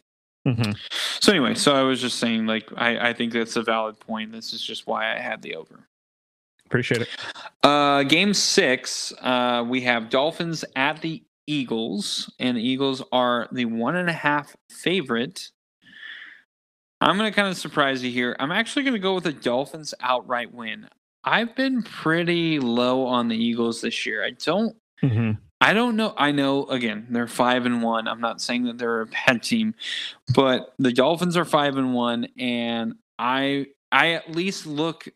Mhm. 0.48 0.78
So 1.22 1.32
anyway, 1.32 1.56
so 1.56 1.76
I 1.76 1.82
was 1.84 2.00
just 2.00 2.20
saying, 2.20 2.46
like, 2.46 2.70
I, 2.78 3.10
I 3.10 3.14
think 3.14 3.34
that's 3.34 3.56
a 3.58 3.64
valid 3.64 4.00
point. 4.00 4.32
This 4.32 4.54
is 4.54 4.62
just 4.64 4.88
why 4.88 5.14
I 5.14 5.20
had 5.20 5.42
the 5.42 5.56
over. 5.56 5.88
appreciate 6.66 7.02
it. 7.02 7.10
Uh, 7.64 8.04
game 8.04 8.34
six, 8.34 9.14
uh, 9.22 9.64
we 9.68 9.82
have 9.82 10.10
Dolphins 10.10 10.64
at 10.76 11.02
the 11.02 11.22
Eagles, 11.48 12.34
and 12.40 12.58
the 12.58 12.62
Eagles 12.62 13.02
are 13.12 13.48
the 13.52 13.66
one 13.66 13.96
and 13.96 14.10
a 14.10 14.14
half 14.14 14.56
favorite. 14.70 15.50
I'm 17.02 17.18
going 17.18 17.30
to 17.32 17.36
kind 17.36 17.48
of 17.48 17.58
surprise 17.58 18.04
you 18.04 18.12
here. 18.12 18.36
I'm 18.40 18.52
actually 18.52 18.84
going 18.84 18.94
to 18.96 19.00
go 19.00 19.16
with 19.16 19.24
the 19.26 19.34
Dolphins 19.34 19.94
outright 20.02 20.54
win. 20.54 20.88
I've 21.24 21.56
been 21.56 21.84
pretty 21.84 22.60
low 22.60 23.06
on 23.06 23.28
the 23.28 23.36
Eagles 23.36 23.82
this 23.82 24.06
year. 24.06 24.24
I 24.26 24.32
don't 24.32 24.76
Mhm. 25.04 25.38
I 25.60 25.74
don't 25.74 25.96
know. 25.96 26.14
I 26.18 26.32
know 26.32 26.66
again, 26.68 27.08
they're 27.10 27.28
five 27.28 27.66
and 27.66 27.82
one. 27.82 28.08
I'm 28.08 28.22
not 28.22 28.42
saying 28.42 28.66
that 28.66 28.78
they're 28.78 29.02
a 29.02 29.06
bad 29.08 29.44
team, 29.44 29.74
but 30.34 30.74
the 30.78 30.94
Dolphins 30.94 31.36
are 31.36 31.46
five 31.46 31.78
and 31.78 31.94
one, 31.94 32.28
and 32.38 32.96
I 33.18 33.68
I 33.92 34.12
at 34.12 34.32
least 34.32 34.68
look 34.68 35.08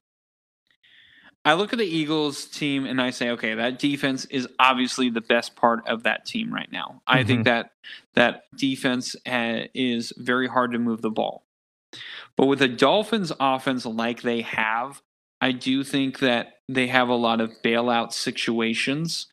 I 1.43 1.53
look 1.53 1.73
at 1.73 1.79
the 1.79 1.85
Eagles 1.85 2.45
team 2.45 2.85
and 2.85 3.01
I 3.01 3.09
say, 3.09 3.31
okay, 3.31 3.55
that 3.55 3.79
defense 3.79 4.25
is 4.25 4.47
obviously 4.59 5.09
the 5.09 5.21
best 5.21 5.55
part 5.55 5.87
of 5.87 6.03
that 6.03 6.25
team 6.25 6.53
right 6.53 6.71
now. 6.71 7.01
I 7.07 7.23
think 7.23 7.45
that 7.45 7.71
that 8.13 8.43
defense 8.55 9.15
uh, 9.25 9.61
is 9.73 10.13
very 10.17 10.47
hard 10.47 10.71
to 10.73 10.79
move 10.79 11.01
the 11.01 11.09
ball. 11.09 11.43
But 12.37 12.45
with 12.45 12.59
the 12.59 12.67
Dolphins 12.67 13.31
offense 13.39 13.85
like 13.87 14.21
they 14.21 14.41
have, 14.41 15.01
I 15.41 15.51
do 15.51 15.83
think 15.83 16.19
that 16.19 16.59
they 16.69 16.87
have 16.87 17.09
a 17.09 17.15
lot 17.15 17.41
of 17.41 17.51
bailout 17.63 18.13
situations. 18.13 19.25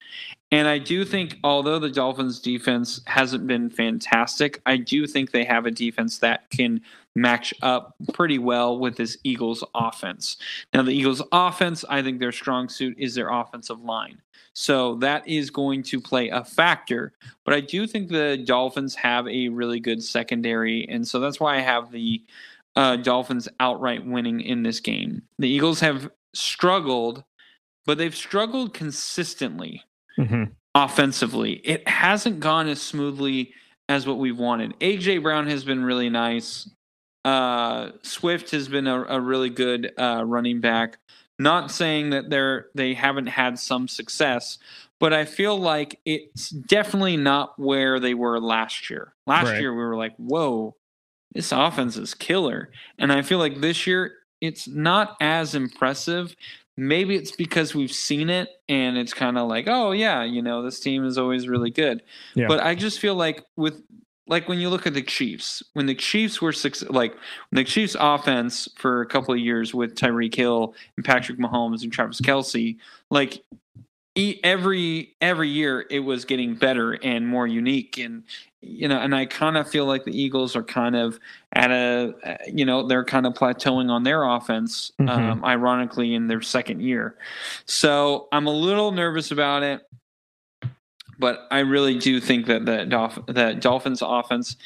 And 0.50 0.66
I 0.66 0.78
do 0.78 1.04
think, 1.04 1.36
although 1.44 1.78
the 1.78 1.90
Dolphins 1.90 2.40
defense 2.40 3.02
hasn't 3.06 3.46
been 3.46 3.68
fantastic, 3.68 4.62
I 4.64 4.78
do 4.78 5.06
think 5.06 5.30
they 5.30 5.44
have 5.44 5.66
a 5.66 5.70
defense 5.70 6.18
that 6.18 6.48
can 6.50 6.80
match 7.14 7.52
up 7.60 7.94
pretty 8.14 8.38
well 8.38 8.78
with 8.78 8.96
this 8.96 9.18
Eagles 9.24 9.62
offense. 9.74 10.38
Now, 10.72 10.82
the 10.82 10.92
Eagles 10.92 11.22
offense, 11.32 11.84
I 11.88 12.00
think 12.02 12.18
their 12.18 12.32
strong 12.32 12.68
suit 12.68 12.94
is 12.98 13.14
their 13.14 13.28
offensive 13.28 13.80
line. 13.80 14.22
So 14.54 14.94
that 14.96 15.28
is 15.28 15.50
going 15.50 15.82
to 15.84 16.00
play 16.00 16.30
a 16.30 16.42
factor. 16.42 17.12
But 17.44 17.54
I 17.54 17.60
do 17.60 17.86
think 17.86 18.08
the 18.08 18.42
Dolphins 18.44 18.94
have 18.94 19.28
a 19.28 19.48
really 19.50 19.80
good 19.80 20.02
secondary. 20.02 20.88
And 20.88 21.06
so 21.06 21.20
that's 21.20 21.40
why 21.40 21.56
I 21.56 21.60
have 21.60 21.92
the 21.92 22.24
uh, 22.74 22.96
Dolphins 22.96 23.48
outright 23.60 24.06
winning 24.06 24.40
in 24.40 24.62
this 24.62 24.80
game. 24.80 25.22
The 25.38 25.48
Eagles 25.48 25.80
have 25.80 26.10
struggled, 26.32 27.24
but 27.84 27.98
they've 27.98 28.16
struggled 28.16 28.72
consistently 28.72 29.82
Mm-hmm. 30.18 30.44
offensively. 30.74 31.52
It 31.64 31.86
hasn't 31.88 32.40
gone 32.40 32.68
as 32.68 32.80
smoothly 32.82 33.52
as 33.88 34.06
what 34.06 34.18
we've 34.18 34.38
wanted. 34.38 34.78
AJ 34.80 35.22
Brown 35.22 35.46
has 35.48 35.64
been 35.64 35.84
really 35.84 36.10
nice. 36.10 36.68
Uh, 37.24 37.90
Swift 38.02 38.50
has 38.52 38.68
been 38.68 38.86
a, 38.86 39.02
a 39.04 39.20
really 39.20 39.50
good 39.50 39.92
uh, 39.98 40.22
running 40.26 40.60
back. 40.60 40.98
Not 41.38 41.70
saying 41.70 42.10
that 42.10 42.30
they're 42.30 42.66
they 42.74 42.94
haven't 42.94 43.26
had 43.28 43.58
some 43.58 43.86
success, 43.86 44.58
but 44.98 45.12
I 45.12 45.24
feel 45.24 45.56
like 45.58 46.00
it's 46.04 46.48
definitely 46.50 47.16
not 47.16 47.56
where 47.58 48.00
they 48.00 48.14
were 48.14 48.40
last 48.40 48.90
year. 48.90 49.14
Last 49.26 49.46
Right. 49.50 49.60
year 49.60 49.72
we 49.72 49.78
were 49.82 49.96
like, 49.96 50.16
"Whoa, 50.16 50.74
this 51.32 51.52
offense 51.52 51.96
is 51.96 52.12
killer," 52.14 52.70
and 52.98 53.12
I 53.12 53.22
feel 53.22 53.38
like 53.38 53.60
this 53.60 53.86
year 53.86 54.14
it's 54.40 54.66
not 54.66 55.16
as 55.20 55.54
impressive. 55.54 56.34
Maybe 56.80 57.16
it's 57.16 57.32
because 57.32 57.74
we've 57.74 57.92
seen 57.92 58.30
it 58.30 58.50
and 58.68 58.96
it's 58.96 59.12
kind 59.12 59.36
of 59.36 59.48
like, 59.48 59.64
oh 59.66 59.90
yeah, 59.90 60.22
you 60.22 60.40
know, 60.40 60.62
this 60.62 60.78
team 60.78 61.04
is 61.04 61.18
always 61.18 61.48
really 61.48 61.72
good. 61.72 62.04
Yeah. 62.36 62.46
But 62.46 62.60
I 62.60 62.76
just 62.76 63.00
feel 63.00 63.16
like 63.16 63.44
with 63.56 63.82
like 64.28 64.48
when 64.48 64.60
you 64.60 64.68
look 64.68 64.86
at 64.86 64.94
the 64.94 65.02
Chiefs, 65.02 65.60
when 65.72 65.86
the 65.86 65.94
Chiefs 65.96 66.40
were 66.40 66.52
six, 66.52 66.84
like 66.84 67.14
when 67.50 67.56
the 67.56 67.64
Chiefs 67.64 67.96
offense 67.98 68.68
for 68.76 69.00
a 69.00 69.06
couple 69.06 69.34
of 69.34 69.40
years 69.40 69.74
with 69.74 69.96
Tyreek 69.96 70.36
Hill 70.36 70.72
and 70.96 71.04
Patrick 71.04 71.38
Mahomes 71.38 71.82
and 71.82 71.92
Travis 71.92 72.20
Kelce, 72.20 72.76
like 73.10 73.42
every 74.44 75.14
every 75.20 75.48
year 75.48 75.86
it 75.90 76.00
was 76.00 76.24
getting 76.24 76.54
better 76.54 76.92
and 77.04 77.26
more 77.26 77.46
unique 77.46 77.98
and 77.98 78.24
you 78.60 78.88
know 78.88 78.98
and 78.98 79.14
i 79.14 79.24
kind 79.24 79.56
of 79.56 79.68
feel 79.70 79.86
like 79.86 80.04
the 80.04 80.10
eagles 80.22 80.56
are 80.56 80.62
kind 80.64 80.96
of 80.96 81.18
at 81.52 81.70
a 81.70 82.12
uh, 82.24 82.36
you 82.52 82.64
know 82.64 82.86
they're 82.86 83.04
kind 83.04 83.26
of 83.26 83.32
plateauing 83.34 83.88
on 83.90 84.02
their 84.02 84.24
offense 84.24 84.90
Mhm. 85.00 85.08
um, 85.08 85.44
ironically 85.44 86.14
in 86.14 86.26
their 86.26 86.42
second 86.42 86.80
year 86.80 87.16
so 87.66 88.26
i'm 88.32 88.46
a 88.46 88.52
little 88.52 88.90
nervous 88.92 89.30
about 89.30 89.62
it 89.62 89.82
but 91.18 91.46
i 91.50 91.60
really 91.60 91.98
do 91.98 92.20
think 92.20 92.46
that 92.46 92.64
the 92.64 92.84
Dolph- 92.86 93.24
that 93.28 93.60
dolphins 93.60 94.02
offense 94.02 94.56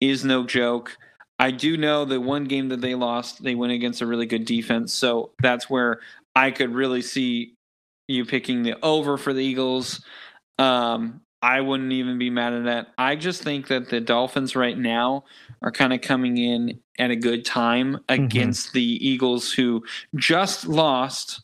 is 0.00 0.24
no 0.24 0.44
joke 0.44 0.96
i 1.38 1.50
do 1.50 1.76
know 1.76 2.04
the 2.04 2.20
one 2.20 2.44
game 2.44 2.68
that 2.68 2.80
they 2.80 2.94
lost 2.94 3.42
they 3.42 3.54
went 3.56 3.72
against 3.72 4.00
a 4.02 4.06
really 4.06 4.26
good 4.26 4.44
defense 4.44 4.92
so 4.94 5.30
that's 5.42 5.68
where 5.68 5.98
i 6.36 6.50
could 6.50 6.72
really 6.74 7.02
see 7.02 7.54
you 8.10 8.24
picking 8.24 8.62
the 8.62 8.74
over 8.82 9.16
for 9.16 9.32
the 9.32 9.42
Eagles. 9.44 10.04
Um, 10.58 11.20
I 11.42 11.60
wouldn't 11.62 11.92
even 11.92 12.18
be 12.18 12.28
mad 12.28 12.52
at 12.52 12.64
that. 12.64 12.88
I 12.98 13.16
just 13.16 13.42
think 13.42 13.68
that 13.68 13.88
the 13.88 14.00
Dolphins 14.00 14.54
right 14.54 14.76
now 14.76 15.24
are 15.62 15.70
kind 15.72 15.92
of 15.94 16.02
coming 16.02 16.36
in 16.36 16.80
at 16.98 17.10
a 17.10 17.16
good 17.16 17.46
time 17.46 17.98
against 18.10 18.72
the 18.74 18.82
Eagles, 18.82 19.50
who 19.52 19.82
just 20.16 20.66
lost, 20.66 21.42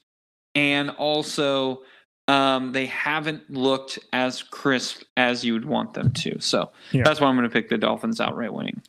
and 0.54 0.90
also 0.90 1.82
um, 2.28 2.72
they 2.72 2.86
haven't 2.86 3.48
looked 3.48 3.98
as 4.12 4.42
crisp 4.42 5.02
as 5.16 5.44
you 5.44 5.52
would 5.54 5.64
want 5.64 5.94
them 5.94 6.12
to. 6.12 6.38
So 6.40 6.72
Yeah. 6.90 7.04
that's 7.04 7.20
why 7.20 7.28
I'm 7.28 7.36
going 7.36 7.48
to 7.48 7.52
pick 7.52 7.70
the 7.70 7.78
Dolphins 7.78 8.20
outright 8.20 8.52
winning. 8.52 8.82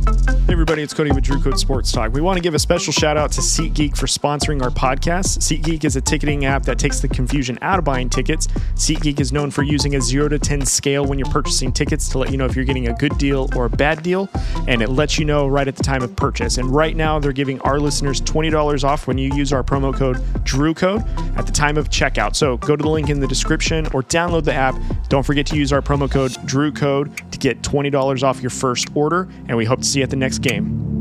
Hey 0.00 0.54
everybody, 0.54 0.82
it's 0.82 0.94
Cody 0.94 1.12
with 1.12 1.24
Drew 1.24 1.40
Code 1.40 1.58
Sports 1.58 1.92
Talk. 1.92 2.12
We 2.12 2.20
want 2.20 2.36
to 2.36 2.42
give 2.42 2.54
a 2.54 2.58
special 2.58 2.92
shout 2.92 3.16
out 3.16 3.30
to 3.32 3.40
SeatGeek 3.40 3.96
for 3.96 4.06
sponsoring 4.06 4.62
our 4.62 4.70
podcast. 4.70 5.38
SeatGeek 5.38 5.84
is 5.84 5.94
a 5.94 6.00
ticketing 6.00 6.46
app 6.46 6.64
that 6.64 6.78
takes 6.78 7.00
the 7.00 7.08
confusion 7.08 7.58
out 7.60 7.78
of 7.78 7.84
buying 7.84 8.08
tickets. 8.08 8.46
SeatGeek 8.74 9.20
is 9.20 9.30
known 9.30 9.50
for 9.50 9.62
using 9.62 9.96
a 9.96 10.00
0 10.00 10.28
to 10.30 10.38
10 10.38 10.64
scale 10.64 11.04
when 11.04 11.18
you're 11.18 11.28
purchasing 11.28 11.70
tickets 11.70 12.08
to 12.08 12.18
let 12.18 12.30
you 12.30 12.38
know 12.38 12.46
if 12.46 12.56
you're 12.56 12.64
getting 12.64 12.88
a 12.88 12.94
good 12.94 13.16
deal 13.18 13.48
or 13.54 13.66
a 13.66 13.70
bad 13.70 14.02
deal, 14.02 14.28
and 14.66 14.80
it 14.80 14.88
lets 14.88 15.18
you 15.18 15.24
know 15.24 15.46
right 15.46 15.68
at 15.68 15.76
the 15.76 15.82
time 15.82 16.02
of 16.02 16.16
purchase. 16.16 16.56
And 16.56 16.74
right 16.74 16.96
now, 16.96 17.18
they're 17.18 17.32
giving 17.32 17.60
our 17.60 17.78
listeners 17.78 18.20
$20 18.20 18.82
off 18.82 19.06
when 19.06 19.18
you 19.18 19.32
use 19.34 19.52
our 19.52 19.62
promo 19.62 19.94
code 19.94 20.16
DREWCODE 20.44 21.36
at 21.36 21.46
the 21.46 21.52
time 21.52 21.76
of 21.76 21.90
checkout. 21.90 22.34
So 22.34 22.56
go 22.56 22.74
to 22.74 22.82
the 22.82 22.90
link 22.90 23.10
in 23.10 23.20
the 23.20 23.28
description 23.28 23.86
or 23.88 24.02
download 24.02 24.44
the 24.44 24.54
app. 24.54 24.74
Don't 25.08 25.24
forget 25.24 25.46
to 25.46 25.56
use 25.56 25.72
our 25.72 25.82
promo 25.82 26.10
code 26.10 26.32
DREWCODE 26.32 27.30
to 27.30 27.38
get 27.38 27.62
$20 27.62 28.22
off 28.22 28.40
your 28.40 28.50
first 28.50 28.88
order, 28.94 29.28
and 29.46 29.56
we 29.56 29.64
hope 29.64 29.80
to 29.80 29.89
see 29.90 29.98
you 29.98 30.04
at 30.04 30.10
the 30.10 30.16
next 30.16 30.38
game. 30.38 30.99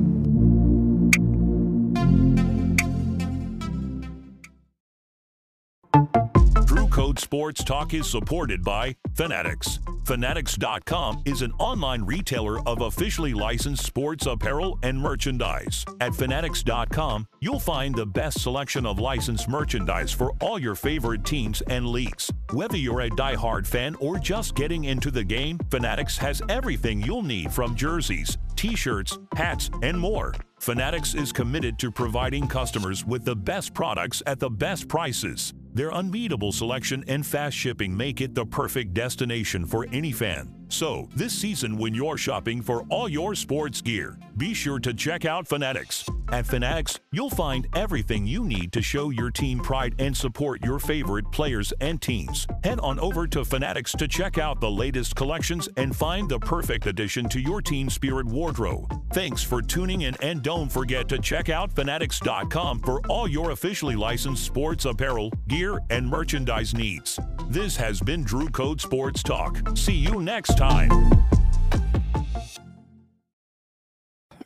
Sports 7.18 7.64
Talk 7.64 7.94
is 7.94 8.08
supported 8.08 8.64
by 8.64 8.96
Fanatics. 9.16 9.80
Fanatics.com 10.06 11.22
is 11.26 11.42
an 11.42 11.54
online 11.60 12.04
retailer 12.04 12.60
of 12.68 12.82
officially 12.82 13.34
licensed 13.34 13.86
sports 13.86 14.26
apparel 14.26 14.78
and 14.84 15.00
merchandise. 15.00 15.86
At 16.02 16.14
Fanatics.com, 16.14 17.26
you'll 17.40 17.60
find 17.60 17.96
the 17.96 18.06
best 18.06 18.42
selection 18.42 18.86
of 18.86 19.00
licensed 19.00 19.48
merchandise 19.48 20.12
for 20.12 20.34
all 20.42 20.60
your 20.60 20.76
favorite 20.76 21.24
teams 21.24 21.62
and 21.70 21.88
leagues. 21.88 22.30
Whether 22.52 22.78
you're 22.78 23.02
a 23.02 23.10
diehard 23.10 23.66
fan 23.66 23.96
or 23.96 24.20
just 24.20 24.56
getting 24.56 24.84
into 24.84 25.10
the 25.10 25.24
game, 25.24 25.58
Fanatics 25.72 26.18
has 26.18 26.42
everything 26.50 27.02
you'll 27.02 27.24
need 27.24 27.52
from 27.54 27.76
jerseys, 27.76 28.38
t 28.56 28.76
shirts, 28.76 29.18
hats, 29.36 29.70
and 29.82 29.98
more. 29.98 30.34
Fanatics 30.60 31.14
is 31.14 31.32
committed 31.32 31.80
to 31.80 31.90
providing 31.90 32.46
customers 32.46 33.06
with 33.06 33.24
the 33.24 33.36
best 33.36 33.74
products 33.74 34.22
at 34.26 34.40
the 34.40 34.50
best 34.50 34.90
prices. 34.90 35.54
Their 35.80 35.94
unbeatable 35.94 36.52
selection 36.52 37.06
and 37.08 37.26
fast 37.26 37.56
shipping 37.56 37.96
make 37.96 38.20
it 38.20 38.36
the 38.36 38.46
perfect 38.46 38.94
destination 38.94 39.66
for 39.66 39.88
any 39.94 40.12
fan. 40.12 40.59
So, 40.70 41.10
this 41.16 41.34
season, 41.34 41.78
when 41.78 41.96
you're 41.96 42.18
shopping 42.18 42.62
for 42.62 42.84
all 42.90 43.10
your 43.10 43.34
sports 43.34 43.82
gear, 43.82 44.18
be 44.38 44.54
sure 44.54 44.80
to 44.80 44.94
check 44.94 45.26
out 45.26 45.48
Fanatics. 45.48 46.06
At 46.32 46.46
Fanatics, 46.46 47.00
you'll 47.12 47.32
find 47.32 47.68
everything 47.76 48.28
you 48.28 48.46
need 48.46 48.72
to 48.74 48.82
show 48.82 49.10
your 49.10 49.32
team 49.32 49.60
pride 49.60 49.96
and 49.98 50.16
support 50.16 50.64
your 50.64 50.78
favorite 50.78 51.30
players 51.32 51.74
and 51.82 52.00
teams. 52.00 52.46
Head 52.64 52.80
on 52.82 53.00
over 53.00 53.26
to 53.28 53.44
Fanatics 53.44 53.94
to 53.94 54.08
check 54.08 54.38
out 54.38 54.62
the 54.62 54.70
latest 54.70 55.16
collections 55.16 55.68
and 55.76 55.94
find 55.94 56.30
the 56.30 56.40
perfect 56.40 56.86
addition 56.86 57.28
to 57.30 57.40
your 57.40 57.62
team 57.64 57.90
spirit 57.90 58.28
wardrobe. 58.28 58.94
Thanks 59.12 59.42
for 59.42 59.64
tuning 59.64 60.02
in, 60.02 60.16
and 60.22 60.44
don't 60.44 60.72
forget 60.72 61.10
to 61.10 61.18
check 61.18 61.50
out 61.50 61.72
Fanatics.com 61.72 62.82
for 62.82 63.02
all 63.08 63.28
your 63.28 63.52
officially 63.52 63.96
licensed 63.96 64.46
sports 64.46 64.86
apparel, 64.86 65.32
gear, 65.48 65.80
and 65.90 66.08
merchandise 66.08 66.76
needs. 66.76 67.20
This 67.50 67.76
has 67.78 68.00
been 68.00 68.24
Drew 68.24 68.50
Code 68.50 68.80
Sports 68.80 69.24
Talk. 69.24 69.76
See 69.76 69.96
you 69.96 70.22
next 70.22 70.59
time. 70.60 70.90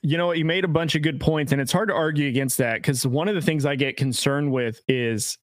you 0.04 0.18
know, 0.18 0.32
you 0.34 0.46
made 0.46 0.64
a 0.66 0.68
bunch 0.68 0.96
of 0.96 1.02
good 1.02 1.20
points, 1.20 1.52
and 1.52 1.60
it's 1.62 1.72
hard 1.72 1.88
to 1.90 1.96
argue 1.96 2.28
against 2.28 2.58
that 2.60 2.76
because 2.76 3.08
one 3.08 3.28
of 3.28 3.36
the 3.36 3.42
things 3.42 3.66
I 3.66 3.76
get 3.76 3.98
concerned 3.98 4.52
with 4.52 4.82
is 4.88 5.38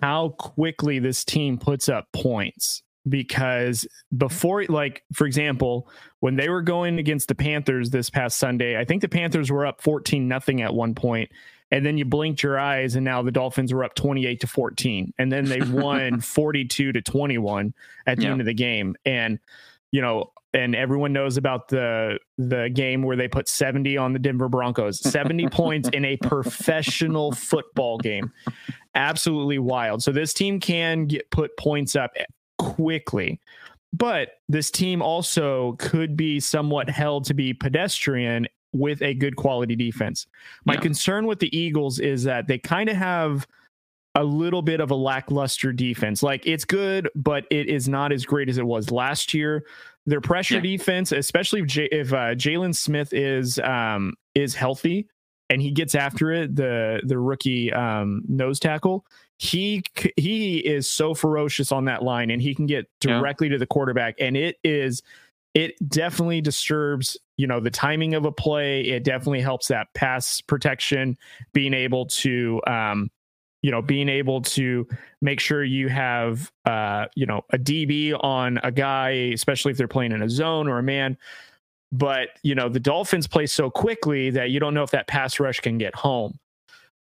how 0.00 0.30
quickly 0.38 1.00
this 1.00 1.24
team 1.24 1.58
puts 1.58 1.88
up 1.88 2.06
points. 2.12 2.82
Because 3.08 3.86
before, 4.16 4.64
like, 4.64 5.04
for 5.12 5.26
example, 5.26 5.88
when 6.20 6.34
they 6.36 6.48
were 6.48 6.62
going 6.62 6.98
against 6.98 7.28
the 7.28 7.34
Panthers 7.36 7.90
this 7.90 8.10
past 8.10 8.38
Sunday, 8.38 8.78
I 8.78 8.84
think 8.84 9.02
the 9.02 9.08
Panthers 9.08 9.50
were 9.50 9.64
up 9.66 9.80
14 9.82 10.26
nothing 10.26 10.62
at 10.62 10.74
one 10.74 10.94
point, 10.94 11.30
And 11.70 11.84
then 11.84 11.98
you 11.98 12.04
blinked 12.04 12.42
your 12.42 12.58
eyes, 12.58 12.94
and 12.96 13.04
now 13.04 13.22
the 13.22 13.30
Dolphins 13.32 13.72
were 13.74 13.84
up 13.84 13.94
28 13.94 14.40
to 14.40 14.46
14. 14.46 15.12
And 15.18 15.30
then 15.30 15.44
they 15.44 15.60
won 15.70 16.20
42 16.20 16.92
to 16.92 17.02
21 17.02 17.74
at 18.06 18.16
the 18.16 18.22
Yeah. 18.24 18.30
end 18.30 18.40
of 18.40 18.46
the 18.46 18.54
game. 18.54 18.96
And, 19.04 19.38
you 19.96 20.02
know, 20.02 20.30
and 20.52 20.76
everyone 20.76 21.14
knows 21.14 21.38
about 21.38 21.68
the 21.68 22.18
the 22.36 22.68
game 22.74 23.00
where 23.02 23.16
they 23.16 23.28
put 23.28 23.48
70 23.48 23.96
on 23.96 24.12
the 24.12 24.18
Denver 24.18 24.46
Broncos. 24.46 25.00
70 25.00 25.48
points 25.50 25.88
in 25.88 26.04
a 26.04 26.18
professional 26.18 27.32
football 27.32 27.96
game. 27.96 28.30
Absolutely 28.94 29.58
wild. 29.58 30.02
So 30.02 30.12
this 30.12 30.34
team 30.34 30.60
can 30.60 31.06
get 31.06 31.30
put 31.30 31.56
points 31.56 31.96
up 31.96 32.10
quickly. 32.58 33.40
But 33.94 34.32
this 34.50 34.70
team 34.70 35.00
also 35.00 35.76
could 35.78 36.14
be 36.14 36.40
somewhat 36.40 36.90
held 36.90 37.24
to 37.24 37.34
be 37.34 37.54
pedestrian 37.54 38.46
with 38.74 39.00
a 39.00 39.14
good 39.14 39.36
quality 39.36 39.76
defense. 39.76 40.26
My 40.66 40.74
Yeah. 40.74 40.80
concern 40.80 41.26
with 41.26 41.38
the 41.38 41.56
Eagles 41.56 42.00
is 42.00 42.24
that 42.24 42.48
they 42.48 42.58
kind 42.58 42.90
of 42.90 42.96
have 42.96 43.46
a 44.16 44.24
little 44.24 44.62
bit 44.62 44.80
of 44.80 44.90
a 44.90 44.94
lackluster 44.96 45.72
defense. 45.72 46.22
Like 46.22 46.44
it's 46.46 46.64
good, 46.64 47.08
but 47.14 47.44
it 47.50 47.68
is 47.68 47.88
not 47.88 48.10
as 48.12 48.24
great 48.24 48.48
as 48.48 48.58
it 48.58 48.66
was 48.66 48.90
last 48.90 49.32
year. 49.34 49.64
Their 50.06 50.20
pressure 50.20 50.56
Yeah. 50.56 50.60
defense, 50.62 51.12
especially 51.12 51.60
if, 51.60 51.66
J- 51.66 51.88
if 51.92 52.12
uh, 52.12 52.34
Jalen 52.34 52.74
Smith 52.74 53.12
is 53.12 53.58
um, 53.60 54.14
is 54.34 54.54
healthy 54.54 55.06
and 55.50 55.62
he 55.62 55.70
gets 55.70 55.94
after 55.94 56.32
it, 56.32 56.56
the 56.56 57.00
the 57.04 57.18
rookie 57.18 57.72
um, 57.72 58.22
nose 58.26 58.58
tackle, 58.58 59.04
he 59.38 59.84
he 60.16 60.58
is 60.58 60.90
so 60.90 61.14
ferocious 61.14 61.70
on 61.70 61.84
that 61.84 62.02
line, 62.02 62.30
and 62.30 62.40
he 62.42 62.54
can 62.54 62.66
get 62.66 62.86
Yeah. 63.04 63.18
directly 63.18 63.48
to 63.50 63.58
the 63.58 63.66
quarterback, 63.66 64.16
and 64.18 64.36
it 64.36 64.56
is 64.64 65.02
it 65.54 65.74
definitely 65.88 66.40
disturbs 66.40 67.16
you 67.36 67.46
know 67.46 67.60
the 67.60 67.70
timing 67.70 68.14
of 68.14 68.24
a 68.24 68.32
play. 68.32 68.80
It 68.82 69.04
definitely 69.04 69.40
helps 69.42 69.68
that 69.68 69.88
pass 69.94 70.40
protection, 70.40 71.16
being 71.52 71.74
able 71.74 72.06
to 72.06 72.60
um, 72.66 73.10
you 73.66 73.72
know 73.72 73.82
being 73.82 74.08
able 74.08 74.40
to 74.40 74.86
make 75.20 75.40
sure 75.40 75.64
you 75.64 75.88
have 75.88 76.52
uh 76.66 77.06
you 77.16 77.26
know 77.26 77.44
a 77.50 77.58
db 77.58 78.16
on 78.22 78.60
a 78.62 78.70
guy 78.70 79.10
especially 79.34 79.72
if 79.72 79.76
they're 79.76 79.88
playing 79.88 80.12
in 80.12 80.22
a 80.22 80.30
zone 80.30 80.68
or 80.68 80.78
a 80.78 80.84
man. 80.84 81.18
But 81.90 82.28
you 82.44 82.54
know 82.54 82.68
the 82.68 82.78
dolphins 82.78 83.26
play 83.26 83.46
so 83.46 83.68
quickly 83.68 84.30
that 84.30 84.50
you 84.50 84.60
don't 84.60 84.72
know 84.72 84.84
if 84.84 84.92
that 84.92 85.08
pass 85.08 85.40
rush 85.40 85.58
can 85.58 85.78
get 85.78 85.96
home. 85.96 86.38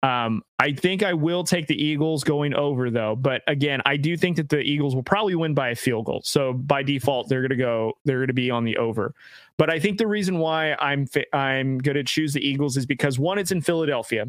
Um 0.04 0.42
i 0.58 0.72
think 0.72 1.04
i 1.04 1.14
will 1.14 1.44
take 1.44 1.68
the 1.68 1.76
eagles 1.76 2.24
going 2.24 2.54
over 2.54 2.90
though. 2.90 3.18
But 3.18 3.42
again 3.46 3.82
i 3.86 3.98
do 3.98 4.16
think 4.16 4.38
that 4.38 4.48
the 4.48 4.60
eagles 4.60 4.96
will 4.96 5.04
probably 5.04 5.36
win 5.36 5.54
by 5.54 5.72
a 5.72 5.76
field 5.76 6.06
goal. 6.06 6.22
So 6.24 6.54
by 6.54 6.82
default 6.82 7.28
they're 7.28 7.42
going 7.42 7.50
to 7.50 7.58
go 7.58 7.92
they're 8.06 8.20
going 8.20 8.28
to 8.28 8.34
be 8.34 8.50
on 8.50 8.64
the 8.64 8.78
over. 8.78 9.14
But 9.58 9.70
i 9.70 9.80
think 9.80 9.98
the 9.98 10.08
reason 10.08 10.40
why 10.40 10.76
i'm 10.76 11.08
i'm 11.34 11.78
going 11.80 11.98
to 11.98 12.06
choose 12.06 12.32
the 12.32 12.48
eagles 12.48 12.78
is 12.78 12.86
because 12.86 13.20
one 13.20 13.38
it's 13.38 13.52
in 13.52 13.60
philadelphia 13.60 14.28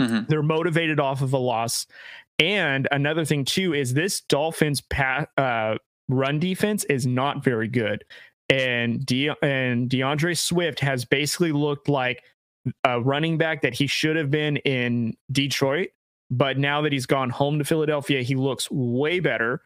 Mhm. 0.00 0.26
they're 0.28 0.42
motivated 0.42 0.98
off 0.98 1.22
of 1.22 1.32
a 1.32 1.38
loss. 1.38 1.86
And 2.38 2.88
another 2.90 3.24
thing 3.24 3.44
too 3.44 3.74
is 3.74 3.92
this 3.94 4.22
Dolphins 4.22 4.82
uh, 5.36 5.74
run 6.08 6.38
defense 6.38 6.84
is 6.84 7.06
not 7.06 7.44
very 7.44 7.68
good. 7.68 8.04
And 8.48 9.04
De- 9.06 9.30
and 9.44 9.88
D'Andre 9.88 10.34
Swift 10.34 10.80
has 10.80 11.04
basically 11.04 11.52
looked 11.52 11.88
like 11.88 12.24
a 12.84 13.00
running 13.00 13.38
back 13.38 13.62
that 13.62 13.74
he 13.74 13.86
should 13.86 14.16
have 14.16 14.30
been 14.30 14.56
in 14.58 15.16
Detroit, 15.30 15.90
but 16.30 16.58
now 16.58 16.80
that 16.82 16.92
he's 16.92 17.06
gone 17.06 17.30
home 17.30 17.58
to 17.58 17.64
Philadelphia, 17.64 18.22
he 18.22 18.34
looks 18.34 18.70
way 18.70 19.20
better. 19.20 19.62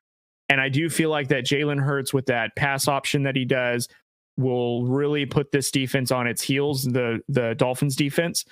And 0.48 0.60
I 0.60 0.68
do 0.68 0.90
feel 0.90 1.10
like 1.10 1.28
that 1.28 1.44
Jalen 1.44 1.80
Hurts 1.82 2.12
with 2.12 2.26
that 2.26 2.54
pass 2.56 2.86
option 2.86 3.22
that 3.22 3.34
he 3.36 3.44
does 3.46 3.88
will 4.36 4.84
really 4.84 5.24
put 5.26 5.50
this 5.52 5.70
defense 5.70 6.10
on 6.10 6.26
its 6.26 6.42
heels, 6.42 6.84
the 6.84 7.20
the 7.28 7.54
Dolphins 7.54 7.96
defense. 7.96 8.44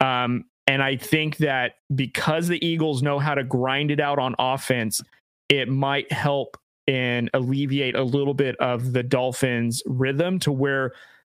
Um, 0.00 0.44
and 0.70 0.84
I 0.84 0.94
think 0.94 1.38
that 1.38 1.78
because 1.96 2.46
the 2.46 2.64
Eagles 2.64 3.02
know 3.02 3.18
how 3.18 3.34
to 3.34 3.42
grind 3.42 3.90
it 3.90 3.98
out 3.98 4.20
on 4.20 4.36
offense, 4.38 5.02
it 5.48 5.68
might 5.68 6.12
help 6.12 6.56
and 6.86 7.28
alleviate 7.34 7.96
a 7.96 8.04
little 8.04 8.34
bit 8.34 8.54
of 8.58 8.92
the 8.92 9.02
Dolphins' 9.02 9.82
rhythm 9.84 10.38
to 10.38 10.52
where 10.52 10.92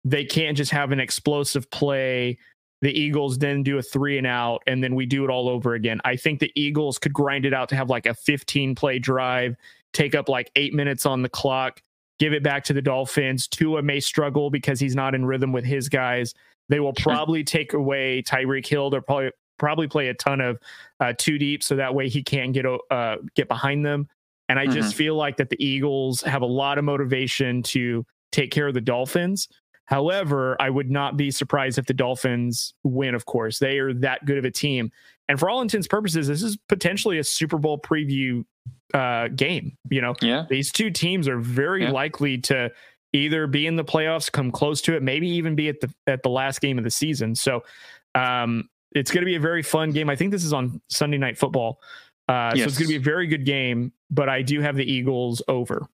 they 0.05 0.23
can't 0.23 0.55
just 0.55 0.69
have 0.69 0.91
an 0.91 0.99
explosive 0.99 1.67
play. 1.71 2.37
The 2.83 2.91
Eagles 2.91 3.39
then 3.39 3.63
do 3.63 3.79
a 3.79 3.81
three 3.81 4.19
and 4.19 4.27
out, 4.27 4.61
and 4.67 4.83
then 4.83 4.93
we 4.93 5.07
do 5.07 5.23
it 5.23 5.31
all 5.31 5.49
over 5.49 5.73
again. 5.73 5.99
I 6.05 6.15
think 6.15 6.39
the 6.39 6.51
Eagles 6.53 6.99
could 6.99 7.11
grind 7.11 7.43
it 7.43 7.55
out 7.55 7.69
to 7.69 7.75
have 7.75 7.89
like 7.89 8.05
a 8.05 8.13
15 8.13 8.75
play 8.75 8.99
drive, 8.99 9.55
take 9.93 10.13
up 10.13 10.29
like 10.29 10.51
eight 10.55 10.75
minutes 10.75 11.07
on 11.07 11.23
the 11.23 11.29
clock, 11.29 11.81
give 12.19 12.33
it 12.33 12.43
back 12.43 12.63
to 12.65 12.73
the 12.73 12.83
Dolphins. 12.83 13.47
Tua 13.47 13.81
may 13.81 13.99
struggle 13.99 14.51
because 14.51 14.79
he's 14.79 14.95
not 14.95 15.15
in 15.15 15.25
rhythm 15.25 15.51
with 15.51 15.65
his 15.65 15.89
guys. 15.89 16.35
They 16.73 16.79
will 16.79 16.93
probably 16.93 17.43
take 17.43 17.73
away 17.73 18.23
Tyreek 18.23 18.65
Hill. 18.65 18.89
They'll 18.89 19.01
probably 19.01 19.29
probably 19.59 19.87
play 19.87 20.07
a 20.07 20.15
ton 20.15 20.41
of 20.41 20.57
uh, 20.99 21.13
two 21.15 21.37
deep, 21.37 21.61
so 21.61 21.75
that 21.75 21.93
way 21.93 22.09
he 22.09 22.23
can't 22.23 22.51
get 22.51 22.65
uh, 22.65 23.17
get 23.35 23.47
behind 23.47 23.85
them. 23.85 24.07
And 24.49 24.57
I 24.57 24.65
just 24.65 24.95
feel 24.95 25.15
like 25.15 25.37
that 25.37 25.51
the 25.51 25.63
Eagles 25.63 26.21
have 26.21 26.41
a 26.41 26.47
lot 26.47 26.79
of 26.79 26.83
motivation 26.83 27.61
to 27.63 28.03
take 28.31 28.49
care 28.49 28.67
of 28.67 28.73
the 28.73 28.81
Dolphins. 28.81 29.47
However, 29.85 30.59
I 30.59 30.71
would 30.71 30.89
not 30.89 31.15
be 31.15 31.29
surprised 31.29 31.77
if 31.77 31.85
the 31.85 31.93
Dolphins 31.93 32.73
win. 32.83 33.13
Of 33.13 33.25
course, 33.25 33.59
they 33.59 33.77
are 33.77 33.93
that 33.93 34.25
good 34.25 34.39
of 34.39 34.45
a 34.45 34.51
team, 34.51 34.91
and 35.29 35.39
for 35.39 35.51
all 35.51 35.61
intents 35.61 35.85
and 35.85 35.91
purposes, 35.91 36.27
this 36.27 36.41
is 36.41 36.57
potentially 36.69 37.19
a 37.19 37.23
Super 37.23 37.59
Bowl 37.59 37.77
preview 37.77 38.45
uh, 38.95 39.27
game. 39.27 39.77
You 39.91 40.01
know, 40.01 40.15
Yeah. 40.23 40.45
these 40.49 40.71
two 40.71 40.89
teams 40.89 41.27
are 41.27 41.37
very 41.37 41.83
Yeah. 41.83 41.91
likely 41.91 42.39
to 42.39 42.71
either 43.13 43.47
be 43.47 43.67
in 43.67 43.75
the 43.75 43.83
playoffs, 43.83 44.31
come 44.31 44.51
close 44.51 44.81
to 44.81 44.95
it, 44.95 45.03
maybe 45.03 45.27
even 45.29 45.55
be 45.55 45.69
at 45.69 45.79
the 45.79 45.93
at 46.07 46.23
the 46.23 46.29
last 46.29 46.59
game 46.59 46.77
of 46.77 46.83
the 46.83 46.91
season. 46.91 47.35
So 47.35 47.63
um, 48.15 48.69
it's 48.91 49.11
going 49.11 49.21
to 49.21 49.25
be 49.25 49.35
a 49.35 49.39
very 49.39 49.63
fun 49.63 49.91
game. 49.91 50.09
I 50.09 50.15
think 50.15 50.31
this 50.31 50.43
is 50.43 50.53
on 50.53 50.81
Sunday 50.89 51.17
Night 51.17 51.37
Football, 51.37 51.79
uh, 52.27 52.55
so 52.55 52.63
it's 52.63 52.77
going 52.77 52.87
to 52.87 52.93
be 52.93 52.97
a 52.97 52.99
very 52.99 53.27
good 53.27 53.45
game. 53.45 53.93
But 54.11 54.29
I 54.29 54.41
do 54.41 54.61
have 54.61 54.75
the 54.75 54.91
Eagles 54.91 55.41
over. 55.47 55.87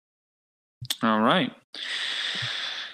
All 1.03 1.21
right. 1.21 1.53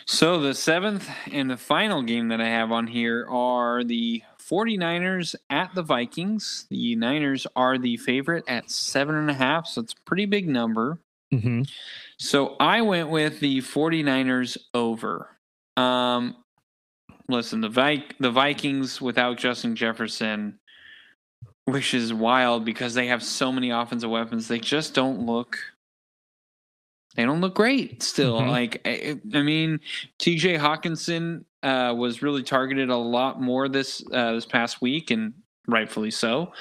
So 0.06 0.38
the 0.38 0.54
seventh 0.54 1.08
and 1.32 1.50
the 1.50 1.56
final 1.56 2.02
game 2.02 2.28
that 2.28 2.40
I 2.40 2.48
have 2.48 2.70
on 2.72 2.86
here 2.86 3.26
are 3.28 3.82
the 3.84 4.22
49ers 4.38 5.34
at 5.48 5.74
the 5.74 5.82
Vikings. 5.82 6.66
The 6.68 6.94
Niners 6.96 7.46
are 7.56 7.78
the 7.78 7.96
favorite 7.96 8.44
at 8.46 8.70
seven 8.70 9.14
and 9.14 9.30
a 9.30 9.34
half, 9.34 9.66
so 9.66 9.80
it's 9.80 9.94
a 9.94 10.00
pretty 10.04 10.26
big 10.26 10.46
number. 10.46 10.98
Mm-hmm. 11.32 11.62
So 12.24 12.56
I 12.58 12.80
went 12.80 13.10
with 13.10 13.40
the 13.40 13.58
49ers 13.60 14.56
over. 14.72 15.28
Um, 15.76 16.36
listen, 17.28 17.60
the 17.60 17.68
Vi- 17.68 18.06
the 18.18 18.30
Vikings 18.30 19.00
without 19.00 19.36
Justin 19.36 19.76
Jefferson, 19.76 20.58
which 21.66 21.92
is 21.92 22.14
wild 22.14 22.64
because 22.64 22.94
they 22.94 23.08
have 23.08 23.22
so 23.22 23.52
many 23.52 23.70
offensive 23.70 24.08
weapons, 24.08 24.48
they 24.48 24.58
just 24.58 24.94
don't 24.94 25.26
look. 25.26 25.58
They 27.14 27.24
don't 27.24 27.42
look 27.42 27.54
great 27.54 28.02
still. 28.02 28.40
Mhm. 28.40 28.48
Like 28.48 28.80
I, 28.86 29.20
I 29.34 29.42
mean, 29.42 29.80
T.J. 30.18 30.56
Hockenson 30.56 31.44
uh, 31.62 31.94
was 31.96 32.22
really 32.22 32.42
targeted 32.42 32.88
a 32.88 32.96
lot 32.96 33.40
more 33.40 33.68
this 33.68 34.02
uh, 34.12 34.32
this 34.32 34.46
past 34.46 34.80
week, 34.80 35.10
and 35.10 35.34
rightfully 35.68 36.10
so. 36.10 36.52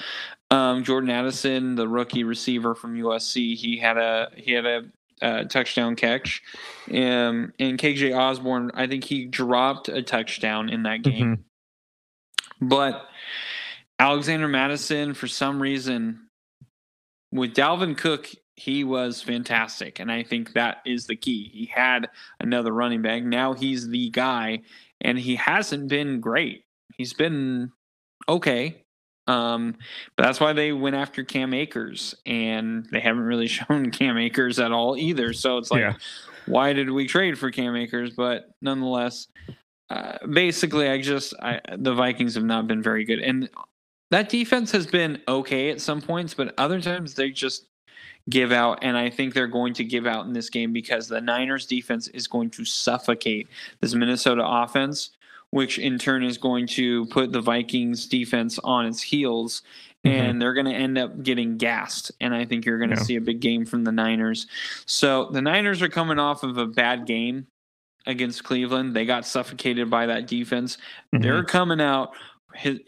Um, 0.50 0.84
Jordan 0.84 1.10
Addison, 1.10 1.74
the 1.74 1.88
rookie 1.88 2.22
receiver 2.22 2.74
from 2.74 2.96
USC, 2.96 3.56
he 3.56 3.78
had 3.78 3.96
a 3.96 4.30
he 4.36 4.52
had 4.52 4.66
a 4.66 4.82
uh, 5.24 5.44
touchdown 5.44 5.96
catch. 5.96 6.42
Um, 6.90 7.52
and 7.58 7.78
KJ 7.78 8.16
Osborne, 8.16 8.70
I 8.74 8.86
think 8.86 9.04
he 9.04 9.24
dropped 9.24 9.88
a 9.88 10.02
touchdown 10.02 10.68
in 10.68 10.82
that 10.82 11.02
game. 11.02 11.44
But 12.60 13.08
Alexander 13.98 14.48
Mattison, 14.48 15.14
for 15.14 15.26
some 15.26 15.60
reason, 15.60 16.28
with 17.32 17.54
Dalvin 17.54 17.96
Cook, 17.96 18.28
he 18.56 18.84
was 18.84 19.22
fantastic. 19.22 19.98
And 19.98 20.12
I 20.12 20.22
think 20.22 20.52
that 20.52 20.78
is 20.86 21.06
the 21.06 21.16
key. 21.16 21.50
He 21.52 21.66
had 21.66 22.08
another 22.38 22.72
running 22.72 23.02
back. 23.02 23.22
Now 23.22 23.54
he's 23.54 23.88
the 23.88 24.10
guy, 24.10 24.60
and 25.00 25.18
he 25.18 25.36
hasn't 25.36 25.88
been 25.88 26.20
great. 26.20 26.64
He's 26.96 27.12
been 27.12 27.72
okay. 28.28 28.83
Um, 29.26 29.76
but 30.16 30.24
that's 30.24 30.40
why 30.40 30.52
they 30.52 30.72
went 30.72 30.96
after 30.96 31.24
Cam 31.24 31.54
Akers, 31.54 32.14
and 32.26 32.86
they 32.92 33.00
haven't 33.00 33.22
really 33.24 33.46
shown 33.58 33.90
Cam 33.90 34.18
Akers 34.18 34.58
at 34.58 34.72
all 34.72 34.96
either. 34.96 35.32
So 35.32 35.58
it's 35.58 35.70
like, 35.70 35.80
Yeah. 35.80 35.94
why 36.46 36.72
did 36.72 36.90
we 36.90 37.06
trade 37.06 37.38
for 37.38 37.50
Cam 37.50 37.74
Akers? 37.76 38.10
But 38.10 38.50
nonetheless, 38.60 39.28
uh, 39.90 40.18
basically, 40.26 40.88
I 40.88 41.00
just 41.00 41.34
I, 41.42 41.60
the 41.76 41.94
Vikings 41.94 42.34
have 42.34 42.44
not 42.44 42.66
been 42.66 42.82
very 42.82 43.04
good, 43.04 43.20
and 43.20 43.48
that 44.10 44.28
defense 44.28 44.70
has 44.72 44.86
been 44.86 45.20
okay 45.28 45.70
at 45.70 45.80
some 45.80 46.00
points, 46.00 46.34
but 46.34 46.54
other 46.58 46.80
times 46.80 47.14
they 47.14 47.30
just 47.30 47.66
give 48.30 48.52
out, 48.52 48.78
and 48.82 48.96
I 48.96 49.10
think 49.10 49.34
they're 49.34 49.46
going 49.46 49.74
to 49.74 49.84
give 49.84 50.06
out 50.06 50.24
in 50.26 50.32
this 50.32 50.48
game 50.48 50.72
because 50.72 51.08
the 51.08 51.20
Niners 51.20 51.66
defense 51.66 52.08
is 52.08 52.26
going 52.26 52.48
to 52.50 52.64
suffocate 52.64 53.48
this 53.80 53.94
Minnesota 53.94 54.42
offense, 54.46 55.10
which 55.54 55.78
in 55.78 55.96
turn 56.00 56.24
is 56.24 56.36
going 56.36 56.66
to 56.66 57.06
put 57.06 57.30
the 57.30 57.40
Vikings 57.40 58.06
defense 58.08 58.58
on 58.64 58.86
its 58.86 59.00
heels. 59.00 59.62
Mm-hmm. 60.04 60.20
And 60.20 60.42
they're 60.42 60.52
going 60.52 60.66
to 60.66 60.74
end 60.74 60.98
up 60.98 61.22
getting 61.22 61.56
gassed. 61.56 62.10
And 62.20 62.34
I 62.34 62.44
think 62.44 62.66
you're 62.66 62.78
going 62.78 62.90
to 62.90 62.96
Yeah. 62.96 63.02
see 63.04 63.14
a 63.16 63.20
big 63.20 63.38
game 63.38 63.64
from 63.64 63.84
the 63.84 63.92
Niners. 63.92 64.48
So 64.84 65.30
the 65.30 65.40
Niners 65.40 65.80
are 65.80 65.88
coming 65.88 66.18
off 66.18 66.42
of 66.42 66.58
a 66.58 66.66
bad 66.66 67.06
game 67.06 67.46
against 68.04 68.42
Cleveland. 68.42 68.96
They 68.96 69.06
got 69.06 69.24
suffocated 69.26 69.88
by 69.88 70.06
that 70.06 70.26
defense. 70.26 70.76
Mm-hmm. 71.14 71.22
They're 71.22 71.44
coming 71.44 71.80
out 71.80 72.10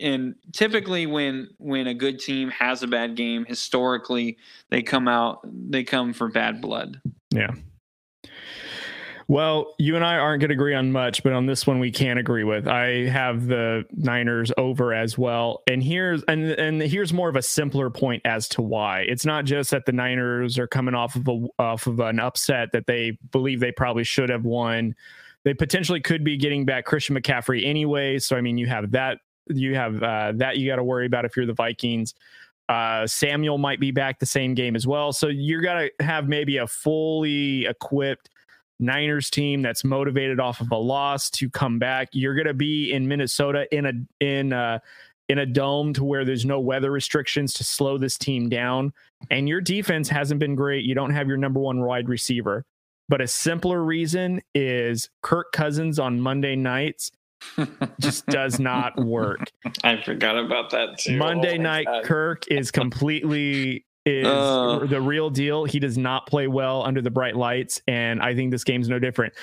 and 0.01 0.35
typically 0.53 1.07
when 1.07 1.49
when 1.59 1.87
a 1.87 1.95
good 1.95 2.19
team 2.19 2.51
has 2.51 2.83
a 2.85 2.87
bad 2.87 3.17
game 3.17 3.45
historically 3.45 4.37
they 4.71 4.81
come 4.81 5.09
out 5.09 5.41
they 5.71 5.83
come 5.83 6.13
for 6.13 6.29
bad 6.29 6.61
blood 6.61 7.01
Yeah. 7.35 7.51
Well, 9.29 9.75
you 9.79 9.97
and 9.97 10.05
I 10.05 10.19
aren't 10.19 10.41
going 10.41 10.51
to 10.51 10.55
agree 10.55 10.75
on 10.75 10.93
much, 10.93 11.25
but 11.25 11.33
on 11.33 11.47
this 11.47 11.67
one 11.67 11.81
we 11.81 11.91
can 11.91 12.17
agree 12.17 12.45
with. 12.45 12.69
I 12.69 13.09
have 13.09 13.49
the 13.49 13.85
Niners 13.91 14.53
over 14.57 14.95
as 14.95 15.19
well. 15.19 15.63
And 15.67 15.83
here's 15.83 16.23
and 16.25 16.45
and 16.53 16.81
here's 16.81 17.13
more 17.13 17.29
of 17.29 17.35
a 17.35 17.43
simpler 17.43 17.91
point 17.91 18.23
as 18.25 18.49
to 18.51 18.63
why. 18.63 19.01
It's 19.01 19.27
not 19.27 19.45
just 19.45 19.73
that 19.73 19.85
the 19.85 19.91
Niners 19.93 20.59
are 20.59 20.69
coming 20.69 20.95
off 20.95 21.17
of 21.17 21.27
a 21.27 21.47
off 21.59 21.89
of 21.89 21.99
an 21.99 22.21
upset 22.21 22.71
that 22.73 22.87
they 22.87 23.19
believe 23.33 23.59
they 23.59 23.73
probably 23.73 24.05
should 24.05 24.29
have 24.29 24.45
won. 24.45 24.95
they 25.43 25.55
potentially 25.55 26.01
could 26.01 26.23
be 26.25 26.37
getting 26.37 26.65
back 26.65 26.85
Christian 26.85 27.17
McCaffrey 27.17 27.65
anyway. 27.65 28.19
So 28.21 28.37
I 28.37 28.41
mean, 28.41 28.59
you 28.59 28.67
have 28.67 28.93
that 28.93 29.19
you 29.49 29.75
have 29.75 30.03
uh, 30.05 30.33
that 30.37 30.59
you 30.59 30.69
got 30.69 30.77
to 30.77 30.85
worry 30.85 31.07
about 31.07 31.25
if 31.25 31.37
you're 31.37 31.47
the 31.47 31.55
Vikings. 31.55 32.15
Uh, 32.69 33.07
Samuel 33.07 33.59
might 33.59 33.79
be 33.81 33.93
back 33.93 34.19
the 34.19 34.27
same 34.27 34.55
game 34.55 34.77
as 34.77 34.87
well. 34.87 35.13
So 35.13 35.29
you're 35.29 35.63
gonna 35.63 35.89
have 36.01 36.29
maybe 36.29 36.59
a 36.59 36.67
fully 36.67 37.67
equipped 37.67 38.31
Niners 38.79 39.31
team 39.31 39.63
that's 39.63 39.85
motivated 39.85 40.41
off 40.41 40.61
of 40.61 40.71
a 40.71 40.77
loss 40.77 41.31
to 41.31 41.49
come 41.49 41.79
back. 41.79 42.09
You're 42.13 42.35
gonna 42.35 42.55
be 42.55 42.93
in 42.93 43.09
Minnesota 43.09 43.67
in 43.75 43.87
a 43.87 43.93
in 44.25 44.53
a 44.53 44.83
in 45.29 45.39
a 45.39 45.47
dome 45.47 45.93
to 45.95 46.05
where 46.05 46.25
there's 46.25 46.45
no 46.45 46.61
weather 46.61 46.91
restrictions 46.91 47.53
to 47.55 47.65
slow 47.65 47.99
this 47.99 48.17
team 48.17 48.49
down. 48.49 48.93
And 49.31 49.49
your 49.49 49.61
defense 49.61 50.09
hasn't 50.09 50.39
been 50.39 50.55
great. 50.55 50.85
You 50.85 50.95
don't 50.95 51.11
have 51.11 51.27
your 51.27 51.37
number 51.37 51.59
one 51.59 51.81
wide 51.81 52.09
receiver. 52.09 52.65
But 53.09 53.21
a 53.21 53.27
simpler 53.27 53.83
reason 53.83 54.43
is 54.55 55.09
Kirk 55.23 55.53
Cousins 55.53 55.99
on 55.99 56.21
Monday 56.21 56.57
nights 56.57 57.11
just 58.01 58.27
does 58.27 58.59
not 58.59 58.97
work. 59.05 59.51
I 59.85 60.03
forgot 60.03 60.39
about 60.39 60.71
that 60.71 60.99
too. 60.99 61.17
Monday 61.17 61.59
oh 61.59 61.63
night 61.63 61.87
God. 61.87 62.05
Kirk 62.05 62.45
is 62.49 62.71
completely 62.71 63.86
is 64.07 64.27
uh, 64.27 64.87
the 64.89 65.01
real 65.01 65.29
deal. 65.29 65.65
He 65.65 65.79
does 65.79 65.99
not 65.99 66.27
play 66.27 66.47
well 66.47 66.83
under 66.85 67.03
the 67.03 67.11
bright 67.11 67.37
lights, 67.37 67.83
and 67.89 68.23
I 68.23 68.35
think 68.35 68.53
this 68.53 68.65
game's 68.65 68.89
no 68.89 68.99
different. 68.99 69.35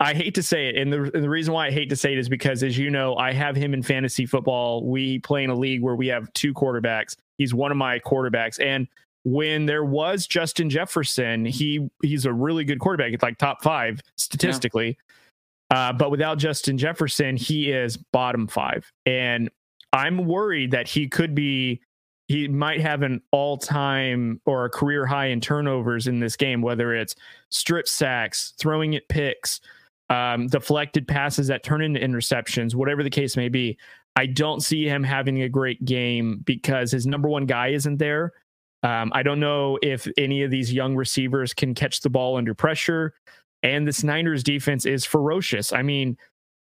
I 0.00 0.14
hate 0.14 0.34
to 0.34 0.42
say 0.42 0.68
it, 0.68 0.76
and 0.76 0.92
the, 0.92 1.02
and 1.14 1.22
the 1.22 1.28
reason 1.28 1.54
why 1.54 1.68
I 1.68 1.70
hate 1.70 1.88
to 1.90 1.96
say 1.96 2.12
it 2.12 2.18
is 2.18 2.28
because, 2.28 2.62
as 2.62 2.76
you 2.76 2.90
know, 2.90 3.16
I 3.16 3.32
have 3.32 3.56
him 3.56 3.72
in 3.72 3.82
fantasy 3.82 4.26
football. 4.26 4.86
We 4.86 5.20
play 5.20 5.44
in 5.44 5.50
a 5.50 5.54
league 5.54 5.82
where 5.82 5.94
we 5.94 6.06
have 6.08 6.32
two 6.32 6.52
quarterbacks. 6.52 7.16
He's 7.38 7.54
one 7.54 7.70
of 7.70 7.76
my 7.76 7.98
quarterbacks, 8.00 8.60
and 8.60 8.88
when 9.24 9.66
there 9.66 9.84
was 9.84 10.26
Justin 10.26 10.70
Jefferson, 10.70 11.44
he 11.44 11.88
he's 12.02 12.26
a 12.26 12.32
really 12.32 12.64
good 12.64 12.78
quarterback. 12.78 13.12
It's 13.12 13.22
like 13.22 13.38
top 13.38 13.62
five 13.62 14.00
statistically. 14.16 14.98
Yeah. 15.70 15.88
Uh, 15.88 15.92
but 15.92 16.10
without 16.10 16.38
Justin 16.38 16.78
Jefferson, 16.78 17.36
he 17.36 17.72
is 17.72 17.96
bottom 17.96 18.46
five, 18.46 18.90
and 19.04 19.50
I'm 19.92 20.26
worried 20.26 20.70
that 20.70 20.88
he 20.88 21.08
could 21.08 21.34
be. 21.34 21.80
He 22.28 22.48
might 22.48 22.80
have 22.80 23.02
an 23.02 23.22
all-time 23.30 24.40
or 24.46 24.64
a 24.64 24.70
career 24.70 25.06
high 25.06 25.26
in 25.26 25.40
turnovers 25.40 26.08
in 26.08 26.18
this 26.18 26.36
game, 26.36 26.60
whether 26.60 26.94
it's 26.94 27.14
strip 27.50 27.86
sacks, 27.86 28.52
throwing 28.58 28.94
it 28.94 29.08
picks, 29.08 29.60
um, 30.10 30.48
deflected 30.48 31.06
passes 31.06 31.46
that 31.48 31.62
turn 31.62 31.82
into 31.82 32.00
interceptions, 32.00 32.74
whatever 32.74 33.02
the 33.02 33.10
case 33.10 33.36
may 33.36 33.48
be. 33.48 33.78
I 34.16 34.26
don't 34.26 34.60
see 34.60 34.88
him 34.88 35.04
having 35.04 35.42
a 35.42 35.48
great 35.48 35.84
game 35.84 36.40
because 36.44 36.90
his 36.90 37.06
number 37.06 37.28
one 37.28 37.46
guy 37.46 37.68
isn't 37.68 37.98
there. 37.98 38.32
Um, 38.82 39.12
I 39.14 39.22
don't 39.22 39.40
know 39.40 39.78
if 39.82 40.08
any 40.16 40.42
of 40.42 40.50
these 40.50 40.72
young 40.72 40.96
receivers 40.96 41.52
can 41.52 41.74
catch 41.74 42.00
the 42.00 42.10
ball 42.10 42.36
under 42.36 42.54
pressure. 42.54 43.14
And 43.62 43.86
this 43.86 44.04
Niners 44.04 44.42
defense 44.42 44.86
is 44.86 45.04
ferocious. 45.04 45.72
I 45.72 45.82
mean, 45.82 46.16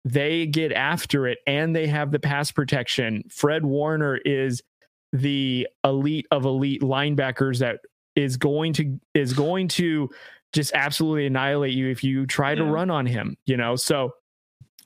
they 0.03 0.45
get 0.45 0.71
after 0.71 1.27
it 1.27 1.39
and 1.47 1.75
they 1.75 1.87
have 1.87 2.11
the 2.11 2.19
pass 2.19 2.51
protection. 2.51 3.23
Fred 3.29 3.65
Warner 3.65 4.17
is 4.17 4.61
the 5.13 5.67
elite 5.83 6.27
of 6.31 6.45
elite 6.45 6.81
linebackers 6.81 7.59
that 7.59 7.79
is 8.15 8.37
going 8.37 8.73
to 8.73 8.99
is 9.13 9.33
going 9.33 9.67
to 9.67 10.09
just 10.53 10.73
absolutely 10.73 11.25
annihilate 11.25 11.73
you 11.73 11.89
if 11.89 12.03
you 12.03 12.25
try 12.25 12.51
yeah. 12.51 12.55
to 12.55 12.61
mm-hmm. 12.63 12.71
run 12.71 12.89
on 12.89 13.05
him, 13.05 13.37
you 13.45 13.57
know? 13.57 13.75
So 13.75 14.11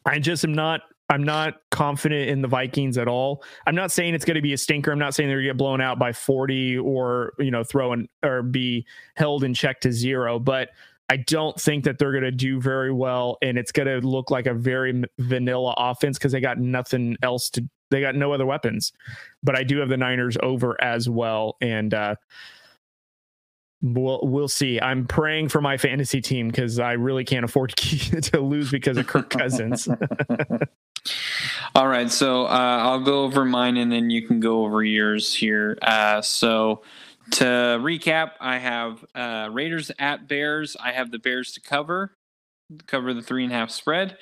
I 0.06 0.20
just 0.20 0.44
am 0.44 0.54
not 0.54 0.82
I'm 1.10 1.24
not 1.24 1.56
confident 1.72 2.30
in 2.30 2.42
the 2.42 2.48
Vikings 2.48 2.98
at 2.98 3.10
all. 3.10 3.44
I'm 3.68 3.76
not 3.76 3.92
saying 3.92 4.14
it's 4.14 4.24
going 4.24 4.36
to 4.36 4.42
be 4.42 4.54
a 4.54 4.58
stinker. 4.58 4.94
I'm 4.94 5.00
not 5.00 5.14
saying 5.14 5.28
they're 5.28 5.40
going 5.40 5.48
to 5.48 5.50
get 5.50 5.58
blown 5.58 5.82
out 5.82 6.00
by 6.00 6.14
40 6.14 6.78
or, 6.78 7.34
you 7.38 7.52
know, 7.52 7.66
throw 7.66 7.92
and 7.92 8.08
or 8.24 8.42
be 8.42 8.86
held 9.18 9.44
in 9.44 9.54
check 9.54 9.82
to 9.82 9.92
zero, 9.92 10.40
but 10.40 10.70
I 11.10 11.18
don't 11.18 11.60
think 11.60 11.84
that 11.84 12.00
they're 12.00 12.14
going 12.14 12.24
to 12.24 12.32
do 12.32 12.62
very 12.62 12.94
well 12.94 13.38
and 13.42 13.58
it's 13.58 13.74
going 13.74 13.88
to 13.88 14.08
look 14.08 14.32
like 14.32 14.46
a 14.46 14.54
very 14.54 15.04
vanilla 15.20 15.74
offense 15.76 16.18
because 16.18 16.32
they 16.32 16.40
got 16.40 16.60
nothing 16.60 17.18
else 17.22 17.50
to 17.52 17.70
they 17.92 18.02
got 18.02 18.16
no 18.16 18.34
other 18.34 18.46
weapons. 18.46 18.92
But 19.44 19.56
I 19.56 19.64
do 19.64 19.78
have 19.78 19.90
the 19.90 19.98
Niners 19.98 20.38
over 20.42 20.82
as 20.82 21.08
well 21.08 21.58
and 21.62 21.94
uh 21.94 22.16
We'll 23.84 24.20
we'll 24.22 24.48
see. 24.48 24.80
I'm 24.80 25.08
praying 25.08 25.50
for 25.50 25.60
my 25.60 25.76
fantasy 25.76 26.22
team 26.22 26.50
because 26.50 26.78
I 26.78 26.92
really 26.94 27.24
can't 27.24 27.44
afford 27.44 27.72
to, 27.78 28.40
lose 28.40 28.70
because 28.70 28.98
of 28.98 29.08
Kirk 29.08 29.32
Cousins. 29.32 29.88
All 31.76 31.88
right, 31.88 32.12
so 32.12 32.46
uh, 32.46 32.50
I'll 32.82 33.00
go 33.00 33.24
over 33.24 33.44
mine 33.44 33.78
and 33.78 33.92
then 33.92 34.12
you 34.12 34.28
can 34.28 34.40
go 34.40 34.66
over 34.66 34.84
yours 34.84 35.34
here. 35.34 35.80
Uh, 35.82 36.22
so 36.22 36.84
to 37.32 37.46
recap, 37.46 38.34
I 38.40 38.60
have 38.60 39.04
uh, 39.16 39.50
Raiders 39.52 39.90
at 39.98 40.28
Bears. 40.28 40.78
I 40.80 40.92
have 40.92 41.10
the 41.10 41.18
Bears 41.18 41.52
to 41.54 41.62
cover, 41.62 42.14
cover 42.88 43.14
the 43.14 43.22
three 43.22 43.44
and 43.44 43.54
a 43.54 43.56
half 43.56 43.72
spread. 43.72 44.18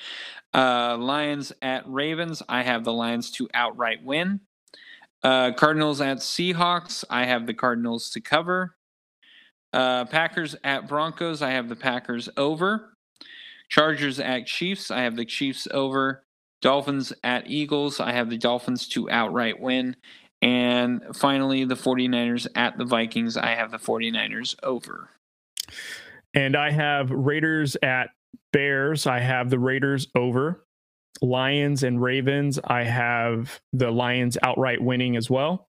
Uh, 0.53 0.97
Lions 0.97 1.51
at 1.61 1.83
Ravens. 1.87 2.41
I 2.49 2.63
have 2.63 2.83
the 2.83 2.93
Lions 2.93 3.31
to 3.31 3.49
outright 3.53 4.03
win. 4.03 4.41
Uh, 5.23 5.51
Cardinals 5.51 6.01
at 6.01 6.17
Seahawks. 6.17 7.03
I 7.09 7.25
have 7.25 7.45
the 7.45 7.53
Cardinals 7.53 8.09
to 8.11 8.21
cover. 8.21 8.75
Uh, 9.73 10.05
Packers 10.05 10.55
at 10.63 10.87
Broncos. 10.87 11.41
I 11.41 11.51
have 11.51 11.69
the 11.69 11.75
Packers 11.75 12.29
over. 12.37 12.93
Chargers 13.69 14.19
at 14.19 14.47
Chiefs. 14.47 14.89
I 14.89 15.01
have 15.01 15.15
the 15.15 15.25
Chiefs 15.25 15.67
over. 15.71 16.23
Dolphins 16.61 17.13
at 17.23 17.49
Eagles. 17.49 17.99
I 17.99 18.11
have 18.13 18.29
the 18.29 18.37
Dolphins 18.37 18.87
to 18.89 19.09
outright 19.09 19.59
win. 19.59 19.95
And 20.41 21.01
finally, 21.15 21.65
the 21.65 21.75
49ers 21.75 22.47
at 22.55 22.77
the 22.77 22.85
Vikings. 22.85 23.37
I 23.37 23.55
have 23.55 23.71
the 23.71 23.77
49ers 23.77 24.55
over. 24.63 25.09
And 26.33 26.55
I 26.55 26.71
have 26.71 27.11
Raiders 27.11 27.75
at 27.83 28.09
Bears. 28.53 29.07
I 29.07 29.19
have 29.19 29.49
the 29.49 29.59
Raiders 29.59 30.07
over. 30.15 30.65
Lions 31.21 31.83
and 31.83 32.01
Ravens. 32.01 32.59
I 32.63 32.83
have 32.83 33.59
the 33.73 33.91
Lions 33.91 34.37
outright 34.43 34.81
winning 34.81 35.15
as 35.15 35.29
well. 35.29 35.67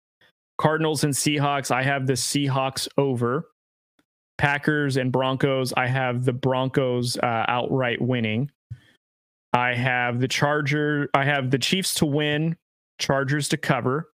Cardinals 0.58 1.04
and 1.04 1.14
Seahawks. 1.14 1.70
I 1.70 1.82
have 1.82 2.06
the 2.06 2.14
Seahawks 2.14 2.88
over. 2.98 3.48
Packers 4.38 4.96
and 4.96 5.10
Broncos, 5.10 5.74
I 5.76 5.88
have 5.88 6.24
the 6.24 6.32
Broncos 6.32 7.16
uh, 7.16 7.44
outright 7.48 8.00
winning. 8.00 8.50
I 9.52 9.74
have 9.74 10.20
the 10.20 10.28
Charger, 10.28 11.10
I 11.12 11.24
have 11.24 11.50
the 11.50 11.58
Chiefs 11.58 11.94
to 11.94 12.06
win, 12.06 12.56
Chargers 13.00 13.48
to 13.48 13.56
cover. 13.56 14.10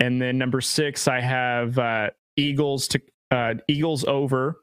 And 0.00 0.20
then 0.20 0.36
number 0.36 0.60
six, 0.60 1.08
I 1.08 1.20
have 1.20 1.78
uh, 1.78 2.10
Eagles 2.36 2.88
to 2.88 3.00
uh, 3.30 3.54
Eagles 3.68 4.04
over. 4.04 4.60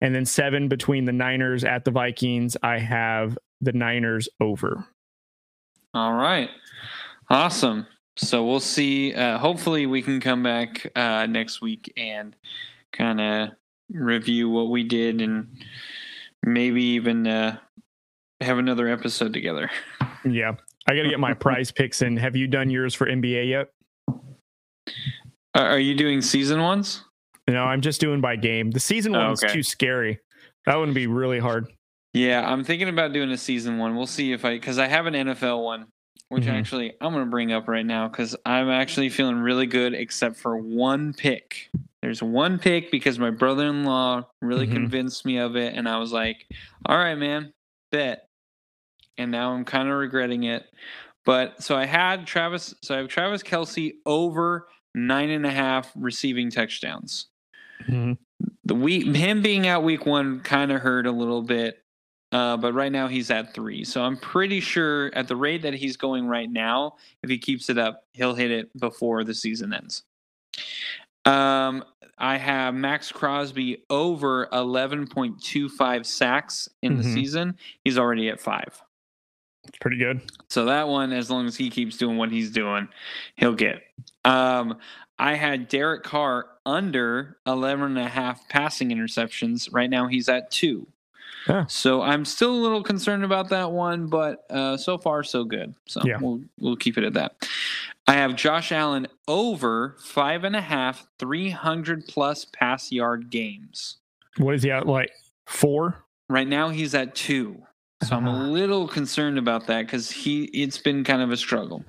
And 0.00 0.14
then 0.14 0.26
seven 0.26 0.68
between 0.68 1.04
the 1.04 1.12
Niners 1.12 1.64
at 1.64 1.84
the 1.84 1.90
Vikings, 1.90 2.56
I 2.62 2.78
have 2.78 3.38
the 3.60 3.72
Niners 3.72 4.28
over. 4.40 4.86
All 5.94 6.12
right. 6.12 6.50
Awesome. 7.30 7.86
So 8.16 8.44
we'll 8.44 8.60
see. 8.60 9.14
Uh, 9.14 9.38
hopefully, 9.38 9.86
we 9.86 10.02
can 10.02 10.20
come 10.20 10.42
back 10.42 10.90
uh, 10.96 11.26
next 11.26 11.60
week 11.60 11.92
and 11.96 12.36
kind 12.92 13.20
of 13.20 13.50
review 13.90 14.50
what 14.50 14.68
we 14.70 14.84
did 14.84 15.20
and 15.20 15.48
maybe 16.42 16.82
even 16.82 17.26
uh, 17.26 17.58
have 18.40 18.58
another 18.58 18.88
episode 18.88 19.32
together. 19.32 19.70
Yeah. 20.24 20.52
I 20.88 20.94
got 20.94 21.02
to 21.02 21.08
get 21.08 21.20
my 21.20 21.34
prize 21.34 21.70
picks 21.70 22.02
in. 22.02 22.16
Have 22.16 22.36
you 22.36 22.46
done 22.46 22.70
yours 22.70 22.94
for 22.94 23.06
NBA 23.06 23.48
yet? 23.48 23.70
are 25.54 25.78
you 25.78 25.94
doing 25.94 26.20
season 26.20 26.60
ones? 26.60 27.02
No, 27.48 27.64
I'm 27.64 27.80
just 27.80 28.00
doing 28.00 28.20
by 28.20 28.36
game. 28.36 28.70
The 28.70 28.80
season 28.80 29.14
oh, 29.14 29.26
one's 29.26 29.42
okay. 29.42 29.52
too 29.52 29.62
scary. 29.62 30.18
That 30.64 30.76
wouldn't 30.76 30.94
be 30.94 31.06
really 31.06 31.38
hard. 31.38 31.72
Yeah, 32.12 32.50
I'm 32.50 32.64
thinking 32.64 32.88
about 32.88 33.12
doing 33.12 33.30
a 33.30 33.36
season 33.36 33.78
one. 33.78 33.94
We'll 33.94 34.06
see 34.06 34.32
if 34.32 34.44
I 34.44 34.54
because 34.54 34.78
I 34.78 34.88
have 34.88 35.06
an 35.06 35.14
NFL 35.14 35.62
one, 35.62 35.86
which 36.28 36.44
mm-hmm. 36.44 36.52
actually 36.52 36.94
I'm 37.00 37.12
going 37.12 37.24
to 37.24 37.30
bring 37.30 37.52
up 37.52 37.68
right 37.68 37.86
now 37.86 38.08
because 38.08 38.34
I'm 38.44 38.70
actually 38.70 39.10
feeling 39.10 39.36
really 39.36 39.66
good, 39.66 39.94
except 39.94 40.36
for 40.36 40.56
one 40.56 41.12
pick. 41.12 41.68
There's 42.02 42.22
one 42.22 42.58
pick 42.58 42.90
because 42.90 43.18
my 43.18 43.30
brother 43.30 43.66
in 43.66 43.84
law 43.84 44.22
really 44.40 44.64
mm-hmm. 44.66 44.74
convinced 44.74 45.26
me 45.26 45.38
of 45.38 45.56
it. 45.56 45.74
And 45.74 45.88
I 45.88 45.98
was 45.98 46.12
like, 46.12 46.46
all 46.86 46.96
right, 46.96 47.16
man, 47.16 47.52
bet. 47.92 48.28
And 49.18 49.30
now 49.30 49.52
I'm 49.52 49.64
kind 49.64 49.88
of 49.88 49.96
regretting 49.96 50.44
it. 50.44 50.64
But 51.24 51.62
so 51.62 51.76
I 51.76 51.84
had 51.84 52.26
Travis, 52.26 52.74
so 52.82 52.94
I 52.94 52.98
have 52.98 53.08
Travis 53.08 53.42
Kelce 53.42 53.94
over 54.06 54.68
nine 54.94 55.30
and 55.30 55.44
a 55.44 55.50
half 55.50 55.92
receiving 55.96 56.50
touchdowns. 56.50 57.28
Mm-hmm. 57.82 58.12
The 58.64 58.74
week, 58.74 59.14
him 59.14 59.42
being 59.42 59.66
out 59.66 59.82
week 59.82 60.06
one 60.06 60.40
kind 60.40 60.72
of 60.72 60.80
hurt 60.80 61.06
a 61.06 61.12
little 61.12 61.42
bit. 61.42 61.82
Uh, 62.32 62.56
but 62.56 62.74
right 62.74 62.90
now 62.90 63.06
he's 63.06 63.30
at 63.30 63.54
three. 63.54 63.84
So 63.84 64.02
I'm 64.02 64.16
pretty 64.16 64.60
sure 64.60 65.14
at 65.14 65.28
the 65.28 65.36
rate 65.36 65.62
that 65.62 65.74
he's 65.74 65.96
going 65.96 66.26
right 66.26 66.50
now, 66.50 66.96
if 67.22 67.30
he 67.30 67.38
keeps 67.38 67.70
it 67.70 67.78
up, 67.78 68.04
he'll 68.12 68.34
hit 68.34 68.50
it 68.50 68.76
before 68.78 69.22
the 69.22 69.32
season 69.32 69.72
ends. 69.72 70.02
Um, 71.24 71.84
I 72.18 72.36
have 72.36 72.74
Maxx 72.74 73.12
Crosby 73.12 73.84
over 73.90 74.46
11.25 74.48 76.06
sacks 76.06 76.68
in 76.82 76.92
mm-hmm. 76.92 77.02
the 77.02 77.12
season. 77.12 77.56
He's 77.84 77.98
already 77.98 78.28
at 78.28 78.40
five. 78.40 78.82
It's 79.68 79.78
pretty 79.78 79.98
good. 79.98 80.22
So 80.48 80.64
that 80.66 80.88
one, 80.88 81.12
as 81.12 81.30
long 81.30 81.46
as 81.46 81.56
he 81.56 81.70
keeps 81.70 81.96
doing 81.96 82.16
what 82.16 82.30
he's 82.30 82.50
doing, 82.50 82.88
he'll 83.36 83.54
get. 83.54 83.82
Um, 84.24 84.78
I 85.18 85.34
had 85.34 85.68
Derek 85.68 86.02
Carr 86.02 86.46
under 86.66 87.38
11 87.46 87.96
and 87.96 87.98
a 87.98 88.08
half 88.08 88.48
passing 88.48 88.90
interceptions. 88.90 89.68
Right 89.72 89.88
now 89.90 90.06
he's 90.08 90.28
at 90.28 90.50
two. 90.50 90.86
Yeah. 91.48 91.64
So 91.68 92.02
I'm 92.02 92.24
still 92.24 92.50
a 92.52 92.60
little 92.60 92.82
concerned 92.82 93.22
about 93.24 93.48
that 93.50 93.70
one, 93.70 94.08
but 94.08 94.44
uh, 94.50 94.76
so 94.76 94.98
far 94.98 95.22
so 95.22 95.44
good. 95.44 95.74
So 95.86 96.02
Yeah. 96.04 96.18
we'll 96.20 96.40
we'll 96.58 96.76
keep 96.76 96.98
it 96.98 97.04
at 97.04 97.14
that. 97.14 97.48
I 98.08 98.14
have 98.14 98.34
Josh 98.36 98.72
Allen 98.72 99.06
over 99.28 99.96
five 100.00 100.44
and 100.44 100.56
a 100.56 100.60
half, 100.60 101.06
three 101.18 101.50
hundred 101.50 102.06
plus 102.06 102.44
pass 102.46 102.90
yard 102.92 103.30
games. 103.30 103.98
What 104.38 104.54
is 104.56 104.62
he 104.64 104.70
at? 104.72 104.86
Like 104.86 105.10
four? 105.46 106.04
Right 106.28 106.48
now 106.48 106.68
he's 106.70 106.94
at 106.94 107.14
two. 107.14 107.62
So 108.02 108.16
I'm 108.16 108.26
Uh-huh. 108.26 108.42
a 108.42 108.48
little 108.48 108.86
concerned 108.88 109.38
about 109.38 109.68
that 109.68 109.86
because 109.86 110.10
he 110.10 110.44
it's 110.46 110.78
been 110.78 111.04
kind 111.04 111.22
of 111.22 111.30
a 111.30 111.36
struggle. 111.36 111.84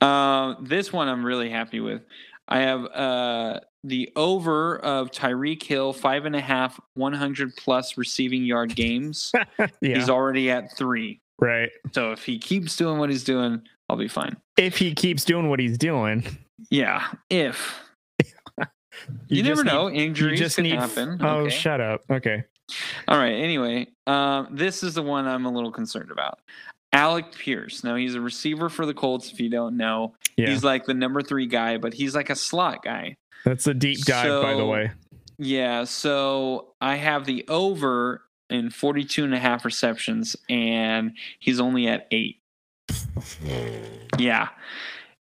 Uh, 0.00 0.54
this 0.62 0.92
one 0.92 1.08
I'm 1.08 1.24
really 1.26 1.50
happy 1.50 1.80
with. 1.80 2.02
I 2.48 2.60
have 2.60 2.84
uh, 2.86 3.60
the 3.84 4.10
over 4.16 4.78
of 4.78 5.10
Tyreek 5.10 5.62
Hill 5.62 5.92
five 5.92 6.24
and 6.24 6.34
a 6.34 6.40
half, 6.40 6.80
100 6.94 7.54
plus 7.56 7.96
receiving 7.98 8.44
yard 8.44 8.74
games. 8.74 9.32
Yeah. 9.80 9.96
He's 9.96 10.08
already 10.08 10.50
at 10.50 10.76
three. 10.76 11.20
right. 11.38 11.70
So 11.92 12.12
if 12.12 12.24
he 12.24 12.38
keeps 12.38 12.74
doing 12.76 12.98
what 12.98 13.10
he's 13.10 13.24
doing, 13.24 13.62
I'll 13.88 13.96
be 13.96 14.08
fine. 14.08 14.36
If 14.56 14.78
he 14.78 14.94
keeps 14.94 15.24
doing 15.24 15.48
what 15.48 15.60
he's 15.60 15.78
doing, 15.78 16.24
Yeah, 16.70 17.06
if 17.30 17.78
you, 19.28 19.42
never 19.42 19.62
just 19.62 19.66
know, 19.66 19.88
need- 19.88 20.02
injuries 20.06 20.38
you 20.40 20.44
just 20.46 20.56
can 20.56 20.64
need. 20.64 20.74
happen. 20.74 21.18
Oh, 21.22 21.40
okay. 21.40 21.50
shut 21.54 21.80
up. 21.80 22.02
Okay. 22.10 22.44
All 23.06 23.16
right. 23.18 23.32
Anyway, 23.34 23.86
um, 24.06 24.48
this 24.50 24.82
is 24.82 24.94
the 24.94 25.02
one 25.02 25.26
I'm 25.26 25.46
a 25.46 25.50
little 25.52 25.72
concerned 25.72 26.10
about. 26.10 26.40
Alec 26.92 27.32
Pierce. 27.32 27.84
Now 27.84 27.96
he's 27.96 28.14
a 28.14 28.20
receiver 28.20 28.68
for 28.68 28.86
the 28.86 28.94
Colts. 28.94 29.30
If 29.32 29.40
you 29.40 29.50
don't 29.50 29.76
know, 29.76 30.14
Yeah. 30.36 30.48
he's 30.50 30.64
like 30.64 30.86
the 30.86 30.94
number 30.94 31.22
three 31.22 31.46
guy, 31.46 31.76
but 31.78 31.94
he's 31.94 32.14
like 32.14 32.30
a 32.30 32.34
slot 32.36 32.82
guy. 32.82 33.16
That's 33.44 33.66
a 33.66 33.74
deep 33.74 34.00
dive, 34.04 34.42
by 34.42 34.54
the 34.54 34.64
way. 34.66 34.90
Yeah. 35.38 35.84
So 35.84 36.74
I 36.80 36.96
have 36.96 37.24
the 37.26 37.44
over 37.48 38.22
in 38.50 38.70
42 38.70 39.24
and 39.24 39.34
a 39.34 39.38
half 39.38 39.64
receptions, 39.64 40.34
and 40.48 41.12
he's 41.38 41.60
only 41.60 41.86
at 41.86 42.06
eight. 42.10 42.40
Yeah. 44.18 44.48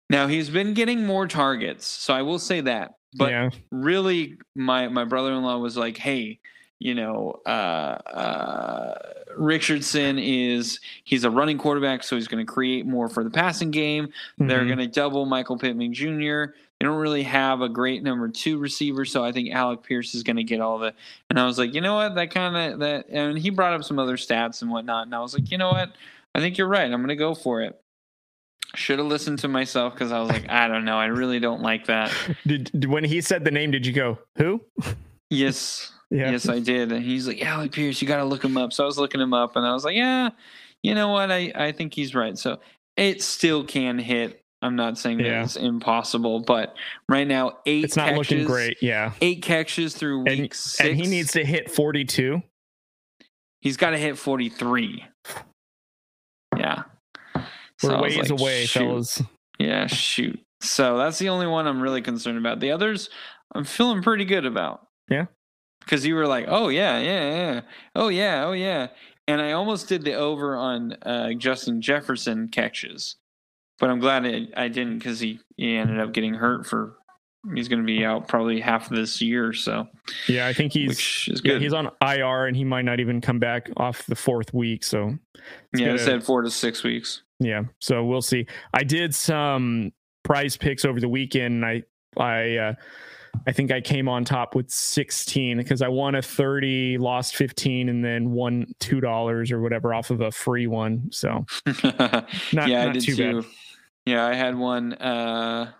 Now 0.10 0.28
he's 0.28 0.50
been 0.50 0.74
getting 0.74 1.06
more 1.06 1.28
targets, 1.28 1.88
so 1.88 2.14
I 2.14 2.22
will 2.22 2.40
say 2.40 2.62
that. 2.62 2.94
But 3.18 3.32
yeah. 3.32 3.50
really 3.72 4.38
my 4.56 4.88
my 4.90 5.06
brother-in-law 5.06 5.58
was 5.60 5.78
like 5.78 5.98
hey 5.98 6.40
you 6.80 6.94
know 6.94 7.40
uh 7.46 7.50
uh 7.50 9.00
richardson 9.38 10.18
is 10.20 10.80
he's 11.04 11.24
a 11.24 11.30
running 11.30 11.58
quarterback 11.58 12.04
so 12.04 12.16
he's 12.16 12.28
going 12.28 12.46
to 12.46 12.52
create 12.52 12.86
more 12.86 13.10
for 13.10 13.24
the 13.24 13.30
passing 13.30 13.72
game. 13.72 14.10
They're 14.38 14.62
Mhm. 14.62 14.68
going 14.68 14.78
to 14.80 14.88
double 14.88 15.26
michael 15.26 15.58
pittman 15.58 15.94
jr 15.94 16.54
they 16.80 16.86
don't 16.86 16.98
really 17.00 17.24
have 17.24 17.62
a 17.62 17.70
great 17.70 18.04
number 18.04 18.28
two 18.28 18.58
receiver 18.58 19.06
so 19.06 19.24
i 19.24 19.32
think 19.32 19.52
alec 19.54 19.84
pierce 19.84 20.14
is 20.16 20.24
going 20.24 20.36
to 20.36 20.44
get 20.44 20.60
all 20.60 20.78
the 20.78 20.94
and 21.30 21.40
i 21.40 21.46
was 21.46 21.58
like 21.58 21.74
you 21.74 21.82
know 21.82 21.96
what? 21.96 22.16
That 22.16 22.32
kind 22.32 22.74
of 22.74 22.80
that 22.80 23.06
and 23.10 23.38
he 23.38 23.50
brought 23.50 23.74
up 23.74 23.84
some 23.84 24.00
other 24.00 24.18
stats 24.18 24.62
and 24.62 24.70
whatnot 24.72 25.06
and 25.06 25.16
i 25.16 25.20
was 25.20 25.34
like 25.34 25.50
you 25.52 25.58
know 25.58 25.70
what? 25.70 25.92
I 26.34 26.40
think 26.40 26.58
you're 26.58 26.68
right. 26.68 26.84
I'm 26.84 27.00
going 27.00 27.08
to 27.08 27.16
go 27.16 27.34
for 27.34 27.62
it. 27.62 27.80
Should 28.76 29.00
have 29.00 29.08
listened 29.08 29.40
to 29.40 29.48
myself 29.48 29.94
because 29.94 30.12
i 30.12 30.20
was 30.20 30.30
like 30.30 30.50
i 30.50 30.68
don't 30.68 30.84
know. 30.84 30.98
I 30.98 31.06
really 31.06 31.40
don't 31.40 31.62
like 31.62 31.86
that. 31.88 32.12
Did- 32.46 32.86
when 32.86 33.06
he 33.06 33.22
said 33.22 33.46
the 33.46 33.52
name, 33.52 33.72
did 33.72 33.86
you 33.86 33.94
go, 33.94 34.20
who? 34.38 34.62
yes 35.30 35.92
Yeah. 36.16 36.32
Yes, 36.32 36.48
I 36.48 36.60
did. 36.60 36.92
And 36.92 37.04
he's 37.04 37.28
like, 37.28 37.42
Alec 37.44 37.72
Pierce, 37.74 38.02
you 38.02 38.08
got 38.08 38.18
to 38.18 38.26
look 38.26 38.44
him 38.44 38.58
up. 38.58 38.72
So 38.74 38.84
I 38.84 38.88
was 38.88 38.98
looking 38.98 39.20
him 39.22 39.34
up 39.34 39.56
and 39.56 39.66
I 39.66 39.74
was 39.74 39.84
like, 39.84 39.96
yeah, 39.96 40.30
you 40.84 40.96
know 40.96 41.10
what? 41.10 41.32
I, 41.32 41.52
I 41.56 41.72
think 41.72 41.94
he's 41.94 42.16
right. 42.16 42.38
So 42.38 42.60
it 42.96 43.22
still 43.22 43.64
can 43.66 43.98
hit. 44.00 44.42
I'm 44.62 44.76
not 44.76 44.98
saying 44.98 45.18
that 45.18 45.26
Yeah. 45.26 45.44
it's 45.44 45.58
impossible, 45.58 46.40
but 46.40 46.76
right 47.10 47.28
now, 47.28 47.58
eight 47.66 47.84
It's 47.84 47.96
not 47.98 48.10
catches, 48.10 48.18
looking 48.32 48.46
great. 48.46 48.78
Yeah. 48.82 49.12
Eight 49.22 49.42
catches 49.44 49.94
through 49.96 50.20
week 50.24 50.40
And, 50.40 50.54
six. 50.54 50.80
and 50.80 50.96
he 50.96 51.06
needs 51.08 51.34
to 51.34 51.44
hit 51.46 51.70
42. 51.70 52.42
He's 53.62 53.78
got 53.78 53.90
to 53.92 53.98
hit 53.98 54.18
43. 54.18 55.06
Yeah. 56.58 56.84
We're 57.36 57.44
So 57.78 58.02
ways 58.02 58.18
like, 58.18 58.30
away, 58.30 58.66
shoot. 58.66 58.80
fellas. 58.80 59.22
Yeah, 59.60 59.88
shoot. 59.88 60.40
So 60.62 60.98
that's 60.98 61.20
the 61.20 61.30
only 61.30 61.48
one 61.48 61.68
I'm 61.68 61.82
really 61.82 62.02
concerned 62.02 62.38
about. 62.38 62.60
The 62.60 62.72
others, 62.72 63.10
I'm 63.54 63.66
feeling 63.66 64.02
pretty 64.02 64.26
good 64.26 64.46
about. 64.46 64.88
Yeah. 65.10 65.26
Because 65.86 66.06
you 66.06 66.16
were 66.16 66.28
like, 66.28 66.46
oh, 66.48 66.70
yeah, 66.70 67.00
yeah, 67.00 67.30
yeah. 67.32 67.62
Oh, 67.96 68.08
yeah, 68.10 68.46
oh, 68.46 68.54
yeah. 68.54 68.88
And 69.28 69.40
I 69.42 69.52
almost 69.54 69.88
did 69.88 70.04
the 70.04 70.14
over 70.14 70.56
on 70.56 70.94
uh, 71.04 71.34
Justin 71.34 71.82
Jefferson 71.82 72.48
catches. 72.50 73.16
But 73.80 73.90
I'm 73.90 74.00
glad 74.00 74.26
I, 74.26 74.48
I 74.56 74.68
didn't 74.68 75.00
because 75.00 75.20
he, 75.20 75.40
he 75.58 75.76
ended 75.76 76.00
up 76.00 76.12
getting 76.14 76.34
hurt 76.34 76.66
for, 76.66 76.98
he's 77.54 77.68
going 77.68 77.82
to 77.82 77.86
be 77.86 78.04
out 78.06 78.28
probably 78.28 78.60
half 78.62 78.90
of 78.90 78.96
this 78.98 79.22
year. 79.22 79.52
So, 79.54 79.88
Yeah, 80.28 80.48
I 80.48 80.54
think 80.54 80.74
he's 80.74 81.28
yeah, 81.44 81.60
he's 81.60 81.74
on 81.74 81.92
IR 82.02 82.46
and 82.48 82.56
he 82.56 82.64
might 82.64 82.86
not 82.86 83.00
even 83.00 83.22
come 83.22 83.38
back 83.40 83.70
off 83.78 84.06
the 84.08 84.16
fourth 84.16 84.54
week. 84.54 84.84
So 84.84 85.18
yeah, 85.76 85.88
it 85.88 85.98
gotta- 85.98 86.00
said 86.00 86.24
four 86.24 86.42
to 86.42 86.50
six 86.50 86.84
weeks. 86.84 87.22
yeah, 87.40 87.64
so 87.82 88.04
we'll 88.04 88.22
see. 88.22 88.48
I 88.74 88.84
did 88.84 89.14
some 89.14 89.92
prize 90.24 90.58
picks 90.58 90.86
over 90.86 91.00
the 91.00 91.10
weekend. 91.10 91.64
And 91.64 91.66
I 91.66 91.84
I 92.18 92.58
uh, 92.58 92.74
I 93.48 93.52
think 93.52 93.72
I 93.72 93.82
came 93.82 94.08
on 94.10 94.26
top 94.26 94.56
with 94.56 94.70
16 94.70 95.58
because 95.58 95.82
I 95.82 95.88
won 95.88 96.16
a 96.16 96.22
30, 96.22 96.98
lost 96.98 97.36
15, 97.36 97.90
and 97.90 98.04
then 98.04 98.32
won 98.32 98.74
two 98.80 99.00
dollars 99.02 99.52
or 99.52 99.62
whatever 99.62 99.94
off 99.94 100.10
of 100.12 100.22
a 100.22 100.32
free 100.32 100.68
one. 100.68 101.10
So 101.12 101.46
not, 101.84 102.28
yeah, 102.68 102.88
I 102.88 102.92
did 102.92 103.02
too 103.04 103.16
too. 103.16 103.42
bad. 103.42 103.52
Yeah, 104.06 104.26
I 104.26 104.34
had 104.36 104.56
one. 104.58 104.94
Uh, 104.94 105.72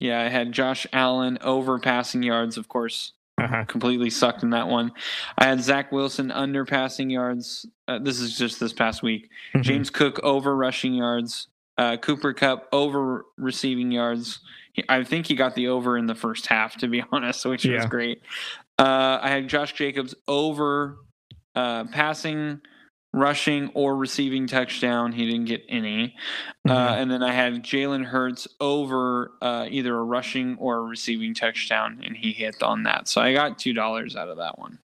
yeah, 0.00 0.20
I 0.20 0.28
had 0.28 0.52
Josh 0.52 0.86
Allen 0.92 1.38
over 1.40 1.78
passing 1.78 2.22
yards. 2.22 2.56
Of 2.56 2.68
course, 2.68 3.12
Uh-huh. 3.38 3.64
completely 3.66 4.10
sucked 4.10 4.42
in 4.42 4.50
that 4.50 4.68
one. 4.68 4.92
I 5.38 5.44
had 5.46 5.60
Zach 5.62 5.92
Wilson 5.92 6.30
under 6.30 6.64
passing 6.64 7.08
yards. 7.10 7.66
Uh, 7.86 7.98
this 8.00 8.20
is 8.20 8.36
just 8.36 8.58
this 8.60 8.72
past 8.72 9.02
week. 9.02 9.30
Mhm. 9.54 9.62
James 9.62 9.90
Cook 9.90 10.18
over 10.22 10.56
rushing 10.56 10.94
yards. 10.94 11.48
Uh, 11.78 11.96
Cooper 11.96 12.32
Kupp 12.34 12.68
over 12.72 13.24
receiving 13.38 13.90
yards. 13.92 14.40
I 14.88 15.04
think 15.04 15.26
he 15.26 15.34
got 15.36 15.54
the 15.54 15.68
over 15.68 15.96
in 15.96 16.06
the 16.06 16.14
first 16.14 16.46
half, 16.46 16.76
to 16.78 16.88
be 16.88 17.02
honest, 17.12 17.46
which 17.46 17.64
was 17.64 17.86
great. 17.86 18.20
Uh, 18.78 19.18
I 19.22 19.28
had 19.30 19.48
Josh 19.48 19.72
Jacobs 19.72 20.14
over 20.28 20.98
uh, 21.54 21.84
passing, 21.86 22.60
rushing, 23.12 23.70
or 23.74 23.96
receiving 23.96 24.46
touchdown. 24.46 25.10
He 25.12 25.26
didn't 25.26 25.46
get 25.46 25.62
any. 25.68 26.14
Uh, 26.68 26.72
Mhm. 26.88 27.02
and 27.02 27.10
then 27.10 27.22
I 27.22 27.32
had 27.32 27.64
Jalen 27.64 28.04
Hurts 28.04 28.46
over 28.60 29.32
uh, 29.42 29.66
either 29.70 29.96
a 29.96 30.02
rushing 30.04 30.56
or 30.58 30.78
a 30.78 30.82
receiving 30.82 31.32
touchdown, 31.34 32.00
and 32.04 32.16
he 32.16 32.32
hit 32.32 32.62
on 32.62 32.82
that. 32.84 33.08
So 33.08 33.20
I 33.20 33.32
got 33.32 33.58
two 33.58 33.72
dollars 33.72 34.14
out 34.16 34.28
of 34.28 34.36
that 34.36 34.58
one. 34.58 34.78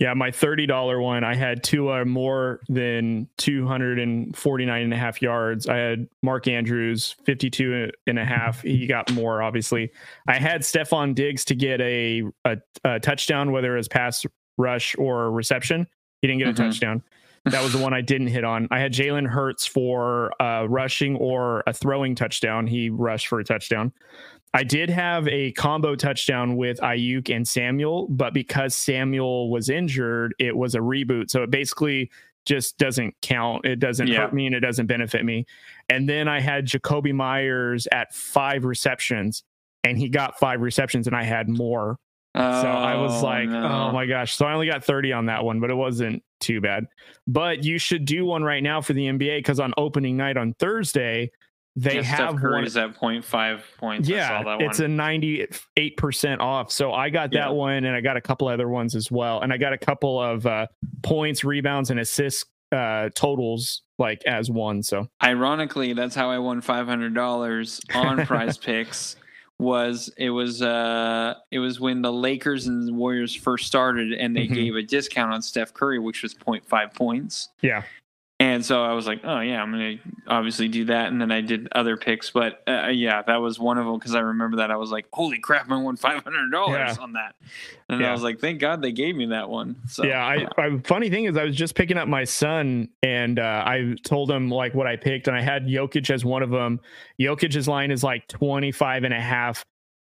Yeah, 0.00 0.14
my 0.14 0.30
$30 0.30 1.00
one, 1.02 1.24
I 1.24 1.34
had 1.34 1.62
Tua 1.62 2.06
more 2.06 2.60
than 2.70 3.28
249 3.36 4.82
and 4.82 4.94
a 4.94 4.96
half 4.96 5.20
yards. 5.20 5.68
I 5.68 5.76
had 5.76 6.08
Mark 6.22 6.48
Andrews 6.48 7.14
52 7.26 7.90
and 8.06 8.18
a 8.18 8.24
half. 8.24 8.62
He 8.62 8.86
got 8.86 9.12
more, 9.12 9.42
obviously. 9.42 9.90
I 10.26 10.38
had 10.38 10.62
Stefon 10.62 11.14
Diggs 11.14 11.44
to 11.44 11.54
get 11.54 11.82
a, 11.82 12.22
a, 12.46 12.56
a 12.84 12.98
touchdown, 12.98 13.52
whether 13.52 13.74
it 13.74 13.76
was 13.76 13.88
pass 13.88 14.24
rush 14.56 14.96
or 14.98 15.30
reception. 15.30 15.86
He 16.22 16.28
didn't 16.28 16.38
get 16.40 16.48
a 16.48 16.52
Mhm. 16.52 16.56
touchdown. 16.56 17.02
That 17.44 17.62
was 17.62 17.72
the 17.72 17.78
one 17.78 17.94
I 17.94 18.00
didn't 18.02 18.26
hit 18.28 18.44
on. 18.44 18.68
I 18.70 18.80
had 18.80 18.92
Jalen 18.92 19.26
Hurts 19.26 19.66
for 19.66 20.30
uh, 20.42 20.66
rushing 20.66 21.16
or 21.16 21.62
a 21.66 21.72
throwing 21.72 22.14
touchdown. 22.14 22.66
He 22.66 22.90
rushed 22.90 23.28
for 23.28 23.40
a 23.40 23.44
touchdown. 23.44 23.92
I 24.52 24.64
did 24.64 24.90
have 24.90 25.28
a 25.28 25.52
combo 25.52 25.94
touchdown 25.94 26.56
with 26.56 26.80
Aiyuk 26.80 27.34
and 27.34 27.46
Samuel, 27.46 28.08
but 28.10 28.34
because 28.34 28.74
Samuel 28.74 29.48
was 29.50 29.70
injured, 29.70 30.34
it 30.40 30.56
was 30.56 30.74
a 30.74 30.80
reboot. 30.80 31.30
So 31.30 31.42
it 31.44 31.50
basically 31.50 32.10
just 32.46 32.76
doesn't 32.78 33.14
count. 33.22 33.64
It 33.64 33.76
doesn't 33.76 34.08
Yeah. 34.08 34.22
hurt 34.22 34.34
me 34.34 34.46
and 34.46 34.54
it 34.54 34.60
doesn't 34.60 34.86
benefit 34.86 35.24
me. 35.24 35.46
And 35.88 36.08
then 36.08 36.26
I 36.26 36.40
had 36.40 36.66
Jakobi 36.66 37.12
Meyers 37.14 37.86
at 37.92 38.12
five 38.12 38.64
receptions, 38.64 39.44
and 39.84 39.96
he 39.96 40.08
got 40.08 40.38
five 40.38 40.60
receptions, 40.60 41.06
and 41.06 41.14
I 41.14 41.22
had 41.22 41.48
more. 41.48 41.96
So 42.34 42.40
I 42.40 42.96
was 42.96 43.22
Oh, 43.22 43.26
like, 43.26 43.48
oh 43.48 43.52
no. 43.52 43.88
oh 43.88 43.92
my 43.92 44.06
gosh. 44.06 44.34
So 44.36 44.46
I 44.46 44.52
only 44.52 44.68
got 44.68 44.84
30 44.84 45.12
on 45.12 45.26
that 45.26 45.44
one, 45.44 45.58
but 45.60 45.68
it 45.70 45.74
wasn't 45.74 46.22
too 46.38 46.60
bad. 46.60 46.86
But 47.26 47.64
you 47.64 47.76
should 47.78 48.04
do 48.04 48.24
one 48.24 48.42
right 48.44 48.62
now 48.62 48.80
for 48.80 48.92
the 48.94 49.06
NBA 49.08 49.38
because 49.38 49.58
on 49.60 49.74
opening 49.76 50.16
night 50.16 50.36
on 50.36 50.54
Thursday, 50.54 51.30
they 51.76 51.96
Yeah, 51.96 52.02
have 52.02 52.16
Steph 52.18 52.32
one. 52.32 52.40
Curry's 52.42 52.76
at 52.76 52.94
0.5 52.98 53.62
points. 53.78 54.08
Yeah, 54.08 54.42
it's 54.60 54.80
a 54.80 54.86
98% 54.86 56.40
off. 56.40 56.70
So 56.72 56.92
I 56.92 57.10
got 57.10 57.30
that 57.32 57.48
Yeah. 57.48 57.50
one 57.50 57.84
and 57.84 57.94
I 57.94 58.00
got 58.00 58.16
a 58.16 58.20
couple 58.20 58.48
other 58.48 58.68
ones 58.68 58.94
as 58.94 59.10
well. 59.10 59.40
And 59.40 59.52
I 59.52 59.56
got 59.56 59.72
a 59.72 59.78
couple 59.78 60.20
of 60.20 60.46
uh, 60.46 60.66
points, 61.02 61.44
rebounds, 61.44 61.90
and 61.90 62.00
assists 62.00 62.44
uh, 62.72 63.08
totals 63.16 63.82
like 63.98 64.22
as 64.26 64.48
one. 64.50 64.80
So 64.82 65.08
Ironically, 65.24 65.92
that's 65.92 66.14
how 66.14 66.30
I 66.30 66.38
won 66.38 66.60
five 66.60 66.86
hundred 66.86 67.14
dollars 67.14 67.80
on 67.94 68.24
Prize 68.26 68.56
Picks. 68.58 69.16
Was 69.58 70.08
it 70.16 70.30
was 70.30 70.62
uh 70.62 71.34
it 71.50 71.58
was 71.58 71.80
when 71.80 72.00
the 72.00 72.12
Lakers 72.12 72.66
and 72.68 72.86
the 72.88 72.94
Warriors 72.94 73.34
first 73.34 73.66
started, 73.66 74.12
and 74.12 74.34
they 74.36 74.46
Mhm. 74.46 74.54
gave 74.54 74.74
a 74.76 74.82
discount 74.82 75.34
on 75.34 75.42
Steph 75.42 75.74
Curry, 75.74 75.98
which 75.98 76.22
was 76.22 76.32
0.5 76.32 76.94
points. 76.94 77.48
yeah. 77.60 77.82
And 78.40 78.64
so 78.64 78.82
I 78.82 78.94
was 78.94 79.06
like, 79.06 79.20
oh 79.22 79.40
yeah, 79.40 79.62
I'm 79.62 79.70
gonna 79.70 79.96
obviously 80.26 80.66
do 80.66 80.86
that. 80.86 81.08
And 81.12 81.20
then 81.20 81.30
I 81.30 81.42
did 81.42 81.68
other 81.72 81.98
picks, 81.98 82.30
but 82.30 82.62
uh, 82.66 82.86
yeah, 82.88 83.20
that 83.26 83.36
was 83.36 83.58
one 83.60 83.76
of 83.76 83.84
them 83.84 83.98
because 83.98 84.14
I 84.14 84.20
remember 84.20 84.56
that 84.56 84.70
I 84.70 84.76
was 84.76 84.90
like, 84.90 85.04
holy 85.12 85.38
crap, 85.38 85.70
I 85.70 85.76
won 85.76 85.96
five 85.96 86.24
hundred 86.24 86.50
dollars 86.50 86.96
Yeah. 86.96 87.02
on 87.02 87.12
that. 87.12 87.34
And 87.90 88.00
Yeah. 88.00 88.08
I 88.08 88.12
was 88.12 88.22
like, 88.22 88.40
thank 88.40 88.58
God 88.58 88.80
they 88.80 88.92
gave 88.92 89.14
me 89.14 89.26
that 89.26 89.50
one. 89.50 89.76
So 89.88 90.06
yeah, 90.06 90.24
I, 90.24 90.46
I 90.56 90.78
funny 90.84 91.10
thing 91.10 91.26
is 91.26 91.36
I 91.36 91.44
was 91.44 91.54
just 91.54 91.74
picking 91.74 91.98
up 91.98 92.08
my 92.08 92.24
son 92.24 92.88
and 93.02 93.38
uh, 93.38 93.62
I 93.66 93.94
told 94.04 94.30
him 94.30 94.50
like 94.50 94.74
what 94.74 94.86
I 94.86 94.96
picked 94.96 95.28
and 95.28 95.36
I 95.36 95.42
had 95.42 95.66
Jokic 95.66 96.08
as 96.08 96.24
one 96.24 96.42
of 96.42 96.48
them. 96.48 96.80
Jokic's 97.20 97.68
line 97.68 97.90
is 97.90 98.02
like 98.02 98.26
25 98.28 99.04
and 99.04 99.12
a 99.12 99.20
half 99.20 99.62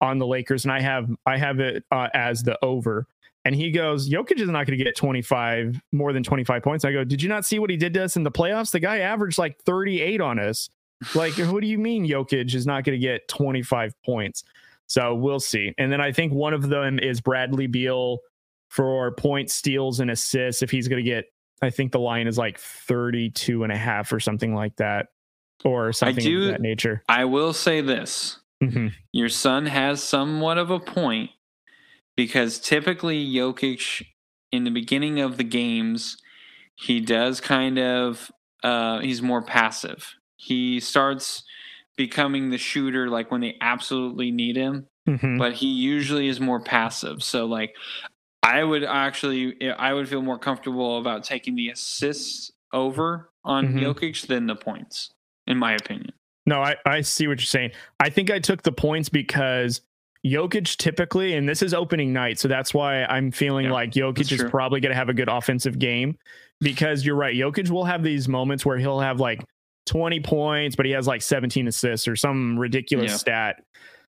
on 0.01 0.17
the 0.19 0.27
Lakers 0.27 0.65
and 0.65 0.71
I 0.73 0.81
have 0.81 1.09
I 1.25 1.37
have 1.37 1.61
it 1.61 1.85
uh, 1.93 2.09
as 2.13 2.43
the 2.43 2.59
over. 2.61 3.07
And 3.47 3.55
he 3.55 3.71
goes, 3.71 4.09
Jokic 4.09 4.41
is 4.41 4.49
not 4.49 4.67
going 4.67 4.77
to 4.77 4.83
get 4.83 4.97
25 4.97 5.79
more 5.93 6.11
than 6.11 6.21
25 6.21 6.61
points. 6.61 6.83
I 6.83 6.91
go, 6.91 7.05
"Did 7.05 7.21
you 7.21 7.29
not 7.29 7.45
see 7.45 7.59
what 7.59 7.69
he 7.69 7.77
did 7.77 7.93
to 7.93 8.03
us 8.03 8.17
in 8.17 8.23
the 8.23 8.31
playoffs? 8.31 8.71
The 8.71 8.81
guy 8.81 8.99
averaged 8.99 9.37
like 9.37 9.57
38 9.63 10.19
on 10.19 10.37
us." 10.37 10.67
Like, 11.15 11.31
what 11.37 11.61
do 11.61 11.67
you 11.67 11.77
mean 11.77 12.05
Jokic 12.05 12.53
is 12.53 12.65
not 12.67 12.83
going 12.83 12.99
to 12.99 13.01
get 13.01 13.25
25 13.29 13.93
points? 14.03 14.43
So 14.87 15.15
we'll 15.15 15.39
see. 15.39 15.73
And 15.77 15.89
then 15.89 16.01
I 16.01 16.11
think 16.11 16.33
one 16.33 16.53
of 16.53 16.67
them 16.67 16.99
is 16.99 17.21
Bradley 17.21 17.67
Beal 17.67 18.19
for 18.67 19.11
point 19.13 19.49
steals, 19.49 20.01
and 20.01 20.11
assists. 20.11 20.61
If 20.61 20.69
he's 20.69 20.89
going 20.89 21.01
to 21.01 21.09
get, 21.09 21.23
I 21.61 21.69
think 21.69 21.93
the 21.93 21.99
line 21.99 22.27
is 22.27 22.37
like 22.37 22.59
32 22.59 23.63
and 23.63 23.71
a 23.71 23.77
half 23.77 24.11
or 24.11 24.19
something 24.19 24.53
like 24.53 24.75
that, 24.75 25.07
or 25.63 25.93
something 25.93 26.21
do- 26.21 26.41
of 26.41 26.47
that 26.49 26.61
nature. 26.61 27.01
I 27.07 27.23
will 27.23 27.53
say 27.53 27.79
this: 27.79 28.41
Mhm. 28.61 28.91
your 29.13 29.29
son 29.29 29.67
has 29.67 30.03
somewhat 30.03 30.57
of 30.57 30.69
a 30.69 30.81
point 30.81 31.29
because 32.17 32.59
typically 32.59 33.25
Jokic 33.25 34.03
in 34.51 34.65
the 34.65 34.71
beginning 34.71 35.21
of 35.21 35.37
the 35.37 35.43
games 35.45 36.17
he 36.75 36.99
does 36.99 37.39
kind 37.39 37.79
of 37.79 38.29
uh, 38.63 38.99
he's 38.99 39.21
more 39.21 39.41
passive. 39.41 40.15
He 40.35 40.79
starts 40.79 41.43
becoming 41.95 42.49
the 42.49 42.57
shooter 42.57 43.07
like 43.09 43.31
when 43.31 43.41
they 43.41 43.55
absolutely 43.61 44.31
need 44.31 44.55
him, 44.57 44.87
Mhm. 45.07 45.37
but 45.39 45.53
he 45.53 45.67
usually 45.67 46.27
is 46.27 46.39
more 46.39 46.59
passive. 46.59 47.23
So 47.23 47.45
like 47.45 47.73
I 48.43 48.63
would 48.63 48.83
actually 48.83 49.71
I 49.71 49.93
would 49.93 50.09
feel 50.09 50.21
more 50.21 50.37
comfortable 50.39 50.97
about 50.99 51.23
taking 51.23 51.55
the 51.55 51.69
assists 51.69 52.51
over 52.73 53.29
on 53.43 53.73
Mhm. 53.73 53.79
Jokic 53.81 54.27
than 54.27 54.47
the 54.47 54.55
points, 54.55 55.11
in 55.47 55.57
my 55.57 55.73
opinion. 55.73 56.11
No, 56.45 56.61
I, 56.61 56.75
I 56.85 57.01
see 57.01 57.27
what 57.27 57.39
you're 57.39 57.45
saying. 57.45 57.71
I 57.99 58.09
think 58.09 58.29
I 58.31 58.39
took 58.39 58.63
the 58.63 58.71
points 58.71 59.09
because 59.09 59.81
Jokic 60.25 60.77
typically, 60.77 61.35
and 61.35 61.47
this 61.47 61.61
is 61.61 61.73
opening 61.73 62.11
night, 62.13 62.39
so 62.39 62.47
that's 62.47 62.73
why 62.73 63.03
I'm 63.05 63.31
feeling 63.31 63.65
Yeah, 63.65 63.73
like 63.73 63.91
Jokic 63.91 64.31
is 64.31 64.39
true. 64.39 64.49
probably 64.49 64.79
going 64.79 64.91
to 64.91 64.95
have 64.97 65.09
a 65.09 65.13
good 65.13 65.29
offensive 65.29 65.79
game. 65.79 66.17
Because 66.59 67.05
you're 67.05 67.15
right, 67.15 67.35
Jokic 67.35 67.69
will 67.69 67.85
have 67.85 68.01
these 68.01 68.27
moments 68.27 68.65
where 68.65 68.77
he'll 68.79 68.99
have 68.99 69.19
like 69.19 69.43
20 69.85 70.19
points, 70.21 70.75
but 70.75 70.85
he 70.87 70.91
has 70.93 71.05
like 71.07 71.21
17 71.21 71.67
assists 71.67 72.07
or 72.07 72.15
some 72.15 72.57
ridiculous 72.57 73.11
Yeah. 73.11 73.17
stat. 73.17 73.63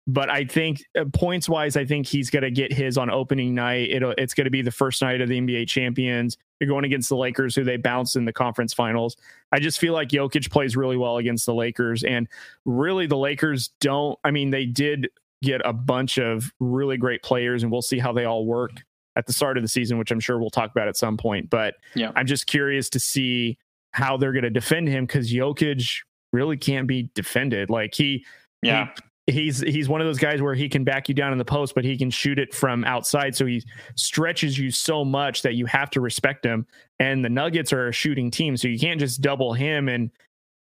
But 0.07 0.31
I 0.31 0.45
think 0.47 0.83
uh, 0.99 1.05
points 1.13 1.49
wise, 1.51 1.77
I 1.77 1.85
think 1.85 2.07
he's 2.07 2.31
going 2.31 2.45
to 2.45 2.51
get 2.51 2.73
his 2.73 2.97
on 2.97 3.11
opening 3.11 3.55
night. 3.55 3.91
It'll, 3.91 4.13
it's 4.17 4.33
going 4.33 4.47
to 4.47 4.51
be 4.51 4.63
the 4.63 4.71
first 4.71 5.03
night 5.03 5.21
of 5.21 5.29
the 5.29 5.39
NBA 5.39 5.69
champions. 5.69 6.39
You're 6.61 6.69
going 6.69 6.85
against 6.87 7.11
the 7.11 7.17
Lakers, 7.17 7.55
who 7.55 7.63
they 7.63 7.77
bounced 7.77 8.17
in 8.17 8.25
the 8.25 8.33
conference 8.33 8.73
finals. 8.73 9.17
I 9.53 9.59
just 9.59 9.79
feel 9.79 9.93
like 9.93 10.09
Jokic 10.09 10.51
plays 10.51 10.77
really 10.79 10.97
well 10.97 11.19
against 11.19 11.45
the 11.45 11.53
Lakers. 11.55 12.05
And 12.05 12.27
really, 12.65 13.07
the 13.07 13.19
Lakers 13.19 13.71
don't, 13.81 14.19
I 14.25 14.31
mean, 14.31 14.49
they 14.49 14.65
did 14.65 15.09
get 15.43 15.61
a 15.65 15.73
bunch 15.73 16.19
of 16.19 16.51
really 16.61 16.97
great 16.97 17.23
players, 17.23 17.63
and 17.63 17.71
we'll 17.73 17.83
see 17.83 17.99
how 17.99 18.13
they 18.13 18.25
all 18.25 18.45
work 18.47 18.73
at 19.17 19.27
the 19.27 19.33
start 19.33 19.57
of 19.57 19.63
the 19.65 19.69
season, 19.69 19.99
which 19.99 20.11
I'm 20.11 20.21
sure 20.21 20.39
we'll 20.39 20.51
talk 20.51 20.71
about 20.71 20.89
at 20.89 20.97
some 20.97 21.17
point. 21.17 21.51
But 21.51 21.75
Yeah. 21.95 22.13
I'm 22.15 22.27
just 22.27 22.47
curious 22.47 22.89
to 22.91 23.01
see 23.01 23.59
how 23.93 24.17
they're 24.17 24.33
going 24.33 24.45
to 24.45 24.51
defend 24.51 24.89
him 24.89 25.07
because 25.07 25.33
Jokic 25.33 26.03
really 26.33 26.57
can't 26.57 26.87
be 26.87 27.11
defended. 27.15 27.69
Like 27.71 27.95
he, 27.95 28.25
Yeah. 28.63 28.91
he's 29.27 29.61
he's 29.61 29.89
one 29.89 30.01
of 30.01 30.07
those 30.07 30.19
guys 30.19 30.41
where 30.41 30.55
he 30.55 30.69
can 30.69 30.85
back 30.85 31.09
you 31.09 31.15
down 31.15 31.33
in 31.33 31.39
the 31.39 31.45
post, 31.45 31.75
but 31.75 31.85
he 31.85 31.97
can 31.99 32.11
shoot 32.11 32.39
it 32.39 32.55
from 32.55 32.85
outside. 32.85 33.35
So 33.35 33.45
he 33.47 33.63
stretches 33.97 34.59
you 34.59 34.71
so 34.71 35.05
much 35.05 35.43
that 35.43 35.55
you 35.55 35.67
have 35.67 35.91
to 35.91 36.01
respect 36.01 36.45
him. 36.45 36.67
And 37.01 37.25
the 37.25 37.29
Nuggets 37.29 37.73
are 37.73 37.89
a 37.89 37.93
shooting 37.93 38.31
team, 38.31 38.57
so 38.57 38.69
you 38.69 38.79
can't 38.79 39.01
just 39.01 39.21
double 39.21 39.53
him 39.53 39.89
and 39.89 40.11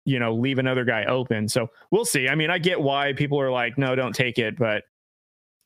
you 0.05 0.19
know 0.19 0.35
leave 0.35 0.59
another 0.59 0.85
guy 0.85 1.05
open. 1.05 1.49
So 1.49 1.69
we'll 1.91 2.05
see. 2.05 2.29
I 2.29 2.35
mean, 2.35 2.51
I 2.51 2.59
get 2.59 2.81
why 2.81 3.13
people 3.13 3.41
are 3.41 3.51
like, 3.51 3.79
no, 3.79 3.95
don't 3.95 4.15
take 4.15 4.39
it, 4.39 4.59
but 4.59 4.85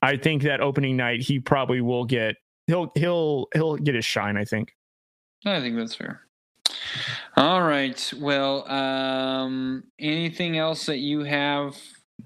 I 0.02 0.16
think 0.16 0.42
that 0.42 0.60
opening 0.60 0.96
night 0.96 1.20
he 1.22 1.40
probably 1.40 1.80
will 1.80 2.04
get 2.04 2.36
he'll 2.66 2.92
he'll 2.94 3.48
he'll 3.52 3.76
get 3.76 3.94
his 3.94 4.04
shine. 4.04 4.36
I 4.36 4.44
think. 4.44 4.74
I 5.44 5.60
think 5.60 5.76
that's 5.76 5.94
fair. 5.94 6.22
All 7.36 7.62
right. 7.62 8.12
Well, 8.16 8.70
um, 8.70 9.84
anything 9.98 10.58
else 10.58 10.86
that 10.86 10.98
you 10.98 11.22
have 11.22 11.76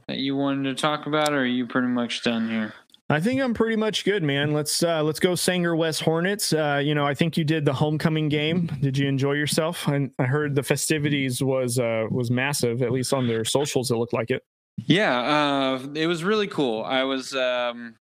that 0.08 0.18
you 0.18 0.36
wanted 0.36 0.64
to 0.64 0.80
talk 0.80 1.06
about, 1.06 1.32
or 1.32 1.40
are 1.40 1.46
you 1.46 1.66
pretty 1.66 1.88
much 1.88 2.22
done 2.22 2.48
here? 2.48 2.74
I 3.12 3.20
think 3.20 3.42
I'm 3.42 3.52
pretty 3.52 3.76
much 3.76 4.06
good, 4.06 4.22
man. 4.22 4.54
Let's 4.54 4.82
uh, 4.82 5.02
let's 5.02 5.20
go 5.20 5.34
Sanger 5.34 5.76
West 5.76 6.00
Hornets. 6.00 6.54
Uh, 6.54 6.80
you 6.82 6.94
know, 6.94 7.04
I 7.04 7.12
think 7.12 7.36
you 7.36 7.44
did 7.44 7.66
the 7.66 7.72
homecoming 7.72 8.30
game. 8.30 8.68
Did 8.80 8.96
you 8.96 9.06
enjoy 9.06 9.32
yourself? 9.32 9.86
I, 9.86 10.08
I 10.18 10.24
heard 10.24 10.54
the 10.54 10.62
festivities 10.62 11.42
was 11.42 11.78
uh, 11.78 12.06
was 12.10 12.30
massive. 12.30 12.80
At 12.80 12.90
least 12.90 13.12
on 13.12 13.28
their 13.28 13.44
socials, 13.44 13.90
it 13.90 13.96
looked 13.96 14.14
like 14.14 14.30
it. 14.30 14.42
Yeah, 14.78 15.20
uh, 15.20 15.86
it 15.94 16.06
was 16.06 16.24
really 16.24 16.46
cool. 16.46 16.84
I 16.84 17.02
was 17.02 17.34
um, 17.34 17.96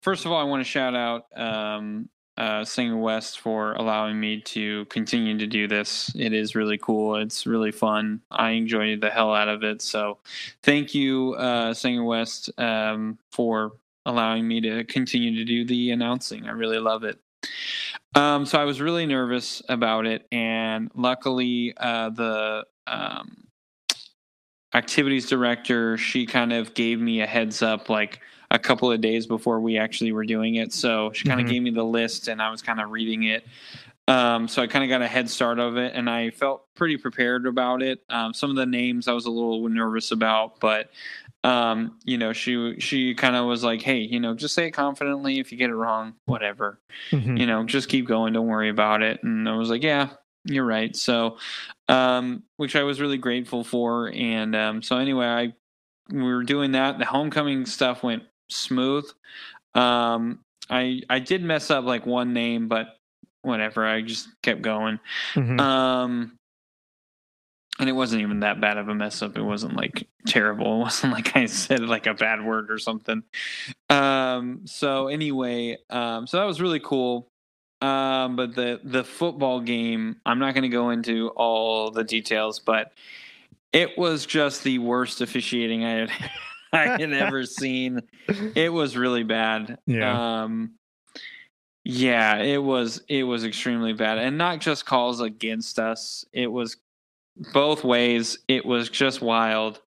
first 0.00 0.24
of 0.24 0.32
all, 0.32 0.40
I 0.40 0.44
want 0.44 0.64
to 0.64 0.70
shout 0.70 0.94
out 0.94 1.26
um, 1.36 2.08
uh, 2.38 2.64
Sanger 2.64 2.96
West 2.96 3.40
for 3.40 3.74
allowing 3.74 4.18
me 4.18 4.40
to 4.40 4.86
continue 4.86 5.36
to 5.36 5.46
do 5.46 5.68
this. 5.68 6.10
It 6.16 6.32
is 6.32 6.54
really 6.54 6.78
cool. 6.78 7.16
It's 7.16 7.46
really 7.46 7.72
fun. 7.72 8.22
I 8.30 8.52
enjoyed 8.52 9.02
the 9.02 9.10
hell 9.10 9.34
out 9.34 9.48
of 9.48 9.62
it. 9.64 9.82
So, 9.82 10.16
thank 10.62 10.94
you, 10.94 11.34
uh, 11.34 11.74
Sanger 11.74 12.04
West, 12.04 12.48
um, 12.56 13.18
for 13.30 13.72
allowing 14.06 14.46
me 14.46 14.60
to 14.60 14.84
continue 14.84 15.34
to 15.36 15.44
do 15.44 15.64
the 15.64 15.90
announcing. 15.90 16.46
I 16.46 16.52
really 16.52 16.78
love 16.78 17.04
it. 17.04 17.18
Um, 18.14 18.46
so 18.46 18.60
I 18.60 18.64
was 18.64 18.80
really 18.80 19.06
nervous 19.06 19.60
about 19.68 20.06
it, 20.06 20.26
and 20.30 20.90
luckily, 20.94 21.74
uh, 21.76 22.10
the 22.10 22.64
um, 22.86 23.44
activities 24.74 25.28
director 25.28 25.96
she 25.96 26.26
kind 26.26 26.52
of 26.52 26.74
gave 26.74 27.00
me 27.00 27.20
a 27.20 27.26
heads 27.26 27.62
up 27.62 27.88
like 27.88 28.20
a 28.50 28.58
couple 28.58 28.90
of 28.90 29.00
days 29.00 29.26
before 29.26 29.60
we 29.60 29.78
actually 29.78 30.12
were 30.12 30.24
doing 30.24 30.56
it 30.56 30.72
so 30.72 31.12
she 31.12 31.28
kind 31.28 31.40
of 31.40 31.46
gave 31.46 31.62
me 31.62 31.70
the 31.70 31.84
list 31.84 32.28
and 32.28 32.42
i 32.42 32.50
was 32.50 32.60
kind 32.60 32.80
of 32.80 32.90
reading 32.90 33.22
it 33.24 33.46
um, 34.06 34.46
so 34.46 34.60
i 34.62 34.66
kind 34.66 34.84
of 34.84 34.90
got 34.90 35.00
a 35.00 35.08
head 35.08 35.30
start 35.30 35.58
of 35.58 35.76
it 35.76 35.94
and 35.94 36.10
i 36.10 36.28
felt 36.30 36.64
pretty 36.74 36.96
prepared 36.96 37.46
about 37.46 37.82
it 37.82 38.00
um, 38.10 38.34
some 38.34 38.50
of 38.50 38.56
the 38.56 38.66
names 38.66 39.06
i 39.06 39.12
was 39.12 39.26
a 39.26 39.30
little 39.30 39.66
nervous 39.68 40.10
about 40.10 40.58
but 40.60 40.90
um, 41.44 41.98
you 42.04 42.18
know 42.18 42.32
she 42.32 42.74
she 42.80 43.14
kind 43.14 43.36
of 43.36 43.46
was 43.46 43.62
like 43.62 43.80
hey 43.82 43.98
you 43.98 44.18
know 44.18 44.34
just 44.34 44.54
say 44.54 44.66
it 44.66 44.70
confidently 44.72 45.38
if 45.38 45.52
you 45.52 45.58
get 45.58 45.70
it 45.70 45.74
wrong 45.76 46.14
whatever 46.24 46.80
Mhm. 47.12 47.38
you 47.38 47.46
know, 47.46 47.64
just 47.64 47.88
keep 47.88 48.06
going. 48.08 48.32
Don't 48.32 48.46
worry 48.46 48.68
about 48.70 49.02
it. 49.02 49.22
And 49.22 49.48
I 49.48 49.56
was 49.56 49.68
like, 49.68 49.82
yeah, 49.82 50.10
you're 50.44 50.64
right. 50.64 50.94
So, 50.96 51.38
um, 51.88 52.44
which 52.56 52.76
I 52.76 52.82
was 52.84 53.00
really 53.00 53.18
grateful 53.18 53.62
for. 53.64 54.10
And 54.14 54.54
um, 54.56 54.80
so 54.82 54.96
anyway, 54.98 55.26
I 55.26 55.52
we 56.10 56.22
were 56.22 56.44
doing 56.44 56.72
that. 56.72 56.98
The 56.98 57.04
homecoming 57.04 57.66
stuff 57.66 58.02
went 58.02 58.22
smooth. 58.50 59.04
Um, 59.74 60.40
I 60.70 61.02
I 61.10 61.18
did 61.18 61.42
mess 61.42 61.70
up 61.70 61.84
like 61.84 62.06
one 62.06 62.32
name, 62.32 62.68
but 62.68 62.96
whatever. 63.42 63.84
I 63.86 64.02
just 64.02 64.28
kept 64.42 64.62
going. 64.62 64.98
Mhm. 65.34 65.60
Um, 65.60 66.38
and 67.80 67.88
it 67.88 67.92
wasn't 67.92 68.22
even 68.22 68.40
that 68.40 68.60
bad 68.60 68.78
of 68.78 68.88
a 68.88 68.94
mess 68.94 69.22
up. 69.22 69.36
It 69.36 69.42
wasn't 69.42 69.76
like 69.76 70.06
terrible. 70.26 70.76
It 70.80 70.84
wasn't 70.84 71.12
like 71.12 71.36
I 71.36 71.46
said 71.46 71.80
like 71.80 72.06
a 72.06 72.14
bad 72.14 72.44
word 72.44 72.70
or 72.70 72.78
something. 72.78 73.22
Um, 73.90 74.62
so 74.64 75.08
anyway, 75.08 75.78
um, 75.90 76.26
so 76.26 76.38
that 76.38 76.44
was 76.44 76.60
really 76.60 76.80
cool. 76.80 77.28
Um, 77.80 78.36
but 78.36 78.54
the 78.54 78.80
the 78.82 79.04
football 79.04 79.60
game, 79.60 80.16
I'm 80.24 80.38
not 80.38 80.54
going 80.54 80.62
to 80.62 80.68
go 80.68 80.90
into 80.90 81.28
all 81.30 81.90
the 81.90 82.04
details, 82.04 82.60
but 82.60 82.92
it 83.72 83.98
was 83.98 84.24
just 84.24 84.62
the 84.62 84.78
worst 84.78 85.20
officiating 85.20 85.84
I 85.84 85.90
had 85.90 86.10
I 86.72 86.86
had 87.00 87.12
ever 87.12 87.44
seen. 87.44 88.02
It 88.54 88.72
was 88.72 88.96
really 88.96 89.24
bad. 89.24 89.78
Yeah. 89.86 90.42
Um, 90.44 90.74
yeah, 91.84 92.38
it 92.38 92.62
was 92.62 93.02
it 93.08 93.24
was 93.24 93.44
extremely 93.44 93.92
bad, 93.92 94.18
and 94.18 94.38
not 94.38 94.60
just 94.60 94.86
calls 94.86 95.20
against 95.20 95.78
us. 95.78 96.24
It 96.32 96.46
was 96.46 96.78
both 97.36 97.84
ways. 97.84 98.38
It 98.48 98.64
was 98.64 98.88
just 98.88 99.20
wild. 99.20 99.80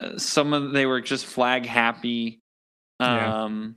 Uh, 0.00 0.18
Some 0.18 0.52
of 0.52 0.72
they 0.72 0.86
were 0.86 1.00
just 1.00 1.26
flag 1.26 1.66
happy. 1.66 2.40
Yeah. 3.00 3.44
Um, 3.44 3.76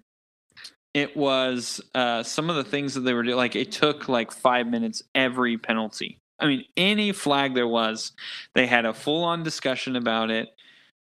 it 0.93 1.15
was 1.15 1.79
uh, 1.93 2.23
some 2.23 2.49
of 2.49 2.55
the 2.55 2.63
things 2.63 2.95
that 2.95 3.01
they 3.01 3.13
were 3.13 3.23
doing. 3.23 3.37
Like 3.37 3.55
it 3.55 3.71
took 3.71 4.09
like 4.09 4.31
five 4.31 4.67
minutes 4.67 5.03
every 5.13 5.57
penalty. 5.57 6.19
I 6.39 6.47
mean, 6.47 6.65
any 6.75 7.11
flag 7.11 7.55
there 7.55 7.67
was, 7.67 8.13
they 8.53 8.67
had 8.67 8.85
a 8.85 8.93
full 8.93 9.23
on 9.23 9.43
discussion 9.43 9.95
about 9.95 10.29
it. 10.29 10.49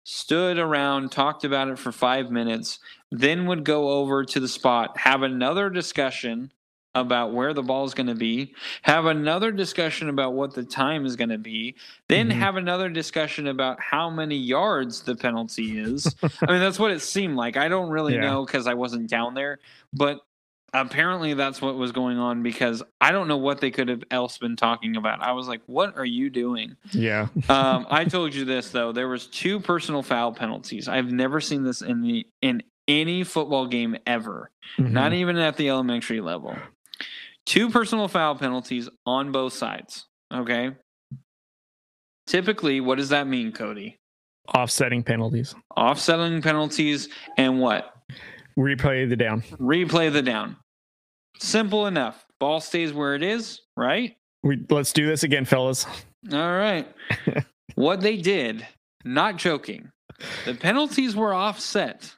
Stood 0.05 0.59
around, 0.59 1.13
talked 1.13 1.45
about 1.45 1.69
it 1.69 1.79
for 1.79 1.93
five 1.93 2.31
minutes, 2.31 2.81
then 3.11 3.47
would 3.47 3.65
go 3.65 3.91
over 3.91 4.25
to 4.25 4.41
the 4.41 4.49
spot, 4.49 4.99
have 4.99 5.23
another 5.23 5.71
discussion, 5.71 6.53
about 6.95 7.33
where 7.33 7.55
the 7.55 7.63
ball 7.63 7.85
is 7.85 7.95
going 7.95 8.07
to 8.07 8.15
be, 8.15 8.55
have 8.83 9.07
another 9.07 9.51
discussion 9.51 10.09
about 10.09 10.35
what 10.35 10.55
the 10.55 10.63
time 10.63 11.07
is 11.07 11.17
going 11.17 11.31
to 11.31 11.39
be, 11.39 11.75
then 12.09 12.29
Mhm. 12.29 12.33
have 12.35 12.57
another 12.57 12.89
discussion 12.91 13.47
about 13.47 13.81
how 13.81 14.11
many 14.11 14.37
yards 14.37 15.01
the 15.03 15.15
penalty 15.17 15.79
is. 15.79 16.15
I 16.23 16.51
mean, 16.53 16.61
that's 16.61 16.79
what 16.79 16.91
it 16.91 17.01
seemed 17.01 17.37
like. 17.37 17.57
I 17.57 17.69
don't 17.69 17.89
really 17.91 18.15
Yeah. 18.15 18.21
know 18.21 18.45
because 18.45 18.67
I 18.67 18.75
wasn't 18.75 19.09
down 19.09 19.33
there, 19.35 19.59
but 19.95 20.21
apparently 20.75 21.33
that's 21.35 21.61
what 21.63 21.77
was 21.77 21.93
going 21.93 22.19
on 22.19 22.43
because 22.43 22.83
I 23.01 23.11
don't 23.13 23.29
know 23.29 23.37
what 23.39 23.61
they 23.61 23.71
could 23.71 23.89
have 23.89 24.05
else 24.11 24.37
been 24.39 24.57
talking 24.57 24.97
about. 24.97 25.23
I 25.23 25.33
was 25.33 25.47
like, 25.49 25.61
"What 25.67 25.97
are 25.97 26.05
you 26.05 26.29
doing?" 26.31 26.77
Yeah. 26.93 27.29
um, 27.49 27.87
I 27.91 28.05
told 28.05 28.35
you 28.35 28.45
this 28.45 28.71
though. 28.71 28.93
There 28.93 29.09
was 29.09 29.27
two 29.27 29.61
personal 29.61 30.03
foul 30.03 30.33
penalties. 30.33 30.89
I've 30.89 31.11
never 31.13 31.41
seen 31.41 31.63
this 31.63 31.81
in 31.83 32.03
the 32.03 32.27
in 32.43 32.63
any 32.89 33.23
football 33.23 33.67
game 33.67 33.97
ever. 34.07 34.51
Not 34.77 35.13
Mhm. 35.13 35.17
even 35.17 35.37
at 35.37 35.57
the 35.57 35.69
elementary 35.69 36.21
level. 36.21 36.57
Two 37.47 37.71
personal 37.71 38.09
foul 38.09 38.37
penalties 38.37 38.89
on 39.07 39.33
both 39.33 39.53
sides. 39.53 40.07
Okay. 40.33 40.71
Typically, 42.27 42.81
what 42.81 42.99
does 42.99 43.09
that 43.11 43.27
mean, 43.27 43.53
Cody? 43.53 43.99
offsetting 44.55 45.03
penalties. 45.03 45.55
Offsetting 45.77 46.43
penalties 46.43 47.09
and 47.37 47.61
what? 47.61 47.95
Replay 48.59 49.09
the 49.09 49.17
down. 49.17 49.43
Replay 49.61 50.13
the 50.13 50.23
down. 50.23 50.57
Simple 51.39 51.87
enough. 51.87 52.25
Ball 52.39 52.61
stays 52.61 52.93
where 52.93 53.15
it 53.15 53.23
is, 53.23 53.61
right? 53.77 54.17
We 54.43 54.61
let's 54.71 54.93
do 54.93 55.07
this 55.07 55.23
again, 55.23 55.45
fellas. 55.45 55.87
All 56.33 56.39
right. 56.39 56.87
what 57.75 58.01
they 58.01 58.17
did, 58.17 58.67
not 59.05 59.37
joking, 59.37 59.91
the 60.45 60.55
penalties 60.55 61.17
were 61.17 61.33
offset. 61.33 62.15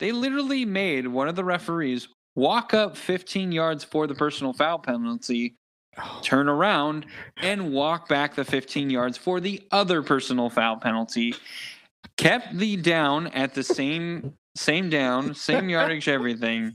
They 0.00 0.12
literally 0.12 0.64
made 0.64 1.06
one 1.08 1.28
of 1.28 1.36
the 1.36 1.44
referees 1.44 2.08
walk 2.38 2.72
up 2.72 2.96
15 2.96 3.50
yards 3.50 3.82
for 3.82 4.06
the 4.06 4.14
personal 4.14 4.52
foul 4.52 4.78
penalty, 4.78 5.56
oh. 5.98 6.20
turn 6.22 6.48
around, 6.48 7.04
and 7.38 7.72
walk 7.72 8.08
back 8.08 8.36
the 8.36 8.44
15 8.44 8.88
yards 8.88 9.18
for 9.18 9.40
the 9.40 9.60
other 9.72 10.02
personal 10.02 10.48
foul 10.48 10.76
penalty. 10.76 11.34
Kept 12.16 12.56
the 12.56 12.76
down 12.76 13.26
at 13.28 13.54
the 13.54 13.62
same 13.62 14.34
same 14.56 14.88
down, 14.88 15.34
same 15.34 15.68
yardage, 15.68 16.08
everything, 16.08 16.74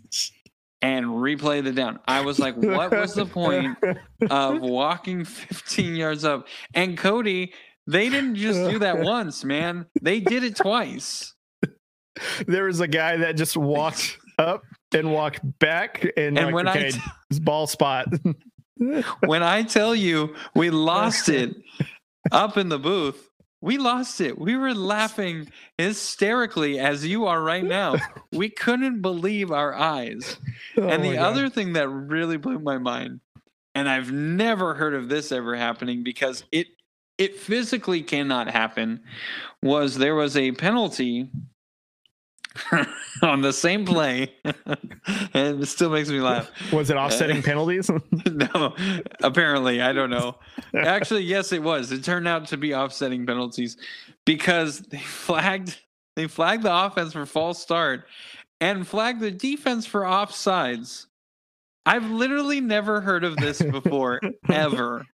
and 0.81 1.05
replay 1.05 1.63
the 1.63 1.71
down. 1.71 1.99
I 2.07 2.21
was 2.21 2.39
like, 2.39 2.55
what 2.55 2.91
was 2.91 3.13
the 3.13 3.25
point 3.25 3.77
of 4.29 4.61
walking 4.61 5.25
15 5.25 5.95
yards 5.95 6.23
up. 6.23 6.47
And 6.73 6.97
Cody, 6.97 7.53
they 7.87 8.09
didn't 8.09 8.35
just 8.35 8.69
do 8.69 8.79
that 8.79 8.99
once, 8.99 9.43
man. 9.43 9.85
They 10.01 10.21
did 10.21 10.45
it 10.45 10.55
twice. 10.55 11.33
there 12.47 12.65
was 12.65 12.79
a 12.79 12.87
guy 12.87 13.17
that 13.17 13.35
just 13.35 13.57
walked 13.57 14.17
up 14.37 14.63
and 14.93 15.11
walk 15.11 15.37
back 15.59 16.03
and, 16.17 16.37
And 16.37 16.47
like, 16.47 16.53
when 16.53 16.67
okay, 16.69 16.91
I 16.91 17.39
ball 17.41 17.67
spot. 17.67 18.07
when 19.25 19.43
I 19.43 19.63
tell 19.63 19.95
you 19.95 20.35
we 20.55 20.69
lost 20.69 21.29
it 21.29 21.55
up 22.31 22.57
in 22.57 22.69
the 22.69 22.79
booth, 22.79 23.29
we 23.61 23.77
lost 23.77 24.19
it. 24.19 24.37
We 24.37 24.57
were 24.57 24.73
laughing 24.73 25.49
hysterically 25.77 26.79
as 26.79 27.05
you 27.05 27.25
are 27.27 27.41
right 27.41 27.63
now. 27.63 27.95
We 28.33 28.49
couldn't 28.49 29.01
believe 29.01 29.51
our 29.51 29.73
eyes. 29.73 30.37
Oh 30.77 30.87
and 30.87 31.03
the 31.03 31.13
God. 31.13 31.25
other 31.25 31.49
thing 31.49 31.73
that 31.73 31.87
really 31.87 32.37
blew 32.37 32.59
my 32.59 32.77
mind, 32.77 33.21
and 33.73 33.87
I've 33.87 34.11
never 34.11 34.73
heard 34.73 34.93
of 34.93 35.07
this 35.07 35.31
ever 35.31 35.55
happening 35.55 36.03
because 36.03 36.43
it 36.51 36.67
it 37.17 37.37
physically 37.37 38.01
cannot 38.01 38.49
happen, 38.49 39.01
was 39.61 39.97
there 39.97 40.15
was 40.15 40.35
a 40.35 40.51
penalty 40.51 41.29
on 43.21 43.41
the 43.41 43.53
same 43.53 43.85
play, 43.85 44.33
and 44.45 45.63
it 45.63 45.65
still 45.65 45.89
makes 45.89 46.09
me 46.09 46.19
laugh. 46.19 46.51
was 46.71 46.89
it 46.89 46.97
offsetting 46.97 47.41
penalties? 47.43 47.89
no, 48.25 48.75
apparently 49.21 49.81
I 49.81 49.91
don't 49.93 50.09
know. 50.09 50.37
Actually, 50.75 51.23
yes, 51.23 51.51
it 51.51 51.63
was. 51.63 51.91
It 51.91 52.03
turned 52.03 52.27
out 52.27 52.47
to 52.49 52.57
be 52.57 52.75
offsetting 52.75 53.25
penalties 53.25 53.77
because 54.25 54.79
they 54.79 54.99
flagged 54.99 55.77
they 56.15 56.27
flagged 56.27 56.63
the 56.63 56.75
offense 56.75 57.13
for 57.13 57.25
false 57.25 57.59
start 57.59 58.05
and 58.61 58.87
flagged 58.87 59.19
the 59.19 59.31
defense 59.31 59.85
for 59.85 60.01
offsides. 60.01 61.07
I've 61.85 62.09
literally 62.09 62.61
never 62.61 63.01
heard 63.01 63.23
of 63.23 63.35
this 63.37 63.61
before 63.61 64.21
ever. 64.49 65.05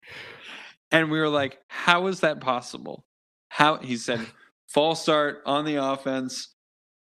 And 0.92 1.10
we 1.10 1.20
were 1.20 1.30
like, 1.30 1.60
"How 1.68 2.08
is 2.08 2.20
that 2.20 2.42
possible?" 2.42 3.06
How 3.50 3.78
he 3.78 3.96
said, 3.96 4.26
"False 4.68 5.02
start 5.02 5.42
on 5.46 5.66
the 5.66 5.76
offense, 5.76 6.50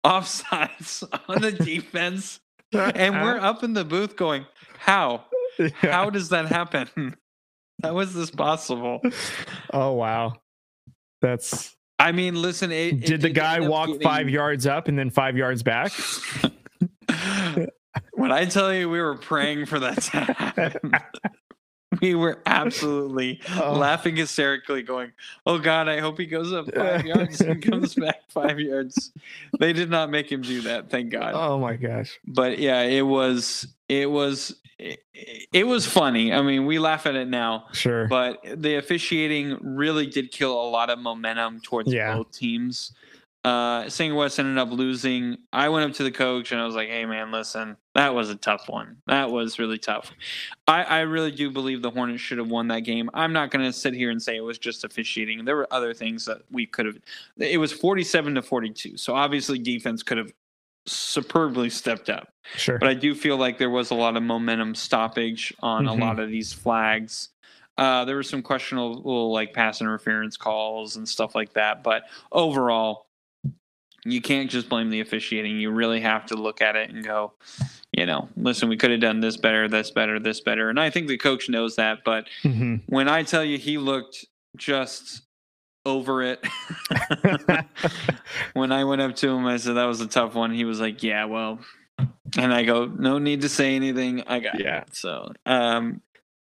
offsides 0.05 1.03
on 1.30 1.41
the 1.41 1.51
defense." 1.65 2.39
And 2.71 3.21
we're 3.21 3.38
up 3.38 3.63
in 3.63 3.73
the 3.73 3.85
booth 3.85 4.15
going, 4.15 4.45
"How? 4.80 5.25
Yeah. 5.59 5.69
How 5.81 6.09
does 6.09 6.30
that 6.30 6.47
happen? 6.47 7.15
How 7.84 7.99
is 7.99 8.13
this 8.13 8.31
possible?" 8.31 9.01
Oh 9.71 9.93
wow. 9.93 10.34
That's 11.21 11.75
I 11.99 12.11
mean, 12.11 12.35
listen. 12.41 12.71
It, 12.71 12.95
it 12.95 13.05
did 13.05 13.21
the 13.21 13.30
guy 13.30 13.59
walk 13.59 13.88
getting- 13.88 14.01
five 14.01 14.30
yards 14.30 14.65
up 14.65 14.88
and 14.88 14.97
then 14.97 15.09
five 15.09 15.38
yards 15.38 15.63
back? 15.63 15.91
when 18.13 18.31
I 18.31 18.45
tell 18.45 18.73
you 18.73 18.89
we 18.89 18.99
were 19.01 19.17
praying 19.17 19.67
for 19.67 19.80
that 19.80 20.01
to 20.01 20.17
happen, 20.17 20.91
we 22.02 22.15
were 22.15 22.41
absolutely 22.45 23.40
Oh. 23.61 23.74
laughing 23.74 24.15
hysterically, 24.15 24.82
going, 24.84 25.11
"Oh 25.45 25.57
God, 25.60 25.88
I 25.88 25.99
hope 25.99 26.18
he 26.18 26.26
goes 26.26 26.52
up 26.53 26.65
five 26.76 27.06
yards 27.06 27.41
and 27.41 27.61
comes 27.61 27.95
back 27.95 28.22
five 28.30 28.60
yards." 28.60 29.11
They 29.60 29.74
did 29.74 29.90
not 29.90 30.10
make 30.10 30.32
him 30.32 30.41
do 30.41 30.61
that, 30.61 30.90
thank 30.90 31.11
God. 31.11 31.34
Oh 31.36 31.60
my 31.60 31.76
gosh. 31.76 32.20
But 32.26 32.60
yeah, 32.60 32.82
it 32.82 33.02
was, 33.06 33.68
it 33.90 34.10
was, 34.10 34.56
it, 34.80 35.03
it 35.53 35.68
was 35.68 35.86
funny. 35.86 36.34
I 36.34 36.41
mean, 36.41 36.65
we 36.65 36.80
laugh 36.80 37.06
at 37.06 37.15
it 37.15 37.28
now, 37.28 37.65
Sure. 37.74 38.07
but 38.07 38.40
the 38.56 38.76
officiating 38.76 39.57
really 39.61 40.07
did 40.07 40.32
kill 40.32 40.53
a 40.53 40.70
lot 40.70 40.90
of 40.90 40.99
momentum 40.99 41.61
towards 41.61 41.91
Yeah. 41.94 42.15
both 42.15 42.32
teams. 42.32 42.94
Uh, 43.44 43.90
Sanger 43.90 44.15
West 44.15 44.40
ended 44.40 44.57
up 44.57 44.72
losing. 44.72 45.38
I 45.52 45.68
went 45.68 45.90
up 45.90 45.98
to 45.98 46.03
the 46.03 46.11
coach 46.11 46.53
and 46.53 46.61
I 46.61 46.65
was 46.65 46.76
like, 46.76 46.88
"Hey, 46.88 47.06
man, 47.06 47.30
listen, 47.32 47.76
that 47.94 48.15
was 48.15 48.30
a 48.30 48.36
tough 48.36 48.70
one. 48.70 48.98
That 49.07 49.32
was 49.32 49.60
really 49.60 49.78
tough. 49.78 50.11
I, 50.65 50.84
I 50.84 50.99
really 51.02 51.32
do 51.32 51.52
believe 51.52 51.82
the 51.82 51.91
Hornets 51.91 52.22
should 52.22 52.38
have 52.38 52.48
won 52.48 52.70
that 52.70 52.82
game. 52.82 53.10
I'm 53.14 53.34
not 53.34 53.52
going 53.52 53.65
to 53.65 53.74
sit 53.74 53.94
here 53.94 54.11
and 54.11 54.22
say 54.22 54.38
it 54.38 54.41
was 54.44 54.57
just 54.57 54.86
officiating. 54.86 55.44
There 55.44 55.57
were 55.57 55.68
other 55.72 55.94
things 55.94 56.24
that 56.26 56.44
we 56.52 56.65
could 56.65 56.86
have. 56.86 56.98
It 57.38 57.57
was 57.60 57.74
47 57.74 58.36
to 58.36 58.41
42, 58.41 58.95
so 58.95 59.14
obviously 59.14 59.60
defense 59.60 60.03
could 60.03 60.18
have 60.20 60.32
superbly 60.86 61.70
stepped 61.70 62.10
up. 62.10 62.30
sure. 62.56 62.78
But 62.78 62.90
I 62.90 62.94
do 62.94 63.14
feel 63.15 63.38
like 63.38 63.57
there 63.57 63.70
was 63.70 63.91
a 63.91 63.95
lot 63.95 64.15
of 64.18 64.24
momentum 64.24 64.76
stoppage 64.76 65.53
on 65.61 65.86
Mhm. 65.86 65.90
a 65.90 65.94
lot 65.94 66.20
of 66.20 66.30
these 66.30 66.52
flags. 66.53 67.30
Uh, 67.78 68.03
there 68.06 68.15
were 68.18 68.24
some 68.24 68.41
questionable 68.41 69.32
like 69.32 69.53
pass 69.53 69.80
interference 69.82 70.36
calls 70.38 70.95
and 70.98 71.07
stuff 71.07 71.36
like 71.36 71.53
that. 71.53 71.84
But 71.84 72.03
overall, 72.32 73.07
you 74.05 74.21
can't 74.21 74.49
just 74.49 74.69
blame 74.69 74.89
the 74.89 74.99
officiating. 75.01 75.59
You 75.59 75.71
really 75.71 76.01
have 76.01 76.25
to 76.27 76.35
look 76.35 76.61
at 76.61 76.75
it 76.75 76.89
and 76.89 77.03
go, 77.05 77.34
you 77.91 78.05
know, 78.05 78.27
listen, 78.35 78.67
we 78.69 78.75
could 78.77 78.91
have 78.91 78.99
done 78.99 79.19
this 79.21 79.38
better, 79.38 79.67
this 79.67 79.91
better, 79.91 80.19
this 80.19 80.41
better. 80.41 80.69
And 80.69 80.80
I 80.80 80.89
think 80.89 81.07
the 81.07 81.17
coach 81.17 81.47
knows 81.49 81.75
that. 81.77 81.99
But 82.03 82.27
Mhm. 82.43 82.81
when 82.88 83.07
I 83.07 83.23
tell 83.23 83.43
you 83.43 83.57
he 83.57 83.77
looked 83.77 84.25
just 84.57 85.21
over 85.85 86.21
it. 86.21 86.43
when 88.53 88.71
I 88.71 88.84
went 88.84 89.01
up 89.01 89.15
to 89.17 89.30
him, 89.30 89.45
I 89.45 89.57
said 89.57 89.75
that 89.75 89.85
was 89.85 90.01
a 90.01 90.07
tough 90.07 90.35
one. 90.35 90.51
He 90.53 90.65
was 90.65 90.80
like, 90.80 91.03
"Yeah, 91.03 91.25
well," 91.25 91.59
and 92.38 92.53
I 92.53 92.63
go, 92.63 92.85
"No 92.85 93.19
need 93.19 93.41
to 93.41 93.49
say 93.49 93.75
anything. 93.75 94.23
I 94.27 94.39
got 94.39 94.59
Yeah. 94.59 94.81
it." 94.81 94.95
So, 94.95 95.34
um, 95.45 96.01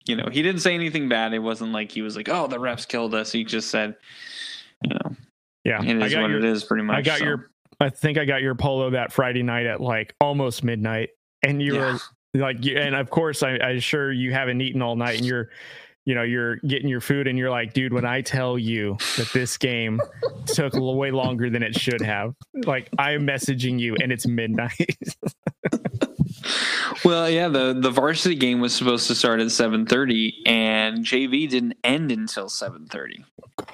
you 0.06 0.16
know, 0.16 0.28
he 0.30 0.42
didn't 0.42 0.60
say 0.62 0.74
anything 0.74 1.08
bad. 1.08 1.34
It 1.34 1.38
wasn't 1.40 1.72
like 1.72 1.92
he 1.92 2.02
was 2.02 2.16
like, 2.16 2.28
"Oh, 2.28 2.46
the 2.46 2.58
refs 2.58 2.86
killed 2.86 3.14
us." 3.14 3.30
He 3.32 3.44
just 3.44 3.70
said, 3.70 3.94
"You 4.82 4.90
know, 4.94 5.16
yeah. 5.68 5.82
it 5.82 6.02
I 6.02 6.08
got 6.08 6.22
what 6.22 6.30
your 6.30 6.38
it 6.38 6.44
is." 6.44 6.64
Pretty 6.64 6.82
much. 6.82 6.96
I 6.96 7.02
got 7.02 7.18
so. 7.18 7.24
your 7.24 7.50
I 7.80 7.90
think 7.90 8.18
I 8.18 8.24
got 8.24 8.42
your 8.42 8.54
polo 8.54 8.90
that 8.90 9.12
Friday 9.12 9.42
night 9.42 9.66
at 9.66 9.80
like 9.80 10.14
almost 10.20 10.64
midnight. 10.64 11.10
And 11.42 11.62
you 11.62 11.74
Yeah. 11.76 11.92
were 12.34 12.40
like 12.40 12.64
and 12.66 12.94
of 12.94 13.10
course 13.10 13.42
I, 13.42 13.58
I'm 13.58 13.80
sure 13.80 14.12
you 14.12 14.32
haven't 14.32 14.60
eaten 14.60 14.82
all 14.82 14.96
night 14.96 15.18
and 15.18 15.26
you're 15.26 15.50
you 16.04 16.14
know, 16.14 16.22
you're 16.22 16.56
getting 16.56 16.88
your 16.88 17.02
food 17.02 17.26
and 17.26 17.38
you're 17.38 17.50
like, 17.50 17.74
dude, 17.74 17.92
when 17.92 18.06
I 18.06 18.22
tell 18.22 18.58
you 18.58 18.96
that 19.18 19.30
this 19.34 19.58
game 19.58 20.00
took 20.46 20.72
way 20.74 21.10
longer 21.10 21.50
than 21.50 21.62
it 21.62 21.78
should 21.78 22.00
have, 22.00 22.34
like 22.64 22.88
I'm 22.98 23.26
messaging 23.26 23.78
you 23.78 23.94
and 24.00 24.10
it's 24.10 24.26
midnight. 24.26 24.72
Well, 27.04 27.30
yeah, 27.30 27.48
the 27.48 27.74
the 27.78 27.90
varsity 27.90 28.34
game 28.34 28.60
was 28.60 28.74
supposed 28.74 29.06
to 29.08 29.14
start 29.14 29.40
at 29.40 29.50
seven 29.50 29.86
thirty, 29.86 30.42
and 30.46 30.98
JV 31.04 31.48
didn't 31.48 31.74
end 31.84 32.10
until 32.10 32.48
seven 32.48 32.86
thirty. 32.86 33.24
Oh, 33.60 33.64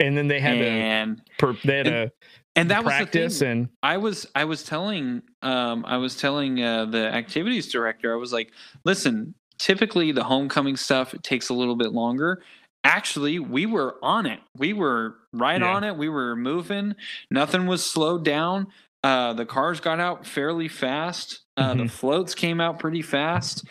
and 0.00 0.16
then 0.16 0.28
they 0.28 0.40
had 0.40 0.56
And 0.56 1.22
per, 1.38 1.54
they 1.64 1.76
had 1.78 1.86
to 1.86 2.12
and 2.54 2.70
that 2.70 2.84
was 2.84 2.92
the 2.98 3.06
thing. 3.06 3.48
and 3.48 3.68
I 3.82 3.96
was 3.98 4.26
I 4.34 4.44
was 4.44 4.62
telling 4.64 5.22
um 5.42 5.84
I 5.86 5.96
was 5.98 6.16
telling 6.16 6.62
uh, 6.62 6.86
the 6.86 7.06
activities 7.12 7.70
director 7.70 8.12
I 8.12 8.16
was 8.16 8.32
like, 8.32 8.52
listen, 8.84 9.34
typically 9.58 10.12
the 10.12 10.24
homecoming 10.24 10.76
stuff 10.76 11.14
it 11.14 11.22
takes 11.22 11.48
a 11.48 11.54
little 11.54 11.76
bit 11.76 11.92
longer. 11.92 12.42
Actually, 12.84 13.38
we 13.40 13.66
were 13.66 13.96
on 14.02 14.26
it. 14.26 14.40
We 14.56 14.72
were 14.72 15.16
right 15.32 15.60
Yeah. 15.60 15.74
on 15.74 15.82
it. 15.84 15.96
We 15.96 16.08
were 16.08 16.36
moving. 16.36 16.94
Nothing 17.30 17.66
was 17.66 17.84
slowed 17.84 18.24
down. 18.24 18.68
Uh, 19.02 19.32
the 19.32 19.44
cars 19.46 19.80
got 19.80 19.98
out 20.00 20.24
fairly 20.26 20.68
fast. 20.68 21.40
Uh, 21.56 21.74
The 21.74 21.84
Mhm. 21.84 21.90
floats 21.90 22.34
came 22.34 22.60
out 22.60 22.78
pretty 22.78 23.02
fast. 23.02 23.64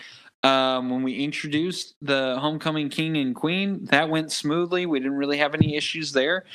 Um, 0.46 0.90
when 0.90 1.02
we 1.02 1.14
introduced 1.24 1.96
the 2.02 2.38
homecoming 2.40 2.90
king 2.90 3.18
and 3.18 3.34
queen, 3.36 3.86
that 3.86 4.10
went 4.10 4.32
smoothly. 4.32 4.86
We 4.86 5.00
didn't 5.00 5.18
really 5.18 5.38
have 5.38 5.54
any 5.56 5.76
issues 5.76 6.12
there. 6.12 6.46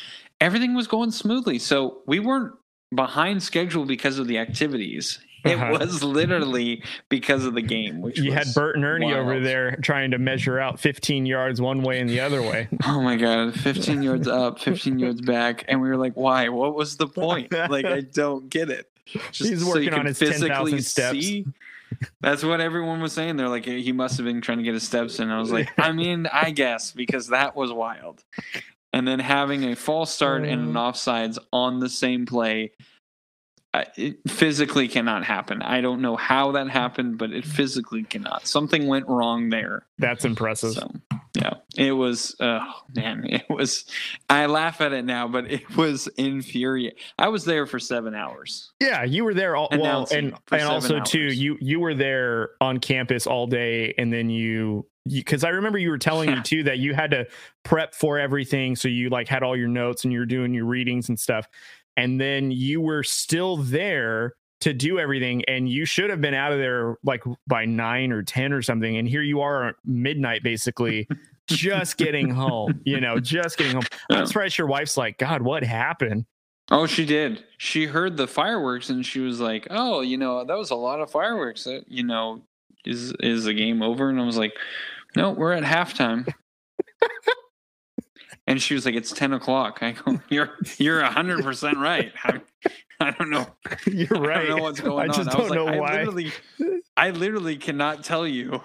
Everything 0.41 0.75
was 0.75 0.87
going 0.87 1.11
smoothly. 1.11 1.59
So 1.59 2.03
we 2.07 2.21
weren't 2.21 2.55
behind 2.95 3.43
schedule 3.43 3.85
because 3.85 4.19
of 4.19 4.27
the 4.29 4.39
activities. 4.39 5.19
It 5.45 5.55
Uh-huh. 5.59 5.79
was 5.81 6.05
literally 6.05 6.83
because 7.09 7.47
of 7.47 7.55
the 7.55 7.63
game. 7.63 8.01
Which 8.03 8.19
You 8.19 8.33
had 8.33 8.47
Bert 8.55 8.77
and 8.77 8.85
Ernie 8.85 9.13
over 9.15 9.41
there 9.41 9.75
trying 9.77 10.11
to 10.11 10.19
measure 10.19 10.59
out 10.61 10.79
15 10.79 11.25
yards 11.25 11.61
one 11.61 11.83
way 11.83 11.99
and 12.01 12.11
the 12.11 12.21
other 12.21 12.43
way. 12.43 12.69
Oh 12.87 13.01
my 13.01 13.17
god, 13.17 13.55
15 13.59 14.03
yards 14.03 14.29
up, 14.29 14.59
15 14.61 14.99
yards 14.99 15.21
back. 15.23 15.65
And 15.67 15.81
we 15.81 15.89
were 15.89 15.97
like, 15.97 16.13
why? 16.15 16.49
What 16.51 16.75
was 16.75 16.97
the 16.99 17.07
point? 17.09 17.53
Like, 17.53 17.87
I 17.87 18.03
don't 18.03 18.51
get 18.51 18.69
it. 18.71 18.91
Just 19.33 19.51
He's 19.51 19.63
so 19.63 19.69
working 19.69 19.89
can 19.91 20.01
on 20.01 20.07
his 20.07 20.19
10,000 20.19 20.83
steps. 20.85 21.19
see? 21.19 21.47
That's 22.21 22.43
what 22.45 22.61
everyone 22.61 23.01
was 23.01 23.13
saying. 23.13 23.37
They're 23.37 23.49
like, 23.49 23.65
he 23.65 23.93
must 23.93 24.17
have 24.17 24.25
been 24.27 24.41
trying 24.41 24.59
to 24.59 24.65
get 24.65 24.75
his 24.75 24.83
steps 24.87 25.19
in. 25.21 25.31
I 25.31 25.39
was 25.41 25.51
like, 25.51 25.71
I 25.79 25.93
mean, 25.93 26.27
I 26.33 26.51
guess, 26.51 26.93
because 26.93 27.29
that 27.29 27.57
was 27.57 27.73
wild. 27.73 28.23
And 28.93 29.07
then 29.07 29.19
having 29.21 29.65
a 29.65 29.77
false 29.77 30.13
start 30.13 30.45
and 30.45 30.71
an 30.71 30.77
Uh. 30.77 30.81
offsides 30.93 31.39
on 31.53 31.79
the 31.81 31.89
same 31.89 32.27
play. 32.27 32.73
It 33.73 34.19
physically 34.29 34.89
cannot 34.89 35.25
happen. 35.25 35.63
I 35.63 35.81
don't 35.81 36.03
know 36.03 36.17
how 36.17 36.53
that 36.53 36.69
happened, 36.69 37.19
but 37.19 37.33
it 37.33 37.45
physically 37.45 38.03
cannot. 38.03 38.47
Something 38.47 38.89
went 38.89 39.07
wrong 39.07 39.51
there. 39.51 39.87
That's 39.99 40.25
impressive. 40.25 40.73
So 40.73 40.91
yeah, 41.35 41.55
it 41.77 41.93
was. 41.93 42.35
Oh 42.41 42.73
man, 42.97 43.25
it 43.27 43.49
was. 43.49 43.85
I 44.29 44.47
laugh 44.47 44.81
at 44.81 44.93
it 44.93 45.05
now, 45.05 45.29
but 45.29 45.51
it 45.51 45.77
was 45.77 46.09
infuriating. 46.17 46.99
I 47.19 47.29
was 47.29 47.45
there 47.45 47.67
for 47.67 47.79
seven 47.79 48.15
hours. 48.15 48.73
Yeah, 48.81 49.05
you 49.05 49.25
were 49.25 49.35
there 49.35 49.55
all 49.55 49.69
well, 49.71 50.09
and 50.11 50.35
and 50.51 50.63
also 50.63 51.01
too, 51.01 51.21
you 51.21 51.57
you 51.61 51.79
were 51.79 51.95
there 51.95 52.51
on 52.61 52.79
campus 52.81 53.29
all 53.29 53.47
day, 53.47 53.95
and 53.97 54.13
then 54.13 54.31
you 54.31 54.87
because 55.07 55.45
I 55.45 55.51
remember 55.51 55.79
you 55.79 55.91
were 55.91 55.99
telling 55.99 56.31
me 56.31 56.41
too 56.45 56.65
that 56.65 56.79
you 56.79 56.95
had 56.95 57.13
to 57.13 57.27
prep 57.63 57.95
for 57.95 58.19
everything, 58.19 58.75
so 58.75 58.89
you 58.89 59.11
like 59.11 59.29
had 59.29 59.43
all 59.43 59.57
your 59.57 59.69
notes 59.69 60.05
and 60.05 60.13
you 60.13 60.19
were 60.19 60.27
doing 60.27 60.53
your 60.53 60.67
readings 60.67 61.09
and 61.09 61.19
stuff, 61.19 61.47
and 62.01 62.21
then 62.21 62.51
you 62.51 62.81
were 62.81 63.03
still 63.03 63.57
there 63.57 64.35
to 64.61 64.73
do 64.73 64.99
everything, 64.99 65.45
and 65.47 65.69
you 65.69 65.85
should 65.85 66.11
have 66.11 66.21
been 66.21 66.35
out 66.35 66.53
of 66.53 66.59
there 66.59 66.97
like 67.03 67.23
by 67.47 67.65
nine 67.65 68.13
or 68.13 68.23
ten 68.23 68.53
or 68.53 68.63
something, 68.63 68.97
and 68.97 69.09
here 69.09 69.23
you 69.23 69.41
are 69.41 69.69
at 69.69 69.75
midnight 69.85 70.43
basically. 70.43 71.09
just 71.47 71.97
getting 71.97 72.31
home, 72.31 72.81
you 72.85 73.01
know, 73.01 73.19
just 73.19 73.59
getting 73.59 73.73
home. 73.73 73.83
I'm 74.09 74.25
surprised 74.25 74.57
your 74.57 74.69
wife's 74.69 74.97
like, 74.97 75.19
God, 75.19 75.43
what 75.43 75.65
happened? 75.65 76.27
Oh, 76.71 76.87
she 76.87 77.05
did. 77.05 77.45
She 77.59 77.87
heard 77.87 78.17
the 78.17 78.29
fireworks 78.29 78.91
and 78.91 79.05
she 79.05 79.19
was 79.19 79.41
like, 79.41 79.67
"Oh, 79.71 80.01
you 80.03 80.17
know, 80.17 80.45
that 80.45 80.57
was 80.57 80.71
a 80.71 80.77
lot 80.77 81.01
of 81.01 81.11
fireworks. 81.11 81.65
that 81.65 81.85
You 81.89 82.05
know, 82.05 82.43
is 82.85 83.13
is 83.21 83.45
the 83.45 83.55
game 83.55 83.83
over?" 83.83 84.09
And 84.09 84.21
I 84.21 84.25
was 84.25 84.37
like, 84.37 84.53
"No, 85.17 85.33
we're 85.33 85.53
at 85.53 85.65
halftime." 85.65 86.33
and 88.51 88.61
she 88.61 88.75
was 88.75 88.85
like, 88.85 88.97
"It's 88.97 89.13
ten 89.13 89.33
o'clock." 89.33 89.79
I 89.81 89.93
go, 89.93 90.21
"You're 90.29 90.59
you're 90.77 91.03
hundred 91.05 91.45
percent 91.45 91.79
right." 91.79 92.13
I, 92.25 92.41
I 92.99 93.13
don't 93.13 93.31
know. 93.31 93.47
You're 93.87 94.21
right. 94.21 94.39
I 94.41 94.47
don't 94.47 94.59
know 94.59 94.63
what's 94.65 94.81
going 94.81 95.09
I 95.11 95.15
just 95.15 95.31
on. 95.31 95.37
don't 95.37 95.49
like, 95.49 95.55
know 95.57 95.69
I 95.69 95.79
why. 95.79 95.97
literally, 96.03 96.33
I 96.99 97.11
literally 97.11 97.57
cannot 97.57 98.05
tell 98.05 98.27
you, 98.27 98.61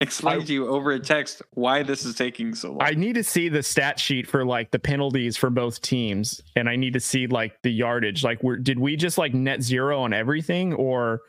explain 0.00 0.40
I- 0.40 0.44
to 0.44 0.52
you 0.52 0.66
over 0.66 0.90
a 0.92 0.98
text 0.98 1.42
why 1.52 1.84
this 1.84 2.04
is 2.04 2.16
taking 2.16 2.54
so 2.56 2.70
long. 2.70 2.82
I 2.82 2.92
need 2.92 3.14
to 3.14 3.22
see 3.22 3.48
the 3.48 3.62
stat 3.62 4.00
sheet 4.00 4.26
for 4.26 4.44
like 4.44 4.72
the 4.72 4.78
penalties 4.80 5.36
for 5.36 5.50
both 5.50 5.80
teams, 5.82 6.40
and 6.56 6.68
I 6.68 6.74
need 6.74 6.94
to 6.94 7.00
see 7.00 7.26
like 7.28 7.60
the 7.62 7.70
yardage. 7.70 8.24
Like, 8.24 8.42
were 8.42 8.56
did 8.56 8.78
we 8.80 8.96
just 8.96 9.18
like 9.18 9.34
net 9.34 9.62
zero 9.62 10.00
on 10.00 10.12
everything, 10.12 10.72
or 10.72 11.20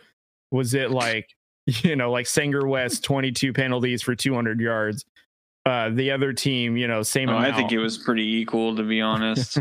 was 0.52 0.74
it 0.74 0.90
like 0.90 1.30
you 1.68 1.96
know 1.96 2.12
like 2.12 2.26
Sanger 2.26 2.66
West 2.66 3.04
twenty 3.04 3.32
two 3.32 3.54
penalties 3.54 4.02
for 4.02 4.16
two 4.16 4.34
hundred 4.34 4.60
yards? 4.62 5.06
Uh, 5.70 5.90
the 5.94 6.10
other 6.12 6.34
team, 6.34 6.76
you 6.78 6.88
know, 6.88 7.04
same 7.04 7.30
Oh, 7.30 7.34
amount. 7.38 7.54
I 7.54 7.56
think 7.56 7.72
it 7.72 7.78
was 7.80 7.98
pretty 7.98 8.24
equal, 8.38 8.76
to 8.76 8.84
be 8.84 9.02
honest. 9.12 9.60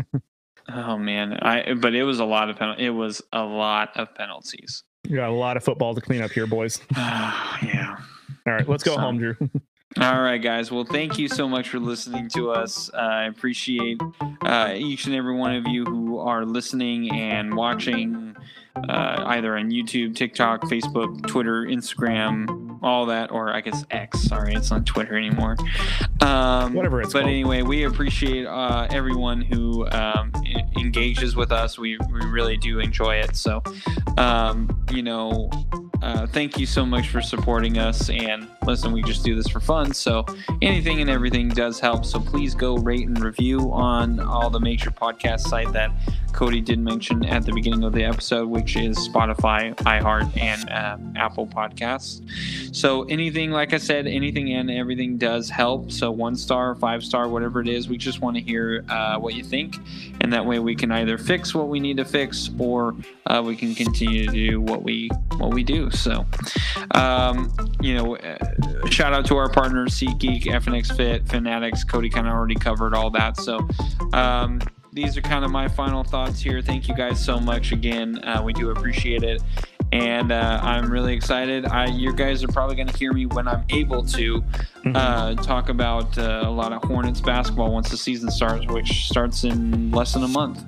oh 0.73 0.97
man, 0.97 1.33
I 1.41 1.73
but 1.73 1.93
it 1.93 2.03
was 2.03 2.19
a 2.19 2.25
lot 2.25 2.49
of 2.49 2.57
pen- 2.57 2.79
It 2.79 2.89
was 2.89 3.21
a 3.31 3.43
lot 3.43 3.95
of 3.95 4.13
penalties. 4.15 4.83
You 5.07 5.15
got 5.17 5.29
a 5.29 5.33
lot 5.33 5.55
of 5.57 5.63
football 5.63 5.93
to 5.95 6.01
clean 6.01 6.21
up 6.21 6.31
here, 6.31 6.47
boys. 6.47 6.79
yeah. 6.97 7.95
All 8.47 8.53
right, 8.53 8.67
let's 8.67 8.83
go 8.83 8.95
So- 8.95 9.01
home, 9.01 9.17
Drew. 9.19 9.35
All 9.99 10.21
right, 10.21 10.37
guys. 10.37 10.71
Well, 10.71 10.83
thank 10.85 11.17
you 11.17 11.27
so 11.27 11.49
much 11.49 11.69
for 11.69 11.79
listening 11.79 12.29
to 12.35 12.51
us. 12.51 12.91
Uh, 12.93 12.97
I 12.97 13.23
appreciate 13.25 13.99
uh, 14.43 14.73
each 14.75 15.05
and 15.07 15.15
every 15.15 15.35
one 15.35 15.55
of 15.55 15.65
you 15.67 15.83
who 15.83 16.19
are 16.19 16.45
listening 16.45 17.11
and 17.11 17.55
watching, 17.55 18.35
uh, 18.87 19.23
either 19.25 19.57
on 19.57 19.71
YouTube, 19.71 20.15
TikTok, 20.15 20.61
Facebook, 20.65 21.25
Twitter, 21.25 21.63
Instagram, 21.65 22.68
all 22.81 23.05
that, 23.07 23.31
or 23.31 23.53
I 23.53 23.61
guess 23.61 23.85
X. 23.91 24.21
Sorry, 24.21 24.53
it's 24.53 24.71
not 24.71 24.85
Twitter 24.85 25.17
anymore. 25.17 25.57
Um, 26.21 26.73
Whatever 26.73 27.01
it's 27.01 27.13
But 27.13 27.21
called. 27.21 27.31
anyway, 27.31 27.61
we 27.61 27.83
appreciate 27.83 28.45
uh, 28.45 28.87
everyone 28.91 29.41
who 29.41 29.87
um, 29.89 30.31
engages 30.77 31.35
with 31.35 31.51
us. 31.51 31.77
We 31.79 31.97
we 32.11 32.25
really 32.27 32.57
do 32.57 32.79
enjoy 32.79 33.15
it. 33.17 33.35
So, 33.35 33.61
um, 34.17 34.83
you 34.91 35.01
know, 35.03 35.49
uh, 36.01 36.27
thank 36.27 36.57
you 36.59 36.65
so 36.65 36.85
much 36.85 37.09
for 37.09 37.21
supporting 37.21 37.77
us. 37.77 38.09
And 38.09 38.47
listen, 38.69 38.91
we 38.91 39.01
just 39.01 39.23
do 39.23 39.35
this 39.35 39.47
for 39.47 39.59
fun. 39.59 39.91
So 39.93 40.25
anything 40.61 41.01
and 41.01 41.09
everything 41.09 41.49
does 41.49 41.79
help. 41.79 42.05
So 42.05 42.19
please 42.19 42.53
go 42.53 42.77
rate 42.77 43.07
and 43.07 43.19
review 43.19 43.71
on 43.73 44.19
all 44.19 44.51
the 44.51 44.59
major 44.59 44.91
podcast 44.91 45.41
site 45.41 45.73
that 45.73 45.91
Cody 46.33 46.61
did 46.61 46.77
mention 46.79 47.25
at 47.25 47.45
the 47.45 47.51
beginning 47.51 47.83
of 47.83 47.93
the 47.93 48.03
episode, 48.03 48.47
which 48.47 48.75
is 48.77 48.97
Spotify, 48.97 49.75
iHeart, 49.77 50.37
and 50.39 50.69
uh, 50.69 50.97
Apple 51.19 51.47
Podcasts. 51.47 52.75
So 52.75 53.03
anything, 53.03 53.49
like 53.49 53.73
I 53.73 53.77
said, 53.77 54.05
anything 54.05 54.53
and 54.53 54.69
everything 54.69 55.17
does 55.17 55.49
help. 55.49 55.91
So 55.91 56.11
one 56.11 56.35
star, 56.35 56.75
five 56.75 57.03
star, 57.03 57.27
whatever 57.27 57.61
it 57.61 57.67
is, 57.67 57.89
we 57.89 57.97
just 57.97 58.21
want 58.21 58.35
to 58.37 58.41
hear 58.41 58.85
uh, 58.89 59.17
what 59.17 59.33
you 59.33 59.43
think, 59.43 59.77
and 60.21 60.31
that 60.31 60.45
way 60.45 60.59
we 60.59 60.75
can 60.75 60.91
either 60.91 61.17
fix 61.17 61.55
what 61.55 61.67
we 61.67 61.79
need 61.79 61.97
to 61.97 62.05
fix, 62.05 62.51
or 62.59 62.95
uh, 63.25 63.41
we 63.43 63.55
can 63.55 63.73
continue 63.73 64.27
to 64.27 64.31
do 64.31 64.61
what 64.61 64.83
we 64.83 65.09
what 65.37 65.53
we 65.53 65.63
do. 65.63 65.89
So, 65.89 66.25
um, 66.91 67.51
you 67.81 67.95
know, 67.95 68.17
uh, 68.17 68.37
shout 68.89 69.13
out 69.13 69.25
to 69.27 69.37
our 69.37 69.49
partners, 69.49 69.93
SeatGeek, 69.99 70.43
FNX 70.45 70.95
Fit, 70.95 71.27
Fanatics. 71.27 71.83
Cody 71.83 72.09
kind 72.09 72.27
of 72.27 72.33
already 72.33 72.55
covered 72.55 72.93
all 72.93 73.09
that. 73.11 73.37
So. 73.37 73.67
Um, 74.13 74.61
these 74.91 75.15
are 75.15 75.21
kind 75.21 75.45
of 75.45 75.51
my 75.51 75.67
final 75.67 76.03
thoughts 76.03 76.39
here. 76.41 76.63
Thank 76.63 76.87
you 76.87 76.95
guys 76.95 77.23
so 77.23 77.39
much 77.39 77.71
again. 77.71 78.17
Uh, 78.25 78.41
we 78.43 78.53
do 78.53 78.71
appreciate 78.71 79.21
it 79.21 79.39
and 79.91 80.31
uh, 80.31 80.59
I'm 80.61 80.91
really 80.91 81.13
excited. 81.13 81.65
I, 81.65 81.85
you 81.87 82.13
guys 82.13 82.43
are 82.43 82.47
probably 82.47 82.75
going 82.75 82.87
to 82.87 82.97
hear 82.97 83.13
me 83.13 83.25
when 83.25 83.47
I'm 83.47 83.63
able 83.69 84.03
to 84.05 84.43
Mm-hmm. 84.79 84.95
uh, 84.95 85.35
talk 85.43 85.67
about 85.67 86.17
uh, 86.17 86.43
a 86.45 86.49
lot 86.49 86.71
of 86.71 86.81
Hornets 86.85 87.19
basketball 87.19 87.73
once 87.73 87.89
the 87.89 87.97
season 87.97 88.31
starts, 88.31 88.65
which 88.67 89.09
starts 89.09 89.43
in 89.43 89.91
less 89.91 90.13
than 90.13 90.23
a 90.23 90.27
month. 90.29 90.63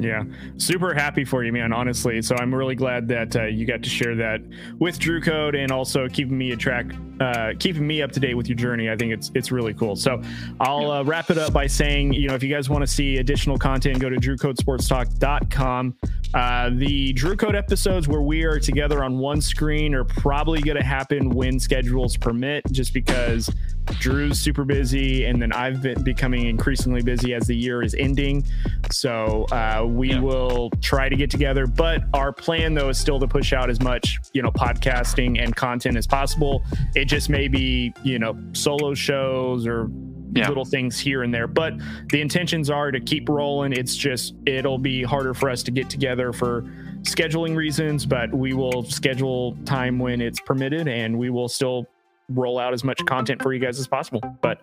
Yeah, 0.00 0.24
super 0.58 0.94
happy 0.94 1.24
for 1.24 1.44
you, 1.44 1.52
man. 1.52 1.72
Honestly, 1.72 2.22
so 2.22 2.36
I'm 2.36 2.54
really 2.54 2.76
glad 2.76 3.08
that 3.08 3.34
uh, 3.34 3.44
you 3.44 3.66
got 3.66 3.82
to 3.82 3.88
share 3.88 4.14
that 4.16 4.40
with 4.78 4.98
Drew 4.98 5.20
Code 5.20 5.54
and 5.54 5.72
also 5.72 6.08
keeping 6.08 6.38
me 6.38 6.52
a 6.52 6.56
track, 6.56 6.86
uh, 7.20 7.52
keeping 7.58 7.86
me 7.86 8.02
up 8.02 8.12
to 8.12 8.20
date 8.20 8.34
with 8.34 8.48
your 8.48 8.56
journey. 8.56 8.90
I 8.90 8.96
think 8.96 9.12
it's 9.12 9.30
it's 9.34 9.50
really 9.52 9.74
cool. 9.74 9.96
So 9.96 10.22
I'll 10.60 10.90
uh, 10.90 11.02
wrap 11.04 11.30
it 11.30 11.38
up 11.38 11.52
by 11.52 11.66
saying, 11.66 12.12
you 12.12 12.28
know, 12.28 12.34
if 12.34 12.42
you 12.42 12.52
guys 12.54 12.68
want 12.70 12.82
to 12.82 12.86
see 12.86 13.18
additional 13.18 13.58
content, 13.58 13.98
go 14.00 14.08
to 14.10 14.16
DrewCodeSportsTalk.com. 14.16 15.94
Uh, 16.34 16.70
the 16.74 17.12
Drew 17.14 17.36
Code 17.36 17.56
episodes 17.56 18.06
where 18.06 18.20
we 18.20 18.44
are 18.44 18.60
together 18.60 19.02
on 19.02 19.18
one 19.18 19.40
screen 19.40 19.94
are 19.94 20.04
probably 20.04 20.60
going 20.60 20.76
to 20.76 20.84
happen 20.84 21.30
when 21.30 21.58
schedules 21.58 22.16
permit, 22.18 22.62
just 22.70 22.92
because 22.92 23.50
Drew's 23.98 24.38
super 24.38 24.64
busy, 24.64 25.24
and 25.24 25.40
then 25.40 25.52
I've 25.52 25.80
been 25.80 26.02
becoming 26.02 26.46
increasingly 26.46 27.00
busy 27.02 27.32
as 27.32 27.46
the 27.46 27.56
year 27.56 27.82
is 27.82 27.94
ending. 27.94 28.44
So 28.90 29.46
uh, 29.50 29.86
we 29.88 30.10
Yeah. 30.10 30.20
will 30.20 30.70
try 30.82 31.08
to 31.08 31.16
get 31.16 31.30
together, 31.30 31.66
but 31.66 32.02
our 32.12 32.30
plan 32.32 32.74
though 32.74 32.90
is 32.90 32.98
still 32.98 33.18
to 33.20 33.26
push 33.26 33.54
out 33.54 33.70
as 33.70 33.80
much 33.80 34.18
you 34.34 34.42
know 34.42 34.50
podcasting 34.50 35.42
and 35.42 35.56
content 35.56 35.96
as 35.96 36.06
possible. 36.06 36.62
It 36.94 37.06
just 37.08 37.28
may 37.30 37.48
be 37.48 37.92
you 38.04 38.18
know 38.18 38.36
solo 38.52 38.94
shows 38.94 39.66
or 39.66 39.90
Yeah. 40.34 40.46
little 40.48 40.64
things 40.66 40.98
here 40.98 41.22
and 41.22 41.32
there, 41.34 41.46
but 41.48 41.72
the 42.10 42.20
intentions 42.20 42.68
are 42.70 42.92
to 42.92 43.00
keep 43.00 43.28
rolling. 43.28 43.72
It's 43.72 43.96
just 43.96 44.34
it'll 44.46 44.78
be 44.78 45.02
harder 45.02 45.32
for 45.34 45.48
us 45.50 45.62
to 45.64 45.70
get 45.70 45.88
together 45.90 46.32
for 46.32 46.62
scheduling 47.02 47.56
reasons, 47.56 48.04
but 48.04 48.32
we 48.34 48.52
will 48.52 48.82
schedule 48.84 49.56
time 49.64 49.98
when 49.98 50.20
it's 50.20 50.38
permitted, 50.40 50.86
and 50.86 51.18
we 51.18 51.30
will 51.30 51.48
still 51.48 51.86
roll 52.28 52.58
out 52.58 52.74
as 52.74 52.84
much 52.84 53.02
content 53.06 53.40
for 53.42 53.54
you 53.54 53.58
guys 53.58 53.80
as 53.80 53.86
possible. 53.88 54.20
But 54.42 54.62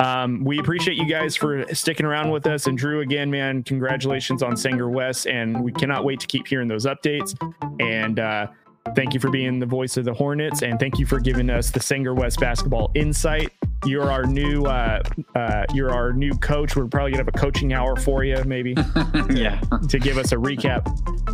um, 0.00 0.44
we 0.44 0.58
appreciate 0.58 0.96
you 0.96 1.06
guys 1.06 1.36
for 1.36 1.64
sticking 1.74 2.04
around 2.06 2.30
with 2.30 2.46
us. 2.48 2.66
And 2.66 2.76
Drew, 2.76 3.00
again, 3.00 3.30
man, 3.30 3.62
congratulations 3.62 4.42
on 4.42 4.56
Sanger 4.56 4.88
West. 4.90 5.26
And 5.26 5.62
we 5.62 5.70
cannot 5.72 6.04
wait 6.04 6.18
to 6.20 6.26
keep 6.26 6.46
hearing 6.48 6.66
those 6.68 6.86
updates. 6.86 7.36
And 7.80 8.18
uh, 8.18 8.48
thank 8.94 9.14
you 9.14 9.20
for 9.20 9.30
being 9.30 9.58
the 9.58 9.66
voice 9.66 9.96
of 9.96 10.04
the 10.04 10.14
Hornets. 10.14 10.62
And 10.62 10.78
thank 10.78 10.98
you 10.98 11.06
for 11.06 11.20
giving 11.20 11.50
us 11.50 11.70
the 11.70 11.80
Sanger 11.80 12.14
West 12.14 12.40
basketball 12.40 12.90
insight. 12.94 13.52
you're 13.84 14.10
our 14.10 14.24
new 14.24 14.64
uh, 14.64 15.02
uh, 15.34 15.64
you're 15.72 15.92
our 15.92 16.12
new 16.12 16.32
coach. 16.38 16.76
We're 16.76 16.86
probably 16.86 17.12
gonna 17.12 17.24
have 17.24 17.28
a 17.28 17.38
coaching 17.38 17.72
hour 17.72 17.96
for 17.96 18.24
you, 18.24 18.42
maybe. 18.44 18.74
yeah. 19.30 19.60
to 19.88 19.98
give 19.98 20.18
us 20.18 20.32
a 20.32 20.36
recap. 20.36 20.86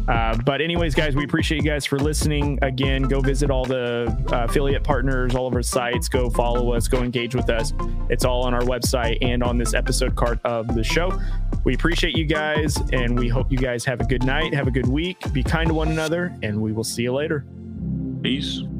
Uh, 0.09 0.37
but 0.45 0.61
anyways, 0.61 0.95
guys, 0.95 1.17
we 1.17 1.25
appreciate 1.25 1.63
you 1.63 1.71
guys 1.71 1.87
for 1.87 1.99
listening. 1.99 2.59
Again, 2.63 3.05
go 3.05 3.21
visit 3.21 3.51
all 3.51 3.65
the 3.65 4.15
uh, 4.33 4.45
affiliate 4.45 4.85
partners, 4.85 5.35
all 5.35 5.47
of 5.47 5.55
our 5.55 5.63
sites. 5.63 6.09
Go 6.09 6.29
follow 6.31 6.73
us. 6.73 6.89
Go 6.89 7.03
engage 7.03 7.35
with 7.35 7.49
us. 7.49 7.73
It's 8.11 8.25
all 8.25 8.43
on 8.43 8.53
our 8.53 8.63
website 8.63 9.19
and 9.23 9.43
on 9.43 9.57
this 9.57 9.73
episode 9.73 10.15
card 10.15 10.41
of 10.45 10.75
the 10.75 10.85
show. 10.85 11.19
We 11.65 11.75
appreciate 11.75 12.17
you 12.17 12.27
guys, 12.27 12.77
and 12.93 13.19
we 13.19 13.29
hope 13.29 13.51
you 13.51 13.57
guys 13.57 13.85
have 13.87 14.01
a 14.01 14.05
good 14.05 14.23
night, 14.25 14.53
have 14.53 14.67
a 14.67 14.71
good 14.71 14.87
week, 14.87 15.33
be 15.33 15.43
kind 15.43 15.69
to 15.69 15.75
one 15.75 15.89
another, 15.89 16.37
and 16.43 16.61
we 16.61 16.73
will 16.73 16.85
see 16.85 17.05
you 17.05 17.15
later. 17.15 17.44
Peace. 18.25 18.74